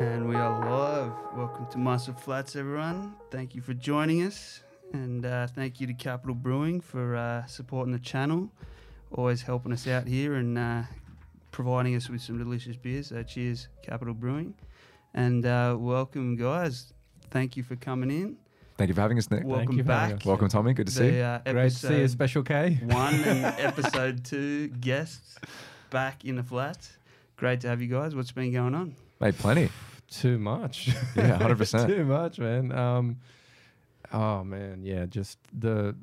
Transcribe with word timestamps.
And 0.00 0.28
we 0.28 0.34
are 0.34 0.58
live. 0.70 1.12
Welcome 1.36 1.66
to 1.72 1.78
Muscle 1.78 2.14
Flats, 2.14 2.56
everyone. 2.56 3.14
Thank 3.30 3.54
you 3.54 3.60
for 3.60 3.74
joining 3.74 4.22
us. 4.22 4.62
And 4.94 5.26
uh, 5.26 5.46
thank 5.46 5.78
you 5.80 5.86
to 5.86 5.92
Capital 5.92 6.34
Brewing 6.34 6.80
for 6.80 7.16
uh, 7.16 7.44
supporting 7.46 7.92
the 7.92 7.98
channel, 7.98 8.50
always 9.12 9.42
helping 9.42 9.72
us 9.72 9.86
out 9.86 10.06
here 10.06 10.34
and 10.34 10.56
uh, 10.58 10.82
providing 11.50 11.94
us 11.96 12.08
with 12.08 12.22
some 12.22 12.38
delicious 12.38 12.76
beers. 12.76 13.08
So, 13.08 13.22
cheers, 13.22 13.68
Capital 13.82 14.14
Brewing. 14.14 14.54
And 15.12 15.44
uh, 15.44 15.76
welcome, 15.78 16.34
guys. 16.36 16.92
Thank 17.30 17.56
you 17.58 17.62
for 17.62 17.76
coming 17.76 18.10
in. 18.10 18.36
Thank 18.78 18.88
you 18.88 18.94
for 18.94 19.02
having 19.02 19.18
us, 19.18 19.30
Nick. 19.30 19.44
Welcome 19.44 19.76
you 19.76 19.84
back. 19.84 20.14
us. 20.14 20.24
Welcome, 20.24 20.48
Tommy. 20.48 20.72
Good 20.72 20.86
to 20.86 20.92
see 20.92 21.16
you. 21.16 21.20
uh, 21.20 21.40
Great 21.44 21.70
to 21.72 21.76
see 21.76 21.98
you, 22.00 22.08
Special 22.08 22.42
K. 22.42 22.80
one 22.84 23.14
and 23.14 23.44
episode 23.60 24.24
two 24.24 24.68
guests 24.68 25.36
back 25.90 26.24
in 26.24 26.36
the 26.36 26.42
flats. 26.42 26.96
Great 27.36 27.60
to 27.60 27.68
have 27.68 27.82
you 27.82 27.88
guys. 27.88 28.14
What's 28.14 28.32
been 28.32 28.50
going 28.52 28.74
on? 28.74 28.96
Mate, 29.20 29.36
plenty. 29.36 29.68
Too 30.10 30.38
much. 30.38 30.88
Yeah, 31.16 31.38
100%. 31.40 31.86
Too 31.86 32.04
much, 32.04 32.38
man. 32.38 32.72
Um, 32.72 33.18
oh 34.12 34.42
man, 34.44 34.82
yeah. 34.82 35.06
Just 35.06 35.38
the 35.52 35.94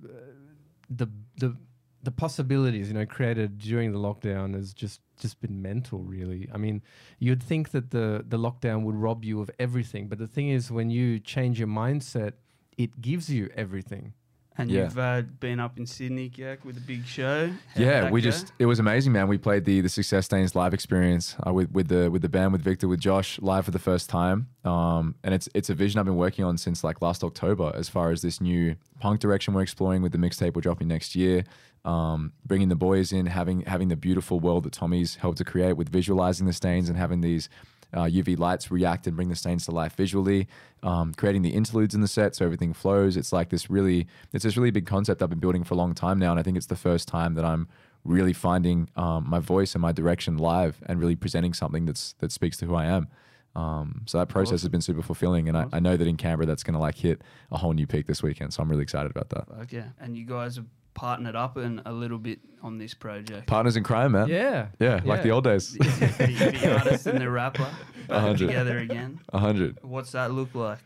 the 0.90 1.08
the 1.38 1.56
the 2.04 2.12
possibilities, 2.12 2.88
you 2.88 2.94
know, 2.94 3.06
created 3.06 3.58
during 3.58 3.92
the 3.92 4.00
lockdown 4.00 4.54
has 4.56 4.74
just 4.74 5.02
just 5.20 5.42
been 5.42 5.62
mental. 5.62 6.00
Really, 6.04 6.48
I 6.54 6.58
mean, 6.58 6.82
you'd 7.20 7.44
think 7.44 7.72
that 7.72 7.92
the 7.92 8.24
the 8.28 8.38
lockdown 8.38 8.84
would 8.84 8.96
rob 8.96 9.26
you 9.26 9.42
of 9.42 9.52
everything, 9.60 10.08
but 10.08 10.18
the 10.20 10.28
thing 10.28 10.50
is, 10.50 10.72
when 10.72 10.90
you 10.90 11.20
change 11.20 11.60
your 11.60 11.68
mindset, 11.68 12.34
it 12.78 13.02
gives 13.02 13.30
you 13.30 13.50
everything. 13.56 14.14
And 14.60 14.72
Yeah. 14.72 14.84
you've 14.86 14.98
uh, 14.98 15.22
been 15.40 15.60
up 15.60 15.78
in 15.78 15.86
Sydney, 15.86 16.30
Gak, 16.30 16.66
with 16.66 16.78
a 16.78 16.82
big 16.82 17.06
show. 17.06 17.48
How'd 17.76 17.84
yeah, 17.84 18.10
we 18.10 18.22
go? 18.22 18.26
just 18.30 18.52
it 18.58 18.66
was 18.66 18.80
amazing, 18.80 19.14
man. 19.14 19.28
We 19.28 19.38
played 19.38 19.66
the 19.66 19.82
the 19.82 19.90
Success 19.90 20.26
Stains 20.26 20.56
live 20.56 20.74
experience 20.74 21.36
uh, 21.46 21.54
with 21.54 21.72
with 21.72 21.88
the 21.90 22.10
with 22.10 22.22
the 22.24 22.30
band 22.30 22.54
with 22.54 22.62
Victor 22.62 22.88
with 22.88 23.00
Josh 23.00 23.40
live 23.40 23.66
for 23.66 23.72
the 23.72 23.80
first 23.80 24.10
time. 24.10 24.48
Um, 24.66 25.16
and 25.24 25.34
it's 25.34 25.48
it's 25.54 25.70
a 25.70 25.74
vision 25.76 26.00
I've 26.00 26.06
been 26.06 26.16
working 26.16 26.44
on 26.44 26.58
since 26.58 26.84
like 26.84 27.02
last 27.02 27.24
October, 27.24 27.72
as 27.76 27.88
far 27.90 28.12
as 28.12 28.22
this 28.22 28.42
new 28.42 28.76
punk 29.00 29.20
direction 29.20 29.54
we're 29.54 29.62
exploring 29.62 30.02
with 30.02 30.12
the 30.12 30.18
mixtape 30.18 30.56
we're 30.56 30.62
dropping 30.62 30.88
next 30.88 31.16
year. 31.16 31.44
Um, 31.86 32.34
bringing 32.46 32.68
the 32.68 32.76
boys 32.76 33.14
in, 33.14 33.28
having 33.28 33.62
having 33.62 33.88
the 33.88 33.96
beautiful 33.96 34.40
world 34.40 34.64
that 34.64 34.74
Tommy's 34.74 35.16
helped 35.16 35.38
to 35.38 35.46
create 35.46 35.74
with 35.74 35.88
visualizing 35.90 36.46
the 36.48 36.54
stains 36.54 36.90
and 36.90 36.98
having 36.98 37.22
these 37.22 37.48
uh, 37.94 38.04
UV 38.04 38.38
lights 38.38 38.70
react 38.72 39.08
and 39.08 39.16
bring 39.16 39.30
the 39.30 39.36
stains 39.36 39.66
to 39.66 39.72
life 39.72 39.96
visually, 39.96 40.48
um, 40.84 41.14
creating 41.14 41.42
the 41.42 41.50
interludes 41.50 41.96
in 41.96 42.02
the 42.02 42.08
set 42.08 42.36
so 42.36 42.46
everything 42.46 42.74
flows. 42.74 43.18
It's 43.18 43.32
like 43.32 43.50
this 43.50 43.70
really, 43.70 44.08
it's 44.34 44.44
this 44.44 44.58
really 44.58 44.72
big 44.72 44.86
concept 44.86 45.22
I've 45.22 45.30
been 45.30 45.40
building 45.40 45.64
for 45.64 45.74
a 45.74 45.78
long 45.78 45.94
time 45.94 46.20
now, 46.20 46.32
and 46.32 46.40
I 46.40 46.44
think 46.44 46.58
it's 46.58 46.68
the 46.68 46.76
first 46.76 47.08
time 47.08 47.36
that 47.36 47.46
I'm 47.46 47.68
really 48.04 48.34
finding 48.34 48.90
um, 48.96 49.30
my 49.30 49.40
voice 49.40 49.76
and 49.76 49.82
my 49.82 49.92
direction 49.92 50.38
live 50.38 50.82
and 50.86 51.00
really 51.00 51.16
presenting 51.16 51.54
something 51.54 51.86
that's 51.86 52.14
that 52.20 52.32
speaks 52.32 52.58
to 52.58 52.66
who 52.66 52.76
I 52.76 52.86
am. 52.86 53.08
Um, 53.56 54.04
so 54.06 54.20
that 54.20 54.30
process 54.30 54.62
has 54.62 54.70
been 54.70 54.82
super 54.82 55.02
fulfilling, 55.02 55.50
and 55.50 55.58
I, 55.58 55.66
I 55.74 55.80
know 55.80 55.98
that 55.98 56.08
in 56.08 56.16
Canberra 56.16 56.46
that's 56.46 56.64
going 56.64 56.76
to 56.76 56.80
like 56.80 56.96
hit 56.96 57.24
a 57.52 57.58
whole 57.58 57.74
new 57.74 57.88
peak 57.88 58.06
this 58.06 58.22
weekend. 58.22 58.54
So 58.54 58.62
I'm 58.62 58.70
really 58.70 58.84
excited 58.84 59.10
about 59.10 59.30
that. 59.30 59.48
Fuck 59.48 59.72
yeah. 59.72 59.88
And 60.00 60.16
you 60.16 60.26
guys 60.26 60.58
have 60.58 60.66
partnered 60.98 61.36
up 61.36 61.58
and 61.58 61.80
a 61.86 61.92
little 61.92 62.18
bit 62.18 62.40
on 62.64 62.80
this 62.80 62.96
project. 62.96 63.46
Partners 63.46 63.78
in 63.78 63.84
crime, 63.84 64.14
man. 64.14 64.28
Yeah, 64.28 64.70
Yeah, 64.80 65.00
like 65.06 65.22
the 65.22 65.30
old 65.30 65.44
days. 65.44 65.74
the, 65.74 65.80
the 66.60 66.74
artist 66.78 67.06
and 67.06 67.22
the 67.22 67.30
rapper 67.30 67.70
back 68.08 68.24
100. 68.24 68.48
together 68.48 68.80
again. 68.80 69.20
A 69.32 69.38
hundred. 69.38 69.78
What's 69.84 70.12
that 70.14 70.32
look 70.32 70.56
like? 70.56 70.80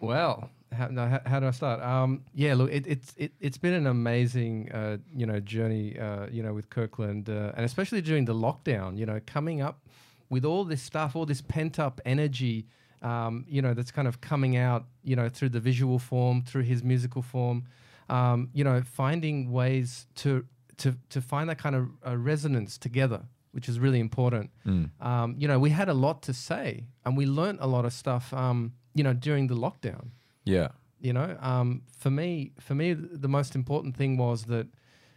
Well, 0.00 0.50
how, 0.72 0.88
no, 0.88 1.06
how, 1.06 1.20
how 1.24 1.38
do 1.40 1.46
I 1.46 1.52
start? 1.52 1.80
Um, 1.80 2.24
yeah, 2.34 2.54
look, 2.54 2.72
it, 2.72 2.88
it's 2.88 3.14
it, 3.16 3.32
it's 3.40 3.56
been 3.56 3.72
an 3.74 3.86
amazing 3.86 4.72
uh, 4.72 4.96
you 5.14 5.26
know 5.26 5.38
journey 5.38 5.96
uh, 5.96 6.26
you 6.30 6.42
know 6.42 6.52
with 6.52 6.68
Kirkland, 6.68 7.30
uh, 7.30 7.52
and 7.56 7.64
especially 7.64 8.02
during 8.02 8.24
the 8.24 8.34
lockdown. 8.34 8.98
You 8.98 9.06
know, 9.06 9.20
coming 9.26 9.62
up 9.62 9.86
with 10.28 10.44
all 10.44 10.64
this 10.64 10.82
stuff, 10.82 11.14
all 11.14 11.24
this 11.24 11.40
pent 11.40 11.78
up 11.78 12.00
energy. 12.04 12.66
Um, 13.00 13.44
you 13.48 13.62
know, 13.62 13.74
that's 13.74 13.92
kind 13.92 14.08
of 14.08 14.20
coming 14.20 14.56
out. 14.56 14.86
You 15.04 15.14
know, 15.14 15.28
through 15.28 15.50
the 15.50 15.60
visual 15.60 16.00
form, 16.00 16.42
through 16.42 16.62
his 16.64 16.82
musical 16.82 17.22
form. 17.22 17.66
Um, 18.08 18.50
you 18.52 18.64
know, 18.64 18.82
finding 18.82 19.50
ways 19.52 20.06
to 20.16 20.44
to 20.78 20.96
to 21.10 21.20
find 21.20 21.48
that 21.48 21.58
kind 21.58 21.74
of 21.76 21.88
uh, 22.06 22.16
resonance 22.16 22.76
together, 22.78 23.22
which 23.52 23.68
is 23.68 23.78
really 23.78 24.00
important 24.00 24.50
Mm. 24.66 24.90
um, 25.00 25.34
you 25.38 25.46
know, 25.48 25.58
we 25.58 25.70
had 25.70 25.88
a 25.88 25.94
lot 25.94 26.22
to 26.22 26.32
say 26.32 26.84
and 27.04 27.16
we 27.16 27.26
learnt 27.26 27.58
a 27.60 27.66
lot 27.66 27.84
of 27.84 27.92
stuff, 27.92 28.32
um, 28.34 28.72
you 28.94 29.04
know, 29.04 29.14
during 29.14 29.46
the 29.48 29.54
lockdown. 29.54 30.10
Yeah. 30.44 30.68
You 31.00 31.12
know, 31.12 31.36
um, 31.40 31.82
for 31.98 32.10
me, 32.10 32.52
for 32.60 32.74
me, 32.74 32.94
the 32.94 33.28
most 33.28 33.54
important 33.54 33.96
thing 33.96 34.16
was 34.18 34.44
that 34.44 34.66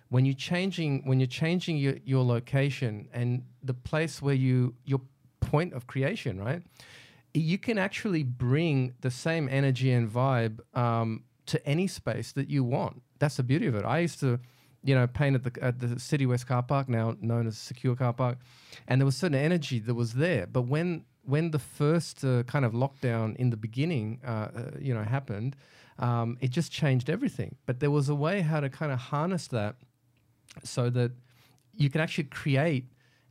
when 0.10 0.26
you're 0.26 0.36
changing, 0.52 1.04
when 1.06 1.20
you're 1.20 1.28
changing 1.28 1.78
your, 1.78 1.96
your 2.06 2.24
location 2.26 3.08
and 3.14 3.44
the 3.64 3.74
place 3.74 4.22
where 4.22 4.36
you, 4.36 4.76
your 4.86 5.02
point 5.40 5.74
of 5.74 5.88
creation, 5.88 6.40
right? 6.40 6.62
You 7.34 7.58
can 7.58 7.78
actually 7.78 8.24
bring 8.24 8.94
the 9.02 9.12
same 9.12 9.48
energy 9.50 9.92
and 9.92 10.10
vibe 10.10 10.60
um, 10.76 11.24
to 11.48 11.66
any 11.68 11.88
space 11.88 12.32
that 12.34 12.50
you 12.50 12.64
want. 12.64 13.02
That's 13.20 13.38
the 13.38 13.44
beauty 13.44 13.68
of 13.68 13.76
it. 13.76 13.86
I 13.86 14.00
used 14.00 14.20
to, 14.20 14.40
you 14.84 14.94
know, 14.96 15.08
paint 15.08 15.36
at 15.36 15.44
the 15.44 15.64
at 15.64 15.80
the 15.80 16.00
City 16.00 16.26
West 16.26 16.46
car 16.48 16.64
park, 16.64 16.88
now 16.90 17.16
known 17.22 17.48
as 17.48 17.58
Secure 17.58 17.96
Car 17.96 18.14
Park, 18.14 18.38
and 18.88 19.00
there 19.02 19.06
was 19.06 19.18
certain 19.18 19.40
energy 19.40 19.80
that 19.80 19.96
was 19.96 20.14
there. 20.14 20.46
But 20.48 20.64
when 20.64 21.06
when 21.24 21.52
the 21.52 21.60
first 21.60 22.24
uh, 22.24 22.44
kind 22.44 22.64
of 22.66 22.72
lockdown 22.74 23.36
in 23.36 23.50
the 23.50 23.58
beginning, 23.58 24.20
uh, 24.26 24.30
uh, 24.30 24.72
you 24.80 24.94
know, 24.94 25.04
happened, 25.04 25.56
um, 26.00 26.38
it 26.40 26.52
just 26.52 26.72
changed 26.72 27.10
everything. 27.10 27.56
But 27.66 27.80
there 27.82 27.92
was 27.92 28.08
a 28.10 28.16
way 28.16 28.42
how 28.42 28.60
to 28.62 28.70
kind 28.70 28.92
of 28.94 29.00
harness 29.00 29.48
that 29.50 29.76
so 30.64 30.90
that 30.92 31.12
you 31.76 31.90
can 31.90 32.02
actually 32.02 32.26
create 32.26 32.86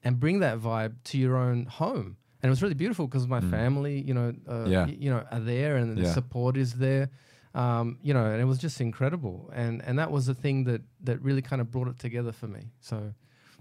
and 0.05 0.21
bring 0.21 0.41
that 0.41 0.59
vibe 0.59 0.95
to 1.05 1.19
your 1.19 1.37
own 1.37 1.67
home. 1.67 2.17
And 2.43 2.49
it 2.49 2.51
was 2.51 2.63
really 2.63 2.75
beautiful 2.75 3.07
because 3.07 3.27
my 3.27 3.41
family, 3.41 4.01
you 4.03 4.15
know, 4.15 4.35
uh, 4.49 4.69
Yeah. 4.69 4.87
you 4.87 5.11
know, 5.11 5.25
are 5.31 5.41
there 5.41 5.77
and 5.77 5.97
the 5.97 6.03
Yeah. 6.03 6.13
support 6.13 6.57
is 6.57 6.75
there. 6.75 7.09
Um, 7.57 7.99
you 8.03 8.13
know, 8.15 8.27
and 8.27 8.41
it 8.41 8.45
was 8.45 8.59
just 8.59 8.81
incredible. 8.81 9.51
And 9.55 9.83
and 9.87 9.99
that 9.99 10.11
was 10.11 10.27
the 10.27 10.35
thing 10.35 10.65
that 10.65 10.83
that 11.05 11.21
really 11.23 11.43
kind 11.43 11.61
of 11.63 11.71
brought 11.71 11.89
it 11.89 11.99
together 11.99 12.33
for 12.33 12.47
me. 12.47 12.63
So 12.81 13.15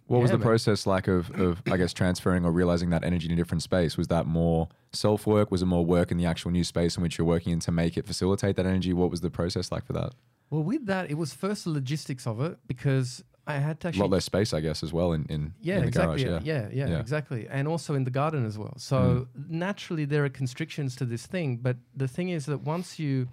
What 0.07 0.21
was 0.21 0.31
the 0.31 0.37
man. 0.37 0.45
process 0.45 0.85
like 0.85 1.07
of, 1.07 1.31
of, 1.45 1.61
I 1.73 1.77
guess, 1.77 1.93
transferring 1.93 2.45
or 2.45 2.51
realizing 2.51 2.89
that 2.91 3.03
energy 3.03 3.25
in 3.27 3.31
a 3.33 3.35
different 3.35 3.63
space? 3.63 3.97
Was 3.97 4.07
that 4.09 4.25
more 4.27 4.67
self 4.93 5.25
work? 5.25 5.49
Was 5.49 5.61
it 5.61 5.67
more 5.67 5.85
work 5.85 6.11
in 6.11 6.17
the 6.17 6.25
actual 6.25 6.51
new 6.51 6.63
space 6.63 6.97
in 6.97 7.03
which 7.03 7.17
you're 7.17 7.25
working 7.35 7.53
in 7.53 7.59
to 7.61 7.71
make 7.71 7.97
it 7.97 8.05
facilitate 8.05 8.55
that 8.57 8.65
energy? 8.65 8.91
What 8.93 9.09
was 9.11 9.21
the 9.21 9.31
process 9.31 9.71
like 9.71 9.85
for 9.85 9.93
that? 9.93 10.11
well, 10.51 10.61
with 10.63 10.85
that, 10.85 11.09
it 11.09 11.15
was 11.23 11.33
first 11.33 11.63
the 11.63 11.71
logistics 11.71 12.27
of 12.27 12.39
it 12.39 12.55
because 12.67 13.23
I 13.47 13.55
had 13.67 13.79
to 13.79 13.87
actually 13.87 14.01
A 14.01 14.03
lot 14.03 14.11
less 14.11 14.25
space, 14.25 14.53
I 14.53 14.61
guess, 14.61 14.83
as 14.83 14.91
well 14.93 15.11
in, 15.11 15.25
in, 15.27 15.53
Yeah, 15.59 15.75
in 15.77 15.81
the 15.81 15.87
exactly. 15.87 16.23
garage. 16.23 16.43
yeah. 16.45 16.53
Yeah, 16.53 16.69
yeah, 16.79 16.87
Yeah. 16.91 16.99
exactly. 16.99 17.47
And 17.49 17.67
also 17.67 17.95
in 17.95 18.03
the 18.03 18.11
garden 18.11 18.45
as 18.45 18.55
well. 18.57 18.73
So 18.77 19.27
naturally, 19.49 20.05
there 20.05 20.23
are 20.25 20.29
constrictions 20.29 20.95
to 20.97 21.05
this 21.05 21.25
thing. 21.25 21.57
But 21.57 21.77
the 21.95 22.07
thing 22.07 22.29
is 22.29 22.45
that 22.45 22.59
once 22.61 22.99
you 22.99 23.27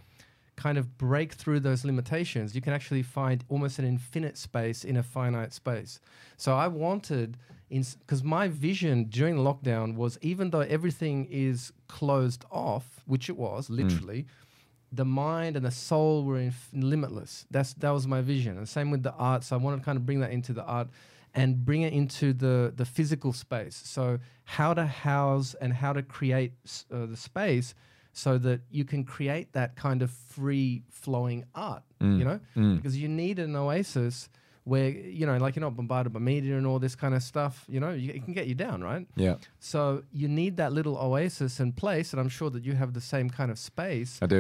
kind 0.57 0.79
of 0.79 0.99
break 0.99 1.33
through 1.33 1.61
those 1.61 1.85
limitations, 1.85 2.55
you 2.55 2.61
can 2.61 2.73
actually 2.73 3.03
find 3.03 3.45
almost 3.49 3.79
an 3.79 3.85
infinite 3.85 4.37
space 4.37 4.85
in 4.85 4.97
a 4.97 5.03
finite 5.03 5.53
space. 5.53 6.01
So 6.37 6.55
I 6.55 6.69
wanted, 6.69 7.39
because 7.69 8.23
my 8.23 8.49
vision 8.49 9.05
during 9.05 9.37
the 9.37 9.43
lockdown 9.43 9.97
was 9.97 10.19
even 10.21 10.51
though 10.51 10.61
everything 10.61 11.27
is 11.31 11.73
closed 11.89 12.45
off, 12.51 13.03
which 13.07 13.29
it 13.29 13.37
was 13.37 13.71
literally. 13.71 14.27
The 14.95 15.07
mind 15.07 15.57
and 15.57 15.65
the 15.65 15.71
soul 15.71 16.23
were 16.23 16.51
limitless. 16.75 17.47
That's 17.51 17.73
that 17.75 17.89
was 17.91 18.07
my 18.07 18.21
vision, 18.21 18.59
and 18.59 18.69
same 18.69 18.91
with 18.91 19.03
the 19.03 19.15
art. 19.15 19.43
So 19.43 19.57
I 19.57 19.59
wanted 19.59 19.79
to 19.79 19.85
kind 19.85 19.97
of 19.97 20.05
bring 20.05 20.21
that 20.21 20.33
into 20.33 20.53
the 20.53 20.65
art 20.65 20.89
and 21.35 21.65
bring 21.65 21.81
it 21.81 21.95
into 21.95 22.35
the 22.35 22.75
the 22.77 22.85
physical 22.85 23.33
space. 23.33 23.81
So 23.87 24.19
how 24.45 24.75
to 24.75 24.85
house 24.85 25.55
and 25.63 25.73
how 25.73 25.95
to 25.95 26.03
create 26.03 26.53
uh, 26.93 27.07
the 27.07 27.17
space 27.17 27.75
so 28.13 28.39
that 28.39 28.61
you 28.71 28.85
can 28.85 29.05
create 29.05 29.53
that 29.53 29.75
kind 29.77 30.03
of 30.03 30.11
free 30.11 30.83
flowing 30.91 31.45
art. 31.55 31.83
You 32.01 32.25
know, 32.25 32.41
Mm. 32.57 32.77
because 32.77 32.97
you 32.99 33.09
need 33.09 33.39
an 33.39 33.55
oasis 33.55 34.29
where 34.65 34.89
you 34.91 35.25
know, 35.27 35.37
like 35.39 35.55
you're 35.57 35.61
not 35.69 35.77
bombarded 35.77 36.13
by 36.13 36.19
media 36.21 36.57
and 36.57 36.67
all 36.67 36.79
this 36.81 36.95
kind 36.97 37.15
of 37.15 37.23
stuff. 37.23 37.65
You 37.69 37.81
know, 37.81 37.91
you, 37.91 38.11
it 38.13 38.25
can 38.25 38.33
get 38.35 38.47
you 38.49 38.55
down, 38.57 38.83
right? 38.83 39.07
Yeah, 39.17 39.37
So 39.61 40.03
you 40.13 40.29
need 40.29 40.57
that 40.57 40.73
little 40.73 40.97
oasis 40.97 41.61
and 41.61 41.75
place, 41.77 42.13
and 42.13 42.21
I'm 42.21 42.29
sure 42.29 42.51
that 42.51 42.65
you 42.65 42.75
have 42.75 42.93
the 42.93 43.01
same 43.01 43.29
kind 43.31 43.51
of 43.53 43.59
space, 43.59 44.19
I 44.23 44.27
do. 44.27 44.39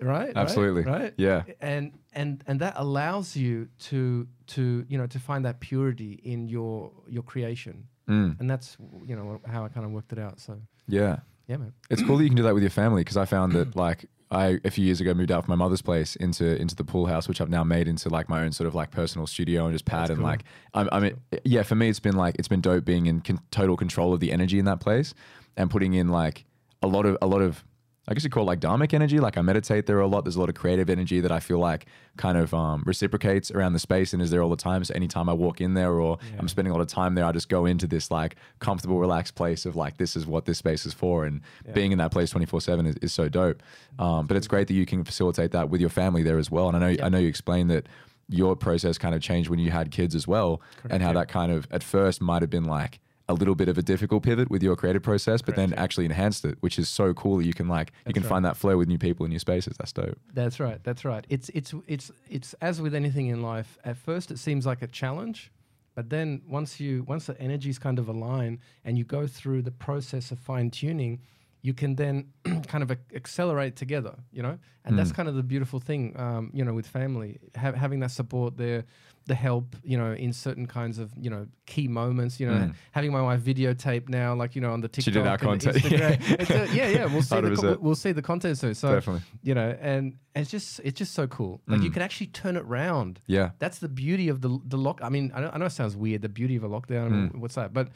right? 0.00 0.26
Right? 0.26 0.36
Absolutely. 0.36 0.82
right? 0.82 1.14
Yeah. 1.16 1.42
and 1.60 1.92
and 2.12 2.42
and 2.48 2.58
that 2.60 2.74
allows 2.76 3.36
you 3.36 3.68
to 3.90 4.26
to 4.54 4.84
you 4.88 4.98
know 4.98 5.06
to 5.06 5.18
find 5.18 5.44
that 5.44 5.60
purity 5.60 6.12
in 6.24 6.48
your 6.48 6.90
your 7.08 7.22
creation 7.22 7.86
Mm. 8.08 8.38
and 8.38 8.50
that's 8.50 8.76
you 9.08 9.16
know 9.16 9.40
how 9.46 9.64
i 9.64 9.68
kind 9.68 9.86
of 9.86 9.92
worked 9.92 10.12
it 10.12 10.18
out 10.18 10.38
so 10.38 10.60
Yeah. 10.86 11.20
Yeah 11.46 11.56
man 11.56 11.72
It's 11.90 12.02
cool 12.02 12.16
that 12.16 12.24
you 12.24 12.30
can 12.30 12.36
do 12.36 12.42
that 12.44 12.54
with 12.54 12.62
your 12.62 12.70
family 12.70 13.00
because 13.02 13.16
I 13.16 13.24
found 13.24 13.52
that 13.52 13.76
like 13.86 14.06
I 14.30 14.58
a 14.64 14.70
few 14.70 14.84
years 14.84 15.00
ago 15.00 15.14
moved 15.14 15.30
out 15.30 15.44
from 15.44 15.52
my 15.56 15.64
mother's 15.64 15.82
place 15.82 16.16
into 16.16 16.60
into 16.60 16.74
the 16.74 16.84
pool 16.84 17.06
house, 17.06 17.28
which 17.28 17.40
I've 17.40 17.50
now 17.50 17.62
made 17.62 17.86
into 17.86 18.08
like 18.08 18.28
my 18.28 18.42
own 18.42 18.52
sort 18.52 18.66
of 18.66 18.74
like 18.74 18.90
personal 18.90 19.26
studio 19.26 19.64
and 19.64 19.72
just 19.72 19.84
pad 19.84 20.10
and 20.10 20.18
cool. 20.18 20.26
like 20.26 20.44
I, 20.72 20.88
I 20.90 21.00
mean 21.00 21.16
yeah 21.44 21.62
for 21.62 21.74
me 21.74 21.88
it's 21.88 22.00
been 22.00 22.16
like 22.16 22.34
it's 22.38 22.48
been 22.48 22.60
dope 22.60 22.84
being 22.84 23.06
in 23.06 23.20
con- 23.20 23.40
total 23.50 23.76
control 23.76 24.12
of 24.12 24.20
the 24.20 24.32
energy 24.32 24.58
in 24.58 24.64
that 24.64 24.80
place 24.80 25.14
and 25.56 25.70
putting 25.70 25.94
in 25.94 26.08
like 26.08 26.46
a 26.82 26.86
lot 26.86 27.06
of 27.06 27.16
a 27.22 27.26
lot 27.26 27.42
of 27.42 27.64
I 28.06 28.12
guess 28.14 28.22
you 28.24 28.28
call 28.30 28.42
it 28.42 28.46
like 28.46 28.60
dharmic 28.60 28.92
energy. 28.92 29.18
Like 29.18 29.38
I 29.38 29.40
meditate 29.42 29.86
there 29.86 29.98
a 30.00 30.06
lot. 30.06 30.24
There's 30.24 30.36
a 30.36 30.40
lot 30.40 30.48
of 30.50 30.54
creative 30.54 30.90
energy 30.90 31.20
that 31.20 31.32
I 31.32 31.40
feel 31.40 31.58
like 31.58 31.86
kind 32.18 32.36
of 32.36 32.52
um, 32.52 32.82
reciprocates 32.84 33.50
around 33.50 33.72
the 33.72 33.78
space 33.78 34.12
and 34.12 34.20
is 34.22 34.30
there 34.30 34.42
all 34.42 34.50
the 34.50 34.56
time. 34.56 34.84
So 34.84 34.94
anytime 34.94 35.28
I 35.28 35.32
walk 35.32 35.60
in 35.60 35.72
there 35.74 35.92
or 35.92 36.18
Yeah. 36.22 36.36
I'm 36.38 36.48
spending 36.48 36.70
a 36.70 36.74
lot 36.76 36.82
of 36.82 36.88
time 36.88 37.14
there, 37.14 37.24
I 37.24 37.32
just 37.32 37.48
go 37.48 37.64
into 37.64 37.86
this 37.86 38.10
like 38.10 38.36
comfortable, 38.60 38.98
relaxed 38.98 39.34
place 39.36 39.64
of 39.64 39.74
like 39.74 39.96
this 39.96 40.16
is 40.16 40.26
what 40.26 40.44
this 40.44 40.58
space 40.58 40.84
is 40.84 40.92
for, 40.92 41.24
and 41.24 41.40
Yeah. 41.66 41.72
being 41.72 41.92
in 41.92 41.98
that 41.98 42.10
place 42.12 42.30
24 42.30 42.60
seven 42.60 42.84
is, 42.86 42.96
is 42.96 43.12
so 43.12 43.28
dope. 43.28 43.62
Um, 43.98 44.26
but 44.26 44.36
it's 44.36 44.46
great 44.48 44.68
that 44.68 44.74
you 44.74 44.84
can 44.86 45.02
facilitate 45.04 45.52
that 45.52 45.70
with 45.70 45.80
your 45.80 45.90
family 45.90 46.22
there 46.22 46.38
as 46.38 46.50
well. 46.50 46.68
And 46.68 46.76
I 46.76 46.80
know 46.80 46.88
Yeah. 46.88 47.06
I 47.06 47.08
know 47.08 47.18
you 47.18 47.28
explained 47.28 47.70
that 47.70 47.86
your 48.28 48.56
process 48.56 48.96
kind 48.98 49.14
of 49.14 49.20
changed 49.22 49.48
when 49.50 49.58
you 49.58 49.70
had 49.70 49.90
kids 49.90 50.14
as 50.14 50.26
well, 50.28 50.60
and 50.90 51.02
how 51.02 51.12
that 51.14 51.28
kind 51.28 51.52
of 51.52 51.66
at 51.70 51.82
first 51.82 52.20
might 52.22 52.42
have 52.42 52.50
been 52.50 52.64
like 52.64 52.98
a 53.28 53.34
little 53.34 53.54
bit 53.54 53.68
of 53.68 53.78
a 53.78 53.82
difficult 53.82 54.22
pivot 54.22 54.50
with 54.50 54.62
your 54.62 54.76
creative 54.76 55.02
process, 55.02 55.40
but 55.40 55.56
then 55.56 55.70
Correct, 55.70 55.82
actually 55.82 56.04
enhanced 56.04 56.44
it, 56.44 56.58
which 56.60 56.78
is 56.78 56.88
so 56.88 57.14
cool 57.14 57.38
that 57.38 57.46
you 57.46 57.54
can 57.54 57.68
like 57.68 57.92
you 58.06 58.12
can 58.12 58.22
right. 58.22 58.28
find 58.28 58.44
that 58.44 58.56
flow 58.56 58.76
with 58.76 58.88
new 58.88 58.98
people 58.98 59.24
in 59.24 59.30
new 59.30 59.38
spaces. 59.38 59.76
That's 59.78 59.92
dope. 59.92 60.18
That's 60.32 60.60
right. 60.60 60.82
That's 60.84 61.04
right. 61.04 61.26
It's 61.28 61.48
it's 61.50 61.74
it's 61.86 62.10
it's 62.28 62.54
as 62.60 62.82
with 62.82 62.94
anything 62.94 63.28
in 63.28 63.42
life. 63.42 63.78
At 63.84 63.96
first, 63.96 64.30
it 64.30 64.38
seems 64.38 64.66
like 64.66 64.82
a 64.82 64.86
challenge, 64.86 65.50
but 65.94 66.10
then 66.10 66.42
once 66.46 66.80
you 66.80 67.04
once 67.04 67.26
the 67.26 67.40
energies 67.40 67.78
kind 67.78 67.98
of 67.98 68.08
align 68.08 68.60
and 68.84 68.98
you 68.98 69.04
go 69.04 69.26
through 69.26 69.62
the 69.62 69.70
process 69.70 70.30
of 70.30 70.38
fine 70.38 70.70
tuning, 70.70 71.20
you 71.66 71.72
can 71.74 71.96
then 71.96 72.14
kind 72.72 72.82
of 72.84 72.90
ac- 72.90 73.00
accelerate 73.20 73.74
together. 73.74 74.14
You 74.36 74.42
know, 74.42 74.58
and 74.84 74.98
that's 74.98 75.10
Mm. 75.12 75.16
kind 75.16 75.28
of 75.30 75.34
the 75.34 75.42
beautiful 75.42 75.80
thing. 75.80 76.02
Um, 76.24 76.50
you 76.52 76.64
know, 76.64 76.74
with 76.74 76.86
family, 76.86 77.38
ha- 77.56 77.72
having 77.84 78.00
that 78.00 78.10
support 78.12 78.56
there. 78.56 78.84
The 79.26 79.34
help, 79.34 79.74
you 79.82 79.96
know, 79.96 80.12
in 80.12 80.34
certain 80.34 80.66
kinds 80.66 80.98
of, 80.98 81.10
you 81.18 81.30
know, 81.30 81.46
key 81.64 81.88
moments, 81.88 82.38
you 82.40 82.46
know, 82.46 82.58
Mm. 82.66 82.74
having 82.92 83.10
my 83.10 83.22
wife 83.22 83.40
videotape 83.40 84.06
now, 84.10 84.34
like 84.42 84.54
you 84.54 84.60
know, 84.60 84.70
on 84.76 84.82
the 84.82 84.88
TikTok, 84.88 85.04
She 85.14 85.18
did 85.18 85.26
our 85.26 85.38
content. 85.38 85.76
Instagram. 85.82 86.40
It's 86.40 86.50
a- 86.50 86.76
yeah, 86.76 86.88
yeah, 86.96 87.04
we'll 87.06 87.22
see, 87.32 87.40
the, 87.40 87.56
co- 87.56 87.74
100%. 87.76 87.80
we'll 87.80 87.94
see 87.94 88.12
the 88.12 88.20
content 88.20 88.58
soon. 88.58 88.74
So 88.74 88.92
Definitely. 88.92 89.22
you 89.42 89.54
know, 89.54 89.70
and 89.80 90.18
it's 90.36 90.50
just 90.50 90.78
it's 90.84 90.98
just 90.98 91.14
so 91.14 91.26
cool. 91.26 91.62
Like 91.66 91.80
you 91.80 91.88
Mm. 91.88 91.94
can 91.94 92.02
actually 92.02 92.26
turn 92.40 92.54
it 92.60 92.66
round. 92.66 93.18
Yeah. 93.26 93.52
That's 93.62 93.78
the 93.78 93.88
beauty 93.88 94.28
of 94.28 94.42
the 94.42 94.50
the 94.72 94.76
lock. 94.76 95.00
I 95.02 95.08
mean, 95.08 95.32
I 95.34 95.40
know, 95.40 95.50
I 95.54 95.56
know 95.56 95.66
it 95.72 95.72
sounds 95.80 95.96
weird, 95.96 96.20
the 96.20 96.28
beauty 96.28 96.56
of 96.56 96.64
a 96.64 96.68
lockdown. 96.68 97.08
Mm. 97.32 97.36
What's 97.36 97.54
that? 97.54 97.72
But 97.72 97.88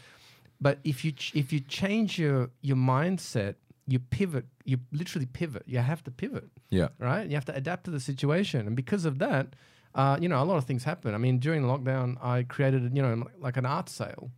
but 0.60 0.78
if 0.84 1.04
you 1.04 1.12
ch- 1.12 1.34
if 1.34 1.52
you 1.52 1.60
change 1.60 2.18
your 2.18 2.50
your 2.62 2.76
mindset, 2.76 3.54
you 3.86 3.98
pivot. 3.98 4.46
You 4.64 4.78
literally 4.92 5.26
pivot. 5.26 5.62
You 5.66 5.78
have 5.78 6.02
to 6.04 6.10
pivot, 6.10 6.48
Yeah. 6.70 6.88
right? 6.98 7.26
You 7.26 7.34
have 7.34 7.46
to 7.46 7.54
adapt 7.54 7.84
to 7.84 7.90
the 7.90 8.00
situation, 8.00 8.66
and 8.66 8.76
because 8.76 9.04
of 9.06 9.18
that, 9.18 9.56
uh, 9.94 10.18
you 10.20 10.28
know, 10.28 10.42
a 10.42 10.44
lot 10.44 10.58
of 10.58 10.64
things 10.64 10.84
happen. 10.84 11.14
I 11.14 11.18
mean, 11.18 11.38
during 11.38 11.62
the 11.62 11.68
lockdown, 11.68 12.22
I 12.22 12.42
created 12.42 12.94
you 12.96 13.02
know 13.02 13.26
like 13.38 13.56
an 13.56 13.64
art 13.66 13.88
sale. 13.88 14.30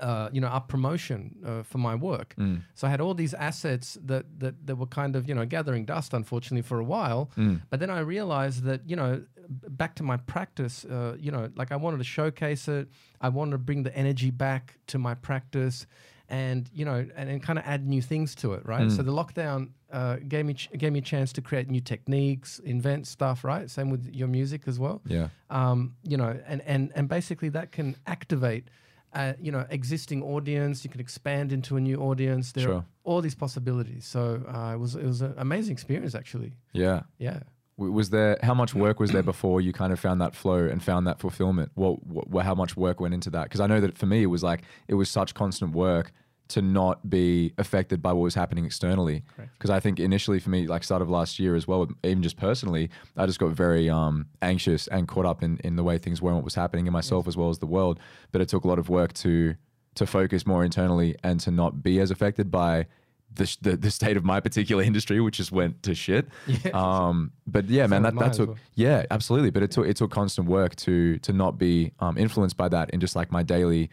Uh, 0.00 0.28
you 0.32 0.40
know, 0.40 0.48
up 0.48 0.68
promotion 0.68 1.36
uh, 1.46 1.62
for 1.62 1.78
my 1.78 1.94
work. 1.94 2.34
Mm. 2.38 2.62
So 2.74 2.86
I 2.86 2.90
had 2.90 3.00
all 3.00 3.14
these 3.14 3.34
assets 3.34 3.98
that, 4.06 4.24
that 4.40 4.54
that 4.66 4.76
were 4.76 4.86
kind 4.86 5.16
of 5.16 5.28
you 5.28 5.34
know 5.34 5.44
gathering 5.44 5.84
dust, 5.84 6.14
unfortunately, 6.14 6.62
for 6.62 6.78
a 6.78 6.84
while. 6.84 7.30
Mm. 7.36 7.60
But 7.70 7.80
then 7.80 7.90
I 7.90 8.00
realized 8.00 8.64
that 8.64 8.80
you 8.88 8.96
know, 8.96 9.22
back 9.68 9.94
to 9.96 10.02
my 10.02 10.16
practice, 10.16 10.84
uh, 10.86 11.16
you 11.18 11.30
know, 11.30 11.50
like 11.56 11.72
I 11.72 11.76
wanted 11.76 11.98
to 11.98 12.04
showcase 12.04 12.68
it. 12.68 12.88
I 13.20 13.28
wanted 13.28 13.52
to 13.52 13.58
bring 13.58 13.82
the 13.82 13.94
energy 13.94 14.30
back 14.30 14.78
to 14.86 14.98
my 14.98 15.14
practice, 15.14 15.86
and 16.28 16.70
you 16.72 16.84
know, 16.86 17.06
and, 17.14 17.28
and 17.28 17.42
kind 17.42 17.58
of 17.58 17.64
add 17.66 17.86
new 17.86 18.00
things 18.02 18.34
to 18.36 18.54
it, 18.54 18.64
right? 18.64 18.86
Mm. 18.88 18.96
So 18.96 19.02
the 19.02 19.12
lockdown 19.12 19.70
uh, 19.92 20.16
gave 20.26 20.46
me 20.46 20.54
ch- 20.54 20.70
gave 20.78 20.92
me 20.92 21.00
a 21.00 21.02
chance 21.02 21.32
to 21.34 21.42
create 21.42 21.68
new 21.70 21.80
techniques, 21.82 22.60
invent 22.64 23.06
stuff, 23.06 23.44
right? 23.44 23.68
Same 23.70 23.90
with 23.90 24.08
your 24.14 24.28
music 24.28 24.62
as 24.66 24.78
well 24.78 25.02
Yeah. 25.04 25.28
um, 25.50 25.96
you 26.02 26.16
know, 26.16 26.32
and, 26.46 26.62
and, 26.66 26.90
and 26.94 27.08
basically 27.08 27.50
that 27.50 27.72
can 27.72 27.96
activate, 28.06 28.68
uh, 29.14 29.34
you 29.40 29.52
know, 29.52 29.66
existing 29.70 30.22
audience. 30.22 30.84
You 30.84 30.90
can 30.90 31.00
expand 31.00 31.52
into 31.52 31.76
a 31.76 31.80
new 31.80 31.98
audience. 32.00 32.52
There 32.52 32.72
are 32.72 32.84
all 33.04 33.20
these 33.20 33.34
possibilities. 33.34 34.06
So 34.06 34.42
uh, 34.48 34.72
it 34.74 34.78
was 34.78 34.94
it 34.94 35.04
was 35.04 35.22
an 35.22 35.34
amazing 35.36 35.72
experience 35.72 36.14
actually. 36.14 36.52
Yeah. 36.72 37.02
Yeah. 37.18 37.40
Was 37.76 38.10
there 38.10 38.38
how 38.42 38.54
much 38.54 38.74
work 38.74 39.00
was 39.00 39.10
there 39.10 39.22
before 39.22 39.60
you 39.60 39.72
kind 39.72 39.92
of 39.92 39.98
found 39.98 40.20
that 40.20 40.36
flow 40.36 40.66
and 40.66 40.82
found 40.82 41.06
that 41.06 41.18
fulfillment? 41.18 41.72
What, 41.74 42.06
what 42.06 42.44
how 42.44 42.54
much 42.54 42.76
work 42.76 43.00
went 43.00 43.14
into 43.14 43.30
that? 43.30 43.44
Because 43.44 43.60
I 43.60 43.66
know 43.66 43.80
that 43.80 43.98
for 43.98 44.06
me 44.06 44.22
it 44.22 44.26
was 44.26 44.42
like 44.42 44.62
it 44.88 44.94
was 44.94 45.10
such 45.10 45.34
constant 45.34 45.74
work 45.74 46.12
to 46.52 46.60
not 46.60 47.08
be 47.08 47.54
affected 47.56 48.02
by 48.02 48.12
what 48.12 48.22
was 48.22 48.34
happening 48.34 48.66
externally. 48.66 49.22
Because 49.54 49.70
I 49.70 49.80
think 49.80 49.98
initially 49.98 50.38
for 50.38 50.50
me, 50.50 50.66
like 50.66 50.84
start 50.84 51.00
of 51.00 51.08
last 51.08 51.38
year 51.38 51.56
as 51.56 51.66
well, 51.66 51.88
even 52.04 52.22
just 52.22 52.36
personally, 52.36 52.90
I 53.16 53.24
just 53.24 53.38
got 53.38 53.52
very 53.52 53.88
um, 53.88 54.26
anxious 54.42 54.86
and 54.88 55.08
caught 55.08 55.24
up 55.24 55.42
in, 55.42 55.58
in 55.64 55.76
the 55.76 55.82
way 55.82 55.96
things 55.96 56.20
were 56.20 56.28
and 56.28 56.36
what 56.36 56.44
was 56.44 56.54
happening 56.54 56.86
in 56.86 56.92
myself 56.92 57.26
as 57.26 57.38
well 57.38 57.48
as 57.48 57.58
the 57.58 57.66
world. 57.66 57.98
But 58.32 58.42
it 58.42 58.48
took 58.48 58.64
a 58.64 58.68
lot 58.68 58.78
of 58.78 58.88
work 58.88 59.12
to 59.14 59.56
to 59.94 60.06
focus 60.06 60.46
more 60.46 60.64
internally 60.64 61.14
and 61.22 61.38
to 61.40 61.50
not 61.50 61.82
be 61.82 62.00
as 62.00 62.10
affected 62.10 62.50
by 62.50 62.86
the, 63.34 63.44
sh- 63.44 63.58
the, 63.60 63.76
the 63.76 63.90
state 63.90 64.16
of 64.16 64.24
my 64.24 64.40
particular 64.40 64.82
industry, 64.90 65.20
which 65.20 65.36
just 65.36 65.52
went 65.52 65.82
to 65.82 65.94
shit. 65.94 66.28
Yeah. 66.46 66.70
Um, 66.72 67.32
but 67.46 67.68
yeah, 67.68 67.86
man, 67.86 68.02
that, 68.02 68.14
that 68.16 68.32
took 68.32 68.48
well. 68.50 68.58
yeah, 68.74 69.04
absolutely. 69.10 69.50
But 69.50 69.62
it 69.62 69.70
took 69.70 69.86
it 69.86 69.96
took 69.96 70.10
constant 70.10 70.48
work 70.48 70.76
to 70.76 71.18
to 71.18 71.32
not 71.32 71.58
be 71.58 71.92
um, 72.00 72.18
influenced 72.18 72.56
by 72.56 72.68
that 72.68 72.90
in 72.90 73.00
just 73.00 73.16
like 73.16 73.30
my 73.30 73.42
daily 73.42 73.90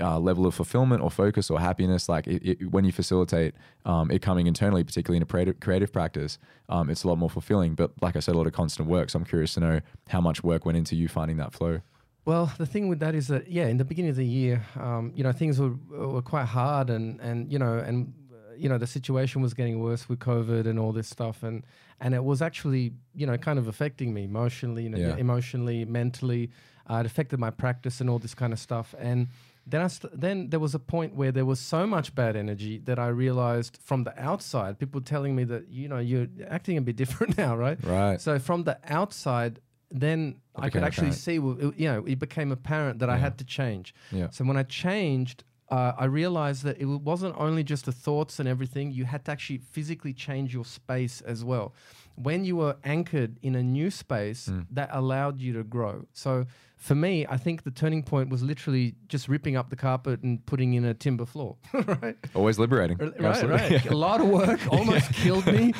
uh, 0.00 0.18
level 0.18 0.46
of 0.46 0.54
fulfillment 0.54 1.02
or 1.02 1.10
focus 1.10 1.50
or 1.50 1.58
happiness. 1.60 2.08
Like 2.08 2.26
it, 2.26 2.42
it, 2.60 2.70
when 2.70 2.84
you 2.84 2.92
facilitate 2.92 3.54
um, 3.84 4.10
it 4.10 4.22
coming 4.22 4.46
internally, 4.46 4.84
particularly 4.84 5.16
in 5.18 5.22
a 5.22 5.26
creative, 5.26 5.60
creative 5.60 5.92
practice, 5.92 6.38
um, 6.68 6.90
it's 6.90 7.04
a 7.04 7.08
lot 7.08 7.18
more 7.18 7.30
fulfilling. 7.30 7.74
But 7.74 7.92
like 8.02 8.16
I 8.16 8.20
said, 8.20 8.34
a 8.34 8.38
lot 8.38 8.46
of 8.46 8.52
constant 8.52 8.88
work. 8.88 9.10
So 9.10 9.18
I'm 9.18 9.24
curious 9.24 9.54
to 9.54 9.60
know 9.60 9.80
how 10.08 10.20
much 10.20 10.42
work 10.44 10.64
went 10.64 10.76
into 10.78 10.96
you 10.96 11.08
finding 11.08 11.36
that 11.38 11.52
flow. 11.52 11.80
Well, 12.24 12.52
the 12.58 12.66
thing 12.66 12.88
with 12.88 12.98
that 13.00 13.14
is 13.14 13.28
that 13.28 13.48
yeah, 13.48 13.66
in 13.68 13.76
the 13.76 13.84
beginning 13.84 14.10
of 14.10 14.16
the 14.16 14.26
year, 14.26 14.64
um, 14.80 15.12
you 15.14 15.22
know, 15.22 15.32
things 15.32 15.60
were 15.60 15.74
were 15.90 16.22
quite 16.22 16.46
hard, 16.46 16.90
and 16.90 17.20
and 17.20 17.52
you 17.52 17.58
know, 17.58 17.78
and 17.78 18.12
uh, 18.32 18.54
you 18.58 18.68
know, 18.68 18.78
the 18.78 18.86
situation 18.88 19.42
was 19.42 19.54
getting 19.54 19.78
worse 19.78 20.08
with 20.08 20.18
COVID 20.18 20.66
and 20.66 20.76
all 20.76 20.90
this 20.92 21.06
stuff, 21.08 21.44
and 21.44 21.62
and 22.00 22.14
it 22.14 22.24
was 22.24 22.42
actually 22.42 22.92
you 23.14 23.26
know 23.28 23.38
kind 23.38 23.60
of 23.60 23.68
affecting 23.68 24.12
me 24.12 24.24
emotionally, 24.24 24.82
you 24.82 24.88
know, 24.90 24.98
Yeah. 24.98 25.16
emotionally, 25.16 25.84
mentally. 25.84 26.50
Uh, 26.90 26.96
it 26.96 27.06
affected 27.06 27.38
my 27.38 27.50
practice 27.50 28.00
and 28.00 28.10
all 28.10 28.18
this 28.18 28.34
kind 28.34 28.52
of 28.52 28.58
stuff, 28.58 28.92
and. 28.98 29.28
Then 29.68 29.80
I 29.82 29.88
st- 29.88 30.20
then 30.20 30.50
there 30.50 30.60
was 30.60 30.74
a 30.74 30.78
point 30.78 31.14
where 31.16 31.32
there 31.32 31.44
was 31.44 31.58
so 31.60 31.86
much 31.86 32.14
bad 32.14 32.36
energy 32.36 32.78
that 32.84 32.98
I 32.98 33.08
realized 33.08 33.78
from 33.82 34.04
the 34.04 34.14
outside, 34.22 34.78
people 34.78 35.00
telling 35.00 35.34
me 35.34 35.44
that 35.44 35.68
you 35.68 35.88
know 35.88 35.98
you're 35.98 36.28
acting 36.48 36.76
a 36.78 36.80
bit 36.82 36.96
different 37.02 37.36
now, 37.36 37.56
right? 37.56 37.78
Right. 37.84 38.20
So 38.20 38.38
from 38.38 38.62
the 38.64 38.78
outside, 38.88 39.58
then 39.90 40.36
I 40.54 40.70
could 40.70 40.82
actually 40.84 41.08
apparent. 41.08 41.14
see, 41.26 41.38
well, 41.38 41.56
it- 41.60 41.78
you 41.78 41.88
know, 41.92 42.04
it 42.06 42.18
became 42.18 42.52
apparent 42.52 42.98
that 43.00 43.10
I 43.10 43.16
had 43.16 43.38
to 43.38 43.44
change. 43.44 43.94
Yeah. 44.12 44.30
So 44.30 44.44
when 44.44 44.56
I 44.56 44.62
changed, 44.62 45.42
uh, 45.68 45.92
I 45.98 46.04
realized 46.04 46.62
that 46.62 46.80
it 46.80 46.86
wasn't 46.86 47.34
only 47.36 47.64
just 47.64 47.86
the 47.86 47.92
thoughts 47.92 48.38
and 48.38 48.48
everything. 48.48 48.92
You 48.92 49.04
had 49.04 49.24
to 49.24 49.32
actually 49.32 49.58
physically 49.58 50.12
change 50.12 50.54
your 50.54 50.64
space 50.64 51.20
as 51.22 51.44
well. 51.44 51.74
When 52.14 52.44
you 52.44 52.54
were 52.56 52.76
anchored 52.84 53.38
in 53.42 53.54
a 53.56 53.62
new 53.64 53.90
space, 53.90 54.48
Mm. 54.48 54.66
that 54.70 54.90
allowed 54.92 55.40
you 55.40 55.52
to 55.54 55.64
grow. 55.64 56.06
So 56.12 56.46
for 56.76 56.94
me, 56.94 57.26
I 57.26 57.38
think 57.38 57.62
the 57.64 57.70
turning 57.70 58.02
point 58.02 58.28
was 58.28 58.42
literally 58.42 58.94
just 59.08 59.28
ripping 59.28 59.56
up 59.56 59.70
the 59.70 59.76
carpet 59.76 60.22
and 60.22 60.44
putting 60.44 60.74
in 60.74 60.84
a 60.84 60.92
timber 60.92 61.24
floor. 61.24 61.56
right. 61.72 62.16
Always 62.34 62.58
liberating. 62.58 62.98
Right, 62.98 63.14
Absolutely. 63.18 63.76
right. 63.78 63.86
A 63.90 63.96
lot 63.96 64.20
of 64.20 64.28
work, 64.28 64.60
almost 64.70 65.10
killed 65.14 65.46
me. 65.46 65.72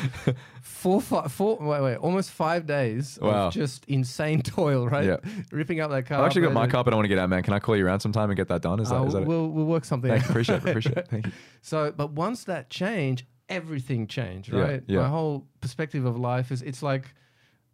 Four, 0.63 1.01
five, 1.03 1.31
four, 1.33 1.59
wait, 1.61 1.83
wait, 1.83 1.97
almost 1.97 2.31
five 2.31 2.67
days 2.67 3.19
Wow. 3.21 3.49
of 3.49 3.53
just 3.53 3.85
insane 3.87 4.41
toil, 4.43 4.89
right? 4.89 5.05
Yeah. 5.05 5.17
Ripping 5.53 5.81
up 5.81 5.91
that 5.91 6.07
carpet. 6.07 6.21
I've 6.21 6.27
actually 6.27 6.43
got 6.43 6.53
my 6.55 6.67
carpet 6.67 6.93
I 6.93 6.97
want 6.97 7.05
to 7.05 7.09
get 7.09 7.19
out, 7.19 7.29
man. 7.29 7.43
Can 7.43 7.53
I 7.53 7.59
call 7.59 7.77
you 7.77 7.87
around 7.87 8.01
sometime 8.01 8.31
and 8.31 8.37
get 8.37 8.49
that 8.49 8.63
done? 8.63 8.81
Is 8.81 8.89
that, 8.89 8.97
Uh, 8.97 9.05
is 9.05 9.13
that 9.13 9.23
it? 9.23 9.29
we'll, 9.29 9.49
we'll 9.49 9.67
work 9.67 9.85
something 9.85 10.11
out. 10.11 10.29
Appreciate 10.29 10.57
it. 10.65 10.69
Appreciate 10.69 10.97
it. 10.97 11.09
Thank 11.09 11.27
you. 11.27 11.33
So, 11.61 11.93
but 11.95 12.13
once 12.13 12.45
that 12.45 12.71
changed, 12.71 13.25
everything 13.51 14.07
changed, 14.07 14.51
Yeah, 14.53 14.61
right? 14.61 14.83
yeah. 14.87 15.03
My 15.03 15.09
whole 15.09 15.47
perspective 15.61 16.05
of 16.07 16.19
life 16.19 16.51
is 16.51 16.63
it's 16.63 16.83
like, 16.83 17.15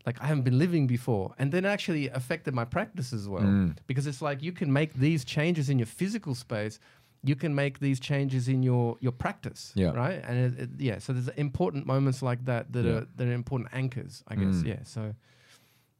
like 0.06 0.21
I 0.21 0.26
haven't 0.26 0.42
been 0.44 0.59
living 0.59 0.87
before, 0.87 1.35
and 1.38 1.52
then 1.52 1.64
actually 1.64 2.09
affected 2.09 2.54
my 2.54 2.64
practice 2.64 3.12
as 3.12 3.28
well, 3.28 3.42
Mm. 3.44 3.76
because 3.87 4.06
it's 4.06 4.23
like 4.23 4.42
you 4.42 4.52
can 4.52 4.73
make 4.73 4.94
these 4.94 5.25
changes 5.25 5.68
in 5.68 5.78
your 5.78 5.87
physical 5.87 6.35
space, 6.35 6.78
you 7.25 7.37
can 7.37 7.54
make 7.54 7.78
these 7.78 8.00
changes 8.00 8.49
in 8.49 8.62
your 8.64 8.97
your 9.00 9.12
practice, 9.12 9.73
Yeah. 9.76 9.92
right? 9.94 10.21
And 10.26 10.37
it, 10.38 10.61
it, 10.62 10.71
yeah, 10.78 10.99
so 10.99 11.12
there's 11.12 11.28
important 11.37 11.87
moments 11.87 12.21
like 12.23 12.44
that 12.47 12.73
that 12.73 12.85
Yeah. 12.85 12.92
are 12.92 13.06
that 13.16 13.28
are 13.28 13.32
important 13.32 13.71
anchors, 13.73 14.25
I 14.28 14.35
guess. 14.35 14.56
Mm. 14.56 14.66
Yeah, 14.66 14.82
so 14.85 15.14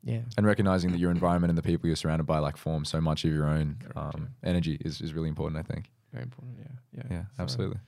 yeah, 0.05 0.23
and 0.37 0.45
recognizing 0.45 0.91
that 0.91 0.99
your 0.99 1.13
environment 1.13 1.51
and 1.53 1.57
the 1.59 1.63
people 1.63 1.87
you're 1.87 1.95
surrounded 2.05 2.25
by 2.27 2.39
like 2.41 2.57
form 2.57 2.85
so 2.85 3.01
much 3.01 3.25
of 3.25 3.31
your 3.33 3.47
own 3.47 3.77
um, 3.95 4.31
energy 4.43 4.75
is, 4.85 5.01
is 5.01 5.15
really 5.15 5.29
important 5.29 5.57
i 5.59 5.63
think 5.73 5.91
very 6.13 6.25
important. 6.25 6.59
Yeah, 6.59 6.75
yeah, 6.99 7.07
yeah 7.17 7.25
So, 7.37 7.43
absolutely 7.45 7.79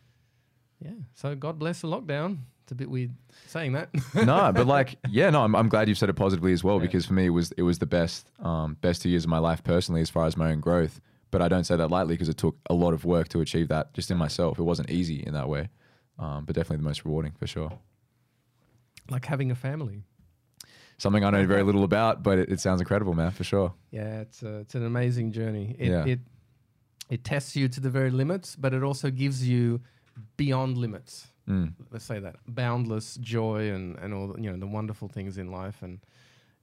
Yeah, 0.78 0.92
so 1.14 1.34
God 1.34 1.58
bless 1.58 1.80
the 1.80 1.88
lockdown. 1.88 2.38
It's 2.64 2.72
a 2.72 2.74
bit 2.74 2.88
weird 2.90 3.12
saying 3.46 3.72
that. 3.74 3.90
no 4.14 4.50
but 4.52 4.66
like 4.66 4.96
yeah 5.10 5.28
no 5.30 5.42
I'm, 5.44 5.54
I'm 5.54 5.68
glad 5.68 5.86
you've 5.88 5.98
said 5.98 6.08
it 6.08 6.14
positively 6.14 6.52
as 6.54 6.64
well 6.64 6.76
Yeah. 6.76 6.86
because 6.86 7.04
for 7.06 7.12
me 7.12 7.26
it 7.26 7.30
was 7.30 7.52
it 7.52 7.62
was 7.62 7.78
the 7.78 7.86
best 7.86 8.26
um, 8.40 8.76
best 8.80 9.02
two 9.02 9.10
years 9.10 9.24
of 9.24 9.30
my 9.30 9.38
life 9.38 9.62
personally 9.62 10.00
as 10.00 10.08
far 10.10 10.24
as 10.26 10.34
my 10.36 10.50
own 10.50 10.60
growth 10.60 10.98
but 11.30 11.42
i 11.42 11.48
don't 11.48 11.64
say 11.64 11.76
that 11.76 11.88
lightly 11.90 12.14
because 12.14 12.30
it 12.30 12.38
took 12.38 12.56
a 12.70 12.74
lot 12.74 12.94
of 12.94 13.04
work 13.04 13.28
to 13.28 13.40
achieve 13.42 13.68
that 13.68 13.92
just 13.92 14.10
in 14.10 14.16
myself 14.16 14.58
it 14.58 14.62
wasn't 14.62 14.88
easy 14.90 15.22
in 15.26 15.34
that 15.34 15.46
way 15.48 15.68
um, 16.18 16.44
but 16.46 16.54
definitely 16.56 16.78
the 16.78 16.88
most 16.88 17.04
rewarding 17.04 17.32
for 17.38 17.46
sure 17.46 17.70
like 19.10 19.26
having 19.26 19.50
a 19.50 19.54
family. 19.54 20.02
something 20.96 21.22
i 21.24 21.28
know 21.30 21.44
very 21.46 21.62
little 21.62 21.84
about 21.84 22.22
but 22.22 22.38
it, 22.38 22.50
it 22.50 22.60
sounds 22.60 22.80
incredible 22.80 23.12
man 23.14 23.30
for 23.30 23.44
sure 23.44 23.74
Yeah, 23.90 24.20
it's 24.20 24.42
a, 24.42 24.60
it's 24.60 24.74
an 24.74 24.86
amazing 24.86 25.32
journey. 25.32 25.76
It, 25.78 25.90
Yeah. 25.90 26.04
it 26.06 26.20
it 27.10 27.22
tests 27.24 27.54
you 27.54 27.68
to 27.68 27.80
the 27.80 27.90
very 27.90 28.10
limits, 28.10 28.56
but 28.56 28.72
it 28.72 28.82
also 28.82 29.10
gives 29.10 29.46
you 29.46 29.82
beyond 30.38 30.78
limits. 30.78 31.26
Mm. 31.48 31.74
let's 31.90 32.04
say 32.06 32.18
that 32.20 32.36
boundless 32.46 33.16
joy 33.16 33.70
and 33.70 33.98
and 33.98 34.14
all 34.14 34.28
the, 34.28 34.40
you 34.42 34.50
know 34.50 34.56
the 34.58 34.66
wonderful 34.66 35.08
things 35.08 35.36
in 35.36 35.50
life 35.50 35.82
and 35.82 35.98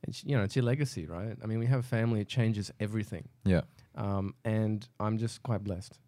it's 0.07 0.23
you 0.23 0.35
know 0.35 0.43
it's 0.43 0.55
your 0.55 0.65
legacy 0.65 1.05
right 1.05 1.37
i 1.43 1.45
mean 1.45 1.59
we 1.59 1.67
have 1.67 1.79
a 1.81 1.83
family 1.97 2.21
it 2.21 2.27
changes 2.27 2.71
everything 2.79 3.27
Yeah. 3.45 3.61
um, 3.95 4.33
and 4.43 4.87
i'm 4.99 5.17
just 5.19 5.43
quite 5.43 5.63
blessed 5.63 5.99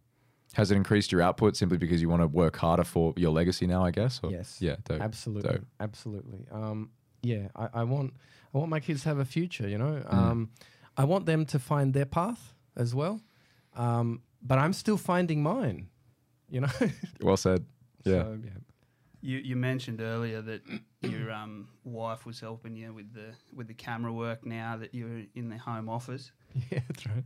Has 0.53 0.71
it 0.71 0.75
increased 0.75 1.11
your 1.11 1.21
output 1.21 1.55
simply 1.55 1.77
because 1.77 2.01
you 2.01 2.09
want 2.09 2.21
to 2.23 2.27
work 2.27 2.55
harder 2.57 2.83
for 2.83 3.13
your 3.15 3.31
legacy 3.31 3.67
now? 3.67 3.83
I 3.85 3.91
guess. 3.91 4.19
Or? 4.23 4.31
yes 4.31 4.57
Yeah. 4.59 4.77
Dope. 4.85 5.01
absolutely 5.01 5.51
dope. 5.53 5.67
absolutely 5.79 6.45
um, 6.51 6.89
yeah 7.21 7.49
I, 7.55 7.65
I 7.81 7.83
want 7.83 8.13
i 8.53 8.57
want 8.57 8.69
my 8.71 8.79
kids 8.79 9.03
to 9.03 9.09
have 9.09 9.19
a 9.19 9.25
future 9.25 9.67
you 9.69 9.77
know 9.77 10.01
Mm. 10.05 10.13
um, 10.13 10.49
i 10.97 11.03
want 11.05 11.25
them 11.25 11.45
to 11.45 11.59
find 11.59 11.93
their 11.93 12.05
path 12.07 12.53
as 12.75 12.95
well 12.95 13.21
um, 13.75 14.21
but 14.41 14.57
i'm 14.57 14.73
still 14.73 14.97
finding 14.97 15.43
mine 15.43 15.87
you 16.49 16.61
know 16.61 16.73
Well 17.21 17.37
said. 17.37 17.65
Yeah. 18.05 18.23
so, 18.23 18.37
yeah 18.43 18.51
You 19.21 19.37
you 19.39 19.55
mentioned 19.55 20.01
earlier 20.01 20.41
that 20.41 20.61
your 21.01 21.31
um, 21.31 21.67
wife 21.83 22.25
was 22.25 22.39
helping 22.39 22.75
you 22.75 22.93
with 22.93 23.13
the 23.13 23.33
with 23.53 23.67
the 23.67 23.73
camera 23.73 24.11
work 24.11 24.45
now 24.45 24.77
that 24.77 24.93
you're 24.93 25.23
in 25.35 25.49
the 25.49 25.57
home 25.57 25.87
office. 25.89 26.31
yeah 26.71 26.79
that's 26.87 27.05
right 27.07 27.23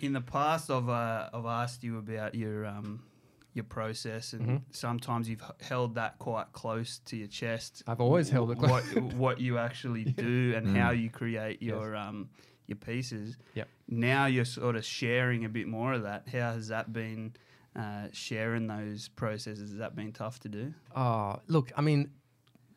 In 0.00 0.12
the 0.12 0.20
past, 0.20 0.70
I've 0.70 0.88
uh, 0.88 1.30
I've 1.32 1.46
asked 1.46 1.82
you 1.84 1.98
about 1.98 2.34
your 2.34 2.66
um, 2.66 3.02
your 3.54 3.64
process, 3.64 4.32
and 4.32 4.46
Mhm. 4.46 4.62
sometimes 4.70 5.28
you've 5.28 5.42
h- 5.42 5.66
held 5.66 5.94
that 5.94 6.18
quite 6.18 6.52
close 6.52 6.98
to 7.08 7.16
your 7.16 7.28
chest. 7.28 7.82
I've 7.86 8.00
always 8.00 8.28
held 8.28 8.50
it 8.50 8.58
What 8.58 8.82
close. 8.84 9.12
what 9.24 9.40
you 9.40 9.58
actually 9.58 10.04
do 10.28 10.52
and 10.56 10.66
Mm. 10.66 10.76
how 10.76 10.90
you 10.90 11.08
create 11.10 11.62
your 11.62 11.94
um, 11.96 12.28
your 12.66 12.76
pieces. 12.76 13.38
Yep. 13.54 13.68
Now 13.88 14.26
you're 14.26 14.44
sort 14.44 14.74
of 14.76 14.84
sharing 14.84 15.44
a 15.44 15.48
bit 15.48 15.68
more 15.68 15.92
of 15.94 16.02
that. 16.02 16.28
How 16.28 16.52
has 16.54 16.68
that 16.68 16.92
been? 16.92 17.32
Uh, 17.76 18.06
sharing 18.12 18.68
those 18.68 19.08
processes 19.08 19.70
has 19.70 19.78
that 19.78 19.96
been 19.96 20.12
tough 20.12 20.38
to 20.38 20.48
do? 20.48 20.72
Ah, 20.94 21.40
look, 21.48 21.72
I 21.76 21.80
mean, 21.80 22.10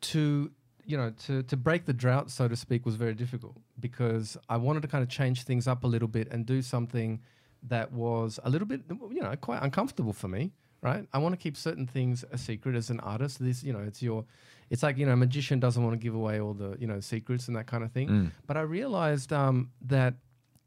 to 0.01 0.51
you 0.87 0.97
know, 0.97 1.11
to 1.25 1.43
to 1.43 1.57
break 1.57 1.85
the 1.85 1.93
drought, 1.93 2.31
so 2.31 2.47
to 2.47 2.55
speak, 2.55 2.85
was 2.85 2.95
very 2.95 3.13
difficult 3.13 3.57
because 3.79 4.37
I 4.49 4.57
wanted 4.57 4.81
to 4.83 4.87
kind 4.87 5.03
of 5.03 5.09
change 5.09 5.43
things 5.43 5.67
up 5.67 5.83
a 5.83 5.87
little 5.87 6.07
bit 6.07 6.29
and 6.31 6.45
do 6.45 6.61
something 6.61 7.21
that 7.63 7.91
was 7.91 8.39
a 8.43 8.49
little 8.49 8.67
bit, 8.67 8.81
you 8.89 9.21
know, 9.21 9.35
quite 9.35 9.61
uncomfortable 9.61 10.13
for 10.13 10.27
me. 10.27 10.51
Right? 10.81 11.07
I 11.11 11.17
want 11.17 11.33
to 11.33 11.37
keep 11.37 11.57
certain 11.57 11.87
things 11.87 12.23
a 12.31 12.37
secret 12.37 12.75
as 12.75 12.91
an 12.91 12.99
artist. 12.99 13.43
This, 13.43 13.63
you 13.63 13.73
know, 13.73 13.79
it's 13.79 14.01
your, 14.01 14.25
it's 14.69 14.83
like 14.83 14.97
you 14.97 15.05
know, 15.05 15.13
a 15.13 15.17
magician 15.17 15.59
doesn't 15.59 15.83
want 15.83 15.99
to 15.99 16.03
give 16.03 16.15
away 16.15 16.39
all 16.39 16.53
the 16.53 16.77
you 16.79 16.87
know 16.87 16.99
secrets 17.01 17.47
and 17.47 17.57
that 17.57 17.67
kind 17.67 17.83
of 17.83 17.91
thing. 17.91 18.07
Mm. 18.07 18.31
But 18.45 18.57
I 18.57 18.61
realized 18.61 19.33
um, 19.33 19.71
that 19.87 20.13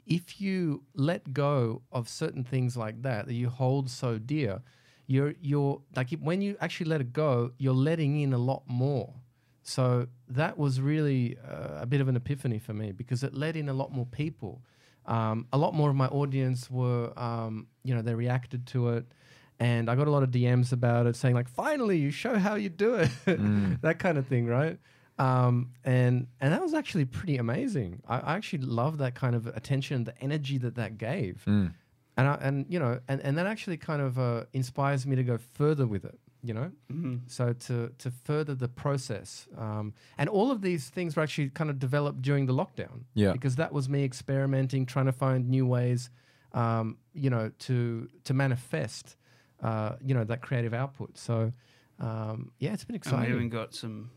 if 0.07 0.41
you 0.41 0.83
let 0.95 1.33
go 1.33 1.83
of 1.93 2.09
certain 2.09 2.45
things 2.45 2.77
like 2.77 3.03
that 3.03 3.27
that 3.27 3.35
you 3.35 3.49
hold 3.49 3.91
so 3.91 4.19
dear, 4.19 4.63
you're 5.07 5.35
you're 5.41 5.81
like 5.97 6.13
if- 6.13 6.21
when 6.21 6.41
you 6.43 6.57
actually 6.61 6.89
let 6.91 7.01
it 7.01 7.13
go, 7.13 7.53
you're 7.59 7.75
letting 7.75 8.21
in 8.21 8.33
a 8.33 8.39
lot 8.39 8.63
more. 8.67 9.15
So 9.63 10.07
that 10.29 10.57
was 10.59 10.81
really 10.81 11.37
uh, 11.39 11.83
a 11.83 11.87
bit 11.87 12.01
of 12.01 12.09
an 12.09 12.17
epiphany 12.17 12.59
for 12.59 12.73
me 12.75 12.93
because 12.93 13.23
it 13.23 13.35
let 13.35 13.57
in 13.57 13.69
a 13.69 13.73
lot 13.75 13.93
more 13.93 14.07
people. 14.07 14.63
Um, 15.07 15.47
a 15.53 15.59
lot 15.59 15.75
more 15.75 15.91
of 15.91 15.97
my 15.97 16.07
audience 16.09 16.71
were, 16.71 17.13
um, 17.19 17.67
you 17.85 17.95
know, 17.95 18.03
they 18.03 18.15
reacted 18.15 18.67
to 18.69 18.91
it, 18.91 19.07
and 19.59 19.91
I 19.91 19.95
got 19.97 20.07
a 20.07 20.11
lot 20.11 20.23
of 20.23 20.31
DMs 20.31 20.73
about 20.73 21.07
it, 21.07 21.17
saying 21.17 21.35
like, 21.35 21.49
"Finally, 21.49 21.99
you 21.99 22.11
show 22.11 22.39
how 22.39 22.55
you 22.55 22.69
do 22.69 22.95
it," 22.95 23.11
Mm. 23.27 23.81
that 23.81 23.99
kind 23.99 24.19
of 24.19 24.27
thing, 24.27 24.47
right? 24.47 24.79
Um, 25.25 25.55
and 25.85 26.27
and 26.41 26.49
that 26.53 26.63
was 26.63 26.75
actually 26.81 27.05
pretty 27.19 27.37
amazing. 27.37 27.91
I, 28.09 28.17
I 28.31 28.33
actually 28.39 28.65
love 28.81 28.95
that 28.99 29.15
kind 29.23 29.35
of 29.39 29.43
attention, 29.61 30.05
the 30.05 30.17
energy 30.29 30.57
that 30.65 30.75
that 30.77 30.93
gave, 30.99 31.35
Mm. 31.47 31.73
and 32.17 32.25
I, 32.33 32.35
and 32.47 32.57
you 32.73 32.79
know, 32.83 33.01
and, 33.11 33.19
and 33.27 33.33
that 33.39 33.47
actually 33.47 33.77
kind 33.91 34.03
of 34.09 34.19
uh, 34.19 34.45
inspires 34.61 35.07
me 35.07 35.15
to 35.17 35.23
go 35.33 35.37
further 35.59 35.87
with 35.95 36.05
it. 36.13 36.19
You 36.43 36.55
know, 36.55 36.69
Mm-hmm. 36.91 37.17
so 37.27 37.45
to 37.67 37.75
to 38.03 38.09
further 38.29 38.55
the 38.55 38.69
process, 38.69 39.47
um, 39.59 39.93
and 40.17 40.27
all 40.37 40.51
of 40.51 40.59
these 40.63 40.89
things 40.97 41.15
were 41.17 41.23
actually 41.23 41.51
kind 41.51 41.69
of 41.73 41.79
developed 41.79 42.23
during 42.23 42.47
the 42.47 42.55
lockdown. 42.55 42.97
Yeah. 43.15 43.33
because 43.33 43.57
that 43.57 43.73
was 43.75 43.89
me 43.91 44.05
experimenting, 44.05 44.87
trying 44.87 45.07
to 45.13 45.13
find 45.13 45.41
new 45.51 45.67
ways, 45.67 46.09
um, 46.55 46.97
you 47.13 47.29
know, 47.35 47.51
to 47.67 48.09
to 48.25 48.33
manifest, 48.33 49.17
uh, 49.63 49.97
you 50.07 50.15
know, 50.15 50.25
that 50.25 50.41
creative 50.41 50.73
output. 50.83 51.19
So, 51.19 51.53
um, 51.99 52.53
yeah, 52.59 52.73
it's 52.73 52.85
been 52.85 52.95
And 52.97 53.05
we 53.05 53.11
exciting. 53.19 53.35
even 53.35 53.49
got 53.51 53.75
some 53.75 54.11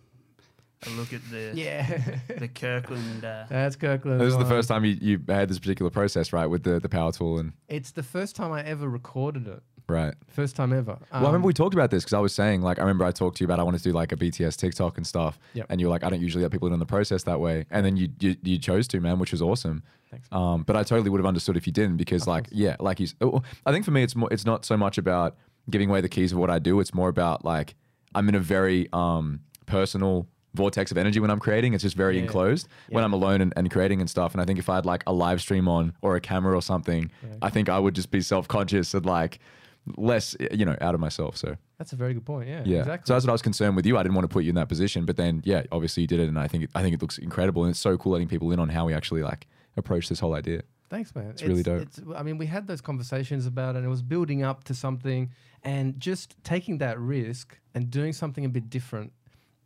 a 0.87 0.89
look 0.91 1.13
at 1.13 1.21
the 1.31 1.51
yeah, 1.53 2.17
the 2.37 2.47
Kirkland. 2.47 3.23
Uh, 3.25 3.45
that's 3.49 3.75
Kirkland. 3.75 4.19
This 4.21 4.27
is 4.29 4.33
the 4.37 4.39
one. 4.43 4.49
first 4.49 4.67
time 4.69 4.85
you, 4.85 4.97
you 5.01 5.19
had 5.27 5.49
this 5.49 5.59
particular 5.59 5.89
process, 5.91 6.33
right, 6.33 6.45
with 6.47 6.63
the, 6.63 6.79
the 6.79 6.89
power 6.89 7.11
tool 7.11 7.39
and 7.39 7.53
It's 7.67 7.91
the 7.91 8.03
first 8.03 8.35
time 8.35 8.51
I 8.51 8.63
ever 8.63 8.87
recorded 8.89 9.47
it. 9.47 9.61
right. 9.87 10.13
First 10.27 10.55
time 10.55 10.71
ever. 10.73 10.93
well, 10.93 10.99
I 11.11 11.17
remember 11.17 11.37
Um, 11.37 11.43
we 11.43 11.53
talked 11.53 11.73
about 11.73 11.91
this 11.91 12.03
because 12.03 12.13
I 12.13 12.19
was 12.19 12.33
saying, 12.33 12.61
like, 12.61 12.79
I 12.79 12.81
remember 12.81 13.05
I 13.05 13.11
talked 13.11 13.37
to 13.37 13.43
you 13.43 13.47
about 13.47 13.59
I 13.59 13.63
wanted 13.63 13.79
to 13.79 13.83
do 13.83 13.91
like 13.93 14.11
a 14.11 14.15
BTS 14.17 14.55
TikTok 14.57 14.97
and 14.97 15.05
stuff, 15.05 15.39
Yep. 15.53 15.65
and 15.69 15.79
you 15.81 15.87
were 15.87 15.91
like, 15.91 16.03
I 16.03 16.09
don't 16.09 16.21
usually 16.21 16.43
let 16.43 16.51
people 16.51 16.67
in 16.67 16.73
on 16.73 16.79
the 16.79 16.85
process 16.85 17.23
that 17.23 17.39
way, 17.39 17.65
and 17.69 17.85
then 17.85 17.97
you 17.97 18.09
you, 18.19 18.35
you 18.43 18.57
chose 18.59 18.87
to, 18.89 18.99
man, 18.99 19.19
which 19.19 19.31
was 19.31 19.41
awesome. 19.41 19.83
Thanks. 20.11 20.27
Um, 20.31 20.61
but 20.63 20.75
I 20.75 20.83
totally 20.83 21.09
would 21.09 21.19
have 21.19 21.25
understood 21.25 21.57
if 21.57 21.65
you 21.67 21.73
didn't 21.73 21.97
because, 21.97 22.21
Of 22.23 22.27
like, 22.27 22.43
course. 22.49 22.59
yeah, 22.59 22.75
like 22.79 22.99
you. 22.99 23.07
oh, 23.21 23.41
I 23.65 23.71
think 23.71 23.83
for 23.83 23.91
me, 23.91 24.03
it's 24.03 24.15
more. 24.15 24.29
It's 24.31 24.45
not 24.45 24.63
so 24.63 24.77
much 24.77 24.97
about 24.99 25.35
giving 25.69 25.89
away 25.89 26.01
the 26.01 26.09
keys 26.09 26.31
of 26.31 26.37
what 26.37 26.49
I 26.51 26.59
do. 26.59 26.79
It's 26.79 26.93
more 26.93 27.09
about 27.09 27.43
like 27.43 27.73
I'm 28.15 28.29
in 28.29 28.35
a 28.35 28.39
very 28.39 28.87
um 28.93 29.39
personal 29.65 30.27
vortex 30.53 30.91
of 30.91 30.97
energy 30.97 31.19
when 31.19 31.29
I'm 31.31 31.39
creating. 31.39 31.73
It's 31.73 31.83
just 31.83 31.95
very 31.95 32.15
Yeah. 32.17 32.23
enclosed 32.23 32.67
when 32.89 33.03
I'm 33.03 33.13
alone 33.13 33.41
and, 33.41 33.53
and 33.55 33.71
creating 33.71 34.01
and 34.01 34.09
stuff. 34.09 34.33
And 34.33 34.41
I 34.41 34.45
think 34.45 34.59
if 34.59 34.69
I 34.69 34.75
had 34.75 34.85
like 34.85 35.03
a 35.07 35.13
live 35.13 35.41
stream 35.41 35.67
on 35.67 35.93
or 36.01 36.15
a 36.15 36.21
camera 36.21 36.55
or 36.55 36.61
something, 36.61 37.09
Right. 37.23 37.37
I 37.41 37.49
think 37.49 37.69
I 37.69 37.79
would 37.79 37.95
just 37.95 38.11
be 38.11 38.21
self 38.21 38.47
conscious 38.47 38.93
and 38.93 39.05
like 39.05 39.39
less, 39.97 40.35
you 40.51 40.63
know, 40.65 40.77
out 40.79 40.93
of 40.95 41.01
myself. 41.01 41.35
So 41.37 41.57
That's 41.77 41.91
a 41.91 41.95
very 41.97 42.13
good 42.13 42.25
point. 42.25 42.47
Yeah, 42.47 42.61
yeah. 42.65 42.79
exactly. 42.79 43.07
So 43.07 43.13
that's 43.13 43.25
what 43.25 43.31
I 43.31 43.33
was 43.33 43.41
concerned 43.41 43.75
with 43.75 43.85
you. 43.85 43.97
I 43.97 44.03
didn't 44.03 44.15
want 44.15 44.23
to 44.29 44.33
put 44.33 44.43
you 44.43 44.49
in 44.49 44.55
that 44.55 44.69
position, 44.69 45.05
but 45.05 45.17
then 45.17 45.41
yeah, 45.43 45.63
obviously 45.71 46.01
you 46.01 46.07
did 46.07 46.19
it, 46.21 46.29
and 46.29 46.39
I 46.39 46.47
think 46.47 46.65
it, 46.65 46.69
I 46.75 46.81
think 46.81 46.93
it 46.93 47.01
looks 47.01 47.17
incredible, 47.17 47.63
and 47.63 47.71
it's 47.71 47.79
so 47.79 47.97
cool 47.97 48.13
letting 48.13 48.27
people 48.29 48.51
in 48.51 48.59
on 48.59 48.69
how 48.69 48.85
we 48.85 48.93
actually 48.93 49.23
like 49.23 49.47
approach 49.75 50.07
this 50.07 50.19
whole 50.21 50.35
idea. 50.35 50.61
Thanks, 50.89 51.13
man. 51.15 51.25
It's 51.31 51.41
really 51.43 51.63
dope. 51.63 51.81
It's, 51.81 51.99
I 52.15 52.21
mean, 52.23 52.37
we 52.37 52.45
had 52.45 52.67
those 52.67 52.79
conversations 52.79 53.45
about 53.47 53.75
it, 53.75 53.79
and 53.79 53.85
it 53.85 53.89
was 53.89 54.03
building 54.03 54.43
up 54.43 54.63
to 54.65 54.73
something, 54.75 55.31
and 55.63 55.99
just 55.99 56.35
taking 56.43 56.77
that 56.77 56.99
risk 56.99 57.57
and 57.73 57.89
doing 57.89 58.13
something 58.13 58.45
a 58.45 58.49
bit 58.49 58.69
different, 58.69 59.11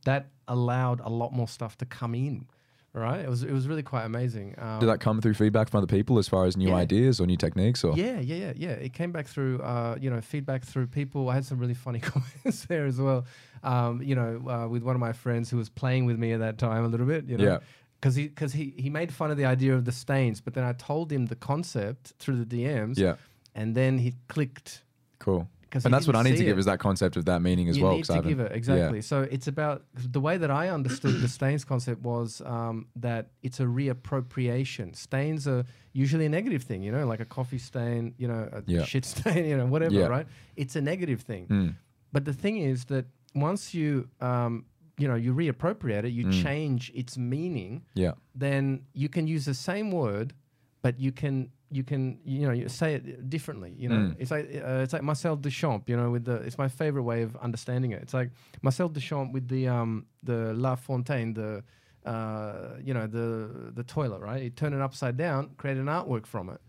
that 0.07 0.23
allowed 0.47 0.99
a 1.01 1.09
lot 1.09 1.31
more 1.33 1.47
stuff 1.47 1.77
to 1.77 1.85
come 1.85 2.15
in. 2.15 2.47
Right? 2.93 3.19
It 3.19 3.29
was 3.29 3.43
it 3.43 3.51
was 3.51 3.67
really 3.67 3.83
quite 3.83 4.05
amazing. 4.05 4.55
Um, 4.57 4.79
Did 4.79 4.87
that 4.89 4.99
come 4.99 5.21
through 5.21 5.35
feedback 5.35 5.69
from 5.69 5.77
other 5.83 5.93
people 5.97 6.17
as 6.17 6.27
far 6.27 6.45
as 6.45 6.57
new 6.57 6.69
Yeah. 6.69 6.77
ideas 6.85 7.19
or 7.21 7.27
new 7.27 7.37
techniques 7.37 7.83
or? 7.83 7.91
Yeah, 7.95 8.19
yeah, 8.19 8.35
yeah, 8.45 8.53
yeah. 8.55 8.69
It 8.87 8.93
came 8.93 9.11
back 9.11 9.27
through, 9.27 9.59
uh, 9.61 9.97
you 10.01 10.09
know, 10.09 10.19
feedback 10.19 10.63
through 10.63 10.87
people. 10.87 11.29
I 11.29 11.35
had 11.35 11.45
some 11.45 11.59
really 11.59 11.75
funny 11.75 11.99
comments 12.11 12.65
there 12.65 12.85
as 12.87 12.99
well. 12.99 13.25
Um, 13.61 14.01
you 14.01 14.15
know, 14.15 14.31
uh, 14.49 14.67
with 14.67 14.81
one 14.81 14.95
of 14.95 14.99
my 14.99 15.13
friends 15.13 15.51
who 15.51 15.57
was 15.57 15.69
playing 15.69 16.05
with 16.09 16.17
me 16.17 16.31
at 16.31 16.39
that 16.39 16.57
time 16.57 16.83
a 16.85 16.87
little 16.87 17.05
bit. 17.05 17.25
You 17.29 17.37
know, 17.37 17.43
Yeah. 17.43 17.59
because 18.01 18.15
he 18.15 18.29
because 18.29 18.53
he 18.53 18.73
he 18.79 18.89
made 18.89 19.09
fun 19.13 19.29
of 19.29 19.37
the 19.37 19.45
idea 19.45 19.75
of 19.75 19.83
the 19.85 19.91
stains, 19.91 20.41
but 20.41 20.53
then 20.55 20.63
I 20.63 20.73
told 20.73 21.11
him 21.11 21.27
the 21.27 21.35
concept 21.51 22.13
through 22.19 22.37
the 22.43 22.49
DMs. 22.55 22.97
Yeah. 22.97 23.15
and 23.53 23.75
then 23.75 23.97
he 23.99 24.15
clicked. 24.27 24.83
Cool. 25.19 25.47
'Cause 25.69 25.85
And 25.85 25.93
that's 25.93 26.07
what 26.07 26.15
I 26.15 26.23
need 26.23 26.37
to 26.37 26.43
give 26.43 26.57
it. 26.57 26.59
is 26.59 26.65
that 26.65 26.79
concept 26.79 27.17
of 27.17 27.25
that 27.25 27.41
meaning 27.41 27.67
as 27.69 27.77
you 27.77 27.83
well. 27.83 27.95
need 27.95 28.05
to 28.05 28.21
give 28.21 28.39
it 28.39 28.51
exactly. 28.51 29.01
So 29.01 29.23
it's 29.23 29.47
about 29.47 29.83
the 29.93 30.19
way 30.21 30.37
that 30.37 30.49
I 30.51 30.69
understood 30.69 31.19
the 31.21 31.27
stains 31.27 31.63
concept 31.65 32.01
was 32.01 32.41
um, 32.45 32.87
that 32.95 33.31
it's 33.43 33.59
a 33.59 33.65
reappropriation. 33.65 34.95
Stains 34.95 35.47
are 35.47 35.65
usually 35.93 36.25
a 36.25 36.29
negative 36.29 36.63
thing, 36.63 36.83
you 36.83 36.91
know, 36.91 37.05
like 37.05 37.19
a 37.19 37.25
coffee 37.25 37.57
stain, 37.57 38.13
you 38.17 38.27
know, 38.27 38.49
a 38.51 38.63
Yeah. 38.65 38.83
shit 38.83 39.05
stain, 39.13 39.45
you 39.45 39.57
know, 39.57 39.65
whatever, 39.65 39.95
Yeah. 39.95 40.07
right? 40.07 40.27
It's 40.55 40.75
a 40.75 40.81
negative 40.81 41.21
thing. 41.21 41.47
Mm. 41.47 41.75
But 42.11 42.25
the 42.25 42.33
thing 42.33 42.57
is 42.57 42.85
that 42.85 43.05
once 43.35 43.73
you, 43.73 44.07
um, 44.21 44.65
you 44.97 45.07
know, 45.07 45.15
you 45.15 45.33
reappropriate 45.33 46.05
it, 46.05 46.09
you 46.09 46.25
Mm. 46.25 46.43
change 46.43 46.91
its 46.95 47.17
meaning, 47.17 47.83
Yeah. 47.93 48.13
then 48.33 48.81
you 48.93 49.09
can 49.09 49.27
use 49.27 49.45
the 49.45 49.53
same 49.53 49.91
word, 49.91 50.33
but 50.81 50.99
you 50.99 51.11
can 51.11 51.51
you 51.69 51.83
can 51.83 52.19
you 52.23 52.45
know 52.47 52.53
you 52.53 52.69
say 52.69 52.95
it 52.95 53.29
differently. 53.29 53.73
You 53.77 53.89
know, 53.89 53.95
Mm. 53.95 54.15
it's 54.19 54.31
like 54.31 54.45
uh, 54.55 54.83
it's 54.83 54.93
like 54.93 55.03
Marcel 55.03 55.35
Duchamp. 55.37 55.89
You 55.89 55.97
know, 55.97 56.09
with 56.11 56.25
the 56.25 56.35
it's 56.47 56.57
my 56.57 56.67
favorite 56.69 57.03
way 57.03 57.23
of 57.23 57.35
understanding 57.37 57.91
it. 57.91 58.01
It's 58.01 58.13
like 58.13 58.29
Marcel 58.61 58.89
Duchamp 58.89 59.33
with 59.33 59.47
the 59.47 59.67
um 59.67 60.05
the 60.23 60.53
La 60.53 60.75
Fontaine 60.75 61.33
the. 61.33 61.63
Uh, 62.05 62.77
you 62.81 62.93
know 62.93 63.05
the 63.05 63.71
the 63.73 63.83
toilet, 63.83 64.21
right? 64.21 64.41
He 64.41 64.49
turned 64.49 64.73
it 64.73 64.79
upside 64.81 65.17
down, 65.17 65.49
created 65.57 65.81
an 65.81 65.87
artwork 65.87 66.25
from 66.25 66.49
it, 66.49 66.61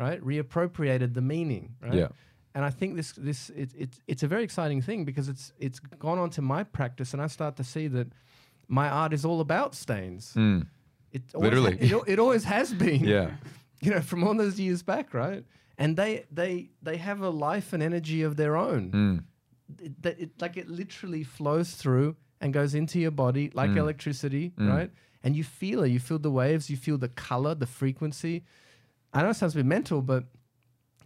right? 0.00 0.18
Reappropriated 0.24 1.12
the 1.12 1.20
meaning, 1.20 1.74
right? 1.82 1.92
Yeah. 1.92 2.08
and 2.54 2.64
I 2.64 2.70
think 2.70 2.96
this 2.96 3.12
this 3.12 3.50
it, 3.50 3.70
it, 3.76 3.90
it's 4.06 4.22
a 4.22 4.26
very 4.26 4.42
exciting 4.42 4.80
thing 4.80 5.04
because 5.04 5.28
it's 5.28 5.52
it's 5.58 5.80
gone 5.80 6.18
on 6.18 6.30
to 6.30 6.40
my 6.40 6.62
practice, 6.64 7.12
and 7.12 7.20
I 7.22 7.26
start 7.26 7.56
to 7.56 7.64
see 7.64 7.88
that 7.88 8.06
my 8.68 8.88
art 8.88 9.12
is 9.12 9.24
all 9.26 9.40
about 9.42 9.74
stains. 9.74 10.32
Mm. 10.34 10.66
It 11.12 11.22
Literally. 11.34 11.76
ha- 11.76 11.98
it, 12.06 12.12
it 12.14 12.18
always 12.18 12.44
has 12.44 12.72
been. 12.72 13.04
Yeah. 13.16 13.30
you 13.80 13.90
know, 13.90 14.00
from 14.10 14.24
all 14.24 14.34
those 14.34 14.58
years 14.60 14.82
back, 14.82 15.14
right? 15.14 15.44
And 15.78 15.96
they 15.96 16.24
they 16.30 16.70
they 16.82 16.96
have 16.96 17.20
a 17.20 17.30
life 17.30 17.72
and 17.72 17.82
energy 17.82 18.22
of 18.22 18.36
their 18.36 18.56
own. 18.56 18.90
Mm. 18.90 19.24
It, 19.84 20.02
that 20.02 20.20
it, 20.20 20.30
like 20.40 20.56
it 20.56 20.68
literally 20.68 21.24
flows 21.24 21.72
through 21.72 22.16
and 22.40 22.52
goes 22.54 22.74
into 22.74 22.98
your 23.00 23.10
body 23.10 23.50
like 23.54 23.70
Mm. 23.70 23.78
electricity, 23.78 24.52
Mm. 24.58 24.68
right? 24.72 24.90
And 25.24 25.34
you 25.34 25.42
feel 25.44 25.82
it. 25.82 25.88
You 25.88 25.98
feel 25.98 26.18
the 26.18 26.30
waves. 26.30 26.70
You 26.70 26.76
feel 26.76 26.98
the 26.98 27.08
color, 27.08 27.54
the 27.54 27.66
frequency. 27.66 28.44
I 29.12 29.22
know 29.22 29.30
it 29.30 29.34
sounds 29.34 29.54
a 29.54 29.58
bit 29.58 29.66
mental, 29.66 30.02
but 30.02 30.24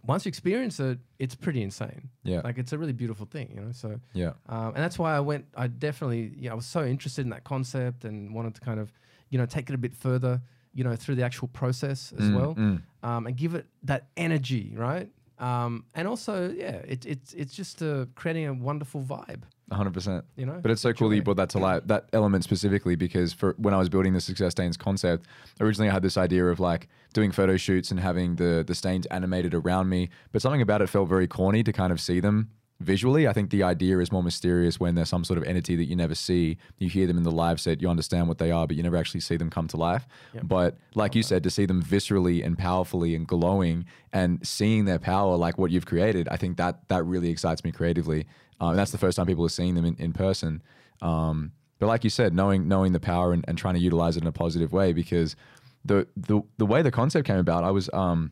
once 0.05 0.25
you 0.25 0.29
experience 0.29 0.79
it, 0.79 0.99
it's 1.19 1.35
pretty 1.35 1.61
insane. 1.61 2.09
Yeah. 2.23 2.41
Like 2.43 2.57
it's 2.57 2.71
a 2.73 2.77
really 2.77 2.93
beautiful 2.93 3.25
thing, 3.25 3.51
you 3.53 3.61
know. 3.61 3.71
So 3.71 3.99
Yeah. 4.13 4.33
um, 4.47 4.67
and 4.67 4.77
that's 4.77 4.97
why 4.99 5.15
I 5.15 5.19
went. 5.19 5.45
I 5.55 5.67
definitely, 5.67 6.33
yeah, 6.37 6.51
I 6.51 6.55
was 6.55 6.65
so 6.65 6.85
interested 6.85 7.21
in 7.25 7.29
that 7.29 7.43
concept 7.43 8.05
and 8.05 8.33
wanted 8.33 8.55
to 8.55 8.61
kind 8.61 8.79
of, 8.79 8.91
you 9.29 9.37
know, 9.37 9.45
take 9.45 9.69
it 9.69 9.73
a 9.73 9.77
bit 9.77 9.93
further, 9.95 10.41
you 10.73 10.83
know, 10.83 10.95
through 10.95 11.15
the 11.15 11.23
actual 11.23 11.47
process 11.49 12.13
as 12.17 12.29
Mm, 12.29 12.35
well, 12.35 12.55
mm. 12.55 12.81
um, 13.03 13.27
and 13.27 13.35
give 13.35 13.55
it 13.55 13.65
that 13.83 14.07
energy, 14.15 14.73
right? 14.75 15.09
Um, 15.39 15.85
and 15.95 16.07
also, 16.07 16.51
yeah, 16.51 16.75
it, 16.87 17.05
it's 17.05 17.33
it's 17.33 17.53
just 17.53 17.81
uh, 17.81 18.05
creating 18.15 18.45
a 18.45 18.53
wonderful 18.53 19.01
vibe, 19.01 19.41
100%. 19.71 20.21
you 20.35 20.45
know. 20.45 20.59
But 20.61 20.69
it's 20.71 20.81
so 20.81 20.93
cool 20.93 21.09
that 21.09 21.15
you 21.15 21.23
brought 21.23 21.37
that 21.37 21.49
to 21.49 21.57
light, 21.57 21.87
that 21.87 22.05
element 22.13 22.43
specifically, 22.43 22.95
because 22.95 23.33
for 23.33 23.55
when 23.57 23.73
I 23.73 23.77
was 23.77 23.89
building 23.89 24.13
the 24.13 24.21
Success 24.21 24.51
Stains 24.51 24.77
concept, 24.77 25.25
originally 25.59 25.89
I 25.89 25.93
had 25.93 26.03
this 26.03 26.15
idea 26.15 26.45
of 26.45 26.59
like 26.59 26.87
doing 27.13 27.31
photo 27.31 27.57
shoots 27.57 27.89
and 27.89 27.99
having 27.99 28.35
the 28.35 28.63
the 28.65 28.75
stains 28.75 29.07
animated 29.07 29.53
around 29.55 29.89
me. 29.89 30.09
But 30.31 30.43
something 30.43 30.61
about 30.61 30.81
it 30.83 30.87
felt 30.89 31.09
very 31.09 31.27
corny 31.27 31.63
to 31.63 31.73
kind 31.73 31.91
of 31.91 31.99
see 31.99 32.19
them 32.19 32.51
visually. 32.81 33.27
I 33.27 33.33
think 33.33 33.49
the 33.49 33.63
idea 33.63 33.99
is 33.99 34.11
more 34.11 34.23
mysterious 34.23 34.79
when 34.79 34.95
there's 34.95 35.09
some 35.09 35.23
sort 35.23 35.37
of 35.37 35.43
entity 35.43 35.75
that 35.75 35.85
you 35.85 35.95
never 35.95 36.15
see. 36.15 36.57
You 36.77 36.89
hear 36.89 37.07
them 37.07 37.17
in 37.17 37.23
the 37.23 37.31
live 37.31 37.59
set, 37.59 37.81
you 37.81 37.89
understand 37.89 38.27
what 38.27 38.37
they 38.37 38.51
are, 38.51 38.67
but 38.67 38.75
you 38.75 38.83
never 38.83 38.97
actually 38.97 39.21
see 39.21 39.37
them 39.37 39.49
come 39.49 39.67
to 39.69 39.77
life. 39.77 40.07
Yep. 40.33 40.43
But 40.47 40.77
like 40.95 41.15
you 41.15 41.23
said, 41.23 41.43
to 41.43 41.49
see 41.49 41.65
them 41.65 41.83
viscerally 41.83 42.45
and 42.45 42.57
powerfully 42.57 43.15
and 43.15 43.27
glowing 43.27 43.85
and 44.11 44.45
seeing 44.45 44.85
their 44.85 44.99
power 44.99 45.35
like 45.35 45.57
what 45.57 45.71
you've 45.71 45.85
created, 45.85 46.27
I 46.29 46.37
think 46.37 46.57
that 46.57 46.87
that 46.89 47.05
really 47.05 47.29
excites 47.29 47.63
me 47.63 47.71
creatively. 47.71 48.27
Um, 48.59 48.71
and 48.71 48.79
that's 48.79 48.91
the 48.91 48.97
first 48.97 49.17
time 49.17 49.25
people 49.25 49.45
are 49.45 49.49
seeing 49.49 49.75
them 49.75 49.85
in, 49.85 49.95
in 49.97 50.13
person. 50.13 50.61
Um, 51.01 51.51
but 51.79 51.87
like 51.87 52.03
you 52.03 52.11
said, 52.11 52.35
knowing 52.35 52.67
knowing 52.67 52.93
the 52.93 52.99
power 52.99 53.33
and, 53.33 53.43
and 53.47 53.57
trying 53.57 53.73
to 53.73 53.79
utilize 53.79 54.15
it 54.15 54.21
in 54.21 54.27
a 54.27 54.31
positive 54.31 54.71
way 54.71 54.93
because 54.93 55.35
the 55.83 56.07
the 56.15 56.41
the 56.57 56.65
way 56.65 56.83
the 56.83 56.91
concept 56.91 57.25
came 57.25 57.37
about, 57.37 57.63
I 57.63 57.71
was 57.71 57.89
um 57.91 58.31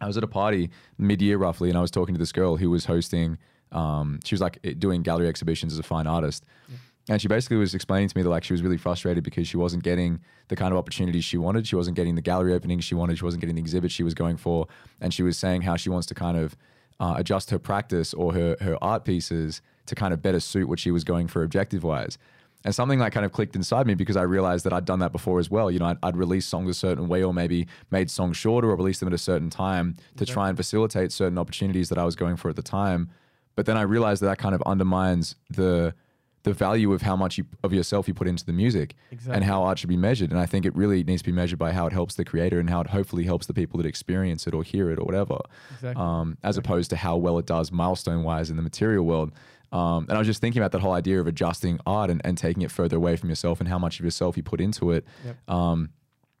I 0.00 0.06
was 0.06 0.16
at 0.16 0.24
a 0.24 0.28
party 0.28 0.70
mid 0.96 1.20
year 1.20 1.36
roughly, 1.36 1.68
and 1.68 1.76
I 1.76 1.80
was 1.82 1.90
talking 1.90 2.14
to 2.14 2.18
this 2.18 2.32
girl 2.32 2.56
who 2.56 2.70
was 2.70 2.86
hosting. 2.86 3.38
Um, 3.72 4.20
she 4.24 4.34
was 4.34 4.40
like 4.40 4.58
doing 4.78 5.02
gallery 5.02 5.28
exhibitions 5.28 5.72
as 5.72 5.78
a 5.78 5.82
fine 5.82 6.06
artist, 6.06 6.44
and 7.08 7.20
she 7.20 7.28
basically 7.28 7.56
was 7.56 7.74
explaining 7.74 8.08
to 8.08 8.16
me 8.16 8.22
that 8.22 8.28
like 8.30 8.44
she 8.44 8.52
was 8.52 8.62
really 8.62 8.76
frustrated 8.76 9.24
because 9.24 9.48
she 9.48 9.56
wasn't 9.56 9.82
getting 9.82 10.20
the 10.48 10.56
kind 10.56 10.72
of 10.72 10.78
opportunities 10.78 11.24
she 11.24 11.38
wanted. 11.38 11.66
She 11.66 11.76
wasn't 11.76 11.96
getting 11.96 12.14
the 12.14 12.22
gallery 12.22 12.52
openings 12.54 12.84
she 12.84 12.94
wanted. 12.94 13.18
She 13.18 13.24
wasn't 13.24 13.40
getting 13.40 13.56
the 13.56 13.62
exhibit 13.62 13.90
she 13.90 14.02
was 14.02 14.14
going 14.14 14.36
for, 14.36 14.66
and 15.00 15.12
she 15.12 15.22
was 15.22 15.38
saying 15.38 15.62
how 15.62 15.76
she 15.76 15.90
wants 15.90 16.06
to 16.08 16.14
kind 16.14 16.36
of 16.36 16.56
uh, 17.00 17.14
adjust 17.16 17.50
her 17.50 17.58
practice 17.58 18.12
or 18.14 18.34
her 18.34 18.56
her 18.60 18.76
art 18.82 19.04
pieces 19.04 19.62
to 19.86 19.94
kind 19.94 20.12
of 20.12 20.22
better 20.22 20.40
suit 20.40 20.68
what 20.68 20.78
she 20.78 20.90
was 20.90 21.04
going 21.04 21.28
for 21.28 21.42
objective 21.42 21.82
wise. 21.82 22.18
And 22.64 22.74
something 22.74 22.98
like 22.98 23.12
kind 23.12 23.24
of 23.24 23.32
clicked 23.32 23.54
inside 23.54 23.86
me 23.86 23.94
because 23.94 24.16
I 24.16 24.22
realized 24.22 24.64
that 24.66 24.72
I'd 24.72 24.84
done 24.84 24.98
that 24.98 25.12
before 25.12 25.38
as 25.38 25.48
well. 25.48 25.70
You 25.70 25.78
know, 25.78 25.86
I'd, 25.86 25.98
I'd 26.02 26.16
release 26.16 26.44
songs 26.44 26.68
a 26.68 26.74
certain 26.74 27.06
way 27.06 27.22
or 27.22 27.32
maybe 27.32 27.68
made 27.90 28.10
songs 28.10 28.36
shorter 28.36 28.68
or 28.68 28.76
released 28.76 29.00
them 29.00 29.06
at 29.06 29.14
a 29.14 29.18
certain 29.18 29.48
time 29.48 29.96
to 30.16 30.26
try 30.26 30.48
and 30.48 30.56
facilitate 30.56 31.12
certain 31.12 31.38
opportunities 31.38 31.88
that 31.88 31.98
I 31.98 32.04
was 32.04 32.16
going 32.16 32.36
for 32.36 32.48
at 32.48 32.56
the 32.56 32.62
time. 32.62 33.10
But 33.58 33.66
then 33.66 33.76
I 33.76 33.82
realized 33.82 34.22
that 34.22 34.26
that 34.26 34.38
kind 34.38 34.54
of 34.54 34.62
undermines 34.66 35.34
the 35.50 35.92
the 36.44 36.52
value 36.52 36.92
of 36.92 37.02
how 37.02 37.16
much 37.16 37.36
you, 37.38 37.44
of 37.64 37.72
yourself 37.72 38.06
you 38.06 38.14
put 38.14 38.28
into 38.28 38.44
the 38.46 38.52
music 38.52 38.94
Exactly. 39.10 39.34
and 39.34 39.44
how 39.44 39.64
art 39.64 39.80
should 39.80 39.88
be 39.88 39.96
measured. 39.96 40.30
And 40.30 40.38
I 40.38 40.46
think 40.46 40.64
it 40.64 40.74
really 40.76 41.02
needs 41.02 41.22
to 41.22 41.28
be 41.28 41.34
measured 41.34 41.58
by 41.58 41.72
how 41.72 41.84
it 41.88 41.92
helps 41.92 42.14
the 42.14 42.24
creator 42.24 42.60
and 42.60 42.70
how 42.70 42.80
it 42.80 42.86
hopefully 42.86 43.24
helps 43.24 43.46
the 43.46 43.52
people 43.52 43.76
that 43.78 43.86
experience 43.86 44.46
it 44.46 44.54
or 44.54 44.62
hear 44.62 44.92
it 44.92 45.00
or 45.00 45.04
whatever 45.04 45.38
Exactly. 45.74 46.00
um, 46.00 46.38
as 46.44 46.56
opposed 46.56 46.90
to 46.90 46.96
how 46.96 47.16
well 47.16 47.36
it 47.38 47.46
does 47.46 47.72
milestone 47.72 48.22
wise 48.22 48.48
in 48.48 48.56
the 48.56 48.62
material 48.62 49.04
world. 49.04 49.32
Um, 49.72 50.06
and 50.08 50.12
I 50.12 50.18
was 50.18 50.28
just 50.28 50.40
thinking 50.40 50.62
about 50.62 50.70
that 50.70 50.80
whole 50.80 50.92
idea 50.92 51.20
of 51.20 51.26
adjusting 51.26 51.80
art 51.84 52.08
and, 52.08 52.20
and 52.24 52.38
taking 52.38 52.62
it 52.62 52.70
further 52.70 52.96
away 52.96 53.16
from 53.16 53.28
yourself 53.28 53.58
and 53.58 53.68
how 53.68 53.80
much 53.80 53.98
of 53.98 54.04
yourself 54.04 54.36
you 54.36 54.44
put 54.44 54.60
into 54.60 54.92
it. 54.92 55.04
Yep. 55.24 55.36
Um, 55.48 55.88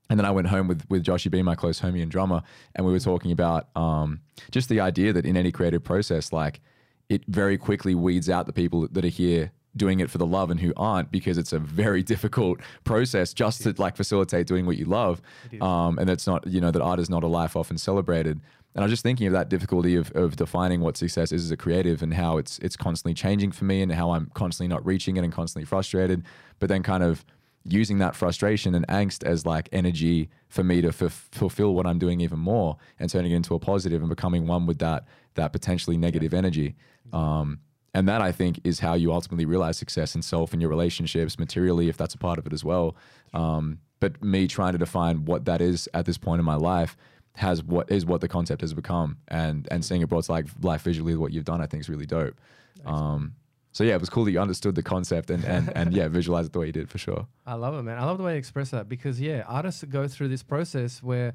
and 0.08 0.18
then 0.18 0.24
I 0.24 0.30
went 0.30 0.46
home 0.46 0.68
with 0.68 0.88
with 0.88 1.02
Joshy 1.04 1.28
B, 1.28 1.42
my 1.42 1.56
close 1.56 1.80
homie 1.80 2.02
and 2.02 2.10
drummer, 2.10 2.42
and 2.76 2.86
we 2.86 2.92
were 2.92 3.00
talking 3.00 3.32
about 3.32 3.68
um, 3.76 4.20
just 4.52 4.68
the 4.70 4.78
idea 4.80 5.12
that 5.12 5.26
in 5.26 5.36
any 5.36 5.50
creative 5.52 5.82
process, 5.84 6.32
like 6.32 6.60
it 7.08 7.24
very 7.26 7.56
quickly 7.56 7.94
weeds 7.94 8.28
out 8.28 8.46
the 8.46 8.52
people 8.52 8.86
that 8.90 9.04
are 9.04 9.08
here 9.08 9.52
doing 9.76 10.00
it 10.00 10.10
for 10.10 10.18
the 10.18 10.26
love 10.26 10.50
and 10.50 10.60
who 10.60 10.72
aren't 10.76 11.10
because 11.10 11.38
it's 11.38 11.52
a 11.52 11.58
very 11.58 12.02
difficult 12.14 12.60
process 12.84 13.32
just 13.32 13.62
to 13.62 13.74
like 13.78 13.96
facilitate 13.96 14.46
doing 14.46 14.66
what 14.66 14.76
you 14.76 14.84
love 14.84 15.22
um, 15.60 15.98
and 15.98 16.08
that's 16.08 16.26
not 16.26 16.46
you 16.46 16.60
know 16.60 16.70
that 16.70 16.82
art 16.82 16.98
is 17.00 17.08
not 17.08 17.22
a 17.22 17.26
life 17.28 17.56
often 17.56 17.78
celebrated. 17.78 18.40
And 18.74 18.82
I 18.82 18.84
was 18.84 18.92
just 18.92 19.02
thinking 19.02 19.26
of 19.26 19.32
that 19.32 19.48
difficulty 19.48 19.96
of, 19.96 20.12
of 20.12 20.36
defining 20.36 20.82
what 20.82 20.96
success 20.96 21.32
is 21.32 21.44
as 21.44 21.50
a 21.50 21.56
creative 21.56 22.02
and 22.02 22.14
how 22.14 22.38
it's 22.38 22.58
it's 22.58 22.76
constantly 22.76 23.14
changing 23.14 23.52
for 23.52 23.64
me 23.64 23.82
and 23.82 23.92
how 23.92 24.10
I'm 24.12 24.30
constantly 24.34 24.68
not 24.68 24.84
reaching 24.84 25.16
it 25.16 25.24
and 25.24 25.32
constantly 25.32 25.64
frustrated 25.64 26.24
but 26.58 26.68
then 26.68 26.82
kind 26.82 27.02
of 27.02 27.24
using 27.64 27.98
that 27.98 28.14
frustration 28.16 28.74
and 28.74 28.86
angst 28.88 29.24
as 29.24 29.44
like 29.44 29.68
energy 29.72 30.30
for 30.48 30.64
me 30.64 30.80
to 30.80 30.88
f- 30.88 31.28
fulfill 31.32 31.74
what 31.74 31.86
I'm 31.86 31.98
doing 31.98 32.20
even 32.20 32.38
more 32.38 32.76
and 32.98 33.10
turning 33.10 33.32
it 33.32 33.36
into 33.36 33.54
a 33.54 33.58
positive 33.58 34.00
and 34.00 34.08
becoming 34.08 34.46
one 34.46 34.66
with 34.66 34.78
that 34.78 35.04
that 35.34 35.52
potentially 35.52 35.96
negative 35.96 36.34
energy. 36.34 36.74
Um, 37.12 37.60
and 37.94 38.06
that 38.08 38.20
I 38.20 38.32
think 38.32 38.60
is 38.64 38.80
how 38.80 38.94
you 38.94 39.12
ultimately 39.12 39.44
realize 39.44 39.76
success 39.76 40.14
in 40.14 40.22
self 40.22 40.52
and 40.52 40.62
your 40.62 40.70
relationships 40.70 41.38
materially, 41.38 41.88
if 41.88 41.96
that's 41.96 42.14
a 42.14 42.18
part 42.18 42.38
of 42.38 42.46
it 42.46 42.52
as 42.52 42.64
well. 42.64 42.96
Um, 43.34 43.78
but 44.00 44.22
me 44.22 44.46
trying 44.46 44.72
to 44.72 44.78
define 44.78 45.24
what 45.24 45.44
that 45.46 45.60
is 45.60 45.88
at 45.94 46.06
this 46.06 46.18
point 46.18 46.38
in 46.38 46.44
my 46.44 46.54
life 46.54 46.96
has 47.34 47.62
what 47.62 47.90
is 47.90 48.04
what 48.04 48.20
the 48.20 48.28
concept 48.28 48.60
has 48.60 48.74
become, 48.74 49.18
and 49.28 49.66
and 49.70 49.84
seeing 49.84 50.02
it 50.02 50.08
brought 50.08 50.24
to 50.24 50.32
like 50.32 50.46
life 50.62 50.82
visually, 50.82 51.16
what 51.16 51.32
you've 51.32 51.44
done, 51.44 51.60
I 51.60 51.66
think 51.66 51.80
is 51.80 51.88
really 51.88 52.06
dope. 52.06 52.40
Um, 52.84 53.34
so 53.72 53.84
yeah, 53.84 53.94
it 53.94 54.00
was 54.00 54.10
cool 54.10 54.24
that 54.24 54.32
you 54.32 54.40
understood 54.40 54.74
the 54.74 54.82
concept 54.82 55.30
and 55.30 55.44
and 55.44 55.72
and 55.76 55.92
yeah, 55.92 56.08
visualize 56.08 56.46
it 56.46 56.52
the 56.52 56.58
way 56.58 56.66
you 56.66 56.72
did 56.72 56.90
for 56.90 56.98
sure. 56.98 57.26
I 57.46 57.54
love 57.54 57.74
it, 57.74 57.82
man. 57.82 57.98
I 57.98 58.04
love 58.04 58.18
the 58.18 58.24
way 58.24 58.32
you 58.32 58.38
express 58.38 58.70
that 58.70 58.88
because 58.88 59.20
yeah, 59.20 59.44
artists 59.46 59.84
go 59.84 60.08
through 60.08 60.28
this 60.28 60.42
process 60.42 61.02
where, 61.02 61.34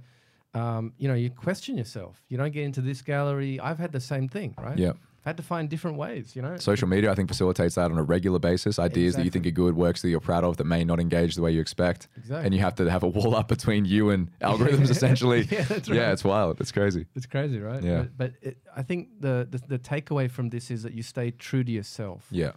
um, 0.54 0.94
you 0.98 1.08
know, 1.08 1.14
you 1.14 1.30
question 1.30 1.78
yourself. 1.78 2.22
You 2.30 2.38
don't 2.38 2.52
get 2.52 2.64
into 2.64 2.82
this 2.82 3.02
gallery. 3.02 3.60
I've 3.60 3.80
had 3.80 3.92
the 3.92 4.00
same 4.00 4.28
thing, 4.28 4.56
right? 4.62 4.78
Yeah. 4.78 4.94
I've 5.24 5.30
had 5.30 5.38
to 5.38 5.44
find 5.44 5.70
different 5.70 5.98
ways. 5.98 6.36
You 6.36 6.42
know. 6.42 6.58
Social 6.58 6.88
media, 6.88 7.10
I 7.10 7.16
think, 7.16 7.30
facilitates 7.30 7.76
that 7.76 7.90
on 7.92 7.98
a 7.98 8.04
regular 8.04 8.40
basis. 8.40 8.78
Ideas 8.78 9.16
that 9.16 9.24
you 9.24 9.32
think 9.32 9.48
are 9.48 9.52
good, 9.52 9.74
works 9.76 10.02
that 10.02 10.10
you're 10.10 10.20
proud 10.20 10.44
of, 10.44 10.58
that 10.58 10.66
may 10.66 10.84
not 10.84 11.00
engage 11.00 11.36
the 11.36 11.42
way 11.42 11.52
you 11.52 11.62
expect, 11.62 12.10
Exactly. 12.18 12.46
and 12.46 12.54
you 12.54 12.60
have 12.60 12.76
to 12.76 12.92
have 12.92 13.04
a 13.04 13.08
wall 13.08 13.34
up 13.34 13.48
between 13.48 13.86
you 13.86 14.10
and 14.10 14.30
algorithms. 14.42 14.90
essentially, 14.90 15.42
Yeah, 15.52 15.64
that's 15.64 15.88
yeah, 15.88 16.12
it's 16.12 16.26
wild. 16.26 16.60
It's 16.60 16.74
crazy. 16.74 17.06
It's 17.16 17.26
crazy, 17.26 17.60
right? 17.60 17.82
Yeah. 17.82 18.00
But, 18.18 18.18
but 18.18 18.34
it, 18.42 18.58
I 18.76 18.82
think 18.84 19.08
the, 19.22 19.48
the 19.50 19.60
the 19.78 19.80
takeaway 19.80 20.30
from 20.30 20.50
this 20.50 20.70
is 20.70 20.84
that 20.84 20.94
you 20.94 21.04
stay 21.04 21.32
true 21.32 21.64
to 21.64 21.72
yourself. 21.72 22.28
Yeah, 22.30 22.52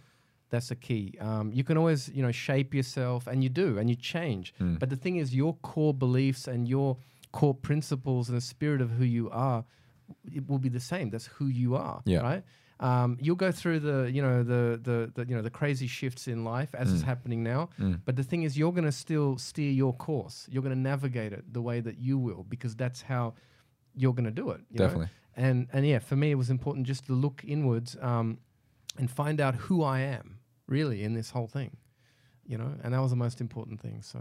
That's 0.49 0.67
the 0.69 0.75
key. 0.75 1.15
Um, 1.21 1.51
you 1.53 1.63
can 1.63 1.77
always, 1.77 2.09
you 2.09 2.21
know, 2.21 2.31
shape 2.33 2.73
yourself, 2.73 3.27
and 3.27 3.43
you 3.43 3.49
do, 3.49 3.77
and 3.77 3.89
you 3.89 3.95
change. 3.95 4.53
Mm. 4.61 4.77
But 4.79 4.89
the 4.89 4.95
thing 4.97 5.15
is, 5.15 5.33
your 5.33 5.53
core 5.61 5.93
beliefs 5.93 6.47
and 6.47 6.67
your 6.67 6.97
core 7.31 7.53
principles 7.53 8.27
and 8.29 8.37
the 8.37 8.41
spirit 8.41 8.81
of 8.81 8.89
who 8.91 9.05
you 9.05 9.29
are, 9.31 9.63
it 10.33 10.47
will 10.49 10.59
be 10.59 10.69
the 10.69 10.79
same. 10.79 11.09
That's 11.09 11.27
who 11.27 11.47
you 11.47 11.75
are. 11.75 12.01
Yeah. 12.05 12.19
Right. 12.21 12.43
Um, 12.79 13.17
you'll 13.19 13.35
go 13.35 13.51
through 13.51 13.79
the, 13.79 14.11
you 14.11 14.21
know, 14.21 14.43
the, 14.43 14.79
the, 14.81 15.11
the, 15.15 15.27
you 15.27 15.35
know, 15.35 15.41
the 15.41 15.49
crazy 15.49 15.87
shifts 15.87 16.27
in 16.27 16.43
life 16.43 16.75
as 16.75 16.91
is 16.91 17.01
Mm. 17.01 17.05
happening 17.05 17.43
now. 17.43 17.69
Mm. 17.79 18.01
But 18.05 18.15
the 18.15 18.23
thing 18.23 18.43
is, 18.43 18.55
you're 18.55 18.71
going 18.71 18.85
to 18.85 18.91
still 18.91 19.37
steer 19.39 19.71
your 19.71 19.93
course. 19.95 20.47
You're 20.51 20.61
going 20.61 20.75
to 20.75 20.79
navigate 20.79 21.33
it 21.33 21.51
the 21.51 21.61
way 21.61 21.79
that 21.81 21.97
you 21.97 22.19
will, 22.19 22.43
because 22.47 22.75
that's 22.75 23.01
how 23.01 23.33
you're 23.95 24.13
going 24.13 24.25
to 24.25 24.41
do 24.43 24.51
it. 24.51 24.61
you 24.69 24.77
know? 24.79 24.85
definitely. 24.85 25.09
And 25.35 25.67
and 25.73 25.85
yeah, 25.87 25.99
for 25.99 26.15
me, 26.15 26.29
it 26.31 26.35
was 26.35 26.49
important 26.51 26.85
just 26.87 27.05
to 27.07 27.13
look 27.13 27.43
inwards 27.47 27.95
um, 28.01 28.37
and 28.99 29.09
find 29.09 29.41
out 29.41 29.55
who 29.55 29.83
I 29.83 29.99
am 30.01 30.39
really 30.67 31.03
in 31.03 31.13
this 31.13 31.31
whole 31.31 31.47
thing, 31.47 31.77
you 32.45 32.57
know. 32.59 32.73
And 32.83 32.93
that 32.93 33.01
was 33.01 33.09
the 33.11 33.17
most 33.17 33.41
important 33.41 33.79
thing. 33.81 34.01
So 34.03 34.19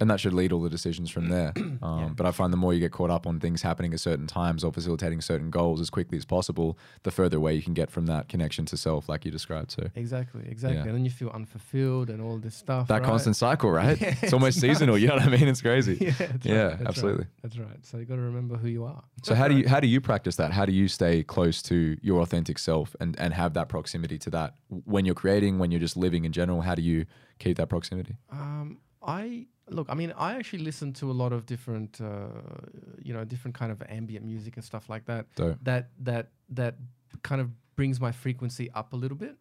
And 0.00 0.10
that 0.10 0.18
should 0.18 0.32
lead 0.32 0.52
all 0.52 0.62
the 0.62 0.70
decisions 0.70 1.10
from 1.10 1.28
there. 1.28 1.52
Um, 1.82 2.00
Yeah. 2.00 2.08
But 2.14 2.26
I 2.26 2.32
find 2.32 2.52
the 2.52 2.56
more 2.56 2.74
you 2.74 2.80
get 2.80 2.92
caught 2.92 3.10
up 3.10 3.26
on 3.26 3.40
things 3.40 3.62
happening 3.62 3.94
at 3.94 4.00
certain 4.00 4.26
times 4.26 4.64
or 4.64 4.72
facilitating 4.72 5.20
certain 5.20 5.50
goals 5.50 5.80
as 5.80 5.88
quickly 5.88 6.18
as 6.18 6.24
possible, 6.24 6.76
the 7.04 7.10
further 7.10 7.36
away 7.38 7.54
you 7.54 7.62
can 7.62 7.74
get 7.74 7.90
from 7.90 8.06
that 8.06 8.28
connection 8.28 8.66
to 8.66 8.76
self, 8.76 9.08
like 9.08 9.24
you 9.24 9.30
described. 9.30 9.70
So 9.70 9.88
exactly, 9.94 10.42
exactly. 10.46 10.78
Yeah. 10.78 10.84
And 10.84 10.94
then 10.94 11.04
you 11.04 11.10
feel 11.10 11.30
unfulfilled 11.30 12.10
and 12.10 12.20
all 12.20 12.38
this 12.38 12.54
stuff. 12.54 12.88
that 12.88 12.94
right? 12.94 13.02
constant 13.02 13.36
cycle, 13.36 13.70
right? 13.70 13.98
Yeah, 14.00 14.14
it's 14.22 14.32
almost 14.32 14.56
it's 14.56 14.60
seasonal. 14.66 14.94
nuts. 14.94 15.02
You 15.02 15.08
know 15.08 15.14
what 15.14 15.24
I 15.24 15.36
mean? 15.36 15.48
It's 15.48 15.62
crazy. 15.62 15.96
yeah, 16.00 16.12
Yeah, 16.20 16.26
right, 16.26 16.70
that's 16.70 16.80
right, 16.80 16.88
absolutely. 16.88 17.26
That's 17.42 17.58
right. 17.58 17.86
So 17.86 17.98
you 17.98 18.04
got 18.04 18.16
to 18.16 18.22
remember 18.22 18.56
who 18.56 18.68
you 18.68 18.84
are. 18.84 19.02
So 19.22 19.34
how 19.34 19.48
do 19.48 19.56
you 19.56 19.68
how 19.68 19.80
do 19.80 19.86
you 19.86 20.00
practice 20.00 20.36
that? 20.36 20.52
How 20.52 20.64
do 20.64 20.72
you 20.72 20.88
stay 20.88 21.22
close 21.22 21.62
to 21.62 21.96
your 22.02 22.20
authentic 22.20 22.58
self 22.58 22.94
and 23.00 23.18
and 23.18 23.32
have 23.34 23.54
that 23.54 23.68
proximity 23.68 24.18
to 24.18 24.30
that 24.30 24.54
when 24.68 25.04
you're 25.04 25.14
creating, 25.14 25.58
when 25.58 25.70
you're 25.70 25.80
just 25.80 25.96
living 25.96 26.24
in 26.24 26.32
general? 26.32 26.60
How 26.62 26.74
do 26.74 26.82
you 26.82 27.06
keep 27.38 27.56
that 27.58 27.68
proximity? 27.68 28.16
Um, 28.30 28.78
I 29.02 29.46
look. 29.68 29.86
I 29.88 29.94
mean, 29.94 30.12
I 30.16 30.34
actually 30.36 30.62
listen 30.64 30.92
to 30.94 31.10
a 31.10 31.12
lot 31.22 31.32
of 31.32 31.46
different, 31.46 32.00
uh, 32.00 32.28
you 33.02 33.12
know, 33.14 33.24
different 33.24 33.54
kind 33.54 33.72
of 33.72 33.82
ambient 33.88 34.24
music 34.24 34.56
and 34.56 34.64
stuff 34.64 34.88
like 34.88 35.06
that. 35.06 35.26
Dope. 35.36 35.58
That 35.62 35.90
that 36.00 36.30
that 36.50 36.76
kind 37.22 37.40
of 37.40 37.50
brings 37.76 38.00
my 38.00 38.12
frequency 38.12 38.70
up 38.72 38.92
a 38.92 38.96
little 38.96 39.16
bit, 39.16 39.36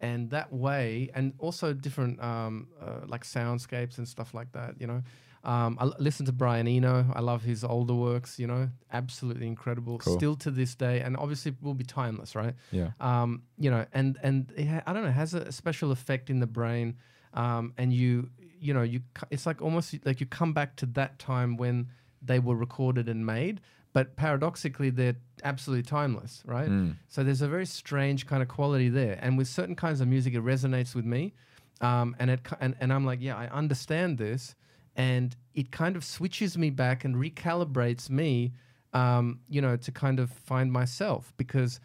and 0.00 0.30
that 0.30 0.52
way, 0.52 1.10
and 1.14 1.34
also 1.38 1.72
different 1.72 2.22
um, 2.22 2.68
uh, 2.80 3.00
like 3.06 3.24
soundscapes 3.24 3.98
and 3.98 4.08
stuff 4.08 4.32
like 4.32 4.52
that. 4.52 4.80
You 4.80 4.86
know, 4.86 5.02
um, 5.44 5.76
I 5.78 5.84
l- 5.84 5.96
listen 5.98 6.24
to 6.26 6.32
Brian 6.32 6.66
Eno. 6.66 7.04
I 7.14 7.20
love 7.20 7.42
his 7.42 7.62
older 7.62 7.94
works. 7.94 8.38
You 8.38 8.46
know, 8.46 8.70
absolutely 8.92 9.46
incredible. 9.46 9.98
Cool. 9.98 10.16
Still 10.16 10.36
to 10.36 10.50
this 10.50 10.74
day, 10.74 11.00
and 11.00 11.16
obviously 11.16 11.54
will 11.60 11.74
be 11.74 11.84
timeless, 11.84 12.34
right? 12.34 12.54
Yeah. 12.70 12.92
um, 13.00 13.42
you 13.58 13.70
know, 13.70 13.84
and 13.92 14.18
and 14.22 14.50
it 14.56 14.66
ha- 14.66 14.82
I 14.86 14.92
don't 14.94 15.04
know, 15.04 15.10
has 15.12 15.34
a 15.34 15.52
special 15.52 15.92
effect 15.92 16.30
in 16.30 16.40
the 16.40 16.46
brain, 16.46 16.96
um, 17.34 17.74
and 17.76 17.92
you 17.92 18.30
you 18.64 18.72
know 18.72 18.82
you 18.82 19.02
it's 19.30 19.44
like 19.44 19.60
almost 19.60 19.94
like 20.04 20.20
you 20.20 20.26
come 20.26 20.54
back 20.54 20.74
to 20.76 20.86
that 20.86 21.18
time 21.18 21.56
when 21.56 21.88
they 22.22 22.38
were 22.38 22.56
recorded 22.56 23.08
and 23.10 23.26
made, 23.26 23.60
but 23.92 24.16
paradoxically, 24.16 24.88
they're 24.88 25.16
absolutely 25.44 25.82
timeless, 25.82 26.42
right? 26.46 26.70
Mm. 26.70 26.96
So 27.08 27.22
there's 27.22 27.42
a 27.42 27.48
very 27.48 27.66
strange 27.66 28.26
kind 28.26 28.42
of 28.42 28.48
quality 28.48 28.88
there, 28.88 29.18
and 29.20 29.36
with 29.36 29.48
certain 29.48 29.76
kinds 29.76 30.00
of 30.00 30.08
music, 30.08 30.34
it 30.34 30.42
resonates 30.42 30.94
with 30.94 31.04
me, 31.04 31.34
um, 31.82 32.16
and 32.18 32.30
it 32.30 32.40
and, 32.60 32.74
and 32.80 32.90
I'm 32.92 33.04
like, 33.04 33.20
yeah, 33.20 33.36
I 33.36 33.48
understand 33.48 34.16
this, 34.16 34.54
and 34.96 35.36
it 35.54 35.70
kind 35.70 35.94
of 35.94 36.02
switches 36.02 36.56
me 36.56 36.70
back 36.70 37.04
and 37.04 37.14
recalibrates 37.16 38.08
me, 38.08 38.54
um, 38.94 39.40
you 39.50 39.60
know, 39.60 39.76
to 39.76 39.92
kind 39.92 40.18
of 40.18 40.30
find 40.30 40.72
myself 40.72 41.34
because 41.36 41.80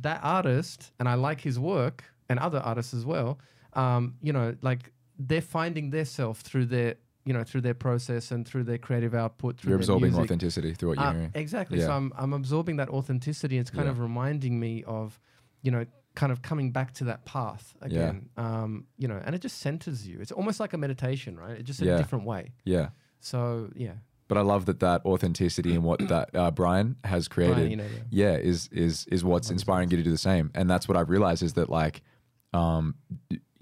that 0.00 0.20
artist, 0.22 0.92
and 1.00 1.08
I 1.08 1.14
like 1.14 1.40
his 1.40 1.58
work, 1.58 2.04
and 2.28 2.38
other 2.38 2.60
artists 2.60 2.94
as 2.94 3.04
well, 3.04 3.40
um, 3.72 4.14
you 4.22 4.32
know, 4.32 4.54
like 4.62 4.92
they're 5.28 5.42
finding 5.42 5.90
their 5.90 6.04
self 6.06 6.40
through 6.40 6.66
their 6.66 6.94
you 7.26 7.34
know 7.34 7.44
through 7.44 7.60
their 7.60 7.74
process 7.74 8.30
and 8.30 8.48
through 8.48 8.64
their 8.64 8.78
creative 8.78 9.14
output. 9.14 9.58
Through 9.58 9.70
You're 9.70 9.76
absorbing 9.78 10.10
music. 10.12 10.24
authenticity 10.24 10.72
through 10.74 10.88
what 10.90 10.98
you're 10.98 11.06
Uh, 11.06 11.12
hearing. 11.12 11.30
exactly. 11.34 11.78
Yeah. 11.78 11.86
So 11.86 11.92
I'm 11.92 12.12
I'm 12.16 12.32
absorbing 12.32 12.76
that 12.76 12.88
authenticity. 12.88 13.58
It's 13.58 13.70
kind 13.70 13.84
Yeah. 13.84 13.90
of 13.92 14.00
reminding 14.00 14.58
me 14.58 14.82
of, 14.84 15.20
you 15.62 15.70
know, 15.70 15.84
kind 16.14 16.32
of 16.32 16.40
coming 16.42 16.72
back 16.72 16.92
to 16.94 17.04
that 17.04 17.24
path 17.26 17.74
again. 17.82 18.30
Um, 18.36 18.86
you 18.96 19.06
know, 19.06 19.20
and 19.24 19.34
it 19.34 19.42
just 19.42 19.58
centers 19.58 20.08
you. 20.08 20.18
It's 20.20 20.32
almost 20.32 20.58
like 20.60 20.72
a 20.72 20.78
meditation, 20.78 21.38
right? 21.38 21.56
It's 21.58 21.66
just 21.66 21.82
a 21.82 21.96
different 21.98 22.24
way. 22.24 22.52
Yeah. 22.64 22.88
So 23.20 23.70
yeah, 23.76 23.96
But 24.28 24.38
I 24.38 24.40
love 24.40 24.64
that 24.64 24.80
that 24.80 25.04
authenticity 25.04 25.74
and 25.74 25.84
what 25.84 25.98
that 26.08 26.34
uh, 26.34 26.50
Brian 26.50 26.96
has 27.04 27.28
created. 27.28 27.56
Brian, 27.56 27.70
you 27.70 27.76
know, 27.76 27.84
yeah. 28.10 28.30
yeah, 28.32 28.36
is 28.38 28.68
is 28.72 29.04
is 29.08 29.22
what's 29.24 29.50
inspiring 29.50 29.90
you 29.90 29.98
to 29.98 30.02
do 30.02 30.10
the 30.10 30.16
same. 30.32 30.50
And 30.54 30.70
that's 30.70 30.88
what 30.88 30.96
I've 30.96 31.10
realized 31.10 31.42
is 31.42 31.52
that 31.52 31.68
like 31.68 32.00
um, 32.54 32.94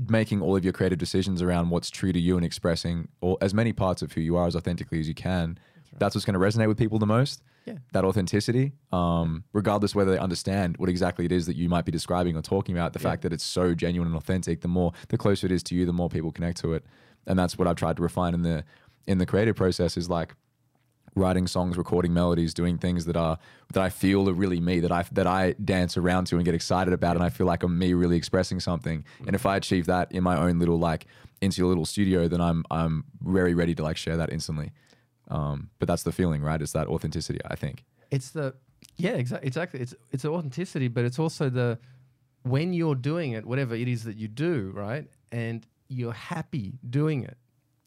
making 0.07 0.41
all 0.41 0.57
of 0.57 0.63
your 0.65 0.73
creative 0.73 0.99
decisions 0.99 1.43
around 1.43 1.71
what's 1.71 1.91
true 1.91 2.13
to 2.13 2.21
you 2.21 2.37
and 2.37 2.45
expressing 2.45 3.09
all, 3.21 3.37
as 3.41 3.53
many 3.53 3.73
parts 3.73 4.01
of 4.03 4.13
who 4.13 4.21
you 4.21 4.37
are 4.37 4.47
as 4.47 4.55
authentically 4.55 5.01
as 5.01 5.09
you 5.09 5.15
can. 5.15 5.59
That's, 5.99 6.15
what's 6.15 6.25
going 6.25 6.35
to 6.35 6.41
resonate 6.41 6.69
with 6.69 6.79
people 6.79 6.99
the 7.01 7.07
most. 7.07 7.43
Yeah. 7.65 7.75
That 7.93 8.05
authenticity, 8.05 8.73
um, 8.93 9.45
regardless 9.53 9.95
whether 9.95 10.13
they 10.13 10.19
understand 10.19 10.77
what 10.77 10.89
exactly 10.89 11.25
it 11.25 11.33
is 11.33 11.47
that 11.47 11.57
you 11.57 11.69
might 11.69 11.85
be 11.85 11.91
describing 11.93 12.37
or 12.37 12.43
talking 12.43 12.77
about, 12.77 12.93
the 12.93 13.01
Yeah. 13.01 13.11
fact 13.11 13.23
that 13.23 13.33
it's 13.33 13.45
so 13.45 13.75
genuine 13.75 14.07
and 14.07 14.17
authentic, 14.17 14.61
the 14.61 14.69
more 14.69 14.93
the 15.09 15.19
closer 15.19 15.47
it 15.47 15.53
is 15.53 15.63
to 15.65 15.75
you, 15.75 15.85
the 15.85 15.93
more 15.93 16.09
people 16.09 16.31
connect 16.31 16.59
to 16.59 16.73
it. 16.75 16.85
And 17.27 17.39
that's 17.39 17.59
what 17.59 17.67
I've 17.67 17.77
tried 17.77 17.97
to 17.97 18.03
refine 18.03 18.35
in 18.35 18.43
the 18.43 18.65
in 19.07 19.19
the 19.19 19.27
creative 19.27 19.57
process 19.57 19.97
is 19.97 20.09
like 20.11 20.35
writing 21.19 21.47
songs, 21.47 21.77
recording 21.77 22.15
melodies, 22.15 22.55
doing 22.55 22.79
things 22.79 23.05
that 23.05 23.17
are 23.17 23.39
that 23.73 23.83
I 23.83 23.91
feel 23.91 24.29
are 24.29 24.33
really 24.33 24.61
me, 24.61 24.81
that 24.81 24.93
I 24.93 25.05
that 25.13 25.27
I 25.27 25.55
dance 25.65 25.97
around 25.97 26.27
to 26.29 26.37
and 26.37 26.45
get 26.45 26.55
excited 26.55 26.93
about, 26.93 27.17
and 27.17 27.25
I 27.25 27.31
feel 27.31 27.47
like 27.47 27.63
I'm 27.63 27.79
me 27.79 27.93
really 27.93 28.17
expressing 28.17 28.61
something. 28.61 29.05
And 29.27 29.35
if 29.35 29.45
I 29.45 29.57
achieve 29.57 29.87
that 29.87 30.11
in 30.13 30.23
my 30.23 30.37
own 30.37 30.59
little 30.59 30.79
like 30.79 31.07
insular 31.41 31.69
little 31.69 31.85
studio, 31.85 32.29
then 32.29 32.41
I'm 32.41 32.65
I'm 32.71 33.05
very 33.21 33.55
ready 33.55 33.75
to 33.75 33.83
like 33.83 33.97
share 33.97 34.17
that 34.17 34.33
instantly. 34.33 34.73
Um, 35.31 35.71
but 35.79 35.89
that's 35.89 36.05
the 36.05 36.13
feeling, 36.13 36.43
right? 36.43 36.61
It's 36.63 36.73
that 36.73 36.87
authenticity, 36.89 37.41
I 37.45 37.55
think. 37.57 37.85
it's 38.11 38.31
the 38.31 38.55
yeah 38.97 39.11
exactly 39.13 39.47
exactly. 39.47 39.81
It's 39.81 39.95
it's 40.11 40.25
authenticity, 40.25 40.89
but 40.89 41.05
it's 41.05 41.19
also 41.19 41.51
the 41.51 41.79
when 42.45 42.73
you're 42.73 42.95
doing 42.95 43.33
it, 43.33 43.45
whatever 43.45 43.75
it 43.75 43.89
is 43.89 44.05
that 44.05 44.17
you 44.17 44.29
do, 44.29 44.73
right, 44.75 45.07
and 45.33 45.67
you're 45.89 46.13
happy 46.13 46.79
doing 46.89 47.25
it. 47.25 47.37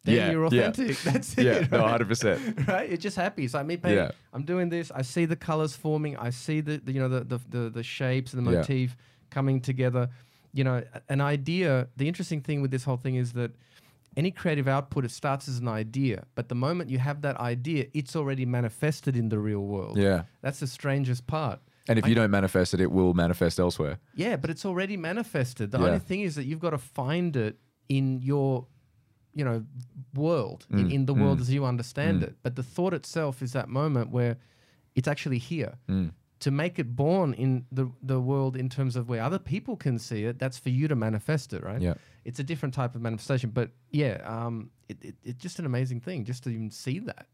Then 0.03 0.15
Yeah, 0.15 0.31
you're 0.31 0.47
yeah. 0.51 0.67
authentic. 0.69 0.97
That's 1.03 1.37
it. 1.37 1.45
Yeah, 1.45 1.67
no, 1.71 1.85
hundred 1.87 2.07
percent. 2.07 2.39
right? 2.67 2.89
You're 2.89 2.97
just 2.97 3.15
happy. 3.15 3.45
It's 3.45 3.53
like 3.53 3.65
me 3.65 3.77
painting. 3.77 3.99
Yeah. 4.05 4.11
I'm 4.33 4.43
doing 4.43 4.69
this. 4.69 4.91
I 4.91 5.03
see 5.03 5.25
the 5.25 5.35
colors 5.35 5.75
forming. 5.75 6.17
I 6.17 6.31
see 6.31 6.61
the, 6.61 6.77
the 6.83 6.91
you 6.91 6.99
know 6.99 7.09
the, 7.09 7.23
the 7.23 7.39
the 7.49 7.69
the 7.69 7.83
shapes 7.83 8.33
and 8.33 8.45
the 8.45 8.51
Yeah. 8.51 8.57
motif 8.59 8.97
coming 9.29 9.61
together. 9.61 10.09
You 10.53 10.63
know, 10.63 10.83
an 11.07 11.21
idea. 11.21 11.87
The 11.97 12.07
interesting 12.07 12.41
thing 12.41 12.61
with 12.61 12.71
this 12.71 12.83
whole 12.83 12.97
thing 12.97 13.15
is 13.15 13.33
that 13.33 13.51
any 14.17 14.31
creative 14.31 14.67
output 14.67 15.05
it 15.05 15.11
starts 15.11 15.47
as 15.47 15.59
an 15.59 15.67
idea, 15.69 16.25
but 16.35 16.49
the 16.49 16.55
moment 16.55 16.89
you 16.89 16.97
have 16.99 17.21
that 17.21 17.37
idea, 17.37 17.85
it's 17.93 18.13
already 18.15 18.45
manifested 18.45 19.15
in 19.15 19.29
the 19.29 19.39
real 19.39 19.61
world. 19.61 19.97
Yeah. 19.97 20.23
That's 20.41 20.59
the 20.59 20.67
strangest 20.67 21.27
part. 21.27 21.59
And 21.87 21.97
if 21.97 22.05
you 22.05 22.13
don't 22.13 22.29
manifest 22.31 22.73
it, 22.73 22.81
it 22.81 22.91
will 22.91 23.13
manifest 23.13 23.57
elsewhere. 23.59 23.99
Yeah, 24.13 24.35
but 24.35 24.49
it's 24.49 24.65
already 24.65 24.97
manifested. 24.97 25.71
The 25.71 25.79
Yeah. 25.79 25.85
only 25.85 25.99
thing 25.99 26.21
is 26.21 26.35
that 26.35 26.43
you've 26.45 26.59
got 26.59 26.71
to 26.71 26.77
find 26.77 27.35
it 27.37 27.57
in 27.87 28.21
your, 28.21 28.67
you 29.34 29.46
know, 29.46 29.63
world, 30.13 30.65
in, 30.70 30.89
Mm, 30.89 30.94
in 30.94 31.06
the 31.06 31.13
world 31.13 31.38
mm, 31.38 31.41
as 31.41 31.52
you 31.54 31.65
understand 31.65 32.22
mm. 32.22 32.28
it. 32.28 32.36
But 32.44 32.56
the 32.56 32.63
thought 32.63 32.94
itself 32.94 33.41
is 33.41 33.54
that 33.54 33.70
moment 33.70 34.12
where 34.12 34.38
it's 34.96 35.08
actually 35.08 35.38
here. 35.38 35.76
Mm. 35.88 36.12
To 36.41 36.52
make 36.52 36.80
it 36.80 36.96
born 36.96 37.34
in 37.36 37.65
the, 37.72 37.91
the 38.02 38.20
world 38.20 38.58
in 38.58 38.67
terms 38.67 38.96
of 38.96 39.08
where 39.08 39.22
other 39.22 39.38
people 39.39 39.78
can 39.78 40.00
see 40.00 40.24
it, 40.26 40.39
that's 40.39 40.58
for 40.58 40.70
you 40.70 40.88
to 40.88 40.96
manifest 40.96 41.54
it, 41.54 41.63
right? 41.63 41.82
Yeah. 41.82 41.94
It's 42.26 42.39
a 42.39 42.44
different 42.44 42.74
type 42.74 42.96
of 42.96 43.02
manifestation. 43.02 43.52
But 43.52 43.70
yeah, 43.91 44.22
um, 44.26 44.72
it, 44.89 44.98
it, 45.02 45.15
it's 45.24 45.41
just 45.41 45.60
an 45.60 45.65
amazing 45.65 46.02
thing 46.02 46.26
just 46.26 46.44
to 46.44 46.50
even 46.50 46.72
see 46.72 47.00
that. 47.00 47.28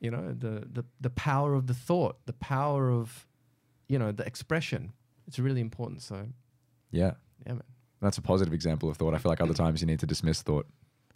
You 0.00 0.10
know, 0.10 0.34
the, 0.38 0.66
the, 0.70 0.84
the 1.00 1.10
power 1.10 1.54
of 1.54 1.66
the 1.66 1.72
thought, 1.74 2.18
the 2.26 2.34
power 2.34 2.90
of, 2.90 3.26
you 3.88 3.98
know, 3.98 4.12
the 4.12 4.26
expression. 4.26 4.92
It's 5.26 5.38
really 5.38 5.62
important. 5.62 6.02
So, 6.02 6.28
Yeah. 6.90 7.12
yeah, 7.46 7.54
man. 7.54 7.62
That's 8.02 8.18
a 8.18 8.22
positive 8.22 8.52
example 8.52 8.90
of 8.90 8.98
thought. 8.98 9.14
I 9.14 9.18
feel 9.18 9.30
like 9.30 9.40
other 9.40 9.54
times 9.54 9.80
you 9.80 9.86
need 9.86 10.00
to 10.00 10.06
dismiss 10.06 10.42
thought. 10.42 10.66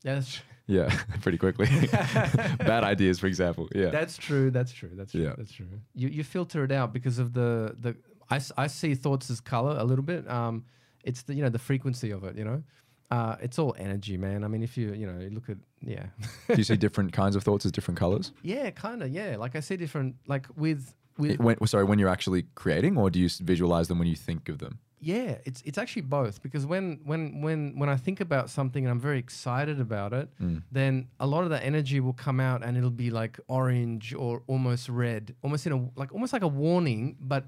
Yeah, 0.04 0.14
that's 0.16 0.32
true. 0.34 0.44
Yeah, 0.66 0.88
pretty 1.20 1.36
quickly. 1.36 1.66
Bad 1.92 2.84
ideas, 2.84 3.18
for 3.18 3.26
example. 3.26 3.68
Yeah. 3.74 3.90
That's 3.90 4.16
true. 4.16 4.52
That's 4.52 4.70
true. 4.70 4.90
That's 4.94 5.10
true. 5.10 5.22
Yeah. 5.22 5.34
That's 5.36 5.50
true. 5.50 5.66
You 5.96 6.06
you 6.08 6.22
filter 6.22 6.62
it 6.62 6.70
out 6.70 6.92
because 6.92 7.18
of 7.18 7.32
the 7.32 7.74
the 7.80 7.96
I, 8.30 8.40
I 8.56 8.68
see 8.68 8.94
thoughts 8.94 9.30
as 9.30 9.40
color 9.40 9.76
a 9.76 9.82
little 9.82 10.04
bit. 10.04 10.30
Um, 10.30 10.64
it's 11.02 11.22
the 11.22 11.34
you 11.34 11.42
know 11.42 11.48
the 11.48 11.58
frequency 11.58 12.12
of 12.12 12.22
it. 12.22 12.38
You 12.38 12.44
know, 12.44 12.62
uh, 13.10 13.34
it's 13.42 13.58
all 13.58 13.74
energy, 13.78 14.16
man. 14.16 14.44
I 14.44 14.48
mean, 14.48 14.62
if 14.62 14.76
you 14.76 14.92
you 14.92 15.06
know 15.06 15.18
you 15.18 15.30
look 15.30 15.48
at 15.50 15.56
yeah, 15.80 16.06
Do 16.46 16.54
you 16.54 16.62
see 16.62 16.76
different 16.76 17.12
kinds 17.12 17.34
of 17.34 17.42
thoughts 17.42 17.66
as 17.66 17.72
different 17.72 17.98
colors? 17.98 18.30
yeah, 18.42 18.70
kind 18.70 19.02
of 19.02 19.08
yeah. 19.10 19.36
Like 19.38 19.56
I 19.56 19.60
see 19.60 19.76
different 19.76 20.14
like 20.28 20.46
with 20.54 20.94
with 21.18 21.40
When, 21.40 21.66
sorry, 21.66 21.82
when 21.84 21.98
you're 21.98 22.08
actually 22.08 22.44
creating, 22.54 22.96
or 22.96 23.10
do 23.10 23.18
you 23.18 23.28
visualize 23.40 23.88
them 23.88 23.98
when 23.98 24.06
you 24.06 24.14
think 24.16 24.48
of 24.48 24.58
them? 24.58 24.78
Yeah, 25.02 25.38
it's 25.46 25.62
it's 25.64 25.78
actually 25.78 26.02
both 26.02 26.42
because 26.42 26.66
when 26.66 27.00
when 27.04 27.40
when 27.40 27.78
when 27.78 27.88
I 27.88 27.96
think 27.96 28.20
about 28.20 28.50
something 28.50 28.84
and 28.84 28.90
I'm 28.90 29.00
very 29.00 29.18
excited 29.18 29.80
about 29.80 30.12
it, 30.12 30.28
Mm. 30.38 30.62
then 30.70 31.08
a 31.18 31.26
lot 31.26 31.44
of 31.44 31.50
that 31.50 31.64
energy 31.64 32.00
will 32.00 32.12
come 32.26 32.38
out 32.38 32.62
and 32.62 32.76
it'll 32.76 32.90
be 32.90 33.10
like 33.10 33.40
orange 33.48 34.12
or 34.14 34.42
almost 34.46 34.88
red, 34.90 35.34
almost 35.42 35.66
in 35.66 35.72
a 35.72 35.88
like 36.00 36.12
almost 36.12 36.32
like 36.34 36.42
a 36.42 36.48
warning, 36.48 37.16
but 37.20 37.44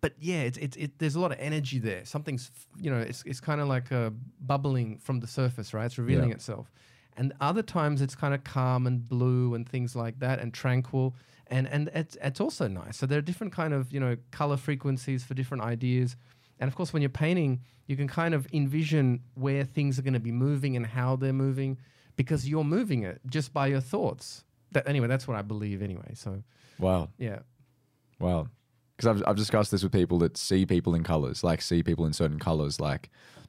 but 0.00 0.14
yeah, 0.18 0.40
it's 0.42 0.58
it's 0.58 0.76
it, 0.76 0.98
there's 0.98 1.14
a 1.14 1.20
lot 1.20 1.30
of 1.32 1.38
energy 1.40 1.78
there. 1.78 2.04
Something's 2.04 2.50
you 2.76 2.90
know 2.90 2.98
it's 3.00 3.22
it's 3.26 3.40
kind 3.40 3.60
of 3.60 3.68
like 3.68 3.92
uh, 3.92 4.10
bubbling 4.40 4.98
from 4.98 5.20
the 5.20 5.26
surface, 5.26 5.72
right? 5.74 5.84
It's 5.86 5.98
revealing 5.98 6.30
Yeah. 6.30 6.34
itself. 6.36 6.72
And 7.16 7.32
other 7.40 7.62
times 7.62 8.00
it's 8.00 8.14
kind 8.14 8.32
of 8.34 8.44
calm 8.44 8.86
and 8.86 9.06
blue 9.06 9.54
and 9.54 9.68
things 9.68 9.94
like 9.94 10.20
that 10.20 10.38
and 10.40 10.54
tranquil. 10.54 11.14
And 11.48 11.68
and 11.68 11.90
it's 11.94 12.16
it's 12.22 12.40
also 12.40 12.66
nice. 12.66 12.96
So 12.96 13.06
there 13.06 13.18
are 13.18 13.22
different 13.22 13.52
kind 13.52 13.74
of 13.74 13.92
you 13.92 14.00
know 14.00 14.16
color 14.30 14.56
frequencies 14.56 15.22
for 15.22 15.34
different 15.34 15.62
ideas. 15.64 16.16
And 16.60 16.68
of 16.68 16.76
course, 16.76 16.92
when 16.92 17.02
you're 17.02 17.08
painting, 17.08 17.62
you 17.86 17.96
can 17.96 18.06
kind 18.06 18.34
of 18.34 18.46
envision 18.52 19.22
where 19.34 19.64
things 19.64 19.98
are 19.98 20.02
going 20.02 20.14
to 20.14 20.20
be 20.20 20.30
moving 20.30 20.76
and 20.76 20.86
how 20.86 21.16
they're 21.16 21.32
moving 21.32 21.78
because 22.16 22.48
you're 22.48 22.64
moving 22.64 23.02
it 23.02 23.20
just 23.28 23.52
by 23.52 23.66
your 23.66 23.80
thoughts. 23.80 24.44
That, 24.72 24.86
anyway, 24.86 25.08
that's 25.08 25.26
what 25.26 25.36
I 25.36 25.42
believe 25.42 25.82
anyway. 25.82 26.12
So, 26.14 26.42
Wow. 26.78 27.08
yeah. 27.18 27.40
Wow. 28.20 28.46
Because 28.96 29.16
I've, 29.16 29.22
I've 29.26 29.36
discussed 29.36 29.70
this 29.70 29.82
with 29.82 29.92
people 29.92 30.18
that 30.18 30.36
see 30.36 30.66
people 30.66 30.94
in 30.94 31.02
colors, 31.02 31.42
like 31.42 31.62
see 31.62 31.82
people 31.82 32.04
in 32.06 32.12
certain 32.12 32.38
colors, 32.38 32.78
like 32.78 33.08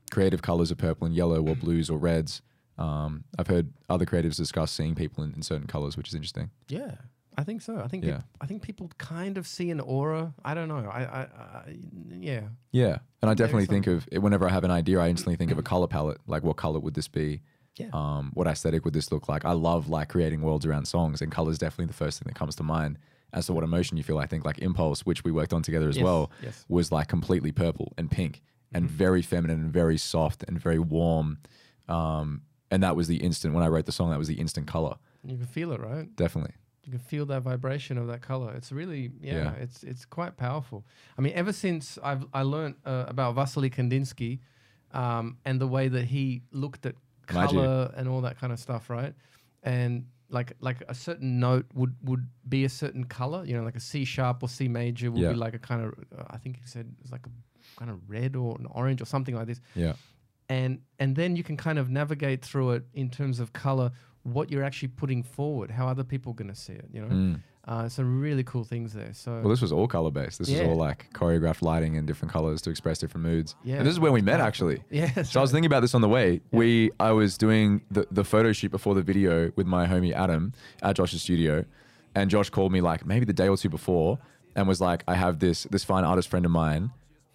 creative 0.10 0.41
colors 0.41 0.71
are 0.71 0.76
purple 0.76 1.06
and 1.06 1.13
yellow 1.15 1.45
or 1.45 1.56
blues 1.56 1.89
or 1.89 1.97
reds. 1.97 2.41
Um, 2.78 3.26
I've 3.38 3.47
heard 3.47 3.74
other 3.89 4.06
creatives 4.06 4.38
discuss 4.38 4.71
seeing 4.71 4.95
people 4.95 5.24
in, 5.24 5.34
in 5.34 5.41
certain 5.43 5.67
colors, 5.67 5.97
which 5.97 6.08
is 6.08 6.15
interesting. 6.15 6.50
Yeah. 6.69 6.95
I 7.37 7.43
think 7.43 7.61
so. 7.61 7.79
I 7.79 7.87
think 7.87 8.03
Yeah. 8.03 8.21
I 8.41 8.45
think 8.45 8.61
people 8.61 8.91
kind 8.97 9.37
of 9.37 9.47
see 9.47 9.71
an 9.71 9.79
aura. 9.79 10.33
I 10.43 10.53
don't 10.53 10.67
know. 10.67 10.89
I, 10.89 11.01
I, 11.03 11.21
I 11.21 11.75
yeah. 12.19 12.41
Yeah. 12.71 12.97
And 13.21 13.31
I 13.31 13.33
definitely 13.33 13.67
think 13.67 13.87
of 13.87 14.05
whenever 14.11 14.45
I 14.47 14.51
have 14.51 14.63
an 14.63 14.71
idea, 14.71 14.99
I 14.99 15.07
instantly 15.09 15.35
think 15.37 15.51
of 15.51 15.57
a 15.57 15.63
color 15.63 15.87
palette. 15.87 16.19
Like, 16.27 16.43
what 16.43 16.57
color 16.57 16.79
would 16.79 16.93
this 16.93 17.07
be? 17.07 17.41
Yeah. 17.77 17.87
Um, 17.93 18.31
what 18.33 18.47
aesthetic 18.47 18.83
would 18.83 18.93
this 18.93 19.11
look 19.13 19.29
like? 19.29 19.45
I 19.45 19.53
love 19.53 19.87
like 19.87 20.09
creating 20.09 20.41
worlds 20.41 20.65
around 20.65 20.85
songs, 20.87 21.21
and 21.21 21.31
color 21.31 21.51
is 21.51 21.57
definitely 21.57 21.85
the 21.85 21.93
first 21.93 22.19
thing 22.19 22.27
that 22.27 22.37
comes 22.37 22.55
to 22.57 22.63
mind. 22.63 22.97
As 23.33 23.45
to 23.45 23.53
what 23.53 23.63
emotion 23.63 23.95
you 23.95 24.03
feel, 24.03 24.17
I 24.17 24.25
think 24.25 24.43
like 24.43 24.59
Impulse, 24.59 25.05
which 25.05 25.23
we 25.23 25.31
worked 25.31 25.53
on 25.53 25.61
together 25.63 25.87
as 25.87 25.95
Yes, 25.95 26.03
well, 26.03 26.31
yes. 26.43 26.65
was 26.67 26.91
like 26.91 27.07
completely 27.07 27.53
purple 27.53 27.93
and 27.97 28.11
pink 28.11 28.41
and 28.73 28.85
Mm-hmm. 28.85 28.95
very 28.97 29.21
feminine 29.21 29.61
and 29.61 29.71
very 29.71 29.97
soft 29.97 30.43
and 30.49 30.59
very 30.59 30.79
warm. 30.79 31.37
Um, 31.87 32.41
and 32.69 32.83
that 32.83 32.95
was 32.97 33.07
the 33.07 33.17
instant 33.17 33.53
when 33.53 33.63
I 33.63 33.67
wrote 33.67 33.85
the 33.85 33.91
song. 33.93 34.09
That 34.09 34.19
was 34.19 34.27
the 34.27 34.35
instant 34.39 34.67
color, 34.67 34.95
You 35.23 35.37
can 35.37 35.45
feel 35.45 35.71
it, 35.71 35.79
right? 35.79 36.13
definitely. 36.15 36.53
You 36.85 36.91
can 36.91 36.99
feel 36.99 37.25
that 37.27 37.41
vibration 37.43 37.97
of 37.97 38.07
that 38.07 38.21
color. 38.21 38.53
It's 38.55 38.71
really, 38.71 39.11
yeah, 39.21 39.35
Yeah. 39.35 39.51
it's 39.53 39.83
it's 39.83 40.03
quite 40.05 40.35
powerful. 40.37 40.83
I 41.17 41.21
mean, 41.21 41.33
ever 41.35 41.53
since 41.53 41.99
I've 42.03 42.25
I 42.33 42.41
learned 42.41 42.75
uh, 42.85 43.05
about 43.07 43.35
Vasily 43.35 43.69
Kandinsky, 43.69 44.39
um, 44.91 45.37
and 45.45 45.61
the 45.61 45.67
way 45.67 45.87
that 45.89 46.05
he 46.05 46.41
looked 46.51 46.85
at 46.85 46.95
Magic. 47.31 47.49
color 47.55 47.91
and 47.95 48.09
all 48.09 48.21
that 48.21 48.39
kind 48.39 48.51
of 48.51 48.59
stuff, 48.59 48.89
right? 48.89 49.13
And 49.63 50.07
like 50.29 50.53
like 50.59 50.81
a 50.89 50.95
certain 50.95 51.39
note 51.39 51.65
would 51.75 51.95
would 52.03 52.27
be 52.49 52.65
a 52.65 52.69
certain 52.69 53.03
color, 53.03 53.45
you 53.45 53.55
know, 53.55 53.63
like 53.63 53.75
a 53.75 53.79
C 53.79 54.03
sharp 54.03 54.41
or 54.41 54.49
C 54.49 54.67
major 54.67 55.11
would 55.11 55.21
Yeah. 55.21 55.29
be 55.29 55.35
like 55.35 55.53
a 55.53 55.59
kind 55.59 55.83
of 55.85 55.93
uh, 56.17 56.23
I 56.31 56.37
think 56.37 56.57
he 56.57 56.65
said 56.65 56.91
it's 57.01 57.11
like 57.11 57.25
a 57.27 57.77
kind 57.79 57.91
of 57.91 57.97
red 58.09 58.35
or 58.35 58.57
an 58.59 58.65
orange 58.71 59.01
or 59.01 59.05
something 59.05 59.35
like 59.35 59.45
this 59.47 59.61
Yeah, 59.75 59.93
and 60.49 60.81
and 60.99 61.15
then 61.15 61.35
you 61.35 61.43
can 61.43 61.57
kind 61.57 61.77
of 61.79 61.89
navigate 61.89 62.43
through 62.43 62.71
it 62.71 62.83
in 62.93 63.09
terms 63.09 63.39
of 63.39 63.53
color 63.53 63.91
what 64.23 64.51
you're 64.51 64.63
actually 64.63 64.88
putting 64.89 65.23
forward 65.23 65.71
how 65.71 65.88
other 65.88 66.03
people 66.03 66.31
are 66.31 66.36
going 66.36 66.47
to 66.49 66.55
see 66.55 66.73
it 66.73 66.86
you 66.93 67.01
know 67.01 67.07
Mm. 67.07 67.39
Uh, 67.67 67.88
some 67.88 68.19
really 68.19 68.43
cool 68.43 68.63
things 68.63 68.91
there. 68.91 69.13
So 69.13 69.34
Well, 69.39 69.49
this 69.49 69.62
was 69.62 69.71
all 69.71 69.88
color 69.88 70.10
based. 70.10 70.39
This 70.39 70.49
Yeah. 70.49 70.62
was 70.62 70.69
all 70.69 70.75
like 70.75 71.13
choreographed 71.13 71.62
lighting 71.62 71.93
in 71.93 72.07
different 72.07 72.31
colors 72.31 72.60
to 72.63 72.71
express 72.71 72.97
different 72.97 73.23
moods. 73.27 73.55
Yeah. 73.63 73.75
And 73.77 73.86
this 73.86 73.91
is 73.93 73.99
where 73.99 74.12
we 74.12 74.23
met 74.23 74.39
actually. 74.39 74.81
yeah, 74.89 75.21
So 75.21 75.39
I 75.39 75.43
was 75.43 75.51
thinking 75.51 75.67
about 75.67 75.81
this 75.81 75.93
on 75.93 76.01
the 76.01 76.10
way. 76.10 76.41
We 76.51 76.89
I 76.99 77.12
was 77.12 77.38
doing 77.38 77.84
the, 77.91 78.07
the 78.10 78.23
photo 78.23 78.51
shoot 78.51 78.71
before 78.71 78.95
the 78.95 79.03
video 79.03 79.51
with 79.55 79.67
my 79.67 79.86
homie 79.86 80.12
Adam 80.12 80.53
at 80.81 80.95
Josh's 80.95 81.21
studio, 81.21 81.63
and 82.15 82.31
Josh 82.31 82.49
called 82.49 82.71
me 82.71 82.81
like 82.81 83.05
maybe 83.05 83.25
the 83.25 83.34
day 83.34 83.47
or 83.47 83.55
two 83.57 83.69
before 83.69 84.17
and 84.55 84.67
was 84.67 84.81
like, 84.81 85.03
I 85.07 85.13
have 85.13 85.38
this 85.38 85.65
this 85.69 85.84
fine 85.84 86.03
artist 86.03 86.29
friend 86.29 86.45
of 86.47 86.51
mine. 86.51 86.89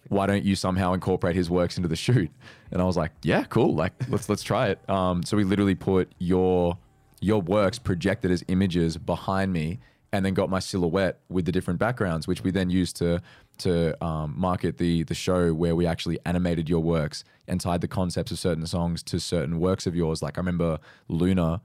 Why 0.09 0.25
don't 0.25 0.43
you 0.43 0.55
somehow 0.55 0.93
incorporate 0.93 1.35
his 1.35 1.49
works 1.49 1.77
into 1.77 1.89
the 1.89 1.95
shoot? 1.95 2.31
And 2.71 2.81
I 2.81 2.85
was 2.85 2.97
like, 2.97 3.11
Yeah, 3.23 3.43
cool. 3.45 3.75
Like 3.75 3.93
let's 4.09 4.29
let's 4.29 4.43
try 4.43 4.69
it. 4.69 4.89
Um, 4.89 5.23
so 5.23 5.37
we 5.37 5.43
literally 5.43 5.75
put 5.75 6.11
your 6.19 6.77
your 7.19 7.41
works 7.41 7.79
projected 7.79 8.31
as 8.31 8.43
images 8.47 8.97
behind 8.97 9.51
me 9.51 9.79
and 10.13 10.25
then 10.25 10.33
got 10.33 10.49
my 10.49 10.59
silhouette 10.59 11.19
with 11.29 11.45
the 11.45 11.51
different 11.51 11.79
backgrounds, 11.79 12.27
which 12.27 12.43
we 12.43 12.51
then 12.51 12.69
used 12.69 12.95
to 12.97 13.21
to 13.59 14.03
um, 14.03 14.33
market 14.37 14.77
the 14.77 15.03
the 15.03 15.15
show 15.15 15.53
where 15.53 15.75
we 15.75 15.85
actually 15.85 16.19
animated 16.25 16.69
your 16.69 16.79
works 16.79 17.23
and 17.47 17.59
tied 17.59 17.81
the 17.81 17.87
concepts 17.87 18.31
of 18.31 18.39
certain 18.39 18.65
songs 18.67 19.01
to 19.03 19.19
certain 19.19 19.59
works 19.59 19.87
of 19.87 19.95
yours. 19.95 20.21
Like 20.21 20.37
I 20.37 20.41
remember 20.41 20.79
Luna, 21.07 21.61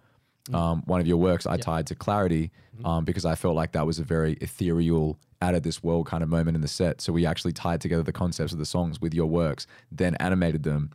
um, 0.52 0.82
one 0.86 1.00
of 1.00 1.06
your 1.06 1.18
works, 1.18 1.46
I 1.46 1.56
tied 1.56 1.86
to 1.88 1.94
Clarity 1.94 2.50
um, 2.84 3.04
because 3.04 3.24
I 3.24 3.34
felt 3.34 3.54
like 3.54 3.72
that 3.72 3.86
was 3.86 3.98
a 3.98 4.04
very 4.04 4.32
ethereal, 4.40 5.18
out 5.42 5.54
of 5.54 5.62
this 5.62 5.82
world 5.82 6.06
kind 6.06 6.22
of 6.22 6.28
moment 6.28 6.54
in 6.54 6.60
the 6.62 6.68
set. 6.68 7.00
So 7.02 7.12
we 7.12 7.26
actually 7.26 7.52
tied 7.52 7.80
together 7.80 8.02
the 8.02 8.12
concepts 8.12 8.52
of 8.52 8.58
the 8.58 8.64
songs 8.64 9.00
with 9.00 9.12
your 9.12 9.26
works, 9.26 9.66
then 9.90 10.14
animated 10.16 10.62
them. 10.62 10.90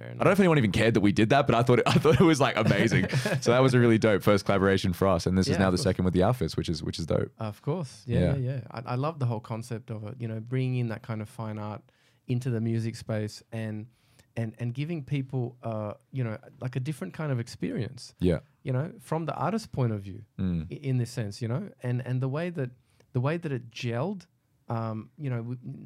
I 0.00 0.04
don't 0.10 0.24
know 0.26 0.30
if 0.30 0.38
anyone 0.38 0.58
even 0.58 0.70
cared 0.70 0.94
that 0.94 1.00
we 1.00 1.10
did 1.10 1.30
that, 1.30 1.48
but 1.48 1.56
I 1.56 1.62
thought 1.64 1.80
it, 1.80 1.84
I 1.94 1.94
thought 1.94 2.20
it 2.20 2.24
was 2.24 2.40
like 2.40 2.56
amazing. 2.56 3.08
so 3.40 3.50
that 3.50 3.60
was 3.60 3.74
a 3.74 3.80
really 3.80 3.98
dope 3.98 4.22
first 4.22 4.44
collaboration 4.44 4.92
for 4.92 5.08
us, 5.08 5.26
and 5.26 5.36
this 5.36 5.48
is 5.48 5.58
now 5.58 5.70
the 5.72 5.76
course. 5.76 5.82
second 5.82 6.04
with 6.04 6.14
the 6.14 6.22
outfits, 6.22 6.56
which 6.56 6.68
is 6.68 6.84
which 6.84 7.00
is 7.00 7.06
dope. 7.06 7.32
Of 7.40 7.60
course, 7.62 8.04
yeah, 8.06 8.20
Yeah. 8.20 8.36
yeah. 8.36 8.50
yeah. 8.52 8.60
I, 8.70 8.92
I 8.92 8.94
love 8.94 9.18
the 9.18 9.26
whole 9.26 9.40
concept 9.40 9.90
of 9.90 10.04
it. 10.06 10.14
You 10.20 10.28
know, 10.28 10.38
bringing 10.38 10.76
in 10.76 10.88
that 10.88 11.02
kind 11.02 11.20
of 11.20 11.28
fine 11.28 11.58
art 11.58 11.82
into 12.28 12.48
the 12.48 12.60
music 12.60 12.94
space 12.94 13.42
and 13.50 13.86
and 14.36 14.54
and 14.60 14.72
giving 14.72 15.02
people, 15.02 15.56
uh, 15.64 15.94
you 16.12 16.22
know, 16.22 16.38
like 16.60 16.76
a 16.76 16.80
different 16.80 17.12
kind 17.12 17.32
of 17.32 17.40
experience. 17.40 18.14
Yeah, 18.20 18.38
You 18.62 18.72
know, 18.72 18.92
from 19.00 19.26
the 19.26 19.34
artist's 19.34 19.66
point 19.66 19.92
of 19.92 20.00
view, 20.02 20.22
Mm. 20.38 20.70
in 20.70 20.98
this 20.98 21.10
sense. 21.10 21.42
You 21.42 21.48
know, 21.48 21.70
and 21.82 22.06
and 22.06 22.20
the 22.20 22.28
way 22.28 22.50
that 22.50 22.70
the 23.18 23.24
way 23.28 23.36
that 23.42 23.52
it 23.58 23.64
gelled, 23.82 24.22
um, 24.76 25.10
you 25.24 25.30
know, 25.32 25.40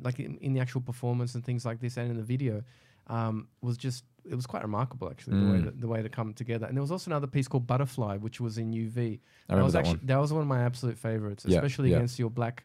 like 0.07 0.18
in, 0.27 0.33
in 0.47 0.53
the 0.55 0.61
actual 0.61 0.81
performance 0.90 1.35
and 1.37 1.42
things 1.49 1.64
like 1.68 1.79
this, 1.81 1.97
and 1.97 2.11
in 2.11 2.16
the 2.23 2.29
video, 2.37 2.62
um, 3.09 3.49
was 3.61 3.77
just 3.87 4.05
it 4.33 4.37
was 4.40 4.47
quite 4.47 4.62
remarkable 4.62 5.07
actually 5.11 5.37
the 5.45 5.51
way 5.53 5.59
Mm. 5.59 5.64
that 5.64 5.81
the 5.81 5.88
way 5.95 6.01
to 6.03 6.09
come 6.18 6.33
together. 6.42 6.66
And 6.68 6.77
there 6.77 6.83
was 6.88 6.92
also 6.97 7.09
another 7.11 7.27
piece 7.37 7.49
called 7.49 7.66
Butterfly, 7.66 8.14
which 8.27 8.38
was 8.40 8.59
in 8.62 8.68
UV. 8.73 8.99
I 8.99 9.53
remember 9.55 9.64
was 9.64 9.73
that 9.73 9.81
actually 9.81 9.99
one. 10.05 10.07
that 10.11 10.21
was 10.25 10.31
one 10.38 10.42
of 10.47 10.49
my 10.57 10.62
absolute 10.62 10.99
favorites, 10.99 11.45
Yeah, 11.47 11.57
especially 11.59 11.90
yeah. 11.90 11.97
against 11.97 12.18
your 12.18 12.31
black 12.31 12.57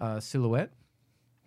uh, 0.00 0.20
silhouette. 0.20 0.72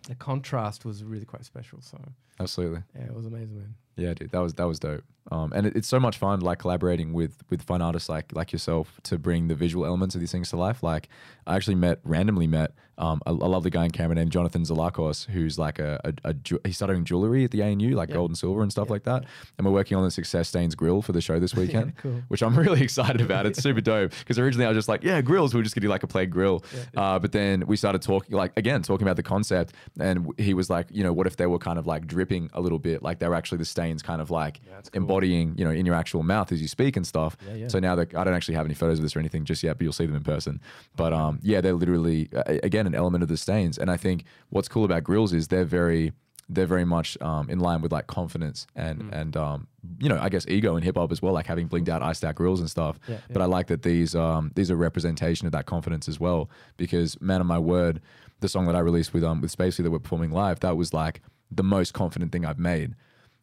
The 0.08 0.14
contrast 0.14 0.84
was 0.84 1.02
really 1.12 1.24
quite 1.32 1.44
special. 1.44 1.80
So 1.80 1.98
Absolutely. 2.38 2.82
yeah, 2.94 3.06
it 3.10 3.14
was 3.14 3.26
amazing, 3.26 3.56
man. 3.62 3.74
Yeah, 3.96 4.14
dude, 4.14 4.30
that 4.32 4.40
was 4.40 4.54
that 4.54 4.64
was 4.66 4.78
dope. 4.78 5.04
Um, 5.32 5.52
and 5.52 5.66
it, 5.66 5.74
it's 5.74 5.88
so 5.88 5.98
much 5.98 6.18
fun, 6.18 6.38
like 6.40 6.58
collaborating 6.60 7.12
with 7.12 7.42
with 7.50 7.62
fun 7.62 7.82
artists 7.82 8.08
like 8.08 8.32
like 8.34 8.52
yourself 8.52 9.00
to 9.04 9.18
bring 9.18 9.48
the 9.48 9.54
visual 9.56 9.84
elements 9.84 10.14
of 10.14 10.20
these 10.20 10.30
things 10.32 10.50
to 10.50 10.56
life. 10.56 10.82
Like, 10.82 11.08
I 11.46 11.56
actually 11.56 11.74
met 11.76 11.98
randomly 12.04 12.46
met 12.46 12.72
um, 12.98 13.20
a, 13.26 13.30
a 13.32 13.48
lovely 13.48 13.70
guy 13.70 13.84
in 13.84 13.90
Canberra 13.90 14.14
named 14.14 14.30
Jonathan 14.30 14.62
Zalakos, 14.62 15.26
who's 15.26 15.58
like 15.58 15.78
a, 15.80 16.00
a, 16.24 16.30
a 16.30 16.34
he's 16.64 16.76
studying 16.76 17.04
jewelry 17.04 17.44
at 17.44 17.50
the 17.50 17.62
ANU, 17.62 17.94
like 17.96 18.08
Yeah. 18.10 18.14
gold 18.14 18.30
and 18.30 18.38
silver 18.38 18.62
and 18.62 18.70
stuff 18.70 18.86
Yeah, 18.88 18.92
like 18.92 19.02
that. 19.04 19.24
And 19.58 19.66
we're 19.66 19.72
working 19.72 19.96
on 19.98 20.04
the 20.04 20.10
Success 20.12 20.48
Stains 20.48 20.74
grill 20.76 21.02
for 21.02 21.12
the 21.12 21.20
show 21.20 21.38
this 21.40 21.54
weekend. 21.56 21.92
yeah, 21.96 22.00
cool. 22.02 22.22
which 22.28 22.42
I'm 22.42 22.56
really 22.56 22.80
excited 22.88 23.20
about. 23.20 23.46
It's 23.46 23.60
super 23.60 23.80
dope 23.80 24.12
because 24.20 24.38
originally 24.38 24.64
I 24.64 24.68
was 24.68 24.76
just 24.76 24.88
like, 24.88 25.02
yeah, 25.02 25.20
grills. 25.22 25.52
We 25.54 25.60
are 25.60 25.64
just 25.64 25.74
gonna 25.74 25.82
do 25.86 25.88
like 25.90 26.04
a 26.04 26.06
plain 26.06 26.30
grill. 26.30 26.64
Uh, 26.96 27.18
but 27.18 27.32
then 27.32 27.66
we 27.66 27.76
started 27.76 28.00
talking, 28.00 28.34
like 28.36 28.52
again, 28.56 28.82
talking 28.82 29.06
about 29.06 29.16
the 29.16 29.22
concept, 29.24 29.74
and 29.98 30.30
he 30.38 30.54
was 30.54 30.70
like, 30.70 30.86
you 30.90 31.02
know, 31.02 31.12
what 31.12 31.26
if 31.26 31.36
they 31.36 31.46
were 31.46 31.58
kind 31.58 31.78
of 31.80 31.86
like 31.88 32.06
dripping 32.06 32.48
a 32.54 32.60
little 32.60 32.78
bit, 32.78 33.02
like 33.02 33.18
they 33.18 33.26
were 33.28 33.34
actually 33.34 33.58
the 33.58 33.64
stains, 33.86 34.02
kind 34.02 34.20
of 34.20 34.30
like 34.30 34.60
that's 34.70 34.88
cool. 34.90 35.02
embodying, 35.02 35.54
you 35.56 35.64
know, 35.64 35.70
in 35.70 35.86
your 35.86 35.94
actual 35.94 36.22
mouth 36.22 36.52
as 36.52 36.60
you 36.60 36.68
speak 36.68 36.96
and 36.96 37.06
stuff. 37.06 37.36
Yeah, 37.46 37.54
yeah. 37.54 37.68
So 37.68 37.78
now 37.78 37.94
that 37.96 38.14
I 38.14 38.24
don't 38.24 38.34
actually 38.34 38.54
have 38.56 38.66
any 38.66 38.74
photos 38.74 38.98
of 38.98 39.02
this 39.04 39.14
or 39.16 39.20
anything 39.20 39.44
just 39.44 39.62
yet, 39.62 39.78
but 39.78 39.84
you'll 39.84 39.92
see 39.92 40.06
them 40.06 40.16
in 40.16 40.22
person. 40.24 40.60
But 40.96 41.12
um, 41.12 41.38
yeah, 41.42 41.60
they're 41.60 41.74
literally 41.74 42.28
again 42.62 42.86
an 42.86 42.94
element 42.94 43.22
of 43.22 43.28
the 43.28 43.36
stains, 43.36 43.78
and 43.78 43.90
I 43.90 43.96
think 43.96 44.24
what's 44.50 44.68
cool 44.68 44.84
about 44.84 45.04
grills 45.04 45.32
is 45.32 45.48
they're 45.48 45.64
very 45.64 46.12
they're 46.48 46.66
very 46.66 46.84
much 46.84 47.20
um, 47.20 47.50
in 47.50 47.58
line 47.58 47.80
with 47.82 47.90
like 47.90 48.06
confidence 48.06 48.68
and 48.76 49.02
Mm. 49.02 49.12
and 49.20 49.36
um, 49.36 49.66
you 49.98 50.08
know 50.08 50.18
I 50.20 50.28
guess 50.28 50.46
ego 50.46 50.76
in 50.76 50.82
hip 50.82 50.96
hop 50.96 51.10
as 51.12 51.20
well, 51.22 51.32
like 51.32 51.46
having 51.46 51.68
blinged 51.68 51.88
out 51.88 52.02
ice 52.02 52.18
stack 52.18 52.36
grills 52.36 52.60
and 52.60 52.70
stuff. 52.70 52.98
Yeah, 53.08 53.18
But 53.32 53.42
I 53.42 53.46
like 53.46 53.66
that 53.66 53.82
these 53.82 54.14
um, 54.14 54.52
these 54.54 54.70
are 54.70 54.76
representation 54.76 55.46
of 55.46 55.52
that 55.52 55.66
confidence 55.66 56.08
as 56.08 56.18
well. 56.20 56.48
Because 56.76 57.20
man 57.20 57.40
of 57.40 57.46
my 57.48 57.58
word, 57.58 58.00
the 58.40 58.48
song 58.48 58.66
that 58.66 58.76
I 58.76 58.80
released 58.80 59.12
with 59.14 59.24
um 59.24 59.40
with 59.40 59.56
Spacey 59.56 59.82
that 59.82 59.90
we're 59.90 59.98
performing 59.98 60.30
live, 60.30 60.60
that 60.60 60.76
was 60.76 60.94
like 60.94 61.20
the 61.50 61.64
most 61.64 61.94
confident 61.94 62.30
thing 62.32 62.44
I've 62.44 62.58
made, 62.58 62.94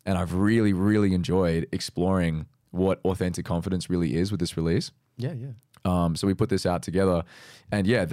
and 0.05 0.17
I've 0.17 0.33
really 0.33 0.73
really 0.73 1.13
enjoyed 1.13 1.67
exploring 1.71 2.45
what 2.71 2.99
authentic 3.05 3.45
confidence 3.45 3.89
really 3.89 4.15
is 4.15 4.31
with 4.31 4.39
this 4.39 4.57
release. 4.57 4.91
Yeah, 5.17 5.33
yeah. 5.33 5.51
Um, 5.85 6.15
so 6.15 6.27
we 6.27 6.33
put 6.33 6.49
this 6.49 6.65
out 6.65 6.81
together, 6.81 7.23
and 7.71 7.85
yeah, 7.85 8.05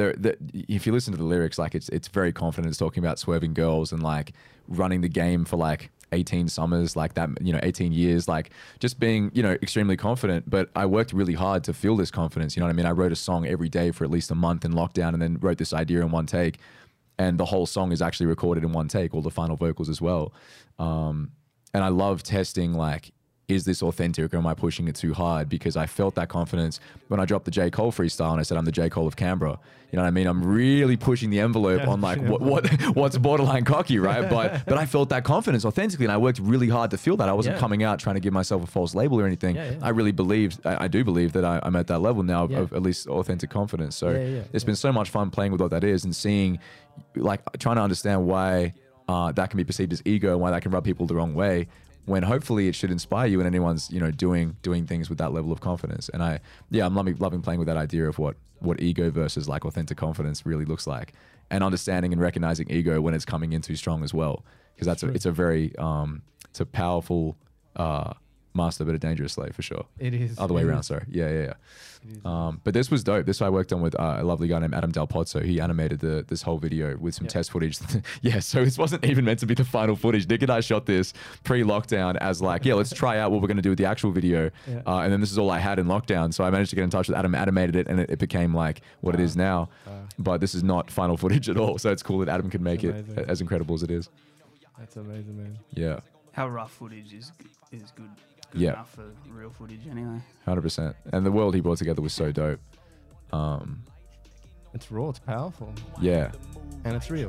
if 0.52 0.86
you 0.86 0.92
listen 0.92 1.12
to 1.12 1.18
the 1.18 1.24
lyrics, 1.24 1.58
like 1.58 1.74
it's 1.74 1.88
it's 1.90 2.08
very 2.08 2.32
confident. 2.32 2.70
It's 2.70 2.78
talking 2.78 3.02
about 3.02 3.18
swerving 3.18 3.54
girls 3.54 3.92
and 3.92 4.02
like 4.02 4.32
running 4.68 5.00
the 5.00 5.08
game 5.08 5.44
for 5.44 5.56
like 5.56 5.90
18 6.12 6.48
summers, 6.48 6.96
like 6.96 7.14
that, 7.14 7.28
you 7.40 7.52
know, 7.52 7.60
18 7.62 7.92
years, 7.92 8.28
like 8.28 8.50
just 8.78 8.98
being, 8.98 9.30
you 9.34 9.42
know, 9.42 9.52
extremely 9.62 9.96
confident. 9.96 10.48
But 10.48 10.70
I 10.74 10.86
worked 10.86 11.12
really 11.12 11.34
hard 11.34 11.64
to 11.64 11.72
feel 11.72 11.96
this 11.96 12.10
confidence. 12.10 12.56
You 12.56 12.60
know 12.60 12.66
what 12.66 12.72
I 12.72 12.76
mean? 12.76 12.86
I 12.86 12.90
wrote 12.92 13.12
a 13.12 13.16
song 13.16 13.46
every 13.46 13.68
day 13.68 13.90
for 13.90 14.04
at 14.04 14.10
least 14.10 14.30
a 14.30 14.34
month 14.34 14.64
in 14.64 14.72
lockdown, 14.72 15.12
and 15.12 15.22
then 15.22 15.38
wrote 15.40 15.58
this 15.58 15.72
idea 15.72 16.00
in 16.00 16.10
one 16.10 16.26
take. 16.26 16.58
And 17.18 17.38
the 17.38 17.44
whole 17.44 17.66
song 17.66 17.92
is 17.92 18.00
actually 18.00 18.26
recorded 18.26 18.64
in 18.64 18.72
one 18.72 18.88
take, 18.88 19.14
all 19.14 19.22
the 19.22 19.30
final 19.30 19.56
vocals 19.56 19.88
as 19.88 20.00
well. 20.00 20.32
Um, 20.78 21.32
and 21.74 21.84
I 21.84 21.88
love 21.88 22.22
testing 22.22 22.74
like 22.74 23.12
is 23.48 23.64
this 23.64 23.82
authentic 23.82 24.32
or 24.32 24.36
am 24.36 24.46
I 24.46 24.54
pushing 24.54 24.86
it 24.86 24.94
too 24.94 25.12
hard? 25.12 25.48
Because 25.48 25.76
I 25.76 25.86
felt 25.86 26.14
that 26.14 26.28
confidence 26.28 26.78
when 27.08 27.18
I 27.18 27.24
dropped 27.24 27.46
the 27.46 27.50
J. 27.50 27.68
Cole 27.68 27.90
freestyle 27.90 28.30
and 28.30 28.38
I 28.38 28.44
said 28.44 28.56
I'm 28.56 28.64
the 28.64 28.70
J. 28.70 28.88
Cole 28.88 29.08
of 29.08 29.16
Canberra. 29.16 29.58
You 29.90 29.96
know 29.96 30.02
what 30.02 30.06
I 30.06 30.12
mean? 30.12 30.28
I'm 30.28 30.44
really 30.44 30.96
pushing 30.96 31.30
the 31.30 31.40
envelope 31.40 31.80
Yeah, 31.80 31.88
on 31.90 32.00
like 32.00 32.20
what, 32.22 32.40
what 32.42 32.70
what's 32.94 33.18
borderline 33.18 33.64
cocky, 33.64 33.98
right? 33.98 34.30
But 34.30 34.64
but 34.66 34.78
I 34.78 34.86
felt 34.86 35.08
that 35.08 35.24
confidence 35.24 35.64
authentically 35.64 36.06
and 36.06 36.12
I 36.12 36.16
worked 36.16 36.38
really 36.38 36.68
hard 36.68 36.92
to 36.92 36.96
feel 36.96 37.16
that. 37.16 37.28
I 37.28 37.32
wasn't 37.32 37.56
Yeah. 37.56 37.60
coming 37.60 37.82
out 37.82 37.98
trying 37.98 38.14
to 38.14 38.20
give 38.20 38.32
myself 38.32 38.62
a 38.62 38.68
false 38.68 38.94
label 38.94 39.20
or 39.20 39.26
anything. 39.26 39.56
Yeah. 39.56 39.74
I 39.82 39.88
really 39.88 40.12
believed 40.12 40.64
I, 40.64 40.84
I 40.84 40.86
do 40.86 41.02
believe 41.02 41.32
that 41.32 41.44
I, 41.44 41.58
I'm 41.64 41.74
at 41.74 41.88
that 41.88 41.98
level 41.98 42.22
now 42.22 42.44
of, 42.44 42.52
of 42.52 42.72
at 42.72 42.82
least 42.82 43.08
authentic 43.08 43.50
confidence. 43.50 43.96
So 43.96 44.10
it's 44.52 44.62
been 44.62 44.76
so 44.76 44.92
much 44.92 45.10
fun 45.10 45.30
playing 45.30 45.50
with 45.50 45.60
what 45.60 45.72
that 45.72 45.82
is 45.82 46.04
and 46.04 46.14
seeing 46.14 46.60
like 47.16 47.40
trying 47.58 47.76
to 47.76 47.82
understand 47.82 48.28
why 48.28 48.74
uh, 49.10 49.32
that 49.32 49.50
can 49.50 49.56
be 49.56 49.64
perceived 49.64 49.92
as 49.92 50.00
ego 50.04 50.30
and 50.30 50.40
why 50.40 50.50
that 50.52 50.62
can 50.62 50.70
rub 50.70 50.84
people 50.84 51.04
the 51.04 51.14
wrong 51.14 51.34
way 51.34 51.66
when 52.06 52.22
hopefully 52.22 52.68
it 52.68 52.74
should 52.74 52.90
inspire 52.90 53.26
you 53.26 53.40
and 53.40 53.46
anyone's 53.46 53.90
you 53.90 53.98
know 53.98 54.10
doing 54.10 54.56
doing 54.62 54.86
things 54.86 55.08
with 55.08 55.18
that 55.18 55.32
level 55.32 55.50
of 55.52 55.60
confidence. 55.60 56.08
And 56.10 56.22
i 56.22 56.38
yeah 56.70 56.86
i'm 56.86 56.94
loving, 56.94 57.16
loving 57.18 57.42
playing 57.42 57.58
with 57.58 57.66
that 57.66 57.76
idea 57.76 58.08
of 58.08 58.18
what 58.18 58.36
what 58.60 58.80
ego 58.80 59.10
versus 59.10 59.48
like 59.48 59.64
authentic 59.64 59.96
confidence 59.96 60.46
really 60.46 60.64
looks 60.64 60.86
like 60.86 61.12
and 61.50 61.64
understanding 61.64 62.12
and 62.12 62.20
recognizing 62.20 62.70
ego 62.70 63.00
when 63.00 63.14
it's 63.14 63.24
coming 63.24 63.52
in 63.52 63.62
too 63.62 63.74
strong 63.74 64.04
as 64.04 64.14
well 64.14 64.44
because 64.74 64.86
that's 64.86 65.02
a, 65.02 65.08
it's 65.08 65.26
a 65.26 65.32
very 65.32 65.74
um 65.78 66.22
it's 66.48 66.60
a 66.60 66.66
powerful 66.66 67.36
uh 67.76 68.12
master 68.54 68.84
but 68.84 68.94
a 68.94 68.98
dangerous 68.98 69.32
slave 69.34 69.54
for 69.54 69.62
sure 69.62 69.86
It 69.98 70.12
is. 70.14 70.38
other 70.38 70.54
way 70.54 70.62
around 70.62 70.80
is. 70.80 70.86
sorry 70.86 71.04
yeah 71.08 71.30
yeah 71.30 71.42
yeah 71.42 71.52
um, 72.24 72.62
but 72.64 72.72
this 72.72 72.90
was 72.90 73.04
dope. 73.04 73.26
This 73.26 73.42
I 73.42 73.50
worked 73.50 73.74
on 73.74 73.82
with 73.82 73.94
uh, 74.00 74.16
a 74.20 74.24
lovely 74.24 74.48
guy 74.48 74.58
named 74.58 74.72
Adam 74.72 74.90
Del 74.90 75.06
Pozzo. 75.06 75.44
He 75.44 75.60
animated 75.60 76.00
the 76.00 76.24
this 76.26 76.40
whole 76.40 76.56
video 76.56 76.96
with 76.96 77.14
some 77.14 77.26
Yeah. 77.26 77.30
test 77.32 77.50
footage. 77.50 77.76
yeah, 78.22 78.38
so 78.40 78.64
this 78.64 78.78
wasn't 78.78 79.04
even 79.04 79.26
meant 79.26 79.38
to 79.40 79.46
be 79.46 79.52
the 79.52 79.66
final 79.66 79.96
footage. 79.96 80.26
Nick 80.26 80.40
and 80.40 80.50
I 80.50 80.60
shot 80.60 80.86
this 80.86 81.12
pre-lockdown 81.44 82.16
as 82.16 82.40
like, 82.40 82.64
yeah, 82.64 82.72
let's 82.72 82.90
try 82.94 83.18
out 83.18 83.30
what 83.32 83.42
we're 83.42 83.48
going 83.48 83.58
to 83.58 83.62
do 83.62 83.68
with 83.68 83.78
the 83.78 83.84
actual 83.84 84.12
video. 84.12 84.50
Yeah. 84.66 84.80
Uh, 84.86 85.00
and 85.00 85.12
then 85.12 85.20
this 85.20 85.30
is 85.30 85.36
all 85.36 85.50
I 85.50 85.58
had 85.58 85.78
in 85.78 85.88
lockdown. 85.88 86.32
So 86.32 86.42
I 86.42 86.48
managed 86.48 86.70
to 86.70 86.76
get 86.76 86.84
in 86.84 86.90
touch 86.90 87.06
with 87.06 87.18
Adam, 87.18 87.34
animated 87.34 87.76
it, 87.76 87.86
and 87.86 88.00
it, 88.00 88.08
it 88.08 88.18
became 88.18 88.54
like 88.54 88.80
what 89.02 89.14
it 89.14 89.20
is 89.20 89.36
now. 89.36 89.68
Wow. 89.86 90.04
But 90.18 90.40
this 90.40 90.54
is 90.54 90.62
not 90.64 90.90
final 90.90 91.18
footage 91.18 91.50
at 91.50 91.58
all. 91.58 91.76
So 91.76 91.90
it's 91.92 92.02
cool 92.02 92.20
that 92.20 92.30
Adam 92.30 92.48
can 92.48 92.62
make 92.62 92.82
it 92.82 92.94
as 93.28 93.42
incredible 93.42 93.74
as 93.74 93.82
it 93.82 93.90
is. 93.90 94.08
That's 94.78 94.96
amazing, 94.96 95.36
man. 95.36 95.58
Yeah, 95.74 96.00
How 96.32 96.48
rough 96.48 96.72
footage 96.72 97.12
is 97.12 97.30
is 97.72 97.90
good, 97.94 98.10
good 98.50 98.60
Yeah. 98.60 98.72
enough 98.72 98.90
for 98.94 99.04
real 99.28 99.50
footage 99.50 99.86
anyway. 99.90 100.20
hundred 100.44 100.62
percent. 100.62 100.96
And 101.12 101.24
the 101.24 101.32
world 101.32 101.54
he 101.54 101.60
brought 101.60 101.78
together 101.78 102.02
was 102.02 102.12
so 102.12 102.32
dope. 102.32 102.60
Um, 103.32 103.82
It's 104.72 104.90
raw. 104.92 105.08
It's 105.08 105.18
powerful, 105.18 105.72
yeah. 106.00 106.30
and 106.84 106.94
it's 106.94 107.10
real. 107.10 107.28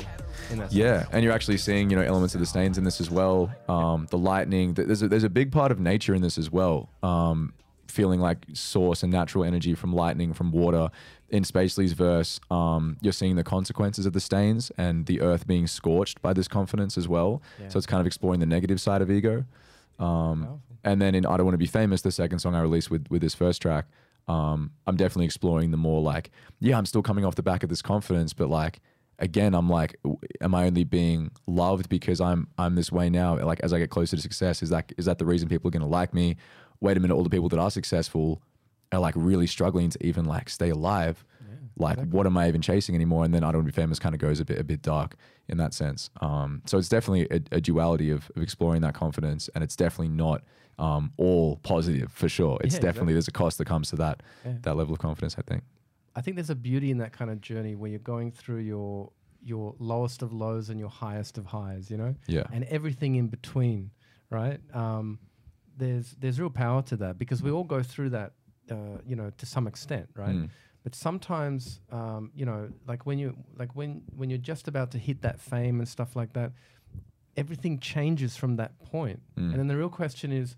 In 0.52 0.60
that 0.60 0.72
Yeah, 0.72 1.00
sense. 1.00 1.10
and 1.14 1.24
you're 1.24 1.34
actually 1.34 1.58
seeing 1.58 1.90
you 1.90 1.96
know 1.96 2.04
elements 2.04 2.36
of 2.36 2.40
the 2.40 2.46
stains 2.46 2.78
in 2.78 2.84
this 2.84 3.02
as 3.02 3.10
well. 3.10 3.52
Um, 3.68 4.08
the 4.12 4.18
lightning, 4.18 4.76
th- 4.76 4.86
there's 4.88 5.02
a, 5.02 5.08
there's 5.08 5.24
a 5.24 5.30
big 5.30 5.52
part 5.52 5.72
of 5.72 5.80
nature 5.80 6.14
in 6.14 6.22
this 6.22 6.38
as 6.38 6.52
well. 6.52 6.90
Um, 7.02 7.54
feeling 7.88 8.20
like 8.22 8.46
source 8.54 9.02
and 9.04 9.12
natural 9.12 9.44
energy 9.44 9.74
from 9.76 9.92
lightning, 9.94 10.34
from 10.34 10.52
water. 10.52 10.90
In 11.30 11.44
Spacely's 11.44 11.94
verse, 11.94 12.40
um, 12.52 12.98
you're 13.02 13.12
seeing 13.14 13.36
the 13.38 13.44
consequences 13.44 14.06
of 14.06 14.14
the 14.14 14.20
stains 14.20 14.72
and 14.78 15.06
the 15.08 15.22
earth 15.22 15.48
being 15.48 15.66
scorched 15.68 16.22
by 16.22 16.34
this 16.34 16.48
confidence 16.48 16.98
as 16.98 17.08
well. 17.08 17.42
Yeah. 17.60 17.70
So 17.70 17.78
it's 17.78 17.88
kind 17.88 18.00
of 18.02 18.06
exploring 18.08 18.40
the 18.40 18.46
negative 18.46 18.80
side 18.80 19.02
of 19.02 19.10
ego. 19.10 19.46
Um, 20.00 20.44
Powerful. 20.44 20.62
And 20.84 21.02
then 21.02 21.16
in 21.16 21.26
I 21.26 21.38
Don't 21.38 21.46
Want 21.46 21.54
to 21.54 21.60
Be 21.60 21.66
Famous, 21.66 22.02
the 22.02 22.12
second 22.12 22.40
song 22.40 22.56
I 22.56 22.62
released 22.62 22.92
with 22.92 23.08
with 23.10 23.22
this 23.22 23.36
first 23.36 23.62
track, 23.62 23.86
um, 24.28 24.72
I'm 24.88 24.96
definitely 24.96 25.26
exploring 25.26 25.72
the 25.72 25.78
more 25.78 26.02
like, 26.02 26.32
yeah, 26.60 26.78
I'm 26.78 26.86
still 26.86 27.02
coming 27.02 27.26
off 27.26 27.36
the 27.36 27.44
back 27.44 27.64
of 27.64 27.70
this 27.70 27.82
confidence, 27.82 28.34
but 28.34 28.50
like 28.50 28.82
again, 29.20 29.54
I'm 29.54 29.70
like, 29.70 29.96
am 30.42 30.56
I 30.56 30.66
only 30.66 30.84
being 30.84 31.32
loved 31.48 31.90
because 31.90 32.20
I'm 32.20 32.48
I'm 32.58 32.76
this 32.76 32.92
way 32.92 33.10
now? 33.10 33.38
Like 33.38 33.60
as 33.62 33.74
I 33.74 33.80
get 33.80 33.90
closer 33.90 34.16
to 34.16 34.22
success, 34.22 34.62
is 34.62 34.70
that 34.70 34.92
is 34.98 35.06
that 35.06 35.20
the 35.20 35.26
reason 35.26 35.48
people 35.48 35.68
are 35.68 35.72
gonna 35.72 35.88
like 35.88 36.14
me? 36.14 36.38
Wait 36.80 36.98
a 36.98 37.00
minute, 37.00 37.16
all 37.16 37.24
the 37.24 37.30
people 37.30 37.50
that 37.50 37.60
are 37.60 37.72
successful 37.72 38.42
are 38.92 39.00
like 39.00 39.14
really 39.16 39.48
struggling 39.48 39.90
to 39.90 40.06
even 40.06 40.26
like 40.26 40.50
stay 40.50 40.70
alive. 40.70 41.24
Like, 41.78 41.98
what 42.10 42.26
am 42.28 42.38
I 42.38 42.48
even 42.48 42.62
chasing 42.62 42.96
anymore? 42.96 43.24
And 43.26 43.34
then 43.34 43.44
I 43.44 43.48
don't 43.48 43.64
want 43.64 43.68
to 43.70 43.74
be 43.74 43.82
famous 43.82 43.98
kind 43.98 44.14
of 44.14 44.22
goes 44.22 44.40
a 44.40 44.46
bit 44.46 44.60
a 44.60 44.64
bit 44.64 44.82
dark 44.82 45.16
in 45.48 45.58
that 45.58 45.74
sense. 45.74 46.10
Um, 46.20 46.62
so 46.66 46.78
it's 46.78 46.90
definitely 46.90 47.28
a, 47.32 47.56
a 47.56 47.62
duality 47.62 48.12
of, 48.12 48.30
of 48.36 48.44
exploring 48.44 48.82
that 48.82 48.94
confidence, 48.94 49.50
and 49.56 49.64
it's 49.64 49.76
definitely 49.76 50.10
not 50.10 50.44
um, 50.82 51.14
all 51.18 51.58
positive 51.58 52.12
for 52.12 52.28
sure. 52.28 52.58
It's 52.62 52.76
Yeah, 52.76 52.82
definitely 52.88 53.14
there's 53.14 53.28
a 53.28 53.32
cost 53.44 53.58
that 53.60 53.66
comes 53.66 53.90
to 53.92 53.96
that 53.98 54.18
Yeah. 54.46 54.58
that 54.64 54.76
level 54.76 54.94
of 54.94 55.00
confidence. 55.00 55.36
I 55.38 55.44
think. 55.44 55.64
I 56.16 56.22
think 56.22 56.36
there's 56.36 56.50
a 56.50 56.56
beauty 56.70 56.90
in 56.92 56.98
that 56.98 57.14
kind 57.14 57.30
of 57.32 57.40
journey 57.40 57.76
where 57.76 57.90
you're 57.90 58.00
going 58.16 58.32
through 58.32 58.60
your 58.74 59.12
your 59.44 59.76
lowest 59.80 60.22
of 60.22 60.32
lows 60.34 60.70
and 60.70 60.80
your 60.80 60.90
highest 60.90 61.38
of 61.38 61.46
highs, 61.48 61.90
you 61.90 61.98
know, 61.98 62.14
Yeah. 62.28 62.44
and 62.52 62.64
everything 62.66 63.16
in 63.16 63.28
between, 63.28 63.90
right? 64.30 64.60
Um, 64.76 65.18
there's 65.78 66.08
there's 66.20 66.40
real 66.40 66.50
power 66.52 66.82
to 66.84 66.96
that 66.98 67.18
because 67.18 67.42
we 67.42 67.50
all 67.52 67.64
go 67.64 67.82
through 67.82 68.10
that, 68.12 68.34
uh, 68.70 68.98
you 69.06 69.16
know, 69.16 69.30
to 69.38 69.46
some 69.46 69.66
extent, 69.68 70.10
right? 70.16 70.36
Mm. 70.36 70.50
But 70.84 70.94
sometimes, 70.96 71.80
um, 71.92 72.32
you 72.36 72.46
know, 72.46 72.70
like 72.88 73.06
when 73.06 73.18
you 73.20 73.36
like 73.62 73.72
when 73.76 74.02
when 74.16 74.30
you're 74.32 74.46
just 74.54 74.68
about 74.68 74.92
to 74.92 74.98
hit 74.98 75.22
that 75.22 75.40
fame 75.40 75.80
and 75.80 75.88
stuff 75.88 76.16
like 76.16 76.34
that, 76.34 76.52
everything 77.38 77.80
changes 77.80 78.36
from 78.36 78.58
that 78.58 78.78
point. 78.80 79.22
Mm. 79.38 79.52
And 79.52 79.56
then 79.60 79.68
the 79.68 79.78
real 79.78 79.90
question 79.90 80.32
is, 80.32 80.56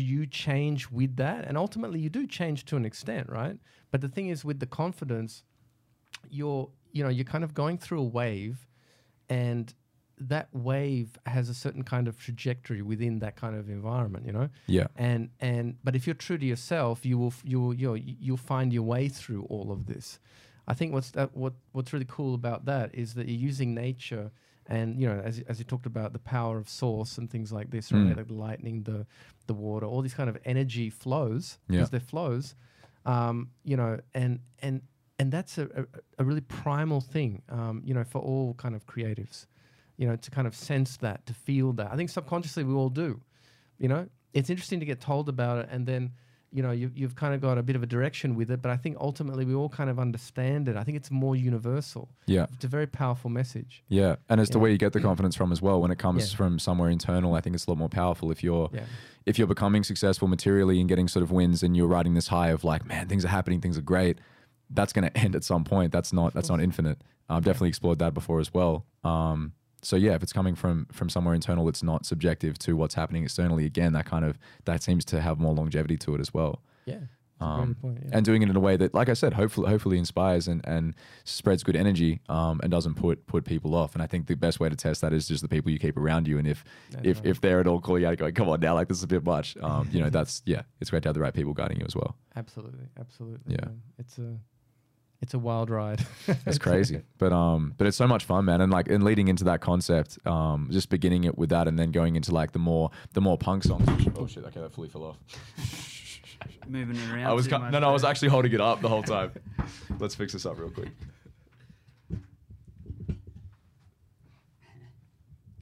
do 0.00 0.04
you 0.16 0.22
change 0.26 0.80
with 0.98 1.12
that? 1.24 1.40
And 1.48 1.54
ultimately, 1.64 1.98
you 2.04 2.10
do 2.20 2.26
change 2.26 2.58
to 2.70 2.74
an 2.80 2.84
extent, 2.90 3.26
right? 3.28 3.56
But 3.90 4.00
the 4.04 4.08
thing 4.14 4.28
is, 4.34 4.38
with 4.50 4.58
the 4.64 4.70
confidence, 4.82 5.32
you're 6.38 6.64
you 6.96 7.02
know 7.04 7.10
you're 7.16 7.30
kind 7.34 7.44
of 7.44 7.52
going 7.62 7.76
through 7.84 8.00
a 8.00 8.10
wave, 8.20 8.56
and 9.28 9.64
that 10.18 10.48
wave 10.52 11.08
has 11.26 11.48
a 11.48 11.54
certain 11.54 11.82
kind 11.82 12.06
of 12.08 12.14
trajectory 12.18 12.82
within 12.92 13.20
that 13.20 13.34
kind 13.42 13.54
of 13.60 13.64
environment, 13.70 14.22
you 14.26 14.32
know 14.38 14.48
Yeah. 14.66 14.88
and 14.96 15.30
and 15.40 15.64
but 15.84 15.92
if 15.96 16.02
you're 16.06 16.20
true 16.28 16.36
to 16.44 16.44
yourself 16.54 17.06
you 17.10 17.16
will 17.18 17.32
you 17.52 17.58
will 17.62 17.74
you'll, 17.74 17.96
you'll 17.96 18.36
find 18.54 18.68
your 18.76 18.82
way 18.94 19.08
through 19.08 19.44
all 19.54 19.68
of 19.72 19.80
this 19.86 20.18
i 20.68 20.74
think 20.74 20.92
what's 20.92 21.10
that 21.12 21.34
what 21.42 21.54
what's 21.72 21.90
really 21.94 22.10
cool 22.16 22.34
about 22.34 22.60
that 22.66 22.94
is 23.02 23.08
that 23.14 23.24
you're 23.28 23.44
using 23.50 23.70
nature 23.74 24.26
and 24.70 25.00
you 25.00 25.06
know 25.08 25.20
as, 25.28 25.34
as 25.48 25.58
you 25.58 25.64
talked 25.64 25.86
about 25.86 26.12
the 26.12 26.18
power 26.36 26.56
of 26.58 26.68
source 26.68 27.18
and 27.18 27.28
things 27.30 27.50
like 27.52 27.70
this 27.70 27.90
right 27.92 28.00
Mm. 28.02 28.16
like 28.16 28.28
the 28.28 28.34
lightning 28.48 28.82
the 28.84 29.06
the 29.46 29.54
water 29.54 29.84
all 29.86 30.00
these 30.02 30.14
kind 30.14 30.30
of 30.30 30.36
energy 30.44 30.88
flows 30.90 31.58
Yeah. 31.68 31.76
because 31.76 31.90
they're 31.90 32.08
flows 32.14 32.54
um 33.04 33.50
you 33.64 33.76
know 33.76 33.98
and 34.14 34.40
and 34.60 34.82
and 35.18 35.30
that's 35.32 35.58
a, 35.58 35.64
a, 35.80 35.84
a 36.20 36.24
really 36.24 36.40
primal 36.62 37.00
thing 37.00 37.42
um 37.48 37.82
you 37.84 37.94
know 37.94 38.04
for 38.04 38.20
all 38.20 38.54
kind 38.54 38.74
of 38.74 38.86
creatives 38.86 39.46
you 39.96 40.06
know 40.08 40.16
to 40.16 40.30
kind 40.30 40.46
of 40.46 40.54
sense 40.54 40.96
that 40.98 41.24
to 41.26 41.34
feel 41.34 41.72
that 41.72 41.88
i 41.92 41.96
think 41.96 42.08
subconsciously 42.10 42.62
we 42.64 42.74
all 42.74 42.90
do 42.90 43.20
you 43.78 43.88
know 43.88 44.06
it's 44.32 44.50
interesting 44.50 44.80
to 44.80 44.86
get 44.86 45.00
told 45.00 45.28
about 45.28 45.58
it 45.58 45.68
and 45.70 45.86
then 45.86 46.12
you 46.52 46.62
know 46.62 46.70
you, 46.72 46.90
you've 46.94 47.14
kind 47.14 47.32
of 47.34 47.40
got 47.40 47.58
a 47.58 47.62
bit 47.62 47.76
of 47.76 47.82
a 47.82 47.86
direction 47.86 48.34
with 48.34 48.50
it 48.50 48.60
but 48.60 48.70
i 48.70 48.76
think 48.76 48.96
ultimately 49.00 49.44
we 49.44 49.54
all 49.54 49.68
kind 49.68 49.88
of 49.88 49.98
understand 50.00 50.68
it 50.68 50.76
i 50.76 50.82
think 50.82 50.96
it's 50.96 51.10
more 51.10 51.36
universal 51.36 52.08
Yeah. 52.26 52.46
it's 52.52 52.64
a 52.64 52.68
very 52.68 52.86
powerful 52.86 53.30
message 53.30 53.82
Yeah. 53.88 54.16
And 54.28 54.40
it's 54.40 54.50
the 54.50 54.58
Yeah. 54.58 54.64
way 54.64 54.72
you 54.72 54.78
get 54.78 54.92
the 54.92 55.00
confidence 55.00 55.34
from 55.36 55.52
as 55.52 55.60
well. 55.62 55.80
When 55.80 55.90
it 55.90 55.98
comes 55.98 56.32
Yeah. 56.32 56.36
from 56.36 56.58
somewhere 56.58 56.90
internal, 56.90 57.34
I 57.34 57.40
think 57.40 57.54
it's 57.54 57.66
a 57.66 57.70
lot 57.70 57.78
more 57.78 57.88
powerful 57.88 58.30
if 58.30 58.42
you're 58.44 58.68
yeah 58.72 58.84
if 59.26 59.38
you're 59.38 59.46
becoming 59.56 59.84
successful 59.84 60.26
materially 60.28 60.80
and 60.80 60.88
getting 60.88 61.06
sort 61.06 61.22
of 61.22 61.30
wins 61.30 61.62
and 61.62 61.76
you're 61.76 61.86
riding 61.86 62.14
this 62.14 62.28
high 62.28 62.48
of 62.48 62.64
like, 62.64 62.86
man, 62.86 63.06
things 63.06 63.22
are 63.24 63.28
happening, 63.28 63.60
things 63.60 63.76
are 63.76 63.82
great. 63.82 64.18
That's 64.70 64.92
going 64.94 65.06
to 65.10 65.14
end 65.16 65.36
at 65.36 65.44
some 65.44 65.62
point. 65.62 65.92
That's 65.92 66.12
not 66.12 66.32
that's 66.34 66.48
not 66.48 66.60
infinite. 66.60 66.98
I've 67.28 67.44
definitely 67.44 67.68
explored 67.68 67.98
that 68.00 68.12
before 68.14 68.40
as 68.40 68.52
well. 68.52 68.86
Um, 69.04 69.52
so 69.82 69.96
yeah, 69.96 70.14
if 70.14 70.22
it's 70.22 70.32
coming 70.32 70.54
from 70.54 70.86
from 70.92 71.08
somewhere 71.08 71.34
internal, 71.34 71.68
it's 71.68 71.82
not 71.82 72.04
subjective 72.06 72.58
to 72.60 72.76
what's 72.76 72.94
happening 72.94 73.22
externally. 73.24 73.64
Again, 73.66 73.92
that 73.94 74.06
kind 74.06 74.24
of 74.24 74.38
that 74.64 74.82
seems 74.82 75.04
to 75.06 75.20
have 75.20 75.38
more 75.38 75.54
longevity 75.54 75.96
to 75.98 76.14
it 76.14 76.20
as 76.20 76.32
well. 76.34 76.62
yeah 76.86 76.98
That's 77.40 77.42
Um, 77.42 77.74
point, 77.80 77.98
yeah. 78.04 78.10
and 78.16 78.22
doing 78.24 78.42
it 78.42 78.50
in 78.50 78.56
a 78.56 78.60
way 78.60 78.76
that, 78.76 78.92
like 78.92 79.08
I 79.08 79.14
said, 79.14 79.32
hopefully 79.32 79.68
hopefully 79.70 79.96
inspires 79.96 80.46
and, 80.46 80.60
and 80.66 80.94
spreads 81.24 81.62
good 81.62 81.76
energy 81.76 82.20
um, 82.28 82.60
and 82.62 82.70
doesn't 82.70 82.96
put 82.96 83.26
put 83.26 83.44
people 83.46 83.74
off. 83.74 83.94
And 83.94 84.02
I 84.02 84.06
think 84.06 84.26
the 84.26 84.34
best 84.36 84.60
way 84.60 84.68
to 84.68 84.76
test 84.76 85.00
that 85.00 85.12
is 85.14 85.26
just 85.26 85.40
the 85.42 85.48
people 85.48 85.70
you 85.70 85.78
keep 85.78 85.96
around 85.96 86.28
you. 86.28 86.36
And 86.38 86.46
if 86.46 86.62
That's 86.90 87.06
if, 87.06 87.16
right. 87.16 87.26
if 87.30 87.40
they're 87.40 87.60
at 87.60 87.66
all 87.66 87.80
calling 87.80 88.02
you 88.02 88.08
out, 88.08 88.18
going, 88.18 88.34
"Come 88.34 88.48
on 88.50 88.60
now, 88.60 88.74
like 88.74 88.88
this 88.88 88.98
is 88.98 89.04
a 89.04 89.12
bit 89.16 89.24
much," 89.24 89.56
um, 89.62 89.88
you 89.90 90.02
know, 90.02 90.10
that's 90.18 90.42
yeah, 90.44 90.62
it's 90.80 90.90
great 90.90 91.02
to 91.04 91.08
have 91.08 91.14
the 91.14 91.20
right 91.26 91.32
people 91.34 91.54
guiding 91.54 91.78
you 91.80 91.86
as 91.86 91.96
well. 91.96 92.14
absolutely 92.36 92.86
absolutely 92.98 93.54
Yeah. 93.54 93.64
man. 93.66 93.80
it's 93.98 94.18
a 94.18 94.36
it's 95.22 95.34
a 95.34 95.38
wild 95.38 95.68
ride 95.70 96.04
It's 96.46 96.58
crazy, 96.66 97.02
but 97.18 97.32
um, 97.32 97.74
but 97.76 97.86
it's 97.86 97.96
so 97.96 98.06
much 98.06 98.24
fun, 98.24 98.46
man. 98.46 98.60
And 98.60 98.72
like, 98.72 98.88
and 98.88 99.02
leading 99.04 99.28
into 99.28 99.44
that 99.44 99.60
concept, 99.60 100.18
um, 100.26 100.68
just 100.70 100.88
beginning 100.88 101.24
it 101.24 101.36
with 101.36 101.50
that, 101.50 101.68
and 101.68 101.78
then 101.78 101.90
going 101.90 102.16
into 102.16 102.32
like 102.32 102.52
the 102.52 102.58
more 102.58 102.90
the 103.12 103.20
more 103.20 103.36
punk 103.36 103.64
songs. 103.64 103.86
Oh 104.16 104.26
shit! 104.26 104.44
Okay, 104.44 104.60
that 104.60 104.72
fully 104.72 104.88
fell 104.88 105.04
off. 105.04 105.18
Moving 106.66 106.96
it 106.96 107.10
around. 107.10 107.26
I 107.26 107.32
was 107.32 107.46
too 107.46 107.58
much 107.58 107.72
no, 107.72 107.80
no, 107.80 107.90
I 107.90 107.92
was 107.92 108.04
actually 108.04 108.28
holding 108.28 108.52
it 108.52 108.60
up 108.60 108.80
the 108.80 108.88
whole 108.88 109.02
time. 109.16 109.32
Let's 109.98 110.14
fix 110.14 110.32
this 110.32 110.46
up 110.46 110.58
real 110.58 110.70
quick. 110.70 110.88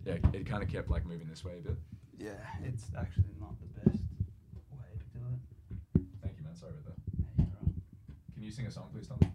Yeah, 0.05 0.15
it 0.33 0.47
kind 0.47 0.63
of 0.63 0.69
kept 0.71 0.89
like 0.89 1.05
moving 1.05 1.29
this 1.29 1.45
way 1.45 1.59
a 1.59 1.61
bit. 1.61 1.77
Yeah, 2.17 2.31
it's 2.65 2.85
actually 2.99 3.25
not 3.41 3.55
the 3.61 3.67
best 3.81 4.03
way 4.73 4.89
to 4.97 5.19
do 5.19 5.25
it. 5.35 6.03
Thank 6.23 6.37
you, 6.39 6.45
man. 6.45 6.55
Sorry 6.55 6.73
about 6.73 6.85
that. 6.87 6.95
Yeah, 7.27 7.45
you're 7.45 7.47
right. 7.61 7.75
Can 8.35 8.38
you 8.49 8.55
sing 8.55 8.67
a 8.67 8.71
song, 8.71 8.89
please, 8.95 9.07
Tommy? 9.07 9.31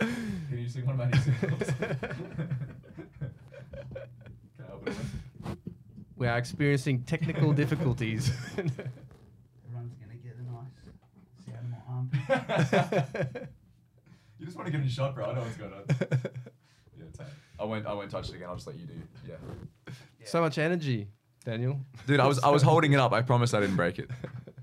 Can 0.00 0.58
you 0.58 0.68
sing 0.68 0.84
one 0.84 0.98
of 0.98 0.98
my 0.98 1.06
new 1.06 1.20
singles? 1.20 1.70
Can 1.78 3.30
I 4.58 4.66
help 4.66 4.88
it? 4.88 4.94
we 6.16 6.26
are 6.26 6.36
experiencing 6.36 7.04
technical 7.04 7.52
difficulties 7.62 8.32
Everyone's 8.58 9.94
gonna 10.00 10.18
get 10.20 10.34
a 10.36 10.42
nice 10.50 10.74
sound 11.46 11.62
in 11.62 11.70
my 11.70 11.78
armpit. 11.88 13.48
you 14.40 14.46
just 14.46 14.56
want 14.56 14.66
to 14.66 14.72
give 14.72 14.80
it 14.80 14.86
a 14.88 14.90
shot, 14.90 15.14
bro. 15.14 15.26
I 15.26 15.34
know 15.34 15.42
what's 15.42 15.56
going 15.56 15.72
on. 15.72 15.84
yeah, 15.88 17.04
tight. 17.16 17.28
I 17.60 17.64
won't. 17.64 17.86
I 17.86 17.92
won't 17.92 18.10
touch 18.10 18.30
it 18.30 18.34
again. 18.34 18.48
I'll 18.48 18.56
just 18.56 18.66
let 18.66 18.76
you 18.76 18.86
do. 18.86 18.94
Yeah. 19.28 19.36
so 20.24 20.40
much 20.40 20.58
energy 20.58 21.06
daniel 21.44 21.78
Dude, 22.08 22.18
I 22.18 22.26
was 22.26 22.40
I 22.40 22.48
was 22.48 22.62
holding 22.62 22.94
it 22.94 22.98
up. 22.98 23.12
I 23.12 23.22
promise 23.22 23.54
I 23.54 23.60
didn't 23.60 23.76
break 23.76 24.00
it. 24.00 24.10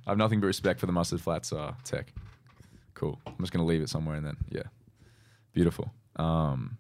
I 0.05 0.11
have 0.11 0.17
nothing 0.17 0.41
but 0.41 0.47
respect 0.47 0.81
for 0.81 0.87
the 0.87 0.91
mustard 0.91 1.21
flats 1.21 1.53
uh, 1.53 1.73
tech. 1.85 2.11
Cool. 3.01 3.19
I'm 3.25 3.33
just 3.39 3.51
gonna 3.51 3.65
leave 3.65 3.81
it 3.81 3.89
somewhere 3.89 4.15
and 4.15 4.23
then 4.23 4.37
yeah, 4.51 4.61
beautiful. 5.53 5.91
Um, 6.17 6.77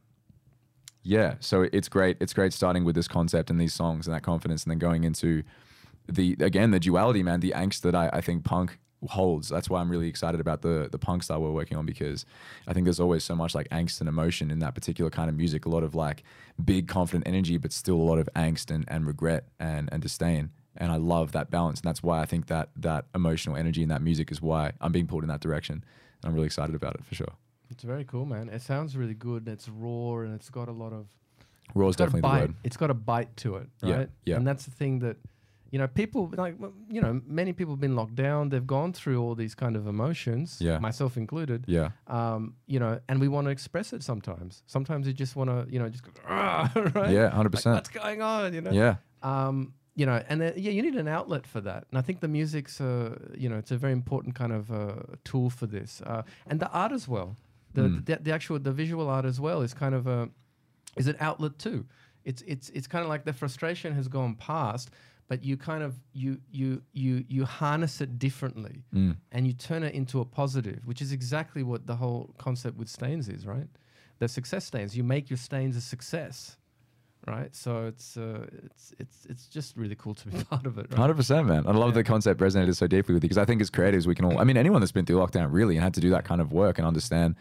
yeah, 1.01 1.33
so 1.39 1.67
it's 1.73 1.89
great. 1.89 2.17
It's 2.19 2.31
great 2.31 2.53
starting 2.53 2.83
with 2.85 2.93
this 2.93 3.07
concept 3.07 3.49
and 3.49 3.59
these 3.59 3.73
songs 3.73 4.05
and 4.05 4.15
that 4.15 4.21
confidence, 4.21 4.63
and 4.63 4.69
then 4.69 4.77
going 4.77 5.03
into 5.03 5.41
the 6.07 6.37
again 6.39 6.69
the 6.69 6.79
duality, 6.79 7.23
man, 7.23 7.39
the 7.39 7.53
angst 7.55 7.81
that 7.81 7.95
I, 7.95 8.11
I 8.13 8.21
think 8.21 8.43
punk 8.43 8.77
holds. 9.09 9.49
That's 9.49 9.67
why 9.67 9.81
I'm 9.81 9.89
really 9.89 10.07
excited 10.07 10.39
about 10.39 10.61
the 10.61 10.89
the 10.91 10.99
punk 10.99 11.23
style 11.23 11.41
we're 11.41 11.49
working 11.49 11.75
on 11.75 11.87
because 11.87 12.23
I 12.67 12.73
think 12.73 12.83
there's 12.83 12.99
always 12.99 13.23
so 13.23 13.35
much 13.35 13.55
like 13.55 13.67
angst 13.69 13.99
and 13.99 14.07
emotion 14.07 14.51
in 14.51 14.59
that 14.59 14.75
particular 14.75 15.09
kind 15.09 15.27
of 15.27 15.35
music. 15.35 15.65
A 15.65 15.69
lot 15.69 15.81
of 15.81 15.95
like 15.95 16.21
big 16.63 16.87
confident 16.87 17.27
energy, 17.27 17.57
but 17.57 17.71
still 17.71 17.95
a 17.95 18.07
lot 18.11 18.19
of 18.19 18.29
angst 18.35 18.69
and, 18.69 18.85
and 18.89 19.07
regret 19.07 19.45
and, 19.59 19.89
and 19.91 20.03
disdain. 20.03 20.51
And 20.77 20.91
I 20.91 20.97
love 20.97 21.31
that 21.31 21.49
balance. 21.49 21.79
And 21.79 21.89
that's 21.89 22.03
why 22.03 22.21
I 22.21 22.27
think 22.27 22.45
that 22.45 22.69
that 22.75 23.05
emotional 23.15 23.55
energy 23.55 23.81
in 23.81 23.89
that 23.89 24.03
music 24.03 24.31
is 24.31 24.39
why 24.39 24.73
I'm 24.79 24.91
being 24.91 25.07
pulled 25.07 25.23
in 25.23 25.29
that 25.29 25.41
direction. 25.41 25.83
And 26.23 26.29
I'm 26.29 26.33
really 26.35 26.45
excited 26.47 26.75
about 26.75 26.95
it 26.95 27.03
for 27.05 27.15
sure. 27.15 27.33
it's 27.69 27.83
very 27.83 28.03
cool 28.03 28.25
man 28.25 28.49
it 28.49 28.61
sounds 28.61 28.97
really 28.97 29.13
good 29.29 29.47
it's 29.47 29.67
raw 29.69 30.19
and 30.25 30.33
it's 30.35 30.49
got 30.49 30.67
a 30.67 30.71
lot 30.83 30.93
of 30.93 31.05
Raw 31.73 31.87
is 31.87 31.93
it's 31.93 31.97
got 31.97 32.03
a 32.03 32.07
definitely 32.07 32.21
the 32.21 32.27
bite. 32.27 32.41
word. 32.41 32.55
It's 32.65 32.77
got 32.77 32.89
a 32.91 32.93
bite 32.93 33.37
to 33.37 33.49
it, 33.55 33.67
right? 33.81 33.89
yeah. 33.89 34.05
yeah. 34.25 34.35
And 34.35 34.45
that's 34.45 34.65
the 34.65 34.71
thing 34.71 34.99
that, 34.99 35.15
you 35.71 35.79
know, 35.79 35.87
people 35.87 36.29
like, 36.35 36.55
you 36.89 36.99
know, 36.99 37.21
many 37.25 37.53
people 37.53 37.73
have 37.75 37.79
been 37.79 37.95
locked 37.95 38.15
down. 38.15 38.49
They've 38.49 38.67
gone 38.67 38.91
through 38.91 39.21
all 39.23 39.35
these 39.35 39.55
kind 39.55 39.77
of 39.77 39.87
emotions, 39.87 40.57
Yeah. 40.59 40.79
myself 40.79 41.15
included. 41.15 41.63
Yeah. 41.67 41.91
Um, 42.07 42.55
you 42.67 42.77
know, 42.77 42.99
and 43.07 43.21
we 43.21 43.29
want 43.29 43.45
to 43.45 43.51
express 43.51 43.93
it 43.93 44.03
sometimes. 44.03 44.63
Sometimes 44.67 45.07
you 45.07 45.13
just 45.13 45.37
want 45.37 45.49
to, 45.49 45.65
you 45.73 45.79
know, 45.79 45.87
just 45.87 46.03
go, 46.03 46.11
"Ah," 46.27 46.69
right? 46.93 47.11
Yeah, 47.11 47.27
Like, 47.37 47.47
100%. 47.51 47.73
what's 47.73 47.89
going 47.89 48.21
on? 48.21 48.53
You 48.53 48.61
know. 48.65 48.71
Yeah. 48.71 48.95
Um, 49.23 49.73
you 50.01 50.05
know, 50.09 50.19
and 50.29 50.37
then, 50.41 50.53
yeah, 50.65 50.73
you 50.77 50.81
need 50.87 50.97
an 51.05 51.07
outlet 51.17 51.43
for 51.53 51.61
that. 51.69 51.81
And 51.89 51.95
I 52.01 52.03
think 52.05 52.17
the 52.25 52.27
music's, 52.39 52.75
uh, 52.81 53.09
you 53.41 53.47
know, 53.49 53.57
it's 53.61 53.73
a 53.77 53.79
very 53.85 53.93
important 54.01 54.31
kind 54.41 54.53
of 54.59 54.63
uh, 54.71 54.81
tool 55.29 55.49
for 55.59 55.67
this. 55.77 55.91
Uh, 56.11 56.23
and 56.49 56.57
the 56.63 56.69
art 56.81 56.91
as 56.99 57.05
well, 57.13 57.29
the, 57.77 57.81
Mm. 57.81 58.05
the 58.07 58.13
the 58.25 58.33
actual 58.37 58.57
the 58.69 58.75
visual 58.83 59.07
art 59.17 59.25
as 59.33 59.39
well 59.47 59.59
is 59.67 59.73
kind 59.83 59.95
of 59.99 60.03
a 60.17 60.19
is 61.01 61.07
an 61.13 61.17
outlet 61.27 61.53
too. 61.65 61.79
It's 62.29 62.41
it's 62.53 62.67
it's 62.77 62.87
kind 62.93 63.03
of 63.05 63.09
like 63.13 63.23
the 63.31 63.33
frustration 63.41 63.89
has 63.99 64.07
gone 64.17 64.33
past, 64.35 64.87
but 65.29 65.37
you 65.47 65.55
kind 65.69 65.83
of 65.87 65.91
you 66.21 66.31
you 66.59 66.69
you 67.03 67.13
you 67.35 67.41
harness 67.61 68.01
it 68.01 68.11
differently 68.27 68.75
Mm. 68.93 69.13
and 69.33 69.41
you 69.47 69.53
turn 69.69 69.83
it 69.89 69.93
into 70.01 70.19
a 70.19 70.25
positive, 70.41 70.79
which 70.89 71.01
is 71.05 71.11
exactly 71.19 71.63
what 71.71 71.81
the 71.91 71.95
whole 72.01 72.23
concept 72.45 72.75
with 72.77 72.89
stains 72.89 73.25
is, 73.35 73.41
right? 73.55 73.69
The 74.19 74.27
success 74.27 74.63
stains. 74.65 74.95
You 74.97 75.03
make 75.15 75.25
your 75.31 75.37
stains 75.49 75.75
a 75.77 75.81
success, 75.81 76.57
right? 77.27 77.55
So 77.55 77.85
it's 77.85 78.17
uh, 78.17 78.45
it's 78.65 78.93
it's 78.99 79.25
it's 79.29 79.47
just 79.47 79.77
really 79.77 79.95
cool 79.95 80.15
to 80.15 80.27
be 80.27 80.43
part 80.49 80.65
of 80.65 80.77
it. 80.77 80.87
Right? 80.89 80.97
Hundred 80.99 81.15
percent, 81.17 81.47
man. 81.47 81.65
I 81.67 81.71
love 81.71 81.89
Yeah. 81.89 81.95
the 81.95 82.03
concept 82.03 82.39
resonated 82.39 82.75
so 82.75 82.87
deeply 82.87 83.13
with 83.13 83.23
you 83.23 83.27
because 83.29 83.37
I 83.37 83.45
think 83.45 83.61
as 83.61 83.69
creatives, 83.69 84.05
we 84.07 84.15
can 84.15 84.25
all. 84.25 84.37
I 84.39 84.43
mean, 84.43 84.57
anyone 84.57 84.81
that's 84.81 84.91
been 84.91 85.05
through 85.05 85.17
lockdown 85.17 85.49
really 85.51 85.75
and 85.75 85.83
had 85.83 85.93
to 85.95 86.01
do 86.01 86.09
that 86.11 86.25
kind 86.25 86.41
of 86.41 86.51
work 86.51 86.77
and 86.77 86.87
understand. 86.87 87.35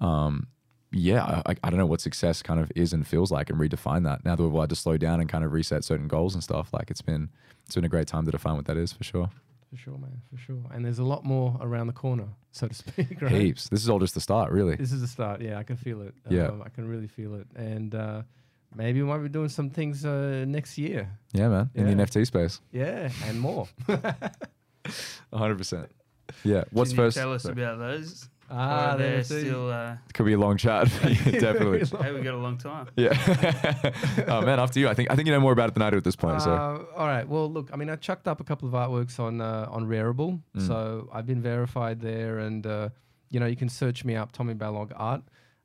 Um, 0.00 0.48
yeah, 0.92 1.42
I, 1.46 1.54
I 1.62 1.70
don't 1.70 1.78
know 1.78 1.86
what 1.86 2.00
success 2.00 2.42
kind 2.42 2.58
of 2.58 2.72
is 2.74 2.92
and 2.92 3.06
feels 3.06 3.30
like, 3.30 3.48
and 3.48 3.60
redefine 3.60 4.02
that. 4.04 4.24
Now 4.24 4.34
that 4.34 4.42
we've 4.42 4.60
had 4.60 4.70
to 4.70 4.74
slow 4.76 4.96
down 4.96 5.20
and 5.20 5.28
kind 5.28 5.44
of 5.44 5.52
reset 5.52 5.84
certain 5.84 6.08
goals 6.08 6.34
and 6.34 6.42
stuff, 6.42 6.70
like 6.72 6.90
it's 6.90 7.02
been 7.02 7.28
it's 7.66 7.76
been 7.76 7.84
a 7.84 7.88
great 7.88 8.08
time 8.08 8.24
to 8.24 8.32
define 8.32 8.56
what 8.56 8.64
that 8.66 8.76
is 8.76 8.92
for 8.92 9.04
sure. 9.04 9.30
For 9.70 9.76
sure, 9.76 9.98
man, 9.98 10.20
for 10.28 10.36
sure. 10.36 10.64
And 10.72 10.84
there's 10.84 10.98
a 10.98 11.04
lot 11.04 11.24
more 11.24 11.56
around 11.60 11.86
the 11.86 11.92
corner, 11.92 12.26
so 12.50 12.66
to 12.66 12.74
speak. 12.74 13.22
Right? 13.22 13.30
Heaps. 13.30 13.68
This 13.68 13.82
is 13.84 13.88
all 13.88 14.00
just 14.00 14.14
the 14.14 14.20
start, 14.20 14.50
really. 14.50 14.74
This 14.74 14.90
is 14.90 15.00
the 15.00 15.06
start. 15.06 15.40
Yeah, 15.40 15.58
I 15.58 15.62
can 15.62 15.76
feel 15.76 16.02
it. 16.02 16.12
Yeah. 16.28 16.48
Um, 16.48 16.60
I 16.66 16.70
can 16.70 16.88
really 16.88 17.06
feel 17.06 17.36
it. 17.36 17.46
And 17.54 17.94
uh, 17.94 18.22
maybe 18.74 19.02
we 19.02 19.08
might 19.08 19.18
be 19.22 19.28
doing 19.28 19.48
some 19.48 19.70
things 19.70 20.04
uh, 20.04 20.44
next 20.46 20.78
year. 20.78 21.08
Yeah, 21.32 21.48
man. 21.48 21.70
In 21.74 21.86
the 21.86 22.04
NFT 22.04 22.26
space, 22.26 22.60
Yeah, 22.72 23.10
and 23.26 23.40
more. 23.40 23.68
hundred 25.32 25.58
percent. 25.58 25.90
Yeah. 26.44 26.64
What's 26.70 26.90
Can 26.90 26.96
first? 26.98 27.16
Tell 27.16 27.32
us 27.32 27.42
Sorry. 27.42 27.52
about 27.52 27.78
those. 27.78 28.28
ah, 28.50 28.96
they're 28.96 29.18
the- 29.18 29.24
still. 29.24 29.70
Uh, 29.70 29.96
Could 30.14 30.26
be 30.26 30.32
a 30.32 30.38
long 30.38 30.56
chat. 30.56 30.88
Yeah, 31.04 31.40
Definitely. 31.40 31.84
hey, 32.02 32.12
we 32.12 32.20
got 32.22 32.34
a 32.34 32.38
long 32.38 32.58
time. 32.58 32.88
Yeah. 32.96 33.12
oh 34.28 34.40
man, 34.42 34.58
after 34.58 34.80
you. 34.80 34.88
I 34.88 34.94
think 34.94 35.10
I 35.10 35.16
think 35.16 35.26
you 35.26 35.32
know 35.34 35.40
more 35.40 35.52
about 35.52 35.68
it 35.68 35.74
than 35.74 35.82
I 35.82 35.90
do 35.90 35.96
at 35.96 36.04
this 36.04 36.16
point. 36.16 36.42
so 36.42 36.50
Uh, 36.52 36.84
all 36.96 37.06
right. 37.06 37.28
Well, 37.28 37.50
look. 37.50 37.70
I 37.72 37.76
mean, 37.76 37.90
I 37.90 37.96
chucked 37.96 38.26
up 38.28 38.40
a 38.40 38.44
couple 38.44 38.68
of 38.68 38.74
artworks 38.74 39.18
on 39.20 39.40
uh, 39.40 39.66
on 39.70 39.86
Rarible, 39.86 40.40
Mm. 40.56 40.66
so 40.66 41.08
I've 41.12 41.26
been 41.26 41.42
verified 41.42 42.00
there, 42.00 42.38
and 42.38 42.66
uh, 42.66 42.88
you 43.30 43.38
know, 43.40 43.46
you 43.46 43.56
can 43.56 43.68
search 43.68 44.04
me 44.04 44.16
up, 44.16 44.32
Tommy 44.32 44.54
Ballog 44.54 44.92
Art. 44.96 45.22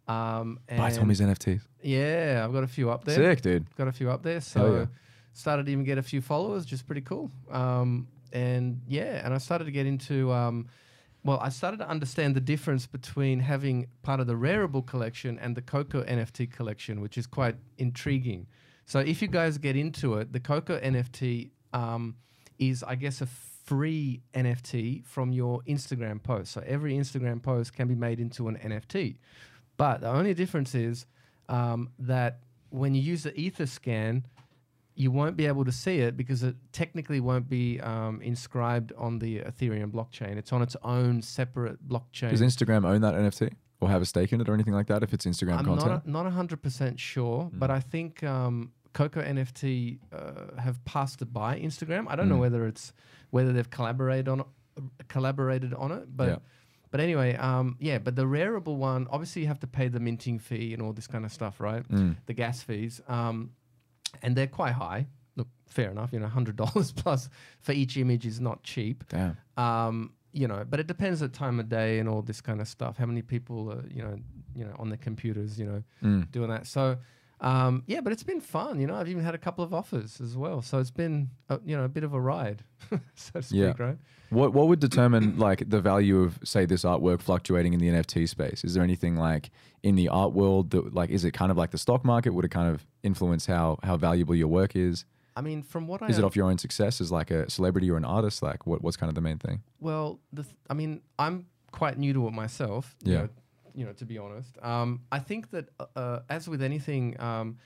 Um, 0.08 0.60
buy 0.70 0.92
Tommy's 0.92 1.22
NFTs. 1.22 1.62
Yeah, 1.82 2.44
I've 2.44 2.54
got 2.54 2.64
a 2.64 2.68
few 2.68 2.90
up 2.92 3.06
there. 3.06 3.16
Sick, 3.16 3.42
dude. 3.42 3.76
got 3.76 3.88
a 3.88 3.92
few 3.92 4.10
up 4.10 4.24
there. 4.24 4.42
So 4.42 4.76
yeah. 4.76 4.86
started 5.34 5.66
to 5.66 5.72
even 5.72 5.84
get 5.84 5.98
a 5.98 6.04
few 6.04 6.22
followers, 6.22 6.66
just 6.66 6.86
pretty 6.86 7.02
cool. 7.02 7.32
Um, 7.50 8.08
and 8.32 8.82
yeah, 8.88 9.22
and 9.24 9.34
I 9.34 9.38
started 9.38 9.66
to 9.66 9.72
get 9.72 9.86
into. 9.86 10.32
Um, 10.32 10.68
well, 11.24 11.40
I 11.42 11.50
started 11.50 11.78
to 11.78 11.90
understand 11.90 12.36
the 12.36 12.40
difference 12.40 12.86
between 12.86 13.40
having 13.40 13.88
part 14.04 14.20
of 14.20 14.28
the 14.28 14.36
Rarible 14.36 14.86
collection 14.86 15.40
and 15.40 15.56
the 15.56 15.62
Coco 15.62 16.04
NFT 16.04 16.52
collection, 16.52 17.02
which 17.02 17.18
is 17.18 17.26
quite 17.26 17.56
intriguing. 17.80 18.46
So 18.86 19.00
if 19.00 19.24
you 19.24 19.28
guys 19.28 19.58
get 19.58 19.76
into 19.76 20.16
it, 20.16 20.32
the 20.32 20.40
Coco 20.40 20.80
NFT 20.80 21.50
um, 21.74 22.16
is, 22.60 22.84
I 22.84 22.94
guess, 22.94 23.22
a 23.22 23.26
free 23.26 24.22
NFT 24.36 25.04
from 25.04 25.32
your 25.32 25.62
Instagram 25.68 26.22
post. 26.22 26.52
So 26.52 26.64
every 26.66 26.94
Instagram 26.94 27.42
post 27.42 27.74
can 27.74 27.88
be 27.88 27.96
made 27.96 28.20
into 28.20 28.48
an 28.48 28.58
NFT. 28.58 29.18
But 29.78 30.02
the 30.02 30.10
only 30.10 30.34
difference 30.34 30.74
is 30.76 31.06
um, 31.50 31.90
that 32.00 32.40
when 32.70 32.96
you 32.96 33.02
use 33.02 33.24
the 33.24 33.32
Etherscan, 33.32 34.24
you 34.96 35.12
won't 35.12 35.36
be 35.36 35.46
able 35.46 35.66
to 35.66 35.72
see 35.72 36.00
it 36.00 36.16
because 36.16 36.42
it 36.44 36.56
technically 36.72 37.20
won't 37.20 37.50
be 37.50 37.82
um, 37.82 38.22
inscribed 38.22 38.94
on 38.98 39.20
the 39.20 39.40
Ethereum 39.40 39.92
blockchain. 39.92 40.38
It's 40.38 40.54
on 40.54 40.62
its 40.62 40.76
own 40.84 41.22
separate 41.22 41.86
blockchain. 41.88 42.30
Does 42.30 42.42
Instagram 42.42 42.86
own 42.86 43.02
that 43.02 43.14
NFT 43.14 43.52
or 43.82 43.90
have 43.90 44.02
a 44.02 44.06
stake 44.06 44.32
in 44.32 44.40
it 44.40 44.48
or 44.48 44.54
anything 44.54 44.74
like 44.74 44.88
that? 44.88 45.04
If 45.04 45.14
it's 45.14 45.26
Instagram 45.26 45.58
I'm 45.60 45.66
content, 45.66 46.06
not 46.06 46.06
a, 46.06 46.10
not 46.26 46.32
hundred 46.32 46.62
percent 46.62 46.98
sure, 47.00 47.50
but 47.54 47.70
Mm. 47.70 47.74
I 47.74 47.80
think 47.82 48.24
um, 48.24 48.72
Coco 48.94 49.22
NFT 49.22 50.00
uh, 50.14 50.62
have 50.62 50.84
passed 50.86 51.22
it 51.22 51.34
by 51.34 51.60
Instagram. 51.60 52.06
I 52.08 52.16
don't 52.16 52.30
know 52.30 52.38
Mm. 52.38 52.40
whether 52.40 52.66
it's 52.66 52.94
whether 53.32 53.52
they've 53.52 53.70
collaborated 53.70 54.30
on 54.30 54.40
it, 54.40 54.46
collaborated 55.10 55.74
on 55.74 55.92
it, 55.92 56.16
but 56.16 56.28
Yeah. 56.30 56.38
But 56.96 57.04
anyway, 57.04 57.36
um, 57.36 57.76
yeah. 57.82 57.98
But 57.98 58.16
the 58.16 58.24
Rarible 58.24 58.78
one, 58.78 59.06
obviously, 59.12 59.42
you 59.42 59.50
have 59.50 59.60
to 59.60 59.68
pay 59.68 59.90
the 59.90 60.00
minting 60.00 60.40
fee 60.40 60.74
and 60.74 60.82
all 60.82 60.94
this 60.94 61.08
kind 61.08 61.26
of 61.26 61.32
stuff, 61.34 61.60
right? 61.60 61.86
Mm. 61.90 62.16
The 62.26 62.34
gas 62.34 62.62
fees, 62.62 63.02
um, 63.10 63.50
and 64.24 64.34
they're 64.34 64.48
quite 64.48 64.72
high. 64.72 65.08
Look, 65.36 65.50
fair 65.68 65.92
enough. 65.92 66.14
You 66.14 66.20
know, 66.22 66.28
hundred 66.28 66.56
dollars 66.56 66.92
plus 67.04 67.28
for 67.60 67.74
each 67.74 67.98
image 67.98 68.26
is 68.26 68.40
not 68.40 68.64
cheap. 68.64 69.04
damn. 69.10 69.36
Um, 69.58 70.14
you 70.32 70.48
know, 70.48 70.64
but 70.70 70.80
it 70.80 70.88
depends 70.88 71.20
the 71.20 71.28
time 71.28 71.60
of 71.60 71.68
day 71.68 72.00
and 72.00 72.08
all 72.08 72.22
this 72.22 72.40
kind 72.40 72.62
of 72.62 72.68
stuff. 72.70 72.96
How 72.98 73.06
many 73.06 73.22
people, 73.22 73.72
are, 73.74 73.84
you 73.90 74.02
know, 74.04 74.18
you 74.56 74.64
know, 74.64 74.74
on 74.80 74.88
their 74.90 74.98
computers, 74.98 75.60
you 75.60 75.66
know, 75.66 75.84
Mm. 76.02 76.32
doing 76.32 76.50
that. 76.50 76.66
So, 76.66 76.98
um, 77.42 77.84
yeah, 77.88 78.02
but 78.02 78.14
it's 78.14 78.24
been 78.24 78.42
fun. 78.42 78.80
You 78.80 78.88
know, 78.88 78.96
I've 78.96 79.10
even 79.10 79.24
had 79.24 79.36
a 79.36 79.38
couple 79.38 79.64
of 79.64 79.74
offers 79.74 80.20
as 80.22 80.36
well. 80.38 80.62
So 80.62 80.80
it's 80.80 80.92
been, 80.92 81.30
a, 81.50 81.60
you 81.66 81.76
know, 81.76 81.84
a 81.84 81.90
bit 81.90 82.04
of 82.04 82.14
a 82.14 82.20
ride, 82.20 82.64
so 83.16 83.32
to 83.34 83.42
speak, 83.42 83.60
Yeah. 83.60 83.74
right? 83.78 83.98
What 84.32 84.54
what 84.54 84.68
would 84.68 84.80
determine 84.80 85.38
like 85.38 85.70
the 85.70 85.80
value 85.80 86.22
of 86.22 86.40
say 86.44 86.66
this 86.66 86.84
artwork 86.84 87.22
fluctuating 87.22 87.74
in 87.74 87.80
the 87.80 87.90
NFT 87.90 88.28
space? 88.28 88.64
Is 88.64 88.74
there 88.74 88.84
anything 88.84 89.16
like 89.16 89.52
in 89.84 89.96
the 89.96 90.10
art 90.10 90.34
world 90.34 90.72
that 90.72 90.94
like 90.96 91.10
is 91.12 91.24
it 91.24 91.32
kind 91.32 91.52
of 91.52 91.58
like 91.58 91.72
the 91.72 91.78
stock 91.78 92.04
market? 92.04 92.34
Would 92.34 92.44
it 92.46 92.52
kind 92.52 92.68
of 92.74 92.86
influence 93.04 93.46
how 93.46 93.78
how 93.84 93.98
valuable 93.98 94.34
your 94.34 94.48
work 94.48 94.76
is? 94.76 95.06
I 95.38 95.42
mean, 95.42 95.62
from 95.62 95.86
what 95.88 96.02
I 96.02 96.08
Is 96.08 96.18
it 96.18 96.24
off 96.24 96.36
your 96.36 96.48
own 96.48 96.58
success 96.58 97.00
as 97.02 97.12
like 97.12 97.30
a 97.30 97.50
celebrity 97.52 97.92
or 97.92 97.98
an 97.98 98.06
artist? 98.06 98.42
Like 98.42 98.66
what 98.66 98.82
what's 98.82 98.98
kind 98.98 99.10
of 99.10 99.16
the 99.16 99.22
main 99.22 99.38
thing? 99.38 99.62
Well, 99.80 100.20
the 100.34 100.44
th- 100.44 100.56
I 100.70 100.74
mean, 100.74 101.02
I'm 101.20 101.46
quite 101.72 101.98
new 102.00 102.12
to 102.14 102.28
it 102.28 102.32
myself. 102.32 102.96
You 103.04 103.12
Yeah. 103.14 103.20
Know, 103.24 103.30
you 103.76 103.86
know, 103.86 103.94
to 103.94 104.06
be 104.06 104.18
honest, 104.18 104.58
um, 104.64 105.02
I 105.12 105.20
think 105.20 105.52
that 105.52 105.70
uh, 105.80 105.86
uh, 105.96 106.20
as 106.30 106.48
with 106.48 106.62
anything, 106.62 107.20
um, 107.20 107.58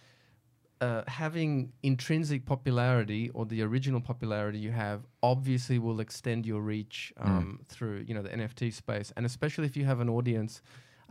uh, 0.81 1.03
having 1.07 1.73
intrinsic 1.83 2.45
popularity 2.45 3.29
or 3.33 3.45
the 3.45 3.61
original 3.61 3.99
popularity 3.99 4.59
you 4.59 4.71
have 4.71 5.01
obviously 5.21 5.77
will 5.77 5.99
extend 5.99 6.45
your 6.45 6.61
reach 6.61 7.11
um, 7.17 7.59
through 7.67 8.05
you 8.07 8.13
know 8.13 8.21
the 8.21 8.29
NFT 8.29 8.73
space, 8.73 9.11
and 9.17 9.25
especially 9.25 9.65
if 9.65 9.75
you 9.77 9.85
have 9.85 9.99
an 9.99 10.09
audience. 10.09 10.61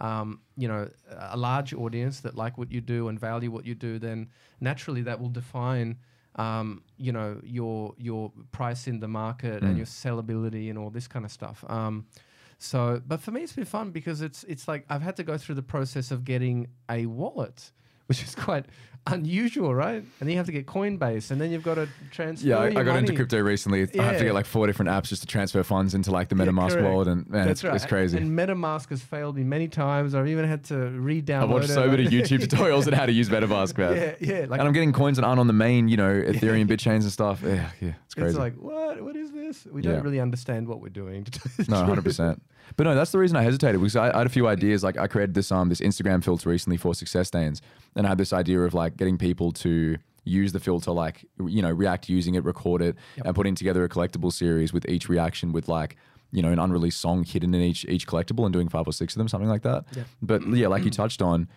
Um, 0.00 0.42
you 0.56 0.68
know, 0.68 0.88
a 1.10 1.36
large 1.36 1.74
audience 1.74 2.20
that 2.20 2.36
like 2.36 2.56
what 2.56 2.70
you 2.70 2.80
do 2.80 3.08
and 3.08 3.18
value 3.18 3.50
what 3.50 3.66
you 3.66 3.74
do, 3.74 3.98
then 3.98 4.28
naturally 4.60 5.02
that 5.02 5.18
will 5.20 5.28
define 5.28 5.98
um, 6.36 6.82
you 6.98 7.10
know 7.10 7.40
your 7.42 7.94
your 7.98 8.30
price 8.52 8.86
in 8.86 9.00
the 9.00 9.08
market 9.08 9.60
Mm. 9.62 9.66
and 9.68 9.76
your 9.76 9.86
sellability 9.86 10.70
and 10.70 10.78
all 10.78 10.90
this 10.90 11.08
kind 11.08 11.24
of 11.24 11.32
stuff. 11.32 11.64
So, 12.58 13.00
but 13.06 13.20
for 13.20 13.30
me, 13.30 13.42
it's 13.42 13.52
been 13.52 13.64
fun 13.64 13.92
because 13.92 14.20
it's 14.20 14.44
it's 14.44 14.66
like 14.66 14.84
I've 14.88 15.02
had 15.02 15.16
to 15.16 15.22
go 15.22 15.38
through 15.38 15.54
the 15.54 15.62
process 15.62 16.10
of 16.10 16.24
getting 16.24 16.68
a 16.90 17.06
wallet, 17.06 17.70
which 18.06 18.22
is 18.22 18.34
quite 18.48 18.66
unusual, 19.12 19.74
right? 19.74 19.96
And 19.96 20.06
then 20.20 20.30
you 20.30 20.36
have 20.36 20.46
to 20.46 20.52
get 20.52 20.66
Coinbase, 20.66 21.30
and 21.30 21.40
then 21.40 21.50
you've 21.50 21.62
got 21.62 21.74
to 21.74 21.88
transfer. 22.10 22.46
Yeah, 22.48 22.58
I, 22.58 22.66
I 22.66 22.82
got 22.82 22.96
into 22.98 23.14
crypto 23.14 23.38
recently. 23.40 23.82
I 23.98 24.02
have 24.02 24.18
to 24.18 24.24
get 24.24 24.34
like 24.34 24.46
four 24.46 24.66
different 24.66 24.90
apps 24.90 25.04
just 25.08 25.22
to 25.22 25.26
transfer 25.26 25.62
funds 25.62 25.94
into 25.94 26.10
like 26.10 26.28
the 26.28 26.34
MetaMask 26.34 26.70
correct. 26.70 26.84
wallet, 26.86 27.08
and 27.08 27.28
man, 27.28 27.46
That's 27.46 27.60
it's, 27.60 27.64
right. 27.64 27.74
it's 27.76 27.86
crazy. 27.86 28.16
And 28.18 28.30
MetaMask 28.38 28.88
has 28.90 29.02
failed 29.02 29.36
me 29.36 29.44
many 29.44 29.68
times. 29.68 30.14
I've 30.14 30.28
even 30.28 30.44
had 30.46 30.64
to 30.64 30.76
re-download. 30.90 31.42
I've 31.42 31.50
watched 31.50 31.68
so 31.70 31.88
many 31.90 32.06
YouTube 32.06 32.38
tutorials 32.46 32.86
on 32.86 32.92
how 32.92 33.06
to 33.06 33.12
use 33.12 33.28
MetaMask, 33.28 33.76
man. 33.78 33.96
Yeah, 33.96 34.14
yeah. 34.20 34.46
Like 34.48 34.60
and 34.60 34.68
I'm 34.68 34.72
getting 34.72 34.92
coins 34.92 35.16
that 35.18 35.24
aren't 35.24 35.40
on 35.40 35.46
the 35.46 35.52
main, 35.52 35.88
you 35.88 35.96
know, 35.96 36.12
Ethereum 36.26 36.66
bit 36.66 36.80
chains 36.80 37.04
and 37.04 37.12
stuff. 37.12 37.40
Yeah, 37.42 37.70
yeah, 37.80 37.92
it's 38.04 38.14
crazy. 38.14 38.28
it's 38.30 38.38
like 38.38 38.54
what? 38.56 39.02
What 39.02 39.16
is 39.16 39.32
this? 39.32 39.66
We 39.66 39.82
Yeah. 39.82 39.92
don't 39.92 40.04
really 40.04 40.20
understand 40.20 40.68
what 40.68 40.80
we're 40.80 40.88
doing. 40.88 41.24
to 41.24 41.30
tell 41.30 41.52
you 41.58 41.64
the 41.64 41.70
No, 41.70 41.84
hundred 41.84 42.04
percent. 42.04 42.42
But 42.76 42.84
no, 42.84 42.94
that's 42.94 43.12
the 43.12 43.18
reason 43.18 43.36
I 43.36 43.42
hesitated 43.42 43.80
because 43.80 43.96
I, 43.96 44.10
I 44.14 44.18
had 44.18 44.26
a 44.26 44.30
few 44.30 44.46
ideas. 44.48 44.82
Like 44.84 44.96
I 44.98 45.06
created 45.06 45.34
this 45.34 45.50
um 45.52 45.68
this 45.68 45.80
Instagram 45.80 46.22
filter 46.22 46.48
recently 46.50 46.76
for 46.76 46.94
success 46.94 47.28
stains, 47.28 47.62
and 47.96 48.06
I 48.06 48.10
had 48.10 48.18
this 48.18 48.32
idea 48.32 48.60
of 48.60 48.74
like 48.74 48.96
getting 48.96 49.18
people 49.18 49.52
to 49.52 49.96
use 50.24 50.52
the 50.52 50.60
filter, 50.60 50.90
like 50.92 51.24
you 51.46 51.62
know, 51.62 51.70
react 51.70 52.08
using 52.08 52.34
it, 52.34 52.44
record 52.44 52.82
it, 52.82 52.96
Yep. 53.16 53.26
and 53.26 53.34
putting 53.34 53.54
together 53.54 53.82
a 53.84 53.88
collectible 53.88 54.32
series 54.32 54.72
with 54.72 54.88
each 54.88 55.08
reaction 55.08 55.52
with 55.52 55.68
like 55.68 55.96
you 56.30 56.42
know 56.42 56.52
an 56.52 56.58
unreleased 56.58 57.00
song 57.00 57.24
hidden 57.24 57.54
in 57.54 57.62
each 57.62 57.84
each 57.86 58.06
collectible 58.06 58.44
and 58.44 58.52
doing 58.52 58.68
five 58.68 58.86
or 58.86 58.92
six 58.92 59.14
of 59.14 59.18
them, 59.18 59.28
something 59.28 59.48
like 59.48 59.62
that. 59.62 59.84
Yep. 59.96 60.06
But 60.22 60.46
yeah, 60.48 60.68
like 60.68 60.84
you 60.84 60.90
touched 60.90 61.22
on. 61.22 61.48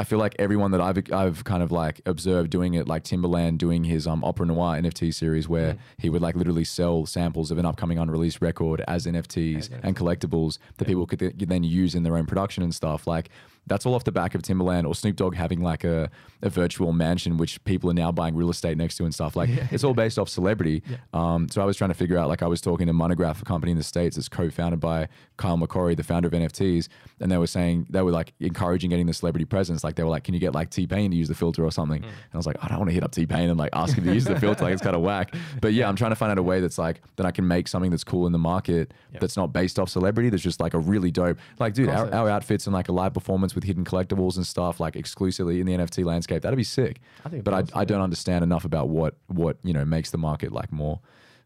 I 0.00 0.04
feel 0.04 0.18
like 0.20 0.36
everyone 0.38 0.70
that 0.70 0.80
I've 0.80 0.98
I've 1.12 1.42
kind 1.44 1.62
of 1.62 1.70
like 1.72 2.00
observed 2.06 2.50
doing 2.50 2.74
it, 2.74 2.86
like 2.86 3.02
Timbaland 3.04 3.58
doing 3.58 3.82
his 3.84 4.06
um 4.06 4.22
Opera 4.22 4.46
Noir 4.46 4.76
NFT 4.80 5.12
series, 5.12 5.48
where 5.48 5.72
Mm. 5.74 5.78
he 5.98 6.08
would 6.08 6.22
like 6.22 6.36
literally 6.36 6.64
sell 6.64 7.04
samples 7.04 7.50
of 7.50 7.58
an 7.58 7.66
upcoming 7.66 7.98
unreleased 7.98 8.40
record 8.40 8.82
as 8.86 9.06
NFTs 9.06 9.70
and 9.82 9.96
collectibles 9.96 10.58
that 10.76 10.84
people 10.86 11.06
could 11.06 11.18
th- 11.18 11.34
then 11.36 11.64
use 11.64 11.94
in 11.96 12.02
their 12.04 12.16
own 12.16 12.26
production 12.26 12.62
and 12.62 12.74
stuff. 12.74 13.06
Like 13.06 13.28
that's 13.68 13.86
all 13.86 13.94
off 13.94 14.04
the 14.04 14.12
back 14.12 14.34
of 14.34 14.42
Timbaland 14.42 14.86
or 14.86 14.94
Snoop 14.94 15.16
Dogg 15.16 15.34
having 15.34 15.60
like 15.60 15.84
a, 15.84 16.10
a 16.42 16.48
virtual 16.50 16.92
mansion 16.92 17.36
which 17.36 17.62
people 17.64 17.90
are 17.90 17.94
now 17.94 18.10
buying 18.12 18.34
real 18.34 18.50
estate 18.50 18.76
next 18.76 18.96
to 18.96 19.04
and 19.04 19.14
stuff. 19.14 19.36
Like 19.36 19.50
it's 19.72 19.84
all 19.84 19.94
based 19.94 20.18
off 20.18 20.28
celebrity. 20.28 20.82
Yeah. 20.88 20.96
Um, 21.12 21.48
so 21.48 21.62
I 21.62 21.64
was 21.64 21.76
trying 21.76 21.90
to 21.90 21.94
figure 21.94 22.18
out 22.18 22.28
like 22.28 22.42
I 22.42 22.46
was 22.46 22.60
talking 22.60 22.86
to 22.86 22.92
Monegraph, 22.92 23.42
a 23.42 23.44
company 23.44 23.72
in 23.72 23.78
the 23.78 23.84
states 23.84 24.16
that's 24.16 24.28
co-founded 24.28 24.80
by 24.80 25.08
Kyle 25.36 25.56
McCory, 25.58 25.96
the 25.96 26.02
founder 26.02 26.28
of 26.28 26.34
NFTs, 26.34 26.88
and 27.20 27.30
they 27.30 27.38
were 27.38 27.46
saying 27.46 27.86
they 27.90 28.02
were 28.02 28.10
like 28.12 28.32
encouraging 28.40 28.90
getting 28.90 29.06
the 29.06 29.14
celebrity 29.14 29.44
presence. 29.44 29.84
Like 29.84 29.96
they 29.96 30.02
were 30.02 30.10
like, 30.10 30.24
can 30.24 30.34
you 30.34 30.40
get 30.40 30.54
like 30.54 30.70
T 30.70 30.86
Pain 30.86 31.10
to 31.10 31.16
use 31.16 31.28
the 31.28 31.34
filter 31.34 31.64
or 31.64 31.70
something? 31.70 32.02
And 32.02 32.12
I 32.34 32.36
was 32.36 32.46
like, 32.46 32.56
I 32.62 32.68
don't 32.68 32.78
want 32.78 32.90
to 32.90 32.94
hit 32.94 33.04
up 33.04 33.12
T 33.12 33.26
Pain 33.26 33.50
and 33.50 33.58
like 33.58 33.70
ask 33.72 33.96
him 33.96 34.04
to 34.04 34.14
use 34.14 34.24
the 34.24 34.38
filter. 34.40 34.64
Like 34.64 34.72
it's 34.74 34.82
kind 34.82 34.96
of 34.96 35.02
whack. 35.02 35.34
But 35.60 35.72
yeah, 35.74 35.88
I'm 35.88 35.96
trying 35.96 36.10
to 36.12 36.16
find 36.16 36.30
out 36.32 36.38
a 36.38 36.42
way 36.42 36.60
that's 36.60 36.78
like 36.78 37.00
that 37.16 37.26
I 37.26 37.30
can 37.30 37.46
make 37.46 37.68
something 37.68 37.90
that's 37.90 38.04
cool 38.04 38.26
in 38.26 38.32
the 38.32 38.38
market 38.38 38.92
Yep. 39.12 39.20
that's 39.22 39.36
not 39.36 39.52
based 39.52 39.78
off 39.78 39.88
celebrity. 39.88 40.28
That's 40.28 40.42
just 40.42 40.60
like 40.60 40.74
a 40.74 40.78
really 40.78 41.10
dope. 41.10 41.38
Like 41.58 41.74
dude, 41.74 41.88
our, 41.88 42.12
our 42.12 42.28
outfits 42.28 42.66
and 42.66 42.74
like 42.74 42.88
a 42.88 42.92
live 42.92 43.14
performance 43.14 43.54
with 43.58 43.64
hidden 43.70 43.84
collectibles 43.84 44.36
and 44.36 44.46
stuff 44.46 44.74
like 44.84 44.94
exclusively 44.96 45.56
in 45.60 45.66
the 45.66 45.74
NFT 45.80 46.04
landscape. 46.04 46.40
That'd 46.42 46.56
be 46.56 46.64
sick. 46.80 46.94
I 47.26 47.28
think 47.30 47.44
But 47.44 47.54
I, 47.54 47.80
I 47.80 47.84
don't 47.84 48.00
understand 48.08 48.40
enough 48.48 48.64
about 48.64 48.88
what 48.88 49.12
what 49.26 49.54
you 49.68 49.72
know 49.76 49.84
makes 49.84 50.10
the 50.10 50.18
market 50.28 50.50
like 50.60 50.70
more 50.72 51.00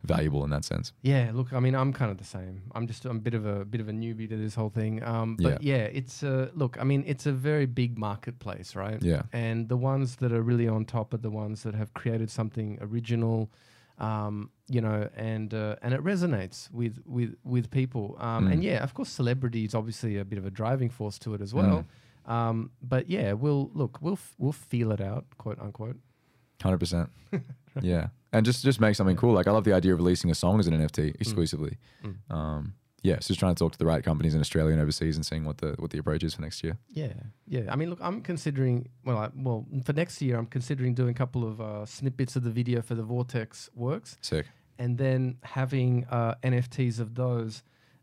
valuable 0.04 0.42
in 0.44 0.50
that 0.50 0.64
sense. 0.64 0.92
Yeah, 1.02 1.30
look, 1.32 1.52
I 1.52 1.60
mean, 1.60 1.74
I'm 1.80 1.92
kind 1.92 2.10
of 2.10 2.18
the 2.18 2.24
same. 2.24 2.62
I'm 2.74 2.86
just 2.88 3.04
I'm 3.04 3.18
a 3.18 3.20
bit 3.28 3.34
of 3.34 3.44
a 3.46 3.64
bit 3.64 3.80
of 3.80 3.88
a 3.88 3.92
newbie 3.92 4.28
to 4.28 4.36
this 4.36 4.54
whole 4.54 4.68
thing. 4.80 5.02
Um, 5.12 5.36
but 5.36 5.62
yeah. 5.62 5.84
it's 6.00 6.22
a 6.24 6.50
look. 6.54 6.76
I 6.80 6.84
mean, 6.84 7.04
it's 7.06 7.26
a 7.26 7.32
very 7.50 7.66
big 7.66 7.98
marketplace, 7.98 8.74
right? 8.84 9.00
Yeah. 9.02 9.22
And 9.32 9.68
the 9.68 9.76
ones 9.92 10.16
that 10.16 10.32
are 10.32 10.42
really 10.42 10.68
on 10.68 10.84
top 10.84 11.14
are 11.14 11.18
the 11.28 11.30
ones 11.44 11.62
that 11.62 11.74
have 11.74 11.90
created 11.94 12.30
something 12.30 12.78
original, 12.80 13.50
um, 13.98 14.50
you 14.68 14.80
know, 14.80 15.08
and 15.16 15.54
uh, 15.54 15.76
and 15.82 15.94
it 15.94 16.02
resonates 16.02 16.68
with 16.72 16.98
with 17.06 17.36
with 17.44 17.70
people. 17.70 18.16
Um, 18.18 18.48
And 18.48 18.60
Mm. 18.60 18.64
yeah, 18.64 18.82
of 18.82 18.94
course, 18.94 19.08
celebrity 19.10 19.64
is 19.64 19.74
obviously 19.74 20.18
a 20.18 20.24
bit 20.24 20.38
of 20.38 20.46
a 20.46 20.50
driving 20.50 20.90
force 20.90 21.16
to 21.20 21.34
it 21.34 21.40
as 21.40 21.52
well. 21.54 21.84
Um, 22.26 22.70
but 22.82 23.08
yeah, 23.10 23.32
we'll 23.32 23.70
look, 23.74 23.98
we'll 24.00 24.14
f- 24.14 24.34
we'll 24.38 24.52
feel 24.52 24.92
it 24.92 25.00
out, 25.00 25.24
quote 25.38 25.58
unquote. 25.60 25.96
Hundred 26.62 26.78
percent. 26.78 27.10
Yeah, 27.80 28.08
and 28.34 28.44
just 28.44 28.62
just 28.62 28.80
make 28.80 28.94
something 28.96 29.16
cool. 29.16 29.32
Like 29.32 29.46
I 29.46 29.50
love 29.50 29.64
the 29.64 29.72
idea 29.72 29.94
of 29.94 29.98
releasing 29.98 30.30
a 30.30 30.34
song 30.34 30.60
as 30.60 30.66
an 30.66 30.74
NFT 30.74 31.18
exclusively. 31.18 31.78
Mm. 32.04 32.16
Um, 32.30 32.74
yeah, 33.02 33.14
so 33.14 33.28
just 33.28 33.40
trying 33.40 33.54
to 33.54 33.58
talk 33.58 33.72
to 33.72 33.78
the 33.78 33.86
right 33.86 34.04
companies 34.04 34.34
in 34.34 34.40
Australia 34.40 34.72
and 34.72 34.80
overseas 34.80 35.16
and 35.16 35.24
seeing 35.24 35.44
what 35.44 35.58
the 35.58 35.74
what 35.78 35.90
the 35.90 35.98
approach 35.98 36.22
is 36.22 36.34
for 36.34 36.42
next 36.42 36.62
year. 36.62 36.76
Yeah, 36.90 37.14
yeah. 37.48 37.62
I 37.68 37.76
mean, 37.76 37.90
look, 37.90 37.98
I'm 38.02 38.20
considering. 38.20 38.88
Well, 39.04 39.18
I, 39.18 39.30
well, 39.34 39.66
for 39.84 39.92
next 39.92 40.20
year, 40.20 40.36
I'm 40.36 40.46
considering 40.46 40.94
doing 40.94 41.10
a 41.10 41.14
couple 41.14 41.48
of 41.48 41.60
uh, 41.60 41.86
snippets 41.86 42.36
of 42.36 42.44
the 42.44 42.50
video 42.50 42.82
for 42.82 42.94
the 42.94 43.02
Vortex 43.02 43.70
works, 43.74 44.18
Sick. 44.20 44.46
and 44.78 44.98
then 44.98 45.38
having 45.42 46.04
uh, 46.10 46.34
NFTs 46.44 47.00
of 47.00 47.14
those 47.14 47.62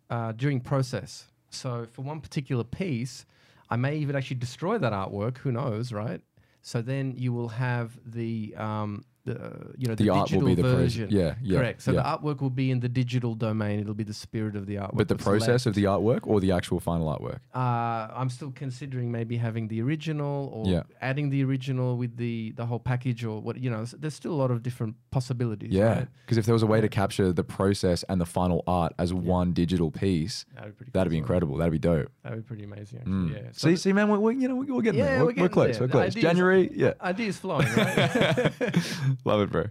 uh, 0.10 0.32
during 0.34 0.60
process. 0.60 1.26
So 1.52 1.88
for 1.92 2.02
one 2.02 2.22
particular 2.22 2.64
piece, 2.64 3.26
I 3.70 3.76
may 3.76 3.98
even 3.98 4.16
actually 4.16 4.38
destroy 4.38 4.78
that 4.80 4.94
artwork. 4.94 5.38
Who 5.40 5.52
knows, 5.52 5.92
right? 5.92 6.22
So 6.62 6.82
then 6.82 7.14
you 7.16 7.32
will 7.34 7.50
have 7.50 7.98
the 8.06 8.54
um, 8.58 9.06
the 9.30 9.74
you 9.78 9.88
know 9.88 9.96
the, 9.96 10.04
The, 10.06 10.10
art 10.10 10.32
will 10.32 10.42
digital 10.42 10.48
be 10.48 10.56
the 10.56 10.62
version. 10.64 11.06
version. 11.06 11.20
Yeah, 11.20 11.36
yeah. 11.42 11.58
Correct. 11.60 11.82
So 11.82 11.92
yeah. 11.92 12.02
the 12.02 12.06
artwork 12.12 12.42
will 12.42 12.50
be 12.64 12.68
in 12.72 12.80
the 12.86 12.90
digital 12.90 13.34
domain. 13.36 13.80
It'll 13.80 13.94
be 13.94 14.10
the 14.14 14.20
spirit 14.26 14.56
of 14.56 14.66
the 14.70 14.76
artwork. 14.76 14.98
but 15.02 15.08
the 15.08 15.16
process 15.30 15.50
left. 15.66 15.66
of 15.68 15.74
the 15.76 15.86
artwork 15.94 16.22
or 16.32 16.40
the 16.46 16.52
actual 16.52 16.80
final 16.80 17.08
artwork. 17.14 17.40
Uh, 17.54 18.12
I'm 18.20 18.30
still 18.30 18.52
considering 18.52 19.12
maybe 19.12 19.36
having 19.38 19.68
the 19.68 19.80
original 19.82 20.50
or 20.54 20.62
Yeah. 20.74 20.84
adding 21.02 21.30
the 21.30 21.44
original 21.44 21.98
with 21.98 22.18
the 22.18 22.52
the 22.60 22.66
whole 22.66 22.80
package 22.80 23.24
or 23.24 23.36
what 23.42 23.58
you 23.64 23.70
know. 23.70 23.84
There's 24.02 24.16
still 24.16 24.34
a 24.34 24.40
lot 24.44 24.52
of 24.52 24.64
different 24.64 24.96
possibilities. 25.12 25.72
Yeah, 25.72 25.86
right? 25.94 26.08
because 26.26 26.38
if 26.38 26.46
there 26.46 26.54
was 26.60 26.64
a 26.64 26.68
way 26.74 26.82
to 26.82 26.90
capture 26.90 27.32
the 27.34 27.44
process 27.44 28.04
and 28.10 28.20
the 28.20 28.26
final 28.40 28.64
art 28.68 28.94
as 28.98 29.14
one 29.14 29.54
digital 29.54 29.90
piece, 29.92 30.46
that'd 30.56 30.72
be 30.72 30.76
pretty. 30.78 30.92
that'd 30.94 31.12
be 31.12 31.18
cool 31.18 31.24
as 31.24 31.30
well. 31.30 31.36
incredible. 31.36 31.58
That'd 31.58 31.72
be 31.72 31.80
dope. 31.80 32.12
That'd 32.24 32.40
be 32.44 32.48
pretty 32.48 32.64
amazing. 32.64 33.00
Actually. 33.00 33.14
Mm. 33.14 33.34
Yeah. 33.34 33.50
So 33.54 33.68
see, 33.68 33.72
the 33.72 33.78
see, 33.78 33.94
man, 33.94 34.08
we're, 34.10 34.20
we 34.20 34.36
you 34.42 34.48
know 34.48 34.56
we're, 34.56 34.74
we're 34.76 34.82
getting 34.82 35.00
Yeah, 35.00 35.06
there. 35.18 35.26
we're 35.26 35.34
We're, 35.34 35.42
we're, 35.44 35.50
close. 35.50 35.78
there. 35.78 35.88
We're 35.88 35.92
close. 35.92 36.08
ideas- 36.12 36.22
January, 36.24 36.72
yeah, 36.74 36.94
ideas 37.02 37.38
flowing, 37.38 37.68
right? 37.76 38.52
love 39.26 39.42
it, 39.42 39.52
bro. 39.52 39.66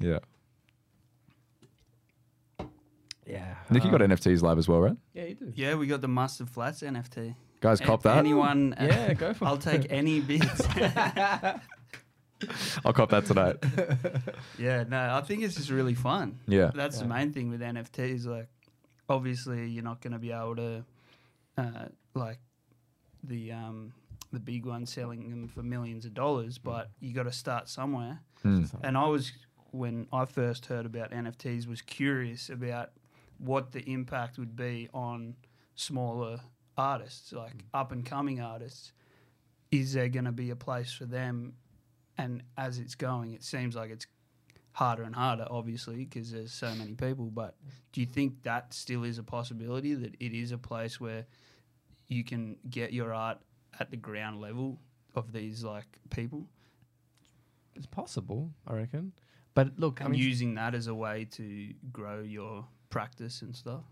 Yeah, 0.00 0.18
yeah. 3.26 3.54
Nick, 3.70 3.84
you 3.84 3.90
got 3.90 4.00
um, 4.00 4.10
NFTs 4.10 4.42
live 4.42 4.58
as 4.58 4.68
well, 4.68 4.80
right? 4.80 4.96
Yeah, 5.12 5.24
you 5.24 5.34
do. 5.34 5.52
Yeah, 5.54 5.74
we 5.74 5.86
got 5.86 6.00
the 6.00 6.08
Mustard 6.08 6.48
Flats 6.48 6.82
NFT. 6.82 7.34
Guys, 7.60 7.80
cop 7.80 8.02
that. 8.04 8.18
Anyone? 8.18 8.74
Yeah, 8.80 9.14
go 9.14 9.34
for 9.34 9.46
I'll 9.46 9.54
it. 9.54 9.60
take 9.62 9.86
any 9.90 10.20
bids. 10.20 10.66
I'll 12.84 12.92
cop 12.92 13.10
that 13.10 13.26
tonight. 13.26 13.56
yeah, 14.58 14.84
no, 14.84 15.14
I 15.14 15.20
think 15.22 15.42
it's 15.42 15.56
just 15.56 15.70
really 15.70 15.94
fun. 15.94 16.38
Yeah, 16.46 16.70
That's 16.74 17.00
the 17.00 17.06
main 17.06 17.32
thing 17.32 17.50
with 17.50 17.60
NFTs. 17.60 18.26
Like, 18.26 18.48
obviously, 19.08 19.68
you're 19.68 19.84
not 19.84 20.00
going 20.00 20.12
to 20.12 20.18
be 20.20 20.30
able 20.30 20.56
to, 20.56 20.84
uh, 21.56 21.86
like, 22.14 22.38
the 23.24 23.50
um, 23.52 23.92
the 24.32 24.38
big 24.40 24.64
ones 24.64 24.92
selling 24.92 25.28
them 25.28 25.48
for 25.48 25.62
millions 25.62 26.04
of 26.04 26.14
dollars, 26.14 26.58
but 26.58 26.90
you 27.00 27.12
got 27.12 27.24
to 27.24 27.32
start 27.32 27.68
somewhere. 27.68 28.20
Mm. 28.44 28.68
And 28.82 28.96
I 28.96 29.06
was 29.06 29.32
when 29.70 30.06
I 30.12 30.24
first 30.24 30.66
heard 30.66 30.86
about 30.86 31.10
NFTs 31.10 31.66
was 31.66 31.82
curious 31.82 32.48
about 32.48 32.90
what 33.38 33.72
the 33.72 33.80
impact 33.90 34.38
would 34.38 34.56
be 34.56 34.88
on 34.92 35.34
smaller 35.74 36.40
artists, 36.76 37.32
like 37.32 37.64
up 37.74 37.92
and 37.92 38.04
coming 38.04 38.40
artists. 38.40 38.92
Is 39.70 39.92
there 39.92 40.08
going 40.08 40.24
to 40.24 40.32
be 40.32 40.50
a 40.50 40.56
place 40.56 40.92
for 40.92 41.04
them? 41.04 41.54
And 42.16 42.42
as 42.56 42.78
it's 42.78 42.94
going, 42.94 43.32
it 43.32 43.44
seems 43.44 43.76
like 43.76 43.90
it's 43.90 44.06
harder 44.72 45.02
and 45.02 45.14
harder, 45.14 45.46
obviously, 45.50 46.04
because 46.04 46.32
there's 46.32 46.52
so 46.52 46.74
many 46.74 46.94
people. 46.94 47.26
But 47.26 47.54
do 47.92 48.00
you 48.00 48.06
think 48.06 48.42
that 48.44 48.72
still 48.72 49.04
is 49.04 49.18
a 49.18 49.22
possibility 49.22 49.94
that 49.94 50.14
it 50.18 50.32
is 50.32 50.52
a 50.52 50.58
place 50.58 50.98
where 50.98 51.26
you 52.08 52.24
can 52.24 52.56
get 52.70 52.92
your 52.92 53.12
art 53.12 53.38
at 53.78 53.90
the 53.90 53.96
ground 53.96 54.40
level 54.40 54.78
of 55.14 55.32
these 55.32 55.62
like 55.62 55.98
people 56.10 56.46
It's 57.78 57.86
possible, 57.86 58.50
I 58.66 58.74
reckon. 58.74 59.12
But 59.54 59.78
look, 59.78 60.00
I 60.00 60.04
and 60.04 60.12
mean, 60.12 60.20
using 60.22 60.54
that 60.54 60.74
as 60.74 60.86
a 60.88 60.94
way 60.94 61.26
to 61.32 61.72
grow 61.92 62.20
your 62.20 62.66
practice 62.90 63.42
and 63.42 63.54
stuff? 63.56 63.84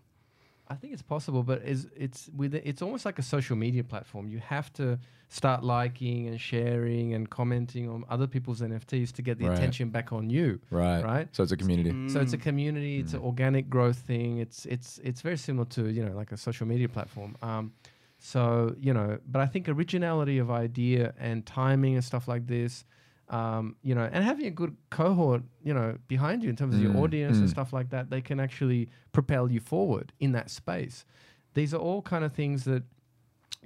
I 0.69 0.75
think 0.75 0.93
it's 0.93 1.03
possible, 1.03 1.45
but 1.45 1.63
it's 1.65 1.87
it's 1.97 2.29
with 2.37 2.53
it's 2.55 2.83
almost 2.83 3.05
like 3.05 3.21
a 3.21 3.23
social 3.23 3.55
media 3.57 3.85
platform. 3.85 4.27
You 4.29 4.41
have 4.41 4.73
to 4.75 4.99
start 5.29 5.63
liking 5.63 6.27
and 6.27 6.41
sharing 6.41 7.15
and 7.15 7.31
commenting 7.31 7.89
on 7.89 8.05
other 8.11 8.27
people's 8.27 8.61
NFTs 8.61 9.13
to 9.13 9.23
get 9.23 9.39
the 9.39 9.47
Right. 9.47 9.57
attention 9.57 9.91
back 9.91 10.13
on 10.13 10.29
you. 10.29 10.61
Right. 10.71 11.03
Right. 11.05 11.29
So 11.37 11.45
it's 11.45 11.53
a 11.53 11.57
community. 11.57 11.95
So 12.09 12.21
it's 12.21 12.33
a 12.33 12.39
Mm. 12.39 12.43
community. 12.49 12.99
It's 12.99 13.15
an 13.15 13.21
organic 13.21 13.71
growth 13.71 13.99
thing. 13.99 14.39
It's 14.39 14.67
it's 14.67 14.99
it's 15.05 15.21
very 15.23 15.37
similar 15.37 15.67
to 15.77 15.89
you 15.89 16.05
know 16.05 16.15
like 16.17 16.33
a 16.33 16.37
social 16.37 16.67
media 16.67 16.89
platform. 16.89 17.37
Um, 17.43 17.73
so 18.19 18.75
you 18.81 18.93
know, 18.93 19.19
but 19.33 19.41
I 19.41 19.47
think 19.47 19.69
originality 19.69 20.39
of 20.39 20.51
idea 20.51 21.15
and 21.19 21.47
timing 21.47 21.95
and 21.95 22.05
stuff 22.05 22.27
like 22.27 22.49
this, 22.49 22.85
um, 23.29 23.77
you 23.83 23.95
know, 23.95 24.09
and 24.13 24.25
having 24.25 24.47
a 24.47 24.51
good 24.51 24.77
cohort, 24.91 25.43
you 25.65 25.75
know, 25.75 25.99
behind 26.09 26.43
you 26.43 26.51
in 26.51 26.57
terms 26.57 26.75
of 26.75 26.81
your 26.81 26.93
Mm, 26.93 26.97
audience 26.97 27.39
and 27.39 27.49
mm. 27.49 27.51
stuff 27.51 27.73
like 27.73 27.91
that, 27.91 28.11
they 28.11 28.21
can 28.21 28.39
actually 28.41 28.89
propel 29.13 29.51
you 29.51 29.61
forward 29.61 30.13
in 30.21 30.33
that 30.33 30.51
space. 30.51 31.05
These 31.55 31.75
are 31.75 31.79
all 31.79 32.03
kind 32.03 32.25
of 32.25 32.33
things 32.33 32.65
that 32.65 32.85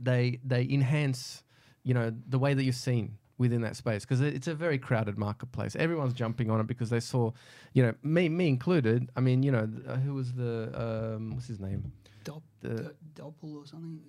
they 0.00 0.38
they 0.44 0.62
enhance, 0.70 1.42
you 1.82 1.94
know, 1.94 2.12
the 2.28 2.38
way 2.38 2.54
that 2.54 2.62
you're 2.64 2.72
seen 2.72 3.18
within 3.38 3.62
that 3.62 3.74
space 3.74 4.04
because 4.04 4.20
it's 4.20 4.46
a 4.48 4.54
very 4.54 4.78
crowded 4.78 5.18
marketplace. 5.18 5.74
Everyone's 5.74 6.12
jumping 6.14 6.50
on 6.50 6.61
it 6.61 6.66
because 6.66 6.90
they 6.90 7.00
saw, 7.00 7.32
you 7.72 7.82
know, 7.82 7.94
me 8.02 8.28
me 8.28 8.48
included. 8.48 9.11
I 9.16 9.20
mean, 9.20 9.42
you 9.42 9.50
know, 9.52 9.66
th- 9.66 9.86
uh, 9.86 9.96
who 9.96 10.14
was 10.14 10.32
the 10.34 10.70
um, 11.16 11.34
what's 11.34 11.48
his 11.48 11.61
name? 11.61 11.92
Dop, 12.24 12.42
The 12.61 12.94
Doppel 13.14 13.56
or 13.62 13.66
something? 13.66 14.00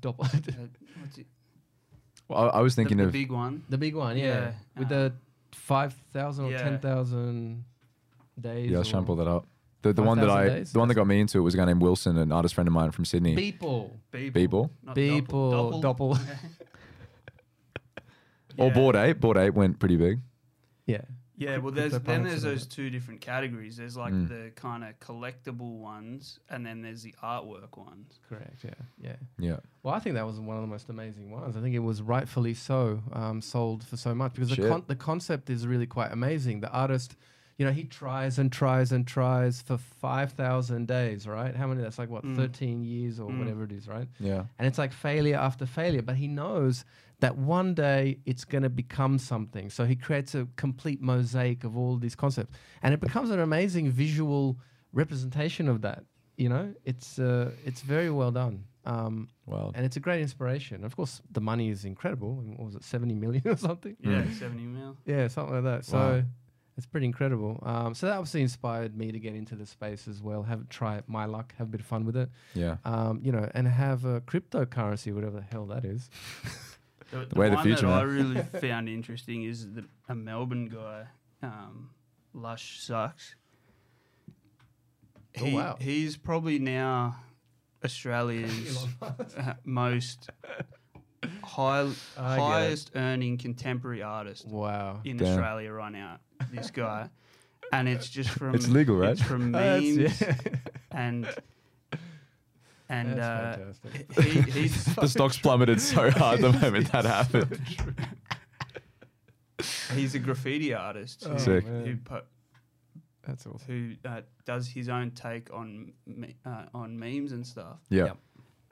Doppel. 0.00 0.20
Uh, 0.48 0.66
what's 1.00 1.18
it? 1.18 1.26
Well, 2.28 2.38
I, 2.38 2.58
I 2.58 2.60
was 2.60 2.74
The, 2.74 2.82
thinking 2.82 2.98
the 2.98 3.04
of 3.04 3.12
big 3.12 3.30
one. 3.30 3.62
the 3.68 3.78
big 3.78 3.94
one, 3.94 4.16
yeah, 4.16 4.24
Yeah, 4.26 4.52
with 4.76 4.88
the 4.88 5.12
five 5.52 5.94
thousand 6.12 6.46
or 6.46 6.50
yeah. 6.50 6.58
ten 6.62 6.78
thousand 6.80 7.64
days. 8.40 8.70
yeah. 8.70 8.76
I 8.76 8.78
was 8.80 8.88
trying 8.88 9.02
to 9.02 9.06
pull 9.06 9.16
that 9.16 9.28
up. 9.28 9.46
The, 9.82 9.92
the 9.92 10.02
one 10.02 10.18
that 10.18 10.30
I 10.30 10.48
days? 10.48 10.72
the 10.72 10.78
one 10.80 10.88
that 10.88 10.94
got 10.94 11.06
me 11.06 11.20
into 11.20 11.38
it 11.38 11.42
was 11.42 11.54
a 11.54 11.56
guy 11.58 11.64
named 11.64 11.80
Wilson, 11.80 12.18
an 12.18 12.32
artist 12.32 12.54
friend 12.54 12.66
of 12.66 12.74
mine 12.74 12.90
from 12.90 13.04
Sydney. 13.04 13.36
People, 13.36 13.96
Beeple? 14.12 14.70
Not 14.82 14.96
Beeple, 14.96 15.80
Doppel. 15.80 15.82
Doppel. 15.82 16.18
Or 18.58 18.70
Bored 18.72 18.96
Ape, 18.96 19.20
Bored 19.20 19.36
Ape 19.36 19.54
went 19.54 19.78
pretty 19.78 19.96
big. 19.96 20.20
Yeah. 20.86 21.02
Yeah, 21.38 21.58
well, 21.58 21.70
there's 21.72 21.92
then 22.00 22.24
there's 22.24 22.42
those 22.42 22.66
two 22.66 22.88
different 22.88 23.20
categories. 23.20 23.76
There's 23.76 23.96
like 23.96 24.14
Mm. 24.14 24.28
the 24.28 24.50
kind 24.54 24.82
of 24.82 24.98
collectible 25.00 25.78
ones, 25.80 26.38
and 26.48 26.64
then 26.64 26.80
there's 26.80 27.02
the 27.02 27.14
artwork 27.22 27.76
ones. 27.76 28.18
Correct. 28.28 28.64
Yeah. 28.64 28.70
Yeah. 28.98 29.16
Yeah. 29.38 29.56
Well, 29.82 29.92
I 29.94 29.98
think 29.98 30.14
that 30.14 30.24
was 30.26 30.40
one 30.40 30.56
of 30.56 30.62
the 30.62 30.68
most 30.68 30.88
amazing 30.88 31.30
ones. 31.30 31.54
I 31.56 31.60
think 31.60 31.74
it 31.74 31.80
was 31.80 32.00
rightfully 32.00 32.54
so 32.54 33.02
um, 33.12 33.42
sold 33.42 33.84
for 33.84 33.96
so 33.98 34.14
much 34.14 34.32
because 34.32 34.48
the, 34.48 34.54
Shit. 34.56 34.68
con- 34.70 34.84
the 34.86 34.96
concept 34.96 35.50
is 35.50 35.66
really 35.66 35.86
quite 35.86 36.10
amazing. 36.10 36.60
The 36.60 36.70
artist, 36.70 37.16
you 37.58 37.66
know, 37.66 37.72
he 37.72 37.84
tries 37.84 38.38
and 38.38 38.50
tries 38.50 38.90
and 38.92 39.06
tries 39.06 39.60
for 39.60 39.76
5,000 39.76 40.86
days, 40.88 41.26
right? 41.26 41.54
How 41.54 41.66
many? 41.66 41.82
That's 41.82 41.98
like, 41.98 42.08
what, 42.08 42.24
Mm. 42.24 42.36
13 42.36 42.82
years 42.82 43.20
or 43.20 43.30
Mm. 43.30 43.38
whatever 43.40 43.64
it 43.64 43.72
is, 43.72 43.86
right? 43.88 44.08
Yeah. 44.18 44.44
And 44.58 44.66
it's 44.66 44.78
like 44.78 44.92
failure 44.92 45.36
after 45.36 45.66
failure, 45.66 46.02
but 46.02 46.16
he 46.16 46.28
knows 46.28 46.84
that 47.20 47.36
one 47.38 47.74
day 47.74 48.18
it's 48.26 48.44
going 48.44 48.62
to 48.62 48.68
become 48.70 49.18
something. 49.18 49.70
So 49.70 49.84
he 49.86 49.96
creates 49.96 50.34
a 50.34 50.46
complete 50.56 51.00
mosaic 51.00 51.64
of 51.64 51.76
all 51.76 51.96
these 51.96 52.14
concepts, 52.14 52.56
and 52.82 52.92
it 52.94 53.00
becomes 53.00 53.30
an 53.30 53.40
amazing 53.40 53.90
visual 53.90 54.58
representation 54.92 55.68
of 55.68 55.82
that. 55.82 56.04
You 56.36 56.48
know, 56.50 56.74
it's 56.84 57.18
uh, 57.18 57.52
it's 57.64 57.80
very 57.80 58.10
well 58.10 58.30
done. 58.30 58.64
Um, 58.84 59.28
Well. 59.46 59.72
and 59.74 59.84
it's 59.84 59.96
a 59.96 60.00
great 60.00 60.20
inspiration. 60.20 60.84
Of 60.84 60.94
course, 60.94 61.20
the 61.32 61.40
money 61.40 61.70
is 61.70 61.84
incredible. 61.84 62.40
I 62.44 62.50
What 62.50 62.66
was 62.66 62.74
it, 62.76 62.84
seventy 62.84 63.14
million 63.14 63.42
or 63.54 63.56
something? 63.56 63.96
Yeah, 64.00 64.22
Mm. 64.22 64.32
70 64.38 64.62
mil. 64.66 64.96
Yeah, 65.06 65.28
something 65.28 65.54
like 65.54 65.64
that. 65.64 65.84
So 65.84 65.96
Wow. 65.98 66.22
it's 66.76 66.86
pretty 66.86 67.06
incredible. 67.06 67.58
Um, 67.64 67.94
so 67.94 68.06
that 68.06 68.12
obviously 68.12 68.42
inspired 68.42 68.96
me 68.96 69.10
to 69.10 69.18
get 69.18 69.34
into 69.34 69.56
the 69.56 69.66
space 69.66 70.06
as 70.06 70.22
well. 70.22 70.42
Have 70.44 70.68
try 70.68 71.00
my 71.08 71.24
luck, 71.24 71.54
have 71.58 71.66
a 71.68 71.70
bit 71.70 71.80
of 71.80 71.86
fun 71.86 72.04
with 72.04 72.16
it. 72.16 72.28
Yeah. 72.54 72.76
Um, 72.84 73.18
you 73.24 73.32
know, 73.32 73.50
and 73.54 73.66
have 73.66 74.04
a 74.04 74.20
cryptocurrency, 74.20 75.12
whatever 75.14 75.36
the 75.40 75.46
hell 75.50 75.66
that 75.66 75.84
is. 75.84 76.08
The, 77.10 77.26
The 77.26 77.34
way 77.38 77.46
of 77.46 77.52
the 77.52 77.56
one 77.56 77.64
future, 77.64 77.86
that 77.86 77.92
I 77.92 78.02
really 78.02 78.42
found 78.60 78.88
interesting 78.88 79.44
is 79.44 79.72
the, 79.72 79.84
a 80.08 80.14
Melbourne 80.14 80.66
guy, 80.68 81.04
um, 81.42 81.90
Lushsux. 82.34 83.34
Oh, 85.40 85.50
wow. 85.54 85.76
He's 85.80 86.16
probably 86.16 86.58
now 86.58 87.16
Australia's 87.84 88.86
uh, 89.02 89.54
most 89.64 90.30
high, 91.42 91.90
I 92.16 92.36
highest 92.36 92.90
earning 92.94 93.36
contemporary 93.38 94.02
artist 94.02 94.46
Wow. 94.48 95.00
in 95.04 95.18
Damn. 95.18 95.28
Australia 95.28 95.72
right 95.72 95.92
now. 95.92 96.18
This 96.52 96.70
guy, 96.70 97.08
and 97.72 97.88
it's 97.88 98.08
just 98.08 98.30
from 98.38 98.54
It's 98.54 98.68
legal, 98.68 98.96
right? 98.96 99.10
It's 99.10 99.22
from 99.22 99.52
That's- 99.52 99.82
memes 99.82 100.20
yeah. 100.20 100.34
and 100.90 101.28
and 102.88 103.18
uh, 103.20 103.56
fantastic. 103.56 104.12
he, 104.22 104.40
he's 104.60 104.84
the 104.94 105.08
stocks 105.08 105.38
plummeted 105.38 105.80
so 105.80 106.10
hard 106.22 106.40
the 106.40 106.52
moment 106.52 106.90
that 106.92 107.04
happened. 107.04 107.60
he's 109.94 110.14
a 110.14 110.18
graffiti 110.18 110.74
artist 110.74 111.24
who, 111.24 111.32
Oh, 111.32 111.38
Sick. 111.38 111.64
who 111.64 111.96
po- 111.96 112.22
That's 113.26 113.46
awesome. 113.46 113.98
who 114.04 114.08
uh, 114.08 114.20
does 114.44 114.68
his 114.68 114.88
own 114.88 115.12
take 115.12 115.52
on 115.52 115.92
me- 116.06 116.36
uh, 116.44 116.66
on 116.74 116.98
memes 116.98 117.32
and 117.32 117.46
stuff. 117.46 117.78
Yeah. 117.88 118.04
Yep. 118.06 118.16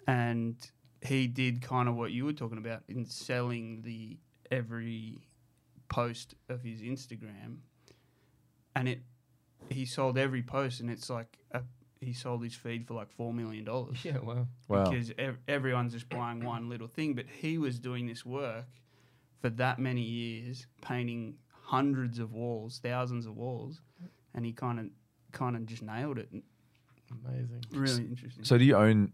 and 0.07 0.71
he 1.07 1.27
did 1.27 1.61
kind 1.61 1.89
of 1.89 1.97
what 1.97 2.13
you 2.13 2.25
were 2.25 2.33
talking 2.33 2.59
about 2.59 2.83
in 2.89 3.05
selling 3.07 3.83
the 3.83 4.17
every 4.51 5.21
post 5.89 6.35
of 6.49 6.63
his 6.63 6.81
Instagram, 6.81 7.57
and 8.75 8.89
it 8.89 9.01
he 9.71 9.85
sold 9.87 10.17
every 10.19 10.43
post, 10.43 10.81
and 10.81 10.91
it's 10.91 11.09
like 11.11 11.39
a, 11.53 11.61
he 12.01 12.13
sold 12.13 12.43
his 12.43 12.55
feed 12.55 12.87
for 12.87 12.95
like 12.95 13.11
four 13.11 13.33
million 13.33 13.65
dollars. 13.65 14.05
Yeah, 14.05 14.19
wow. 14.19 14.47
Wow. 14.69 14.91
Because 14.91 15.13
ev- 15.19 15.39
everyone's 15.49 15.93
just 15.93 16.09
buying 16.09 16.45
one 16.45 16.69
little 16.69 16.89
thing, 16.89 17.15
but 17.15 17.27
he 17.27 17.59
was 17.59 17.79
doing 17.79 18.07
this 18.07 18.25
work 18.25 18.67
for 19.41 19.51
that 19.51 19.79
many 19.79 20.03
years, 20.03 20.67
painting 20.81 21.37
hundreds 21.65 22.19
of 22.19 22.33
walls, 22.33 22.81
thousands 22.83 23.27
of 23.27 23.37
walls, 23.37 23.81
and 24.35 24.45
he 24.45 24.53
kind 24.53 24.79
of 24.79 24.87
kind 25.33 25.57
of 25.57 25.67
just 25.67 25.83
nailed 25.83 26.19
it. 26.19 26.29
Amazing. 27.27 27.65
Really 27.73 28.05
interesting. 28.05 28.45
So 28.45 28.59
do 28.59 28.65
you 28.65 28.77
own? 28.77 29.13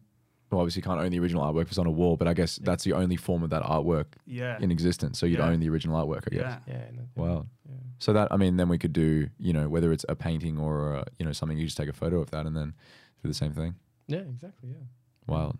Well, 0.50 0.60
obviously, 0.60 0.82
can't 0.82 1.00
own 1.00 1.10
the 1.10 1.18
original 1.20 1.42
artwork 1.44 1.62
if 1.62 1.68
it's 1.68 1.78
on 1.78 1.86
a 1.86 1.90
wall, 1.90 2.16
but 2.16 2.26
I 2.26 2.34
guess 2.34 2.56
that's 2.62 2.82
the 2.84 2.92
only 2.94 3.16
form 3.16 3.42
of 3.44 3.50
that 3.50 3.62
artwork 3.62 4.06
yeah, 4.26 4.58
in 4.60 4.70
existence. 4.72 5.18
So 5.18 5.26
you'd 5.26 5.38
Yeah. 5.38 5.46
own 5.48 5.60
the 5.60 5.68
original 5.68 5.96
artwork, 6.04 6.24
I 6.26 6.34
guess. 6.34 6.60
yeah. 6.66 6.74
Yeah. 6.74 6.84
no, 6.92 7.02
Wow. 7.22 7.46
Yeah. 7.68 7.76
So 8.00 8.12
that 8.14 8.32
I 8.32 8.36
mean, 8.36 8.56
then 8.56 8.68
we 8.68 8.76
could 8.78 8.92
do 8.92 9.28
you 9.38 9.52
know 9.52 9.68
whether 9.68 9.92
it's 9.92 10.04
a 10.08 10.16
painting 10.16 10.58
or 10.58 10.96
uh 10.96 11.04
you 11.18 11.24
know 11.26 11.32
something 11.32 11.56
you 11.56 11.64
just 11.66 11.76
take 11.76 11.88
a 11.88 11.92
photo 11.92 12.20
of 12.20 12.30
that 12.32 12.46
and 12.46 12.56
then 12.56 12.74
do 13.22 13.28
the 13.28 13.34
same 13.34 13.52
thing. 13.52 13.76
Yeah, 14.08 14.18
exactly. 14.20 14.70
Yeah. 14.70 14.84
Wow, 15.28 15.54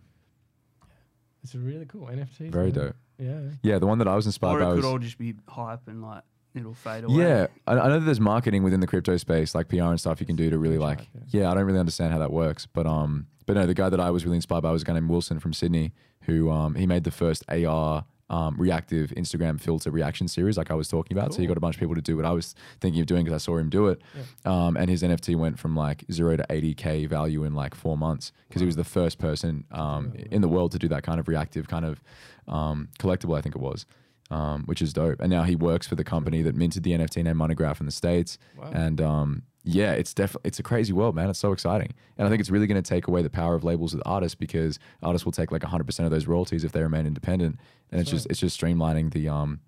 It's 1.44 1.54
really 1.54 1.86
cool. 1.86 2.06
NFT. 2.08 2.50
very 2.50 2.72
man. 2.72 2.74
dope. 2.74 2.96
Yeah. 3.18 3.40
Yeah, 3.62 3.78
the 3.78 3.86
one 3.86 3.98
that 3.98 4.08
I 4.08 4.16
was 4.16 4.26
inspired 4.26 4.56
Or 4.56 4.60
by 4.60 4.66
it 4.66 4.70
could 4.70 4.76
was 4.76 4.84
all 4.86 4.98
just 4.98 5.18
be 5.18 5.34
hype 5.46 5.86
and 5.86 6.02
like 6.02 6.22
it'll 6.54 6.74
fade 6.74 7.04
away. 7.04 7.22
yeah. 7.22 7.46
I, 7.66 7.72
I 7.72 7.88
know 7.88 7.98
that 8.00 8.06
there's 8.06 8.20
marketing 8.20 8.62
within 8.62 8.80
the 8.80 8.86
crypto 8.86 9.16
space, 9.16 9.54
like 9.54 9.68
PR 9.68 9.84
and 9.84 10.00
stuff 10.00 10.20
you 10.20 10.26
can 10.26 10.36
do 10.36 10.50
to 10.50 10.58
really 10.58 10.78
like. 10.78 10.98
hype, 10.98 11.08
Yeah, 11.28 11.50
I 11.50 11.54
don't 11.54 11.64
really 11.64 11.78
understand 11.78 12.12
how 12.12 12.18
that 12.18 12.32
works, 12.32 12.66
but 12.66 12.86
um, 12.86 13.26
but 13.46 13.54
no, 13.54 13.66
the 13.66 13.74
guy 13.74 13.88
that 13.88 14.00
I 14.00 14.10
was 14.10 14.24
really 14.24 14.36
inspired 14.36 14.62
by 14.62 14.70
was 14.70 14.82
a 14.82 14.84
guy 14.84 14.94
named 14.94 15.10
Wilson 15.10 15.40
from 15.40 15.52
Sydney, 15.52 15.92
who 16.22 16.50
um 16.50 16.74
he 16.74 16.86
made 16.86 17.04
the 17.04 17.10
first 17.10 17.44
AR. 17.48 18.04
Um, 18.28 18.54
reactive 18.58 19.10
Instagram 19.16 19.60
filter 19.60 19.90
reaction 19.90 20.28
series, 20.28 20.56
like 20.56 20.70
I 20.70 20.74
was 20.74 20.86
talking 20.86 21.18
about. 21.18 21.34
So 21.34 21.40
he 21.40 21.48
got 21.48 21.56
a 21.56 21.60
bunch 21.60 21.74
of 21.74 21.80
people 21.80 21.96
to 21.96 22.00
do 22.00 22.14
what 22.14 22.24
I 22.24 22.30
was 22.30 22.54
thinking 22.80 23.00
of 23.00 23.08
doing 23.08 23.24
because 23.24 23.42
I 23.42 23.44
saw 23.44 23.56
him 23.56 23.68
do 23.68 23.88
it. 23.88 24.00
Um, 24.44 24.76
and 24.76 24.88
his 24.88 25.02
NFT 25.02 25.34
went 25.34 25.58
from 25.58 25.74
like 25.74 26.04
zero 26.12 26.36
to 26.36 26.46
80k 26.48 27.08
value 27.08 27.42
in 27.42 27.54
like 27.54 27.74
four 27.74 27.98
months 27.98 28.30
because 28.46 28.60
he 28.60 28.66
was 28.66 28.76
the 28.76 28.84
first 28.84 29.18
person 29.18 29.64
um, 29.72 30.12
Yeah, 30.14 30.26
in 30.30 30.42
the 30.42 30.48
world 30.48 30.70
to 30.70 30.78
do 30.78 30.86
that 30.86 31.02
kind 31.02 31.18
of 31.18 31.26
reactive 31.26 31.66
kind 31.66 31.84
of 31.84 32.00
um, 32.46 32.88
collectible, 33.00 33.36
I 33.36 33.40
think 33.40 33.56
it 33.56 33.60
was, 33.60 33.84
um, 34.30 34.64
which 34.64 34.80
is 34.80 34.92
dope. 34.92 35.20
And 35.20 35.30
now 35.30 35.42
he 35.42 35.56
works 35.56 35.86
for 35.86 35.94
the 35.94 36.04
company 36.04 36.42
that 36.42 36.54
minted 36.54 36.82
the 36.82 36.92
NFT 36.92 37.24
named 37.24 37.38
Monegraph 37.38 37.80
in 37.80 37.86
the 37.86 37.92
States. 37.92 38.38
Wow. 38.56 38.70
And 38.72 39.00
um, 39.00 39.42
yeah, 39.64 39.92
it's 39.92 40.14
definitely 40.14 40.48
it's 40.48 40.58
a 40.58 40.62
crazy 40.62 40.92
world, 40.92 41.14
man. 41.14 41.28
It's 41.28 41.38
so 41.38 41.52
exciting, 41.52 41.92
and 42.16 42.26
I 42.26 42.30
think 42.30 42.40
it's 42.40 42.50
really 42.50 42.66
going 42.66 42.82
to 42.82 42.88
take 42.88 43.08
away 43.08 43.22
the 43.22 43.30
power 43.30 43.54
of 43.54 43.62
labels 43.62 43.94
with 43.94 44.02
artists 44.06 44.34
because 44.34 44.78
artists 45.02 45.24
will 45.24 45.32
take 45.32 45.52
like 45.52 45.62
100 45.62 45.84
percent 45.84 46.06
of 46.06 46.10
those 46.10 46.26
royalties 46.26 46.64
if 46.64 46.72
they 46.72 46.82
remain 46.82 47.06
independent, 47.06 47.58
and 47.90 48.00
it's 48.00 48.10
That's 48.10 48.24
just 48.24 48.30
it's 48.30 48.40
just 48.40 48.60
streamlining 48.60 49.12
the 49.12 49.28
um, 49.28 49.60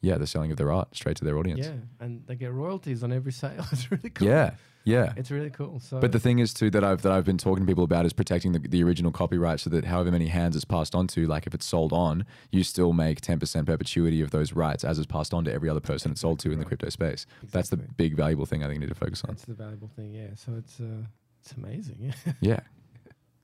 yeah, 0.00 0.18
the 0.18 0.26
selling 0.26 0.50
of 0.50 0.58
their 0.58 0.70
art 0.70 0.94
straight 0.94 1.16
to 1.16 1.24
their 1.24 1.38
audience. 1.38 1.66
Yeah, 1.66 1.72
and 2.00 2.24
they 2.26 2.34
get 2.34 2.52
royalties 2.52 3.02
on 3.02 3.12
every 3.12 3.32
sale. 3.32 3.64
It's 3.72 3.90
really 3.90 4.10
cool. 4.10 4.28
yeah, 4.28 4.50
yeah. 4.88 5.12
It's 5.16 5.30
really 5.30 5.50
cool. 5.50 5.80
So, 5.80 6.00
But 6.00 6.12
the 6.12 6.18
thing 6.18 6.38
is 6.38 6.52
too 6.54 6.70
that 6.70 6.82
I've 6.82 7.02
that 7.02 7.12
I've 7.12 7.24
been 7.24 7.38
talking 7.38 7.64
to 7.64 7.70
people 7.70 7.84
about 7.84 8.06
is 8.06 8.12
protecting 8.12 8.52
the, 8.52 8.58
the 8.60 8.82
original 8.82 9.12
copyright 9.12 9.60
so 9.60 9.70
that 9.70 9.84
however 9.84 10.10
many 10.10 10.28
hands 10.28 10.56
it's 10.56 10.64
passed 10.64 10.94
on 10.94 11.06
to, 11.08 11.26
like 11.26 11.46
if 11.46 11.54
it's 11.54 11.66
sold 11.66 11.92
on, 11.92 12.24
you 12.50 12.64
still 12.64 12.92
make 12.92 13.20
ten 13.20 13.38
percent 13.38 13.66
perpetuity 13.66 14.20
of 14.22 14.30
those 14.30 14.52
rights 14.52 14.84
as 14.84 14.98
it's 14.98 15.06
passed 15.06 15.32
on 15.34 15.44
to 15.44 15.52
every 15.52 15.68
other 15.68 15.80
person 15.80 16.12
it's 16.12 16.20
sold 16.22 16.38
to 16.40 16.50
in 16.50 16.58
the 16.58 16.64
crypto 16.64 16.88
space. 16.88 17.26
That's 17.52 17.68
the 17.68 17.76
big 17.76 18.16
valuable 18.16 18.46
thing 18.46 18.62
I 18.62 18.66
think 18.66 18.76
you 18.76 18.86
need 18.86 18.88
to 18.88 18.94
focus 18.94 19.22
on. 19.24 19.30
that's 19.30 19.44
the 19.44 19.54
valuable 19.54 19.88
thing. 19.94 20.12
Yeah. 20.14 20.28
So 20.34 20.54
it's 20.58 20.80
uh, 20.80 21.04
it's 21.42 21.52
amazing. 21.52 21.96
Yeah. 22.00 22.32
Yeah. 22.40 22.60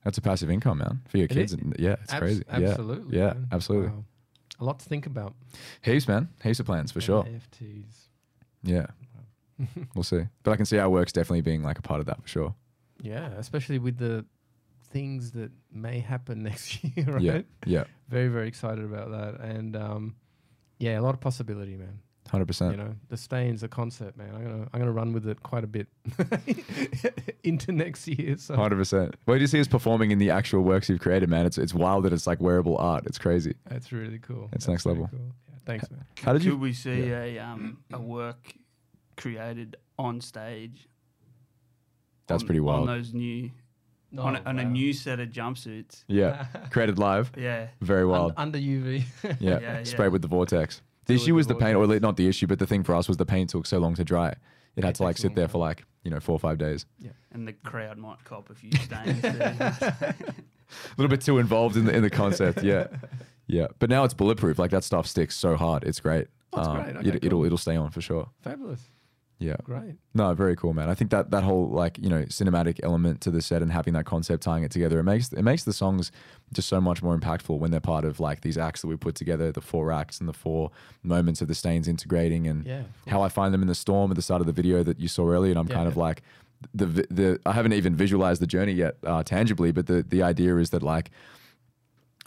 That's 0.03 0.19
a 0.19 0.21
passive 0.21 0.51
income, 0.51 0.77
man, 0.77 1.01
for 1.09 1.17
your 1.17 1.27
kids. 1.27 1.51
And 1.53 1.75
yeah, 1.79 1.95
it's 2.03 2.13
Abs- 2.13 2.19
crazy. 2.19 2.43
Absolutely. 2.47 3.17
Yeah, 3.17 3.33
man. 3.33 3.47
absolutely. 3.51 3.87
Wow. 3.89 4.03
A 4.59 4.63
lot 4.63 4.79
to 4.79 4.85
think 4.87 5.07
about. 5.07 5.33
Heaps, 5.81 6.07
man. 6.07 6.29
Heaps 6.43 6.59
of 6.59 6.67
plans 6.67 6.91
for 6.91 7.01
sure. 7.01 7.23
NFTs. 7.23 8.05
Yeah. 8.61 8.85
We'll 9.95 10.03
see. 10.03 10.23
But 10.43 10.51
I 10.51 10.55
can 10.55 10.65
see 10.65 10.77
our 10.79 10.89
work's 10.89 11.11
definitely 11.13 11.41
being 11.41 11.63
like 11.63 11.79
a 11.79 11.81
part 11.81 11.99
of 11.99 12.05
that 12.07 12.21
for 12.21 12.27
sure. 12.27 12.55
Yeah, 13.01 13.27
especially 13.37 13.79
with 13.79 13.97
the 13.97 14.25
things 14.91 15.31
that 15.31 15.51
may 15.71 15.99
happen 15.99 16.43
next 16.49 16.83
year, 16.83 17.05
right? 17.07 17.21
Yeah. 17.21 17.41
Yeah. 17.65 17.83
Very, 18.09 18.27
very 18.29 18.47
excited 18.47 18.83
about 18.85 19.11
that. 19.11 19.41
And 19.41 19.75
um, 19.75 20.15
yeah, 20.79 20.99
a 20.99 21.01
lot 21.01 21.13
of 21.13 21.19
possibility, 21.21 21.75
man. 21.75 21.99
Hundred 22.29 22.47
percent. 22.47 22.71
You 22.71 22.77
know, 22.77 22.95
the 23.09 23.17
stains 23.17 23.61
a 23.61 23.67
concept, 23.67 24.17
man. 24.17 24.33
I'm 24.33 24.43
gonna 24.43 24.67
I'm 24.73 24.79
gonna 24.79 24.91
run 24.91 25.13
with 25.13 25.27
it 25.27 25.43
quite 25.43 25.63
a 25.63 25.67
bit 25.67 25.87
into 27.43 27.71
next 27.71 28.07
year. 28.07 28.35
So 28.37 28.55
Hundred 28.55 28.77
percent. 28.77 29.15
Where 29.25 29.37
do 29.37 29.41
you 29.41 29.47
see 29.47 29.59
us 29.59 29.67
performing 29.67 30.09
in 30.11 30.17
the 30.17 30.31
actual 30.31 30.61
works 30.61 30.89
you've 30.89 30.99
created, 31.01 31.29
man? 31.29 31.45
It's 31.45 31.57
it's 31.59 31.73
wild 31.73 32.03
that 32.05 32.13
it's 32.13 32.25
like 32.25 32.41
wearable 32.41 32.77
art. 32.77 33.05
It's 33.05 33.19
crazy. 33.19 33.55
that's 33.69 33.91
really 33.91 34.17
cool. 34.19 34.49
It's 34.53 34.65
That's 34.65 34.67
next 34.69 34.83
very 34.85 34.95
level. 34.95 35.09
Cool. 35.11 35.31
Yeah, 35.49 35.55
thanks, 35.67 35.91
man. 35.91 36.05
How 36.23 36.33
did 36.33 36.41
Could 36.41 36.47
you? 36.47 36.57
we 36.57 36.73
see 36.73 37.11
a 37.11 37.37
um 37.39 37.77
a 37.93 37.99
work 37.99 38.55
created 39.17 39.75
on 39.97 40.21
stage? 40.21 40.87
That's 42.27 42.43
on- 42.43 42.47
pretty 42.47 42.59
On 42.59 42.65
wild. 42.65 42.87
those 42.89 43.13
new 43.13 43.51
on, 44.17 44.35
a, 44.37 44.39
Oh, 44.45 44.49
on 44.49 44.59
a 44.59 44.63
new 44.65 44.93
set 44.93 45.19
of 45.19 45.29
jumpsuits. 45.29 46.03
Yeah. 46.07 46.45
Created 46.71 46.97
live. 46.97 47.31
Yeah. 47.37 47.67
Very 47.81 48.03
Un- 48.03 48.07
wild. 48.09 48.33
under 48.37 48.57
UV. 48.57 49.03
Yeah. 49.39 49.59
Yeah, 49.59 49.83
Sprayed 49.83 50.07
yeah. 50.07 50.11
with 50.13 50.21
the 50.21 50.27
vortex. 50.29 50.81
The 51.05 51.13
Fill 51.15 51.21
issue 51.23 51.35
was 51.35 51.47
the 51.47 51.55
paint, 51.55 51.75
or 51.75 51.85
not 51.99 52.15
the 52.17 52.27
issue, 52.27 52.47
but 52.47 52.57
the 52.59 52.65
thing 52.65 52.83
for 52.83 52.95
us 52.95 53.07
was 53.07 53.17
the 53.17 53.25
paint 53.25 53.49
took 53.51 53.65
so 53.65 53.77
long 53.77 53.93
to 53.95 54.03
dry. 54.03 54.33
It 54.75 54.83
had 54.83 54.91
It 54.91 54.95
to 54.97 55.03
like 55.03 55.17
sit 55.17 55.29
long 55.29 55.35
there 55.35 55.47
for 55.47 55.57
like 55.59 55.85
you 56.03 56.09
know 56.11 56.19
four 56.19 56.33
or 56.33 56.39
five 56.39 56.57
days. 56.57 56.85
Yeah, 56.99 57.11
and 57.31 57.47
the 57.47 57.53
crowd 57.53 57.97
might 57.97 58.23
cop 58.23 58.49
a 58.49 58.55
few 58.55 58.71
stains. 58.71 59.21
too. 59.21 59.27
a 59.99 60.15
little 60.97 61.09
bit 61.09 61.21
too 61.21 61.37
involved 61.37 61.77
in 61.77 61.85
the 61.85 61.95
in 61.95 62.01
the 62.01 62.09
concept. 62.09 62.63
Yeah, 62.63 62.87
yeah. 63.47 63.67
But 63.79 63.89
now 63.89 64.03
it's 64.03 64.13
bulletproof. 64.15 64.57
Like 64.57 64.71
that 64.71 64.83
stuff 64.83 65.05
sticks 65.07 65.35
so 65.35 65.55
hard. 65.55 65.83
It's 65.83 65.99
great. 65.99 66.27
Oh, 66.53 66.59
it's 66.59 66.67
Um, 66.67 66.75
great. 66.75 66.87
it, 66.87 66.97
Okay, 66.97 67.17
It'll 67.17 67.29
cool. 67.39 67.45
it'll 67.45 67.57
stay 67.57 67.75
on 67.75 67.91
for 67.91 68.01
sure. 68.01 68.29
Fabulous. 68.41 68.81
Yeah. 69.37 69.57
Great. 69.65 69.95
No, 70.13 70.33
very 70.33 70.55
cool, 70.55 70.73
man. 70.73 70.89
I 70.89 70.93
think 70.93 71.11
that 71.11 71.29
that 71.31 71.43
whole 71.43 71.67
like 71.67 71.97
you 72.01 72.09
know 72.09 72.21
cinematic 72.23 72.79
element 72.83 73.19
to 73.21 73.31
the 73.31 73.41
set 73.41 73.61
and 73.61 73.69
having 73.71 73.93
that 73.93 74.05
concept 74.05 74.43
tying 74.43 74.63
it 74.63 74.71
together, 74.71 74.97
it 74.99 75.03
makes 75.03 75.33
it 75.33 75.41
makes 75.43 75.65
the 75.65 75.73
songs 75.73 76.09
just 76.53 76.69
so 76.69 76.79
much 76.79 77.03
more 77.03 77.17
impactful 77.17 77.57
when 77.59 77.69
they're 77.69 77.81
part 77.81 78.05
of 78.05 78.19
like 78.21 78.41
these 78.41 78.57
acts 78.57 78.81
that 78.81 78.87
we 78.87 78.95
put 78.95 79.15
together, 79.15 79.51
the 79.51 79.59
four 79.61 79.91
acts 79.91 80.19
and 80.21 80.29
the 80.29 80.33
four 80.33 80.71
moments 81.03 81.41
of 81.41 81.49
the 81.49 81.55
stains 81.55 81.87
integrating 81.87 82.47
and 82.47 82.65
Yeah. 82.65 82.83
how 83.07 83.21
I 83.21 83.29
find 83.29 83.53
them 83.53 83.61
in 83.61 83.67
the 83.67 83.75
storm 83.75 84.09
at 84.11 84.15
the 84.15 84.21
start 84.21 84.39
of 84.39 84.47
the 84.47 84.53
video 84.53 84.83
that 84.83 84.99
you 85.01 85.09
saw 85.09 85.27
earlier, 85.27 85.51
and 85.51 85.59
I'm 85.59 85.67
Yeah, 85.67 85.75
kind 85.75 85.87
of 85.89 85.97
like 85.97 86.21
the 86.73 86.85
the 86.85 87.39
I 87.45 87.51
haven't 87.51 87.73
even 87.73 87.93
visualized 87.93 88.41
the 88.41 88.47
journey 88.47 88.71
yet 88.71 88.95
uh, 89.03 89.21
tangibly, 89.23 89.73
but 89.73 89.87
the 89.87 90.01
the 90.01 90.23
idea 90.23 90.55
is 90.57 90.69
that 90.69 90.81
like 90.81 91.11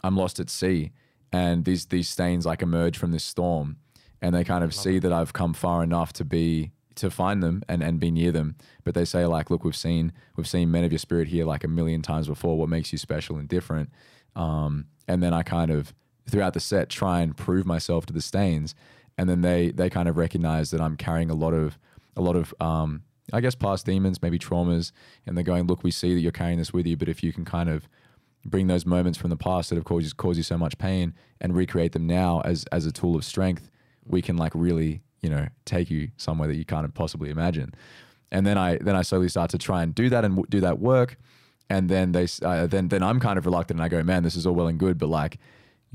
I'm 0.03 0.15
lost 0.15 0.39
at 0.39 0.49
sea, 0.49 0.91
and 1.31 1.65
these 1.65 1.87
these 1.87 2.07
stains 2.07 2.45
like 2.45 2.61
emerge 2.61 2.97
from 2.97 3.11
this 3.11 3.23
storm, 3.23 3.77
and 4.21 4.33
they 4.35 4.43
kind 4.43 4.63
of 4.63 4.73
see 4.75 4.99
that 4.99 5.11
I've 5.11 5.33
come 5.33 5.53
far 5.53 5.83
enough 5.83 6.13
to 6.13 6.23
be 6.25 6.71
to 6.99 7.09
find 7.09 7.41
them 7.41 7.63
and 7.67 7.81
and 7.81 7.99
be 7.99 8.11
near 8.11 8.31
them. 8.31 8.55
But 8.83 8.93
they 8.93 9.05
say 9.05 9.25
like, 9.25 9.49
look, 9.49 9.63
we've 9.63 9.75
seen 9.75 10.11
we've 10.35 10.47
seen 10.47 10.71
men 10.71 10.83
of 10.83 10.91
your 10.91 10.99
spirit 10.99 11.27
here 11.27 11.45
like 11.45 11.63
a 11.63 11.67
million 11.67 12.01
times 12.01 12.27
before. 12.27 12.57
What 12.57 12.69
makes 12.69 12.91
you 12.91 12.97
special 12.97 13.37
and 13.37 13.47
different? 13.47 13.89
Um, 14.35 14.85
and 15.07 15.23
then 15.23 15.33
I 15.33 15.43
kind 15.43 15.71
of 15.71 15.93
throughout 16.29 16.53
the 16.53 16.59
set 16.59 16.89
try 16.89 17.21
and 17.21 17.35
prove 17.35 17.65
myself 17.65 18.05
to 18.07 18.13
the 18.13 18.21
stains, 18.21 18.75
and 19.17 19.29
then 19.29 19.41
they 19.41 19.71
they 19.71 19.89
kind 19.89 20.07
of 20.07 20.17
recognize 20.17 20.71
that 20.71 20.81
I'm 20.81 20.95
carrying 20.95 21.29
a 21.29 21.35
lot 21.35 21.53
of 21.53 21.77
a 22.15 22.21
lot 22.21 22.35
of 22.35 22.53
um, 22.59 23.03
I 23.33 23.41
guess 23.41 23.55
past 23.55 23.85
demons, 23.85 24.21
maybe 24.21 24.39
traumas, 24.39 24.91
and 25.25 25.35
they're 25.35 25.43
going, 25.43 25.67
look, 25.67 25.83
we 25.83 25.91
see 25.91 26.13
that 26.13 26.19
you're 26.19 26.31
carrying 26.31 26.57
this 26.57 26.73
with 26.73 26.85
you, 26.85 26.97
but 26.97 27.09
if 27.09 27.23
you 27.23 27.33
can 27.33 27.45
kind 27.45 27.69
of 27.69 27.87
bring 28.45 28.67
those 28.67 28.85
moments 28.85 29.17
from 29.17 29.29
the 29.29 29.37
past 29.37 29.69
that 29.69 29.75
have 29.75 29.85
caused 29.85 30.05
you, 30.05 30.11
caused 30.15 30.37
you 30.37 30.43
so 30.43 30.57
much 30.57 30.77
pain 30.77 31.13
and 31.41 31.55
recreate 31.55 31.91
them 31.91 32.07
now 32.07 32.41
as 32.41 32.65
as 32.71 32.85
a 32.85 32.91
tool 32.91 33.15
of 33.15 33.25
strength, 33.25 33.69
we 34.05 34.21
can 34.21 34.37
like 34.37 34.51
really 34.55 35.01
you 35.21 35.29
know 35.29 35.47
take 35.65 35.89
you 35.89 36.09
somewhere 36.17 36.47
that 36.47 36.55
you 36.55 36.65
can't 36.65 36.93
possibly 36.93 37.29
imagine. 37.29 37.73
And 38.31 38.45
then 38.45 38.57
I 38.57 38.77
then 38.77 38.95
I 38.95 39.01
slowly 39.01 39.29
start 39.29 39.49
to 39.51 39.57
try 39.57 39.83
and 39.83 39.93
do 39.93 40.09
that 40.09 40.23
and 40.23 40.35
w- 40.35 40.47
do 40.49 40.59
that 40.61 40.79
work, 40.79 41.17
and 41.69 41.89
then 41.89 42.11
they 42.11 42.27
uh, 42.43 42.67
then 42.67 42.89
then 42.89 43.03
I'm 43.03 43.19
kind 43.19 43.37
of 43.37 43.45
reluctant 43.45 43.79
and 43.79 43.85
I 43.85 43.89
go, 43.89 44.03
man, 44.03 44.23
this 44.23 44.35
is 44.35 44.45
all 44.45 44.53
well 44.53 44.67
and 44.67 44.79
good, 44.79 44.97
but 44.97 45.09
like 45.09 45.39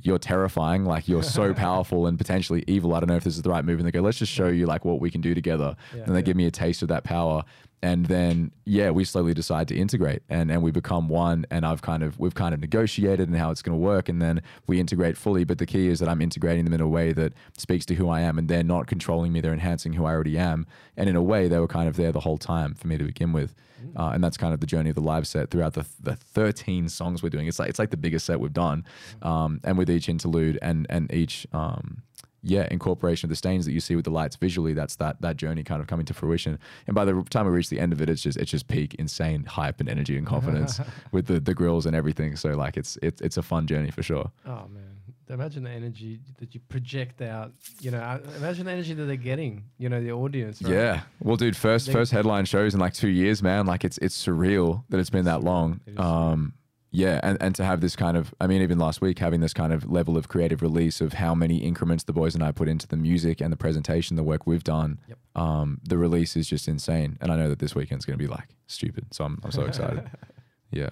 you're 0.03 0.18
terrifying, 0.18 0.85
like 0.85 1.09
you're 1.09 1.22
so 1.22 1.55
powerful 1.66 2.07
and 2.07 2.18
potentially 2.18 2.64
evil. 2.66 2.95
I 2.95 3.01
don't 3.01 3.09
know 3.09 3.16
if 3.16 3.25
this 3.25 3.37
is 3.37 3.43
the 3.43 3.51
right 3.51 3.64
move. 3.64 3.79
And 3.79 3.87
they 3.87 3.93
go, 3.93 4.01
let's 4.01 4.18
just 4.18 4.33
show 4.33 4.49
you 4.49 4.66
like 4.66 4.85
what 4.85 5.01
we 5.01 5.11
can 5.11 5.20
do 5.20 5.35
together. 5.35 5.77
Yeah, 5.95 6.03
and 6.03 6.14
they 6.14 6.18
yeah. 6.18 6.22
give 6.22 6.37
me 6.37 6.47
a 6.47 6.51
taste 6.51 6.83
of 6.83 6.89
that 6.89 7.05
power. 7.05 7.45
And 7.85 8.07
then 8.07 8.51
yeah, 8.64 8.91
we 8.91 9.05
slowly 9.05 9.35
decide 9.35 9.68
to 9.68 9.76
integrate 9.76 10.22
and 10.30 10.51
and 10.51 10.62
we 10.62 10.70
become 10.70 11.07
one. 11.07 11.45
And 11.51 11.66
I've 11.66 11.82
kind 11.82 12.03
of 12.03 12.18
we've 12.18 12.35
kind 12.35 12.55
of 12.55 12.61
negotiated 12.61 13.28
and 13.28 13.37
how 13.37 13.51
it's 13.51 13.61
going 13.61 13.78
to 13.78 13.82
work, 13.82 14.09
and 14.09 14.22
then 14.22 14.41
we 14.66 14.80
integrate 14.80 15.18
fully. 15.18 15.45
But 15.45 15.59
the 15.59 15.66
key 15.66 15.89
is 15.89 16.01
that 16.01 16.09
I'm 16.09 16.22
integrating 16.22 16.64
them 16.64 16.72
in 16.72 16.80
a 16.80 16.89
way 16.89 17.12
that 17.12 17.35
speaks 17.59 17.85
to 17.87 17.95
who 17.95 18.09
I 18.09 18.22
am, 18.22 18.39
and 18.39 18.49
they're 18.49 18.62
not 18.62 18.87
controlling 18.87 19.35
me; 19.35 19.43
they're 19.43 19.53
enhancing 19.53 19.93
who 19.93 20.07
I 20.07 20.12
already 20.12 20.39
am. 20.39 20.66
And 20.97 21.11
in 21.11 21.14
a 21.14 21.22
way, 21.22 21.47
they 21.47 21.59
were 21.59 21.68
kind 21.68 21.87
of 21.87 21.97
there 21.97 22.11
the 22.11 22.20
whole 22.20 22.39
time 22.39 22.72
for 22.72 22.89
me 22.89 22.97
to 22.97 23.05
begin 23.05 23.35
with. 23.35 23.55
Uh, 23.95 24.12
and 24.14 24.24
that's 24.24 24.39
kind 24.39 24.55
of 24.55 24.61
the 24.61 24.66
journey 24.66 24.89
of 24.89 24.95
the 24.95 25.03
live 25.03 25.26
set 25.26 25.51
throughout 25.51 25.74
the, 25.74 25.85
the 26.01 26.16
13 26.16 26.89
songs 26.89 27.22
we're 27.22 27.28
doing. 27.28 27.47
It's 27.47 27.59
like 27.59 27.68
it's 27.68 27.78
like 27.78 27.91
the 27.91 27.99
biggest 27.99 28.24
set 28.24 28.41
we've 28.41 28.51
done, 28.51 28.87
um, 29.20 29.61
and 29.62 29.76
with 29.76 29.91
each 29.91 30.09
interlude 30.09 30.59
and 30.62 30.87
and 30.89 31.12
each 31.12 31.47
um, 31.53 32.03
yeah 32.45 32.69
incorporation 32.71 33.27
of 33.27 33.31
the 33.31 33.37
stains 33.37 33.65
that 33.65 33.73
you 33.73 33.81
see 33.81 33.97
with 33.97 34.05
the 34.05 34.11
lights 34.11 34.37
visually, 34.37 34.75
that's 34.75 34.97
that 34.97 35.21
that 35.23 35.37
journey 35.37 35.65
kind 35.65 35.81
of 35.81 35.87
coming 35.87 36.07
to 36.07 36.15
fruition. 36.15 36.59
And 36.87 36.95
by 36.95 37.05
the 37.05 37.23
time 37.31 37.47
we 37.47 37.53
reach 37.53 37.71
the 37.71 37.81
end 37.81 37.93
of 37.93 38.01
it, 38.01 38.09
it's 38.09 38.23
just 38.23 38.39
it's 38.39 38.51
just 38.51 38.69
peak 38.69 38.95
insane 38.95 39.45
hype 39.45 39.81
and 39.81 39.89
energy 39.89 40.17
and 40.17 40.27
confidence 40.27 40.81
with 41.13 41.27
the 41.27 41.41
the 41.41 41.55
grills 41.55 41.87
and 41.87 41.97
everything. 41.97 42.37
So 42.37 42.51
like 42.51 42.77
it's 42.77 42.99
it's 43.03 43.21
it's 43.21 43.37
a 43.37 43.43
fun 43.43 43.67
journey 43.67 43.91
for 43.91 44.03
sure. 44.03 44.31
Oh 44.47 44.67
man, 44.69 44.95
imagine 45.29 45.65
the 45.65 45.71
energy 45.71 46.21
that 46.39 46.55
you 46.55 46.61
project 46.69 47.23
out. 47.23 47.53
You 47.81 47.91
know, 47.91 48.01
uh, 48.01 48.21
imagine 48.37 48.67
the 48.67 48.73
energy 48.73 48.95
that 48.95 49.05
they're 49.05 49.17
getting. 49.17 49.65
You 49.79 49.89
know, 49.89 50.03
the 50.03 50.13
audience. 50.13 50.63
Right? 50.63 50.73
Yeah. 50.73 51.01
Well, 51.21 51.37
dude, 51.37 51.57
first 51.57 51.91
first 51.91 52.13
headline 52.13 52.45
shows 52.45 52.75
in 52.75 52.81
like 52.81 52.95
two 52.95 53.09
years, 53.09 53.43
man. 53.43 53.67
Like 53.67 53.85
it's 53.85 53.99
it's 53.99 54.23
surreal 54.25 54.85
that 54.91 55.01
it's 55.01 55.11
been 55.11 55.25
that 55.25 55.43
long. 55.43 55.81
Um, 55.97 56.55
yeah, 56.95 57.19
and, 57.25 57.37
and 57.41 57.55
to 57.57 57.65
have 57.65 57.81
this 57.81 57.97
kind 57.97 58.17
of, 58.17 58.33
I 58.41 58.47
mean, 58.47 58.63
even 58.63 58.79
last 58.79 59.01
week 59.01 59.19
having 59.19 59.41
this 59.41 59.53
kind 59.53 59.73
of 59.73 59.91
level 59.91 60.17
of 60.17 60.29
creative 60.29 60.63
release 60.63 61.01
of 61.01 61.15
how 61.15 61.35
many 61.35 61.57
increments 61.59 62.05
the 62.05 62.13
boys 62.13 62.37
and 62.37 62.45
I 62.45 62.53
put 62.53 62.69
into 62.69 62.87
the 62.87 62.97
music 62.97 63.41
and 63.41 63.53
the 63.53 63.57
presentation, 63.57 64.15
the 64.17 64.23
work 64.23 64.47
we've 64.47 64.63
done. 64.63 65.01
Yep. 65.09 65.19
Um, 65.35 65.81
the 65.83 65.99
release 65.99 66.37
is 66.37 66.47
just 66.47 66.69
insane, 66.69 67.19
and 67.21 67.33
I 67.33 67.37
know 67.37 67.49
that 67.49 67.59
this 67.59 67.75
weekend's 67.75 68.05
going 68.05 68.17
to 68.17 68.23
be 68.25 68.31
like 68.31 68.55
stupid. 68.69 69.13
So 69.13 69.25
I'm 69.25 69.41
I'm 69.43 69.51
so 69.51 69.63
excited. 69.63 70.09
yeah, 70.71 70.91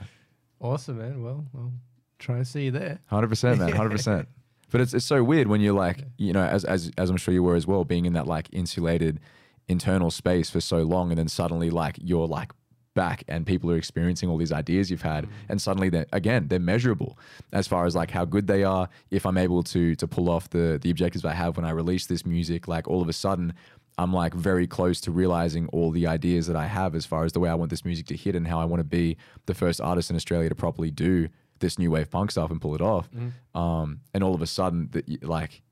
Awesome, 0.61 0.99
man. 0.99 1.23
Well, 1.23 1.47
well, 1.53 1.73
try 2.19 2.37
and 2.37 2.47
see 2.47 2.65
you 2.65 2.71
there. 2.73 3.01
hundred 3.07 3.29
percent, 3.29 3.61
man, 3.61 3.73
hundred 3.73 3.91
percent. 3.91 4.29
But 4.71 4.81
it's 4.81 4.95
it's 4.95 5.05
so 5.05 5.23
weird 5.23 5.49
when 5.49 5.61
you're 5.61 5.75
like, 5.75 6.03
you 6.17 6.33
know, 6.33 6.43
as 6.43 6.65
as 6.65 6.91
as 6.97 7.11
I'm 7.11 7.19
sure 7.19 7.35
you 7.35 7.43
were 7.43 7.57
as 7.57 7.67
well, 7.67 7.85
being 7.85 8.07
in 8.07 8.15
that 8.15 8.27
like 8.27 8.49
insulated 8.53 9.21
internal 9.69 10.11
space 10.11 10.49
for 10.49 10.63
so 10.63 10.79
long, 10.79 11.11
and 11.11 11.19
then 11.19 11.29
suddenly 11.29 11.69
like 11.69 11.99
you're 12.01 12.27
like 12.27 12.53
back 12.95 13.25
and 13.29 13.47
people 13.47 13.71
are 13.71 13.77
experiencing 13.77 14.29
all 14.29 14.37
these 14.37 14.53
ideas 14.53 14.91
you've 14.91 15.03
had 15.03 15.25
mm. 15.25 15.31
and 15.49 15.61
suddenly 15.61 15.89
they 15.89 16.05
again 16.13 16.49
they're 16.49 16.59
measurable 16.59 17.19
as 17.53 17.67
far 17.67 17.87
as 17.87 17.97
like 17.97 18.11
how 18.11 18.25
good 18.25 18.47
they 18.47 18.65
are. 18.65 18.89
If 19.11 19.25
i'm 19.27 19.39
able 19.39 19.63
to 19.65 19.95
to 19.95 20.07
pull 20.07 20.29
off 20.29 20.51
the 20.51 20.79
the 20.81 20.91
objectives 20.91 21.25
i 21.25 21.33
have 21.33 21.57
when 21.57 21.65
i 21.65 21.71
release 21.71 22.07
this 22.07 22.27
music 22.27 22.69
like 22.69 22.89
all 22.89 23.01
of 23.01 23.09
a 23.09 23.13
sudden 23.13 23.55
i'm 23.99 24.13
like 24.13 24.35
very 24.35 24.67
close 24.67 25.01
to 25.03 25.11
realizing 25.11 25.69
all 25.69 25.91
the 25.91 26.07
ideas 26.07 26.47
that 26.47 26.57
i 26.57 26.67
have 26.67 26.95
as 26.95 27.07
far 27.07 27.25
as 27.25 27.33
the 27.33 27.41
way 27.41 27.49
i 27.49 27.55
want 27.55 27.71
this 27.71 27.85
music 27.85 28.07
to 28.07 28.17
hit 28.17 28.35
and 28.35 28.47
how 28.49 28.61
i 28.61 28.65
want 28.65 28.81
to 28.81 28.85
be 28.85 29.17
the 29.47 29.55
first 29.55 29.81
artist 29.81 30.11
in 30.11 30.17
australia 30.17 30.49
to 30.49 30.55
properly 30.55 30.91
do 30.91 31.29
this 31.63 31.79
new 31.79 31.91
wave 31.91 32.11
punk 32.11 32.31
stuff 32.31 32.51
and 32.51 32.61
pull 32.61 32.75
it 32.75 32.83
off. 32.83 33.09
Mm. 33.13 33.59
Um 33.59 34.01
and 34.13 34.23
all 34.23 34.35
of 34.35 34.43
a 34.43 34.47
sudden 34.47 34.91
that 34.93 35.25
like 35.25 35.63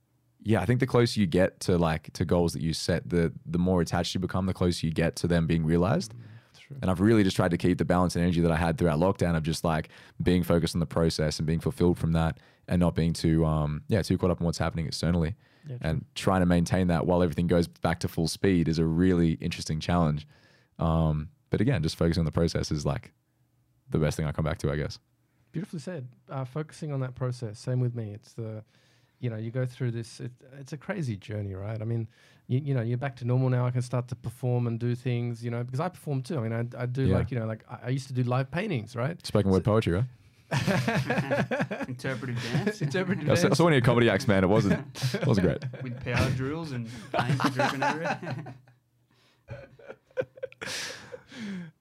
yeah, 0.43 0.63
I 0.63 0.65
think 0.65 0.81
the 0.81 0.87
closer 0.87 1.21
you 1.21 1.27
get 1.27 1.61
to 1.61 1.77
like 1.77 2.11
to 2.15 2.25
goals 2.25 2.55
that 2.55 2.63
you 2.63 2.73
set, 2.73 3.11
the 3.11 3.31
the 3.45 3.59
more 3.59 3.83
attached 3.83 4.15
you 4.15 4.21
become, 4.21 4.47
the 4.47 4.55
closer 4.55 4.87
you 4.87 4.93
get 4.93 5.15
to 5.17 5.27
them 5.27 5.47
being 5.47 5.67
realized. 5.67 6.15
Mm. 6.15 6.21
True. 6.71 6.79
And 6.83 6.91
I've 6.91 7.01
really 7.01 7.25
just 7.25 7.37
tried 7.37 7.51
to 7.51 7.59
keep 7.59 7.79
the 7.79 7.85
balance 7.85 8.15
and 8.17 8.23
energy 8.23 8.41
that 8.41 8.53
I 8.53 8.57
had 8.57 8.79
throughout 8.79 8.99
lockdown 8.99 9.37
of 9.37 9.43
just 9.43 9.65
like 9.65 9.89
being 10.23 10.43
focused 10.43 10.75
on 10.75 10.81
the 10.81 10.87
process 10.87 11.39
and 11.39 11.47
being 11.47 11.61
fulfilled 11.61 11.99
from 11.99 12.13
that 12.13 12.39
and 12.69 12.81
not 12.81 12.95
being 12.95 13.13
too 13.13 13.45
um 13.45 13.83
yeah, 13.89 14.03
too 14.03 14.17
caught 14.17 14.31
up 14.31 14.41
in 14.41 14.47
what's 14.47 14.59
happening 14.59 14.87
externally. 14.87 15.35
Yeah, 15.69 15.77
and 15.83 16.05
trying 16.15 16.41
to 16.41 16.47
maintain 16.47 16.87
that 16.89 17.07
while 17.07 17.23
everything 17.23 17.47
goes 17.47 17.69
back 17.69 18.01
to 18.01 18.09
full 18.09 18.29
speed 18.29 18.69
is 18.69 18.79
a 18.79 18.85
really 18.85 19.33
interesting 19.33 19.81
challenge. 19.81 20.27
Um 20.79 21.29
but 21.51 21.61
again, 21.61 21.83
just 21.83 21.97
focusing 21.97 22.21
on 22.21 22.27
the 22.27 22.33
process 22.33 22.71
is 22.71 22.87
like 22.87 23.13
the 23.91 23.99
best 23.99 24.17
thing 24.17 24.25
I 24.27 24.33
come 24.33 24.45
back 24.45 24.59
to, 24.59 24.71
I 24.71 24.77
guess. 24.77 24.99
Beautifully 25.53 25.81
said. 25.81 26.07
Uh, 26.29 26.45
focusing 26.45 26.93
on 26.93 27.01
that 27.01 27.17
process. 27.17 27.59
Same 27.59 27.81
with 27.81 27.95
me. 27.95 28.13
It's 28.13 28.35
the, 28.35 28.63
you 29.21 29.31
know, 29.31 29.37
you 29.37 29.51
go 29.51 29.65
through 29.67 29.91
this. 29.93 30.19
It, 30.21 30.33
it's 30.59 30.73
a 30.73 30.77
crazy 30.77 31.17
journey, 31.17 31.55
right? 31.55 31.81
I 31.81 31.85
mean, 31.85 32.09
you, 32.49 32.59
you 32.61 32.75
know, 32.75 32.81
you're 32.83 32.99
back 32.99 33.17
to 33.17 33.25
normal 33.25 33.49
now. 33.51 33.67
I 33.67 33.71
can 33.71 33.83
start 33.83 34.09
to 34.09 34.17
perform 34.17 34.67
and 34.67 34.79
do 34.81 34.95
things, 34.95 35.45
you 35.45 35.51
know, 35.51 35.63
because 35.63 35.79
I 35.81 35.89
perform 35.89 36.23
too. 36.23 36.39
I 36.39 36.41
mean, 36.49 36.53
I, 36.53 36.83
I 36.83 36.87
do 36.87 37.05
Yeah. 37.07 37.17
like, 37.19 37.31
you 37.31 37.39
know, 37.39 37.47
like 37.47 37.65
I, 37.71 37.79
I 37.85 37.89
used 37.91 38.07
to 38.09 38.13
do 38.15 38.23
live 38.25 38.51
paintings, 38.51 38.97
right? 38.97 39.25
Spoken 39.25 39.51
word 39.51 39.63
poetry, 39.65 39.93
right? 39.93 40.05
Interpretive 41.89 42.43
dance. 42.43 42.83
Interpretive 42.83 43.27
dance. 43.27 43.45
I 43.45 43.51
saw 43.55 43.65
one 43.65 43.73
of 43.73 43.77
your 43.77 43.83
comedy 43.85 44.11
acts, 44.11 44.27
man. 44.27 44.43
It 44.43 44.49
wasn't 44.49 45.15
it 45.15 45.27
wasn't 45.27 45.47
great. 45.47 45.65
With 45.83 46.03
power 46.05 46.29
drills 46.31 46.73
and 46.73 46.89
paint 47.13 47.39
dripping 47.53 47.83
everywhere. 47.83 48.55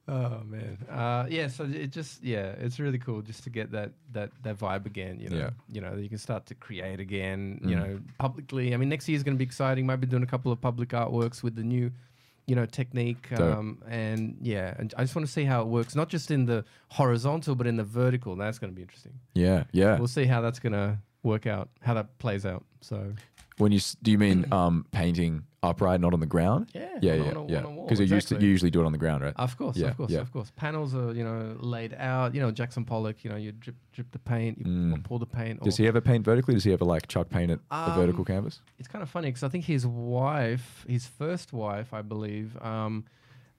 Oh 0.08 0.42
man, 0.46 0.78
uh, 0.90 1.26
yeah. 1.30 1.48
So 1.48 1.66
it 1.66 1.92
just 1.92 2.24
yeah, 2.24 2.54
it's 2.60 2.80
really 2.80 2.98
cool 2.98 3.22
just 3.22 3.44
to 3.44 3.50
get 3.50 3.72
that 3.72 3.92
that 4.14 4.32
that 4.44 4.58
vibe 4.58 4.86
again. 4.86 5.20
You 5.20 5.30
know, 5.30 5.38
Yeah. 5.38 5.50
you 5.72 5.82
know, 5.82 5.96
you 5.96 6.10
can 6.10 6.18
start 6.18 6.46
to 6.48 6.56
create 6.56 7.00
again. 7.00 7.60
You 7.64 7.76
Mm. 7.76 7.80
know, 7.80 8.00
publicly. 8.18 8.74
I 8.74 8.78
mean, 8.78 8.90
next 8.90 9.08
year 9.08 9.16
is 9.16 9.24
going 9.24 9.36
to 9.36 9.40
be 9.40 9.46
exciting. 9.46 9.86
Might 9.86 9.98
be 10.02 10.08
doing 10.08 10.24
a 10.24 10.28
couple 10.28 10.52
of 10.52 10.60
public 10.60 10.90
artworks 10.90 11.44
with 11.44 11.56
the 11.56 11.64
new, 11.64 11.92
you 12.48 12.56
know, 12.56 12.66
technique. 12.66 13.32
Um, 13.40 13.84
and 13.88 14.38
yeah, 14.42 14.74
and 14.80 14.94
I 14.98 15.04
just 15.04 15.16
want 15.16 15.28
to 15.28 15.32
see 15.32 15.44
how 15.44 15.62
it 15.62 15.68
works, 15.68 15.96
not 15.96 16.10
just 16.10 16.32
in 16.32 16.46
the 16.48 16.66
horizontal, 16.90 17.54
but 17.56 17.68
in 17.68 17.76
the 17.78 17.84
vertical. 17.84 18.36
That's 18.36 18.58
going 18.58 18.72
to 18.72 18.76
be 18.76 18.82
interesting. 18.82 19.14
Yeah, 19.36 19.66
yeah. 19.72 20.00
We'll 20.00 20.08
see 20.08 20.26
how 20.26 20.42
that's 20.42 20.60
going 20.60 20.74
to 20.74 20.98
work 21.22 21.46
out, 21.46 21.70
how 21.82 21.94
that 21.94 22.18
plays 22.18 22.46
out. 22.48 22.66
So 22.82 23.14
When 23.58 23.72
you 23.72 23.80
do 24.02 24.10
you 24.12 24.18
mean 24.18 24.46
um, 24.52 24.86
painting 24.92 25.44
upright, 25.62 26.00
not 26.02 26.14
on 26.14 26.20
the 26.20 26.26
ground? 26.26 26.70
yeah, 26.74 26.88
Yeah, 27.02 27.14
yeah, 27.16 27.22
a- 27.24 27.48
yeah. 27.48 27.58
on 27.60 27.66
a 27.66 27.70
wall, 27.72 27.86
Because 27.86 28.00
you 28.00 28.06
used 28.16 28.28
to 28.30 28.36
exactly. 28.36 28.46
you 28.46 28.52
usually 28.52 28.72
do 28.72 28.82
it 28.82 28.86
on 28.86 28.92
the 28.92 28.98
ground, 28.98 29.24
right? 29.24 29.34
Of 29.36 29.58
course, 29.58 29.76
Yeah, 29.78 29.90
of 29.90 29.98
course, 29.98 30.12
yeah. 30.12 30.20
of 30.20 30.32
course. 30.32 30.52
Panels 30.56 30.96
are 30.96 31.14
you 31.14 31.24
know 31.24 31.56
laid 31.60 31.94
out. 31.96 32.34
You 32.36 32.42
know 32.42 32.52
Jackson 32.52 32.86
Pollock. 32.86 33.24
You 33.24 33.30
know 33.32 33.36
you 33.38 33.52
drip 33.52 33.76
drip 33.92 34.12
the 34.12 34.20
paint, 34.20 34.58
you 34.60 34.66
Mm. 34.66 35.04
pour 35.04 35.20
the 35.20 35.26
paint. 35.26 35.62
Does 35.64 35.78
he 35.78 35.88
ever 35.88 36.02
paint 36.02 36.24
vertically? 36.26 36.54
Does 36.54 36.64
he 36.64 36.72
ever 36.74 36.86
like 36.86 37.08
chuck 37.08 37.30
paint 37.30 37.52
at 37.52 37.60
a 37.72 37.94
vertical 37.96 38.22
Um, 38.22 38.26
canvas? 38.26 38.62
It's 38.78 38.88
kind 38.88 39.04
of 39.04 39.10
funny 39.10 39.28
because 39.30 39.44
I 39.44 39.50
think 39.50 39.66
his 39.66 39.86
wife, 39.86 40.86
his 40.88 41.06
first 41.08 41.52
wife, 41.54 41.94
I 41.94 42.02
believe, 42.04 42.58
um, 42.62 43.06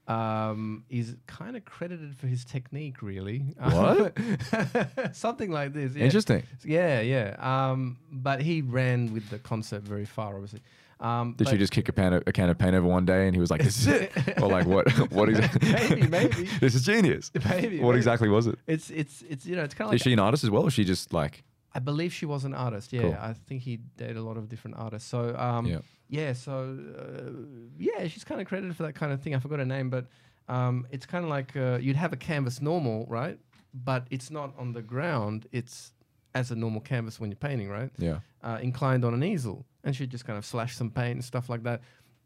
um, 0.08 0.84
is 0.88 1.16
kind 1.26 1.56
of 1.56 1.64
credited 1.64 2.16
for 2.16 2.26
his 2.26 2.44
technique. 2.44 3.02
Really, 3.02 3.54
What? 3.58 4.16
Something 5.12 5.50
like 5.50 5.72
this. 5.72 5.94
Yeah. 5.94 6.04
Interesting. 6.04 6.42
Yeah, 6.64 7.00
yeah. 7.00 7.36
Um, 7.38 7.98
but 8.10 8.40
he 8.42 8.62
ran 8.62 9.12
with 9.12 9.28
the 9.30 9.38
concept 9.38 9.86
very 9.86 10.04
far, 10.06 10.34
obviously. 10.34 10.60
Um, 11.00 11.34
Did 11.36 11.48
she 11.48 11.56
just 11.56 11.72
kick 11.72 11.88
a 11.88 11.92
pan 11.94 12.12
of, 12.12 12.22
a 12.26 12.32
can 12.32 12.50
of 12.50 12.58
paint 12.58 12.74
over 12.74 12.86
one 12.86 13.06
day 13.06 13.26
and 13.26 13.34
he 13.34 13.40
was 13.40 13.50
like, 13.50 13.62
"This 13.62 13.78
is 13.78 13.86
it," 13.86 14.12
or 14.42 14.48
like 14.48 14.66
what? 14.66 14.86
What 15.10 15.30
exactly? 15.30 15.72
Maybe, 15.72 16.06
maybe. 16.06 16.42
this 16.60 16.74
is 16.74 16.84
genius. 16.84 17.30
Maybe, 17.48 17.78
What 17.80 17.88
maybe. 17.92 17.96
exactly 17.98 18.28
was 18.28 18.46
it? 18.46 18.58
It's 18.66 18.90
it's 18.90 19.22
it's 19.28 19.46
you 19.46 19.56
know 19.56 19.64
it's 19.64 19.72
kind 19.74 19.86
of 19.86 19.92
like 19.92 19.96
Is 19.96 20.02
she 20.02 20.12
an 20.12 20.18
artist 20.18 20.44
as 20.44 20.50
well, 20.50 20.64
or 20.64 20.68
is 20.68 20.74
she 20.74 20.84
just 20.84 21.12
like? 21.12 21.42
I 21.72 21.78
believe 21.78 22.12
she 22.12 22.26
was 22.26 22.44
an 22.44 22.52
artist. 22.52 22.92
Yeah, 22.92 23.02
Cool. 23.02 23.16
I 23.20 23.32
think 23.32 23.62
he 23.62 23.78
dated 23.96 24.16
a 24.18 24.22
lot 24.22 24.36
of 24.36 24.48
different 24.48 24.76
artists. 24.76 25.08
So 25.08 25.34
um, 25.38 25.66
Yeah. 25.66 25.78
yeah. 26.08 26.32
so 26.34 26.76
uh, 26.98 27.30
yeah, 27.78 28.06
she's 28.08 28.24
kind 28.24 28.40
of 28.40 28.46
credited 28.46 28.76
for 28.76 28.82
that 28.82 28.94
kind 28.94 29.12
of 29.12 29.22
thing. 29.22 29.34
I 29.34 29.38
forgot 29.38 29.60
her 29.60 29.64
name, 29.64 29.88
but 29.88 30.06
um, 30.48 30.86
it's 30.90 31.06
kind 31.06 31.24
of 31.24 31.30
like 31.30 31.56
uh, 31.56 31.78
you'd 31.80 31.96
have 31.96 32.12
a 32.12 32.16
canvas 32.16 32.60
normal, 32.60 33.06
right? 33.08 33.38
But 33.72 34.06
it's 34.10 34.30
not 34.30 34.52
on 34.58 34.72
the 34.72 34.82
ground. 34.82 35.46
It's 35.52 35.92
as 36.34 36.50
a 36.50 36.56
normal 36.56 36.80
canvas 36.80 37.18
when 37.20 37.30
you're 37.30 37.36
painting, 37.36 37.68
right? 37.68 37.90
Yeah. 37.98 38.20
Uh, 38.42 38.58
inclined 38.62 39.04
on 39.04 39.14
an 39.14 39.22
easel, 39.24 39.64
and 39.84 39.94
she'd 39.96 40.10
just 40.10 40.24
kind 40.24 40.38
of 40.38 40.44
slash 40.44 40.76
some 40.76 40.90
paint 40.90 41.14
and 41.16 41.24
stuff 41.24 41.48
like 41.48 41.62
that. 41.64 41.80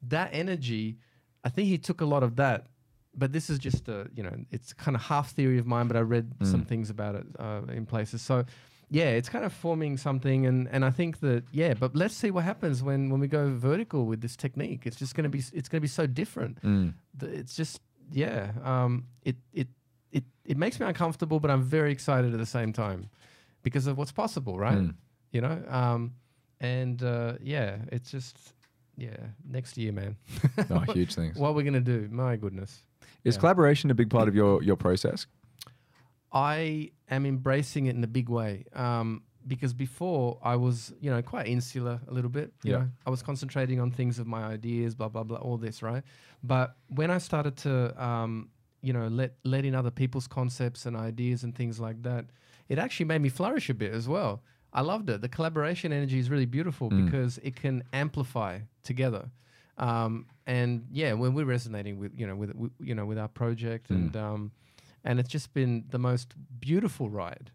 That 0.08 0.30
energy, 0.32 0.98
I 1.44 1.48
think 1.48 1.68
he 1.68 1.78
took 1.78 2.00
a 2.00 2.04
lot 2.04 2.22
of 2.22 2.36
that. 2.36 2.66
But 3.16 3.32
this 3.32 3.48
is 3.48 3.58
just 3.60 3.88
a, 3.88 4.08
you 4.14 4.22
know, 4.24 4.36
it's 4.50 4.72
kind 4.72 4.96
of 4.96 5.02
half 5.02 5.30
theory 5.32 5.58
of 5.58 5.66
mine. 5.66 5.86
But 5.88 5.96
I 5.96 6.00
read 6.00 6.32
some 6.42 6.62
Mm. 6.64 6.68
things 6.68 6.90
about 6.90 7.14
it 7.14 7.26
uh, 7.38 7.62
in 7.72 7.86
places. 7.86 8.22
So 8.22 8.44
yeah, 8.90 9.10
it's 9.10 9.28
kind 9.28 9.44
of 9.44 9.52
forming 9.52 9.96
something, 9.96 10.46
and 10.46 10.68
and 10.68 10.84
I 10.84 10.90
think 10.90 11.20
that 11.20 11.44
yeah, 11.52 11.74
but 11.74 11.94
let's 11.96 12.14
see 12.16 12.30
what 12.30 12.44
happens 12.44 12.82
when 12.82 13.10
when 13.10 13.20
we 13.20 13.28
go 13.28 13.50
vertical 13.56 14.04
with 14.04 14.20
this 14.20 14.36
technique. 14.36 14.84
It's 14.84 14.96
just 14.96 15.14
gonna 15.14 15.28
be 15.30 15.42
it's 15.52 15.68
gonna 15.68 15.80
be 15.80 15.88
so 15.88 16.06
different. 16.06 16.60
Mm. 16.62 16.94
It's 17.22 17.54
just 17.56 17.80
yeah, 18.12 18.50
um, 18.64 19.04
it 19.22 19.36
it 19.52 19.68
it 20.12 20.24
it 20.44 20.56
makes 20.58 20.78
me 20.80 20.86
uncomfortable, 20.86 21.38
but 21.40 21.50
I'm 21.50 21.62
very 21.62 21.92
excited 21.92 22.32
at 22.34 22.38
the 22.38 22.46
same 22.46 22.72
time 22.72 23.08
because 23.64 23.88
of 23.88 23.98
what's 23.98 24.12
possible, 24.12 24.56
right? 24.56 24.78
Mm. 24.78 24.94
You 25.32 25.40
know, 25.40 25.60
um, 25.68 26.12
and 26.60 27.02
uh, 27.02 27.32
yeah, 27.42 27.78
it's 27.90 28.12
just 28.12 28.38
yeah, 28.96 29.16
next 29.44 29.76
year, 29.76 29.90
man. 29.92 30.16
Oh, 30.70 30.78
huge 30.92 31.14
things. 31.20 31.36
what 31.36 31.56
we're 31.56 31.64
gonna 31.64 31.80
do? 31.80 32.08
My 32.12 32.36
goodness. 32.36 32.82
Is 33.24 33.34
yeah. 33.34 33.40
collaboration 33.40 33.90
a 33.90 33.94
big 33.94 34.10
part 34.10 34.28
of 34.28 34.34
your 34.36 34.62
your 34.62 34.76
process? 34.76 35.26
I 36.32 36.90
am 37.10 37.26
embracing 37.26 37.86
it 37.86 37.96
in 37.96 38.02
a 38.04 38.08
big 38.08 38.28
way. 38.28 38.64
Um, 38.74 39.22
because 39.46 39.74
before 39.74 40.38
I 40.42 40.56
was, 40.56 40.92
you 41.00 41.10
know, 41.10 41.20
quite 41.20 41.46
insular 41.46 42.00
a 42.08 42.12
little 42.14 42.30
bit. 42.30 42.52
You 42.62 42.72
Yeah. 42.72 42.78
know, 42.78 42.88
I 43.06 43.10
was 43.10 43.22
concentrating 43.22 43.78
on 43.78 43.90
things 43.90 44.18
of 44.18 44.26
my 44.26 44.42
ideas, 44.44 44.94
blah 44.94 45.08
blah 45.08 45.22
blah, 45.22 45.36
all 45.38 45.58
this, 45.58 45.82
right? 45.82 46.02
But 46.42 46.76
when 46.88 47.10
I 47.10 47.18
started 47.18 47.56
to, 47.58 48.02
um, 48.02 48.48
you 48.80 48.92
know, 48.92 49.06
let 49.08 49.34
let 49.44 49.64
in 49.64 49.74
other 49.74 49.90
people's 49.90 50.26
concepts 50.26 50.86
and 50.86 50.96
ideas 50.96 51.44
and 51.44 51.54
things 51.54 51.78
like 51.78 52.02
that, 52.02 52.24
it 52.68 52.78
actually 52.78 53.06
made 53.06 53.20
me 53.20 53.28
flourish 53.28 53.68
a 53.70 53.74
bit 53.74 53.92
as 53.92 54.08
well. 54.08 54.42
I 54.72 54.80
loved 54.80 55.08
it. 55.10 55.20
The 55.20 55.28
collaboration 55.28 55.92
energy 55.92 56.18
is 56.18 56.28
really 56.30 56.46
beautiful 56.46 56.90
Mm. 56.90 57.04
because 57.06 57.38
it 57.38 57.54
can 57.56 57.82
amplify 57.92 58.60
together. 58.82 59.30
Um, 59.78 60.26
and 60.46 60.86
yeah, 60.92 61.12
when 61.14 61.34
we're 61.34 61.44
resonating 61.44 61.98
with 61.98 62.12
you 62.16 62.26
know 62.26 62.36
with, 62.36 62.52
you 62.80 62.94
know 62.94 63.06
with 63.06 63.18
our 63.18 63.28
project, 63.28 63.88
Mm. 63.90 63.94
and 63.96 64.16
um, 64.16 64.52
and 65.04 65.20
it's 65.20 65.28
just 65.28 65.52
been 65.54 65.84
the 65.90 65.98
most 65.98 66.34
beautiful 66.60 67.08
ride 67.10 67.50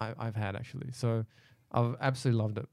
I, 0.00 0.14
I've 0.18 0.36
had 0.36 0.54
actually. 0.56 0.92
So 0.92 1.24
I've 1.72 1.96
absolutely 2.00 2.42
loved 2.42 2.58
it. 2.58 2.68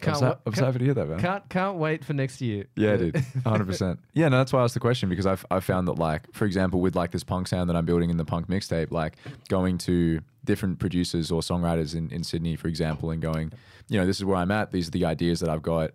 I'm 0.00 0.04
Can't, 0.04 0.16
so, 0.18 0.26
wa- 0.26 0.36
I'm 0.46 0.54
so 0.54 0.64
happy 0.66 0.78
to 0.78 0.84
hear 0.84 0.94
that, 0.94 1.08
man. 1.08 1.18
can't 1.20 1.48
can't 1.48 1.76
wait 1.78 2.04
for 2.04 2.12
next 2.12 2.40
year. 2.40 2.66
Yeah, 2.76 2.96
dude, 2.96 3.14
100%. 3.44 3.98
yeah, 4.14 4.28
no, 4.28 4.38
that's 4.38 4.52
why 4.52 4.60
I 4.60 4.64
asked 4.64 4.74
the 4.74 4.80
question 4.80 5.08
because 5.08 5.26
I've, 5.26 5.44
I've 5.50 5.64
found 5.64 5.88
that, 5.88 5.94
like, 5.98 6.32
for 6.32 6.44
example, 6.44 6.80
with 6.80 6.94
like 6.94 7.10
this 7.10 7.24
punk 7.24 7.48
sound 7.48 7.68
that 7.68 7.74
I'm 7.76 7.84
building 7.84 8.08
in 8.10 8.16
the 8.16 8.24
punk 8.24 8.46
mixtape, 8.48 8.92
like 8.92 9.16
going 9.48 9.76
to 9.78 10.20
different 10.48 10.78
producers 10.78 11.30
or 11.30 11.42
songwriters 11.42 11.94
in, 11.94 12.10
in 12.10 12.24
Sydney, 12.24 12.56
for 12.56 12.68
example, 12.68 13.10
and 13.10 13.20
going, 13.20 13.52
you 13.90 14.00
know, 14.00 14.06
this 14.06 14.16
is 14.16 14.24
where 14.24 14.38
I'm 14.38 14.50
at. 14.50 14.72
These 14.72 14.88
are 14.88 14.92
the 14.92 15.04
ideas 15.04 15.40
that 15.40 15.50
I've 15.50 15.60
got. 15.60 15.90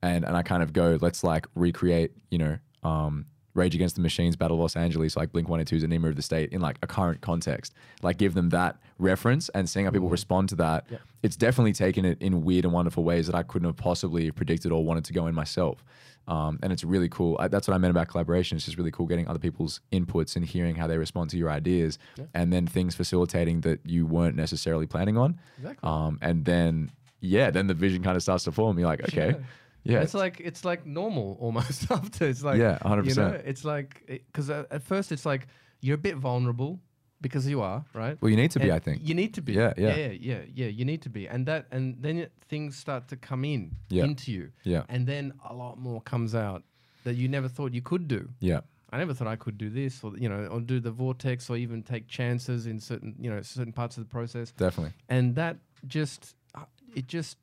And, 0.00 0.24
and 0.24 0.36
I 0.36 0.42
kind 0.42 0.62
of 0.62 0.72
go, 0.72 0.96
let's 1.00 1.24
like 1.24 1.46
recreate, 1.56 2.12
you 2.30 2.38
know, 2.38 2.58
um, 2.84 3.26
Rage 3.54 3.74
Against 3.74 3.96
the 3.96 4.02
Machines, 4.02 4.36
Battle 4.36 4.58
of 4.58 4.60
Los 4.60 4.76
Angeles, 4.76 5.16
like 5.16 5.32
Blink 5.32 5.48
182's 5.48 5.82
Enema 5.82 6.08
of 6.10 6.14
the 6.14 6.22
State 6.22 6.52
in 6.52 6.60
like 6.60 6.78
a 6.82 6.86
current 6.86 7.20
context. 7.20 7.74
Like 8.00 8.16
give 8.16 8.34
them 8.34 8.50
that 8.50 8.76
reference 9.00 9.48
and 9.48 9.68
seeing 9.68 9.86
how 9.86 9.90
people 9.90 10.08
respond 10.08 10.50
to 10.50 10.56
that. 10.56 10.86
Yep. 10.88 11.00
It's 11.24 11.36
definitely 11.36 11.72
taken 11.72 12.04
it 12.04 12.22
in 12.22 12.44
weird 12.44 12.64
and 12.64 12.72
wonderful 12.72 13.02
ways 13.02 13.26
that 13.26 13.34
I 13.34 13.42
couldn't 13.42 13.66
have 13.66 13.76
possibly 13.76 14.30
predicted 14.30 14.70
or 14.70 14.84
wanted 14.84 15.04
to 15.06 15.12
go 15.12 15.26
in 15.26 15.34
myself. 15.34 15.82
Um, 16.28 16.58
and 16.62 16.72
it's 16.72 16.82
really 16.84 17.08
cool. 17.08 17.36
I, 17.38 17.48
that's 17.48 17.68
what 17.68 17.74
I 17.74 17.78
meant 17.78 17.90
about 17.92 18.08
collaboration. 18.08 18.56
It's 18.56 18.64
just 18.64 18.76
really 18.78 18.90
cool 18.90 19.06
getting 19.06 19.28
other 19.28 19.38
people's 19.38 19.80
inputs 19.92 20.34
and 20.36 20.44
hearing 20.44 20.74
how 20.74 20.86
they 20.86 20.98
respond 20.98 21.30
to 21.30 21.36
your 21.38 21.50
ideas, 21.50 21.98
Yeah. 22.16 22.24
and 22.34 22.52
then 22.52 22.66
things 22.66 22.94
facilitating 22.96 23.60
that 23.60 23.80
you 23.84 24.06
weren't 24.06 24.36
necessarily 24.36 24.86
planning 24.86 25.16
on. 25.16 25.38
Exactly. 25.58 25.88
Um, 25.88 26.18
and 26.22 26.44
then 26.44 26.90
yeah, 27.20 27.50
then 27.50 27.66
the 27.68 27.74
vision 27.74 28.02
kind 28.02 28.16
of 28.16 28.22
starts 28.22 28.44
to 28.44 28.52
form. 28.52 28.78
You're 28.78 28.88
like, 28.88 29.02
okay, 29.02 29.36
yeah, 29.84 30.00
It's 30.00 30.14
like 30.14 30.40
it's 30.40 30.64
like 30.64 30.84
normal 30.84 31.36
almost 31.40 31.90
after. 31.90 32.26
It's 32.26 32.42
like 32.42 32.58
Yeah, 32.58 32.78
100%. 32.82 33.06
You 33.08 33.14
know, 33.14 33.40
it's 33.44 33.64
like 33.64 34.02
because 34.08 34.50
at, 34.50 34.66
at 34.72 34.82
first 34.82 35.12
it's 35.12 35.24
like 35.24 35.46
you're 35.80 35.94
a 35.94 35.98
bit 35.98 36.16
vulnerable 36.16 36.80
because 37.20 37.48
you 37.48 37.60
are 37.62 37.84
right. 37.94 38.16
well, 38.20 38.30
you 38.30 38.36
need 38.36 38.50
to 38.52 38.60
be. 38.60 38.70
I 38.72 38.78
think. 38.78 39.00
you 39.02 39.14
need 39.14 39.32
to 39.34 39.42
be. 39.42 39.52
Yeah, 39.54 39.72
yeah. 39.76 39.96
yeah, 39.96 40.08
yeah, 40.20 40.40
yeah. 40.54 40.66
You 40.66 40.84
need 40.84 41.02
to 41.02 41.08
be, 41.10 41.26
and 41.28 41.46
that, 41.46 41.66
and 41.70 41.96
then 42.00 42.18
it, 42.18 42.32
things 42.48 42.76
start 42.76 43.08
to 43.08 43.16
come 43.16 43.44
in 43.44 43.76
Yeah. 43.88 44.04
into 44.04 44.32
you, 44.32 44.50
Yeah, 44.64 44.82
and 44.88 45.06
then 45.06 45.32
a 45.48 45.54
lot 45.54 45.78
more 45.78 46.00
comes 46.02 46.34
out 46.34 46.62
that 47.04 47.14
you 47.14 47.28
never 47.28 47.48
thought 47.48 47.72
you 47.72 47.82
could 47.82 48.06
do. 48.08 48.28
yeah, 48.40 48.60
I 48.90 48.98
never 48.98 49.14
thought 49.14 49.28
I 49.28 49.36
could 49.36 49.58
do 49.58 49.70
this, 49.70 50.04
or 50.04 50.16
you 50.18 50.28
know, 50.28 50.46
or 50.46 50.60
do 50.60 50.78
the 50.80 50.90
vortex, 50.90 51.48
or 51.50 51.56
even 51.56 51.82
take 51.82 52.06
chances 52.08 52.66
in 52.66 52.78
certain, 52.80 53.14
you 53.18 53.30
know, 53.30 53.40
certain 53.42 53.72
parts 53.72 53.96
of 53.96 54.04
the 54.04 54.10
process, 54.10 54.52
definitely. 54.52 54.92
and 55.08 55.34
that 55.36 55.56
just, 55.86 56.34
uh, 56.54 56.64
it 56.94 57.06
just, 57.06 57.36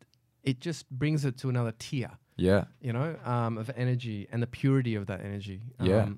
it 0.43 0.59
just 0.59 0.89
brings 0.89 1.23
it 1.25 1.37
to 1.37 1.49
another 1.49 1.73
tier 1.79 2.11
Yeah, 2.37 2.65
you 2.81 2.93
know, 2.93 3.15
um, 3.25 3.57
of 3.57 3.69
energy 3.75 4.27
and 4.31 4.41
the 4.41 4.47
purity 4.47 4.95
of 4.95 5.05
that 5.07 5.21
energy. 5.21 5.61
Yeah. 5.81 6.09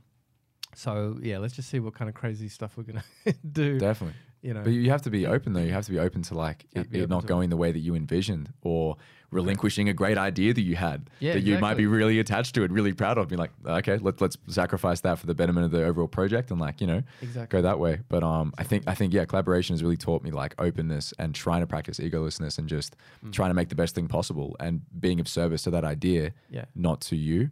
So 0.75 1.17
yeah, 1.21 1.37
let's 1.39 1.53
just 1.55 1.69
see 1.69 1.79
what 1.79 1.93
kind 1.95 2.09
of 2.09 2.15
crazy 2.15 2.49
stuff 2.49 2.77
we're 2.77 2.83
gonna 2.83 3.03
do. 3.51 3.79
definitely. 3.79 4.15
You 4.41 4.53
know, 4.53 4.61
But 4.61 4.73
you 4.73 4.91
have 4.91 5.01
to 5.01 5.09
be 5.09 5.25
open 5.25 5.53
though. 5.53 5.61
You 5.61 5.71
have 5.71 5.85
to 5.85 5.91
be 5.91 5.97
open 5.97 6.21
to 6.23 6.35
like 6.35 6.65
it, 6.73 6.93
it 6.93 7.09
not 7.09 7.21
to 7.21 7.25
it. 7.25 7.29
going 7.29 7.49
the 7.49 7.57
way 7.57 7.71
that 7.71 7.79
you 7.79 7.95
envisioned 7.95 8.53
or 8.61 8.95
relinquishing 9.31 9.89
a 9.89 9.93
great 9.93 10.19
idea 10.19 10.53
that 10.53 10.61
you 10.61 10.75
had 10.75 11.09
Yeah, 11.19 11.33
that 11.33 11.41
you 11.41 11.57
might 11.57 11.77
be 11.77 11.87
really 11.87 12.19
attached 12.19 12.53
to 12.55 12.63
it, 12.63 12.71
really 12.71 12.93
proud 12.93 13.17
of. 13.17 13.27
Being 13.27 13.39
like, 13.39 13.49
okay, 13.65 13.97
let, 13.97 14.21
let's 14.21 14.37
sacrifice 14.47 15.01
that 15.01 15.17
for 15.17 15.25
the 15.25 15.33
betterment 15.33 15.65
of 15.65 15.71
the 15.71 15.83
overall 15.83 16.07
project 16.07 16.51
and 16.51 16.59
like 16.61 16.79
you 16.79 16.85
know 16.85 17.01
exactly. 17.23 17.57
go 17.57 17.61
that 17.63 17.79
way. 17.79 18.01
But 18.07 18.23
um, 18.23 18.53
I 18.59 18.63
think 18.63 18.83
I 18.85 18.93
think 18.93 19.13
yeah, 19.15 19.25
collaboration 19.25 19.73
has 19.73 19.81
really 19.81 19.97
taught 19.97 20.21
me 20.21 20.29
like 20.29 20.53
openness 20.59 21.11
and 21.17 21.33
trying 21.33 21.61
to 21.61 21.67
practice 21.67 21.99
egolessness 21.99 22.59
and 22.59 22.69
just 22.69 22.95
Mm. 23.25 23.31
trying 23.33 23.49
to 23.49 23.55
make 23.55 23.69
the 23.69 23.75
best 23.75 23.95
thing 23.95 24.07
possible 24.07 24.55
and 24.59 24.81
being 24.99 25.19
of 25.19 25.27
service 25.27 25.63
to 25.63 25.71
that 25.71 25.83
idea, 25.85 26.33
Yeah, 26.51 26.65
not 26.75 27.01
to 27.01 27.15
you. 27.15 27.49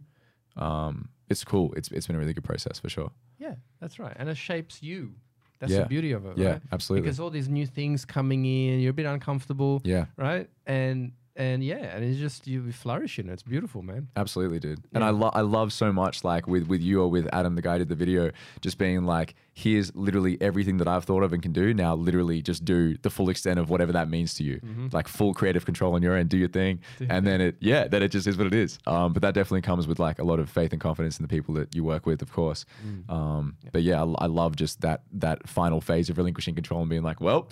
Um, 0.56 1.08
it's 1.28 1.44
cool. 1.44 1.72
It's 1.76 1.90
it's 1.90 2.06
been 2.06 2.16
a 2.16 2.18
really 2.18 2.34
good 2.34 2.44
process 2.44 2.78
for 2.78 2.88
sure. 2.88 3.10
yeah, 3.38 3.54
that's 3.80 3.98
right, 3.98 4.14
and 4.16 4.28
it 4.28 4.36
shapes 4.36 4.82
you. 4.82 5.14
That's 5.60 5.72
Yeah. 5.72 5.80
the 5.82 5.86
beauty 5.86 6.12
of 6.12 6.26
it, 6.26 6.36
Yeah, 6.36 6.52
right? 6.52 6.62
absolutely. 6.72 7.02
Because 7.06 7.20
all 7.20 7.30
these 7.30 7.48
new 7.48 7.66
things 7.66 8.04
coming 8.04 8.44
in, 8.44 8.80
you're 8.80 8.90
a 8.90 8.94
bit 8.94 9.06
uncomfortable, 9.06 9.80
yeah. 9.84 10.06
right? 10.16 10.48
And 10.66 11.12
and 11.36 11.64
yeah, 11.64 11.76
and 11.76 12.04
it's 12.04 12.18
just 12.18 12.46
you 12.46 12.70
flourish 12.70 13.18
in 13.18 13.28
it. 13.28 13.32
It's 13.32 13.42
beautiful, 13.42 13.82
man. 13.82 14.08
Absolutely, 14.16 14.60
dude. 14.60 14.84
And 14.92 15.02
I 15.02 15.10
love 15.10 15.32
I 15.34 15.40
love 15.40 15.72
so 15.72 15.92
much 15.92 16.22
like 16.22 16.46
with 16.46 16.68
with 16.68 16.80
you 16.80 17.02
or 17.02 17.10
with 17.10 17.28
Adam, 17.32 17.56
the 17.56 17.62
guy 17.62 17.72
who 17.72 17.78
did 17.80 17.88
the 17.88 17.96
video, 17.96 18.30
just 18.60 18.78
being 18.78 19.04
like, 19.04 19.34
here's 19.52 19.94
literally 19.96 20.38
everything 20.40 20.76
that 20.78 20.86
I've 20.86 21.04
thought 21.04 21.24
of 21.24 21.32
and 21.32 21.42
can 21.42 21.52
do. 21.52 21.74
Now, 21.74 21.94
literally, 21.94 22.40
just 22.40 22.64
do 22.64 22.96
the 22.98 23.10
full 23.10 23.30
extent 23.30 23.58
of 23.58 23.68
whatever 23.68 23.92
that 23.92 24.08
means 24.08 24.34
to 24.34 24.44
you. 24.44 24.60
Like 24.92 25.08
full 25.08 25.34
creative 25.34 25.64
control 25.64 25.94
on 25.94 26.02
your 26.02 26.14
end, 26.16 26.28
do 26.28 26.38
your 26.38 26.48
thing, 26.48 26.80
your 27.00 27.10
and 27.10 27.26
then 27.26 27.40
it 27.40 27.56
yeah, 27.60 27.88
then 27.88 28.02
it 28.02 28.08
just 28.08 28.26
is 28.26 28.36
what 28.36 28.46
it 28.46 28.54
is. 28.54 28.78
Um, 28.86 29.12
but 29.12 29.22
that 29.22 29.34
definitely 29.34 29.62
comes 29.62 29.88
with 29.88 29.98
like 29.98 30.20
a 30.20 30.24
lot 30.24 30.38
of 30.38 30.48
faith 30.48 30.72
and 30.72 30.80
confidence 30.80 31.18
in 31.18 31.24
the 31.24 31.28
people 31.28 31.54
that 31.54 31.74
you 31.74 31.82
work 31.82 32.06
with, 32.06 32.22
of 32.22 32.32
course. 32.32 32.64
Mm. 32.86 33.12
Um, 33.12 33.56
but 33.72 33.82
yeah, 33.82 34.02
I, 34.02 34.24
I 34.24 34.26
love 34.26 34.54
just 34.54 34.82
that 34.82 35.02
that 35.12 35.48
final 35.48 35.80
phase 35.80 36.08
of 36.10 36.16
relinquishing 36.16 36.54
control 36.54 36.80
and 36.80 36.88
being 36.90 37.02
like, 37.02 37.20
well, 37.20 37.48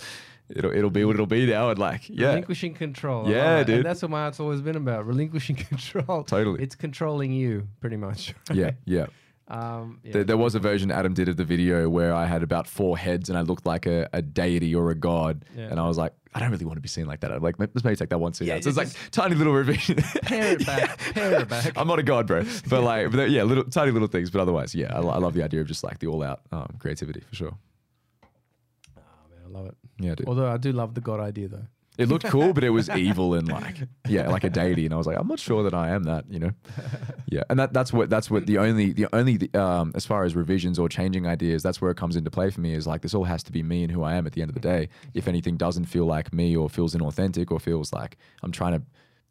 it'll 0.48 0.72
it'll 0.72 0.90
be 0.90 1.04
what 1.04 1.14
it'll 1.16 1.26
be 1.26 1.46
now, 1.46 1.70
and 1.70 1.78
like 1.78 2.08
yeah, 2.08 2.28
Relinquishing 2.28 2.74
control. 2.74 3.28
Yeah, 3.28 3.58
it. 3.60 3.66
dude. 3.66 3.76
And 3.76 3.84
that's 3.86 4.02
what 4.02 4.10
my 4.10 4.22
art's 4.22 4.40
always 4.40 4.60
been 4.60 4.76
about. 4.76 5.06
Relinquishing 5.06 5.56
control. 5.68 6.24
totally, 6.24 6.62
It's 6.62 6.74
controlling 6.74 7.32
you, 7.32 7.68
pretty 7.80 7.96
much. 7.96 8.34
yeah, 8.52 8.72
yeah. 8.84 9.06
Um, 9.48 9.98
yeah. 10.02 10.12
There, 10.12 10.24
there 10.24 10.36
was 10.38 10.54
a 10.54 10.60
version 10.60 10.90
Adam 10.90 11.12
did 11.12 11.28
of 11.28 11.36
the 11.36 11.44
video 11.44 11.88
where 11.90 12.14
I 12.14 12.24
had 12.24 12.42
about 12.42 12.66
four 12.66 12.96
heads 12.96 13.28
and 13.28 13.36
I 13.36 13.42
looked 13.42 13.66
like 13.66 13.84
a, 13.86 14.08
a 14.14 14.22
deity 14.22 14.74
or 14.74 14.90
a 14.90 14.94
god. 14.94 15.44
Yeah. 15.54 15.64
And 15.64 15.78
I 15.78 15.86
was 15.86 15.98
like, 15.98 16.14
I 16.32 16.40
don't 16.40 16.50
really 16.50 16.64
want 16.64 16.76
to 16.78 16.80
be 16.80 16.88
seen 16.88 17.04
like 17.06 17.20
that. 17.20 17.32
I'm 17.32 17.42
like, 17.42 17.56
let's 17.58 17.84
maybe 17.84 17.96
take 17.96 18.08
that 18.10 18.18
one 18.18 18.32
scene 18.32 18.48
Yeah, 18.48 18.54
out. 18.54 18.62
So 18.64 18.70
it's 18.70 18.78
like 18.78 18.88
tiny 19.10 19.34
little 19.34 19.52
revision. 19.52 19.96
Pare 20.22 20.52
it 20.52 20.64
back. 20.64 20.96
Pare 21.14 21.40
it 21.40 21.48
back. 21.50 21.72
I'm 21.76 21.86
not 21.86 21.98
a 21.98 22.02
god, 22.02 22.28
bro. 22.28 22.44
But 22.70 22.82
like, 22.82 23.10
but 23.10 23.28
yeah, 23.30 23.42
little 23.42 23.64
tiny 23.64 23.90
little 23.90 24.08
things. 24.08 24.30
But 24.30 24.40
otherwise, 24.40 24.74
yeah, 24.74 24.94
I, 24.96 25.00
I 25.00 25.18
love 25.18 25.34
the 25.34 25.42
idea 25.42 25.60
of 25.60 25.66
just 25.66 25.84
like 25.84 25.98
the 25.98 26.06
all 26.06 26.22
out 26.22 26.40
um, 26.52 26.76
creativity 26.78 27.20
for 27.28 27.34
sure. 27.34 27.54
I. 30.00 30.04
Yeah, 30.04 30.14
dude. 30.14 30.28
Although 30.28 30.50
I 30.50 30.56
do 30.56 30.72
love 30.72 30.94
the 30.94 31.00
God 31.00 31.20
idea, 31.20 31.48
though. 31.48 31.66
It 31.98 32.08
looked 32.08 32.24
cool, 32.24 32.54
but 32.54 32.64
it 32.64 32.70
was 32.70 32.88
evil 32.96 33.34
and 33.34 33.46
like, 33.48 33.76
yeah, 34.08 34.28
like 34.30 34.44
a 34.44 34.50
deity. 34.50 34.86
And 34.86 34.94
I 34.94 34.96
was 34.96 35.06
like, 35.06 35.18
I'm 35.18 35.28
not 35.28 35.38
sure 35.38 35.62
that 35.62 35.74
I 35.74 35.90
am 35.90 36.04
that, 36.04 36.24
you 36.30 36.38
know? 36.38 36.52
Yeah. 37.28 37.44
And 37.48 37.58
that, 37.58 37.72
that's 37.72 37.94
what, 37.94 38.10
that's 38.10 38.30
what 38.30 38.44
the 38.44 38.58
only, 38.58 38.92
the 38.92 39.06
only, 39.14 39.48
um, 39.54 39.92
as 39.94 40.04
far 40.04 40.24
as 40.24 40.36
revisions 40.36 40.78
or 40.78 40.86
changing 40.86 41.26
ideas, 41.26 41.62
that's 41.62 41.80
where 41.80 41.90
it 41.90 41.96
comes 41.96 42.14
into 42.14 42.30
play 42.30 42.50
for 42.50 42.60
me 42.60 42.74
is 42.74 42.86
like, 42.86 43.00
this 43.00 43.14
all 43.14 43.24
has 43.24 43.42
to 43.44 43.52
be 43.52 43.62
me 43.62 43.84
and 43.84 43.90
who 43.90 44.02
I 44.02 44.16
am 44.16 44.26
at 44.26 44.34
the 44.34 44.42
end 44.42 44.50
of 44.50 44.54
the 44.54 44.60
day. 44.60 44.90
If 45.14 45.28
anything 45.28 45.56
doesn't 45.56 45.86
feel 45.86 46.04
like 46.04 46.34
me 46.34 46.54
or 46.54 46.68
feels 46.68 46.94
inauthentic 46.94 47.50
or 47.50 47.58
feels 47.58 47.90
like 47.90 48.18
I'm 48.42 48.52
trying 48.52 48.72
to, 48.72 48.82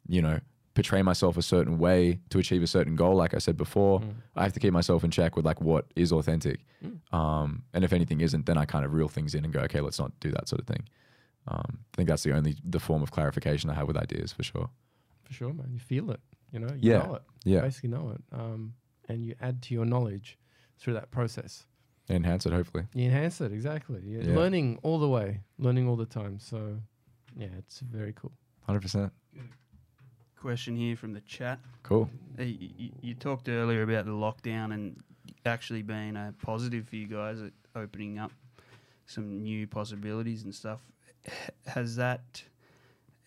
you 0.08 0.20
know, 0.20 0.40
portray 0.74 1.02
myself 1.02 1.36
a 1.36 1.42
certain 1.42 1.78
way 1.78 2.18
to 2.30 2.38
achieve 2.38 2.62
a 2.62 2.66
certain 2.66 2.96
goal, 2.96 3.14
like 3.14 3.34
I 3.34 3.38
said 3.38 3.56
before, 3.56 4.00
Mm. 4.00 4.14
I 4.36 4.42
have 4.44 4.52
to 4.54 4.60
keep 4.60 4.72
myself 4.72 5.04
in 5.04 5.10
check 5.10 5.36
with 5.36 5.44
like 5.44 5.60
what 5.60 5.86
is 5.96 6.12
authentic. 6.12 6.64
Mm. 6.84 7.14
Um, 7.16 7.64
and 7.74 7.84
if 7.84 7.92
anything 7.92 8.20
isn't, 8.20 8.46
then 8.46 8.56
I 8.56 8.64
kind 8.64 8.84
of 8.84 8.92
reel 8.94 9.08
things 9.08 9.34
in 9.34 9.44
and 9.44 9.52
go, 9.52 9.60
okay, 9.60 9.80
let's 9.80 9.98
not 9.98 10.18
do 10.20 10.30
that 10.30 10.48
sort 10.48 10.60
of 10.60 10.66
thing. 10.66 10.88
Um, 11.48 11.80
I 11.92 11.96
think 11.96 12.08
that's 12.08 12.22
the 12.22 12.32
only 12.32 12.56
the 12.64 12.80
form 12.80 13.02
of 13.02 13.10
clarification 13.10 13.68
I 13.68 13.74
have 13.74 13.86
with 13.88 13.96
ideas 13.96 14.32
for 14.32 14.42
sure. 14.42 14.70
For 15.24 15.32
sure, 15.32 15.52
man. 15.52 15.68
You 15.72 15.78
feel 15.80 16.10
it. 16.10 16.20
You 16.52 16.60
know, 16.60 16.68
you 16.74 16.92
Yeah. 16.92 16.98
know 17.02 17.14
it. 17.16 17.22
You 17.44 17.54
Yeah, 17.56 17.60
basically 17.62 17.90
know 17.90 18.10
it. 18.10 18.22
Um, 18.32 18.74
and 19.08 19.24
you 19.24 19.34
add 19.40 19.60
to 19.62 19.74
your 19.74 19.84
knowledge 19.84 20.38
through 20.78 20.94
that 20.94 21.10
process. 21.10 21.66
enhance 22.08 22.44
it 22.46 22.52
hopefully. 22.52 22.84
You 22.94 23.04
enhance 23.06 23.40
it, 23.40 23.52
exactly. 23.52 24.02
You're 24.04 24.22
Yeah. 24.22 24.36
learning 24.36 24.78
all 24.82 24.98
the 24.98 25.08
way, 25.08 25.40
learning 25.58 25.88
all 25.88 25.96
the 25.96 26.04
time. 26.04 26.38
So, 26.40 26.80
yeah, 27.36 27.46
it's 27.58 27.80
very 27.80 28.12
cool. 28.12 28.32
Hundred 28.66 28.82
percent. 28.82 29.12
Question 30.42 30.74
here 30.74 30.96
from 30.96 31.12
the 31.12 31.20
chat. 31.20 31.60
Cool. 31.84 32.10
Uh, 32.36 32.42
y- 32.42 32.70
y- 32.76 32.90
You 33.00 33.14
talked 33.14 33.48
earlier 33.48 33.82
about 33.84 34.06
the 34.06 34.10
lockdown 34.10 34.74
and 34.74 35.00
actually 35.46 35.82
being 35.82 36.16
a 36.16 36.34
positive 36.42 36.88
for 36.88 36.96
you 36.96 37.06
guys, 37.06 37.40
at 37.40 37.52
opening 37.76 38.18
up 38.18 38.32
some 39.06 39.40
new 39.44 39.68
possibilities 39.68 40.42
and 40.42 40.52
stuff. 40.52 40.80
Has 41.64 41.94
that, 41.94 42.42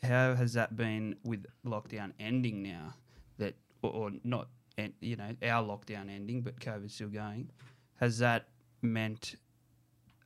how 0.04 0.36
has 0.36 0.52
that 0.54 0.76
been 0.76 1.16
with 1.24 1.46
lockdown 1.66 2.12
ending 2.20 2.62
now? 2.62 2.94
That 3.38 3.56
or, 3.82 3.92
or 3.92 4.12
not, 4.26 4.50
en- 4.78 4.94
you 5.00 5.16
know, 5.16 5.38
our 5.42 5.64
lockdown 5.64 6.10
ending, 6.14 6.42
but 6.42 6.60
COVID's 6.60 6.96
still 6.96 7.08
going. 7.08 7.50
Has 8.02 8.18
that 8.18 8.50
meant 8.82 9.36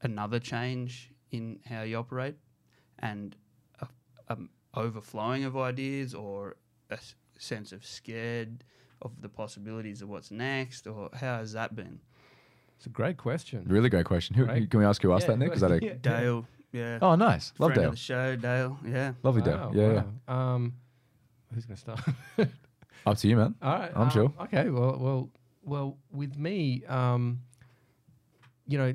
another 0.02 0.40
change 0.40 1.12
in 1.30 1.60
how 1.70 1.84
you 1.84 1.98
operate 1.98 2.38
and 2.98 3.36
a, 3.80 3.88
a 4.30 4.38
overflowing 4.74 5.44
of 5.44 5.56
ideas 5.56 6.16
or 6.16 6.56
a 6.90 6.94
s- 6.94 7.16
sense 7.38 7.72
of 7.72 7.86
scared 7.86 8.64
of 9.02 9.22
the 9.22 9.30
possibilities 9.30 10.02
of 10.02 10.10
what's 10.10 10.32
next, 10.32 10.88
or 10.88 11.10
how 11.14 11.38
has 11.38 11.54
that 11.54 11.76
been? 11.76 12.00
It's 12.78 12.86
a 12.86 12.90
great 12.90 13.18
question. 13.18 13.64
Really 13.68 13.90
great 13.90 14.06
question. 14.06 14.36
Who, 14.36 14.46
Right. 14.46 14.70
Can 14.70 14.80
we 14.80 14.86
ask 14.86 15.02
who 15.02 15.12
asked 15.14 15.24
Yeah, 15.24 15.32
that, 15.36 15.38
Nick? 15.40 15.54
Is 15.54 15.62
that 15.62 15.72
a 15.72 15.80
yeah. 15.86 15.94
Dale, 16.02 16.46
yeah, 16.72 17.00
oh 17.02 17.16
nice? 17.16 17.52
Love 17.60 17.70
friend 17.72 17.82
Dale. 17.82 17.90
of 17.90 17.96
the 17.96 17.98
show, 17.98 18.36
Dale, 18.36 18.78
yeah. 18.86 19.14
Lovely 19.24 19.42
Dale. 19.42 19.72
Yeah, 19.74 19.92
yeah. 19.94 20.04
wow. 20.28 20.54
Um, 20.56 20.74
who's 21.54 21.66
gonna 21.66 21.78
start? 21.78 22.00
Up 23.06 23.18
to 23.18 23.28
you, 23.28 23.38
man. 23.38 23.56
All 23.62 23.80
right, 23.80 23.92
I'm 23.96 24.02
um, 24.04 24.10
sure. 24.10 24.34
Okay, 24.44 24.70
well, 24.70 24.98
well, 25.00 25.30
well, 25.64 25.98
with 26.12 26.38
me, 26.38 26.84
um, 26.88 27.40
you 28.68 28.78
know, 28.78 28.94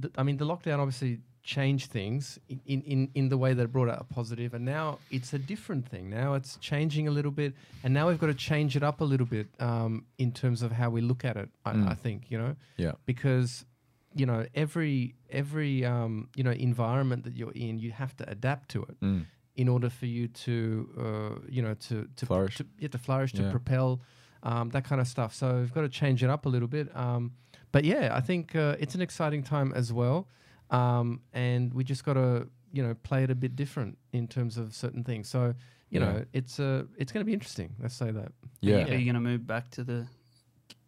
th- 0.00 0.12
I 0.18 0.22
mean, 0.22 0.36
the 0.38 0.46
lockdown 0.46 0.78
obviously 0.78 1.20
change 1.46 1.86
things 1.86 2.38
in, 2.48 2.82
in, 2.82 3.08
in, 3.14 3.28
the 3.28 3.38
way 3.38 3.54
that 3.54 3.62
it 3.62 3.72
brought 3.72 3.88
out 3.88 4.00
a 4.00 4.04
positive, 4.04 4.52
and 4.52 4.64
now 4.64 4.98
it's 5.10 5.32
a 5.32 5.38
different 5.38 5.88
thing. 5.88 6.10
Now 6.10 6.34
it's 6.34 6.56
changing 6.56 7.06
a 7.06 7.10
little 7.12 7.30
bit, 7.30 7.54
and 7.84 7.94
now 7.94 8.08
we've 8.08 8.18
got 8.18 8.26
to 8.26 8.34
change 8.50 8.76
it 8.76 8.82
up 8.82 9.00
a 9.00 9.04
little 9.04 9.26
bit 9.36 9.46
um, 9.60 10.04
in 10.18 10.32
terms 10.32 10.60
of 10.62 10.72
how 10.72 10.90
we 10.90 11.00
look 11.00 11.24
at 11.24 11.36
it. 11.36 11.48
I, 11.64 11.72
Mm. 11.72 11.88
I 11.88 11.94
think 11.94 12.30
you 12.32 12.38
know 12.38 12.56
Yeah. 12.76 12.92
because 13.06 13.64
you 14.20 14.26
know 14.26 14.40
every 14.54 15.14
every 15.30 15.84
um, 15.84 16.28
you 16.34 16.42
know 16.46 16.50
environment 16.70 17.22
that 17.24 17.34
you're 17.36 17.52
in, 17.66 17.78
you 17.78 17.92
have 17.92 18.12
to 18.16 18.24
adapt 18.28 18.68
to 18.70 18.82
it 18.90 18.96
Mm. 19.00 19.22
in 19.54 19.68
order 19.68 19.88
for 19.90 20.06
you 20.06 20.28
to 20.46 20.54
uh, 21.04 21.34
you 21.48 21.62
know 21.62 21.74
to 21.88 22.08
to 22.16 22.26
Flourish. 22.26 22.56
to, 22.56 22.64
yeah, 22.82 22.88
to 22.88 22.98
flourish 22.98 23.32
to 23.34 23.42
propel 23.50 24.00
um, 24.42 24.70
that 24.70 24.84
kind 24.84 25.00
of 25.00 25.06
stuff. 25.06 25.32
So 25.34 25.46
we've 25.60 25.72
got 25.78 25.82
to 25.82 25.88
change 26.02 26.24
it 26.24 26.30
up 26.30 26.46
a 26.46 26.48
little 26.48 26.68
bit. 26.68 26.86
Um, 26.96 27.32
but 27.72 27.84
yeah, 27.84 28.16
I 28.20 28.20
think 28.28 28.54
uh, 28.56 28.76
it's 28.82 28.94
an 28.94 29.02
exciting 29.02 29.42
time 29.44 29.72
as 29.76 29.92
well, 29.92 30.18
um, 30.70 31.20
and 31.32 31.72
we 31.72 31.84
just 31.84 32.04
got 32.04 32.14
to 32.14 32.48
you 32.72 32.82
know 32.82 32.94
play 33.02 33.22
it 33.24 33.30
a 33.30 33.34
bit 33.34 33.56
different 33.56 33.96
in 34.12 34.26
terms 34.28 34.56
of 34.58 34.74
certain 34.74 35.02
things. 35.04 35.28
So 35.28 35.54
you 35.90 36.00
Yeah. 36.00 36.06
know 36.12 36.24
it's 36.32 36.58
uh, 36.60 36.84
it's 36.98 37.12
going 37.12 37.22
to 37.22 37.26
be 37.26 37.32
interesting. 37.34 37.74
Let's 37.80 37.94
say 37.94 38.10
that. 38.10 38.32
Yeah. 38.60 38.84
Are 38.88 38.94
you 38.96 39.04
going 39.04 39.14
to 39.14 39.20
move 39.20 39.46
back 39.46 39.70
to 39.72 39.84
the 39.84 40.06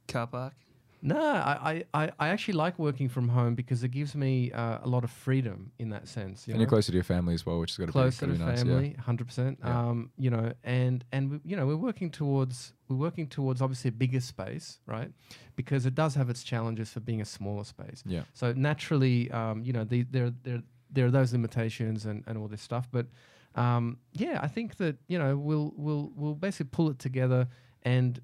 car 0.09 0.27
park? 0.27 0.55
No, 1.01 1.21
I, 1.21 1.85
I, 1.95 2.11
I- 2.19 2.29
actually 2.29 2.55
like 2.55 2.79
working 2.79 3.09
from 3.09 3.29
home 3.29 3.55
because 3.55 3.85
it 3.85 3.91
gives 3.91 4.15
me 4.15 4.51
uh, 4.53 4.79
a 4.83 4.89
lot 4.89 5.05
of 5.05 5.11
freedom 5.11 5.71
in 5.79 5.91
that 5.91 6.09
sense. 6.09 6.47
You 6.47 6.53
And 6.53 6.59
know? 6.59 6.63
you're 6.63 6.69
closer 6.69 6.91
to 6.93 6.97
your 6.97 7.05
family 7.05 7.35
as 7.35 7.47
well, 7.47 7.61
which 7.61 7.71
is 7.73 7.77
going 7.77 7.87
to 7.89 7.93
be 7.93 8.01
closer 8.01 8.27
to 8.27 8.33
nice. 8.39 8.63
family, 8.63 8.97
hundred 8.99 9.27
percent. 9.27 9.59
Um, 9.65 10.11
you 10.19 10.31
know, 10.31 10.53
and 10.65 11.05
and 11.13 11.31
we, 11.31 11.41
you 11.45 11.57
know, 11.57 11.67
we're 11.67 11.77
working 11.77 12.11
towards 12.11 12.73
we're 12.89 12.97
working 12.97 13.27
towards 13.29 13.63
obviously 13.63 13.89
a 13.89 13.93
bigger 13.93 14.21
space, 14.21 14.79
right? 14.87 15.11
Because 15.57 15.87
it 15.87 15.95
does 15.95 16.15
have 16.15 16.31
its 16.31 16.43
challenges 16.43 16.91
for 16.91 17.01
being 17.01 17.21
a 17.21 17.25
smaller 17.25 17.65
space. 17.65 18.03
Yeah. 18.07 18.23
So 18.35 18.53
naturally, 18.53 19.31
um, 19.31 19.63
you 19.63 19.73
know, 19.73 19.85
the, 19.85 20.03
there 20.11 20.33
there 20.43 20.63
there 20.91 21.07
are 21.07 21.11
those 21.11 21.33
limitations 21.33 22.07
and, 22.07 22.25
and 22.27 22.37
all 22.39 22.49
this 22.49 22.63
stuff. 22.63 22.89
But 22.91 23.07
um, 23.55 23.99
yeah, 24.13 24.41
I 24.43 24.49
think 24.49 24.77
that 24.77 24.97
you 25.07 25.19
know 25.19 25.37
we'll 25.37 25.73
we'll 25.77 26.13
we'll 26.17 26.35
basically 26.35 26.71
pull 26.73 26.91
it 26.91 26.99
together 26.99 27.47
and 27.83 28.21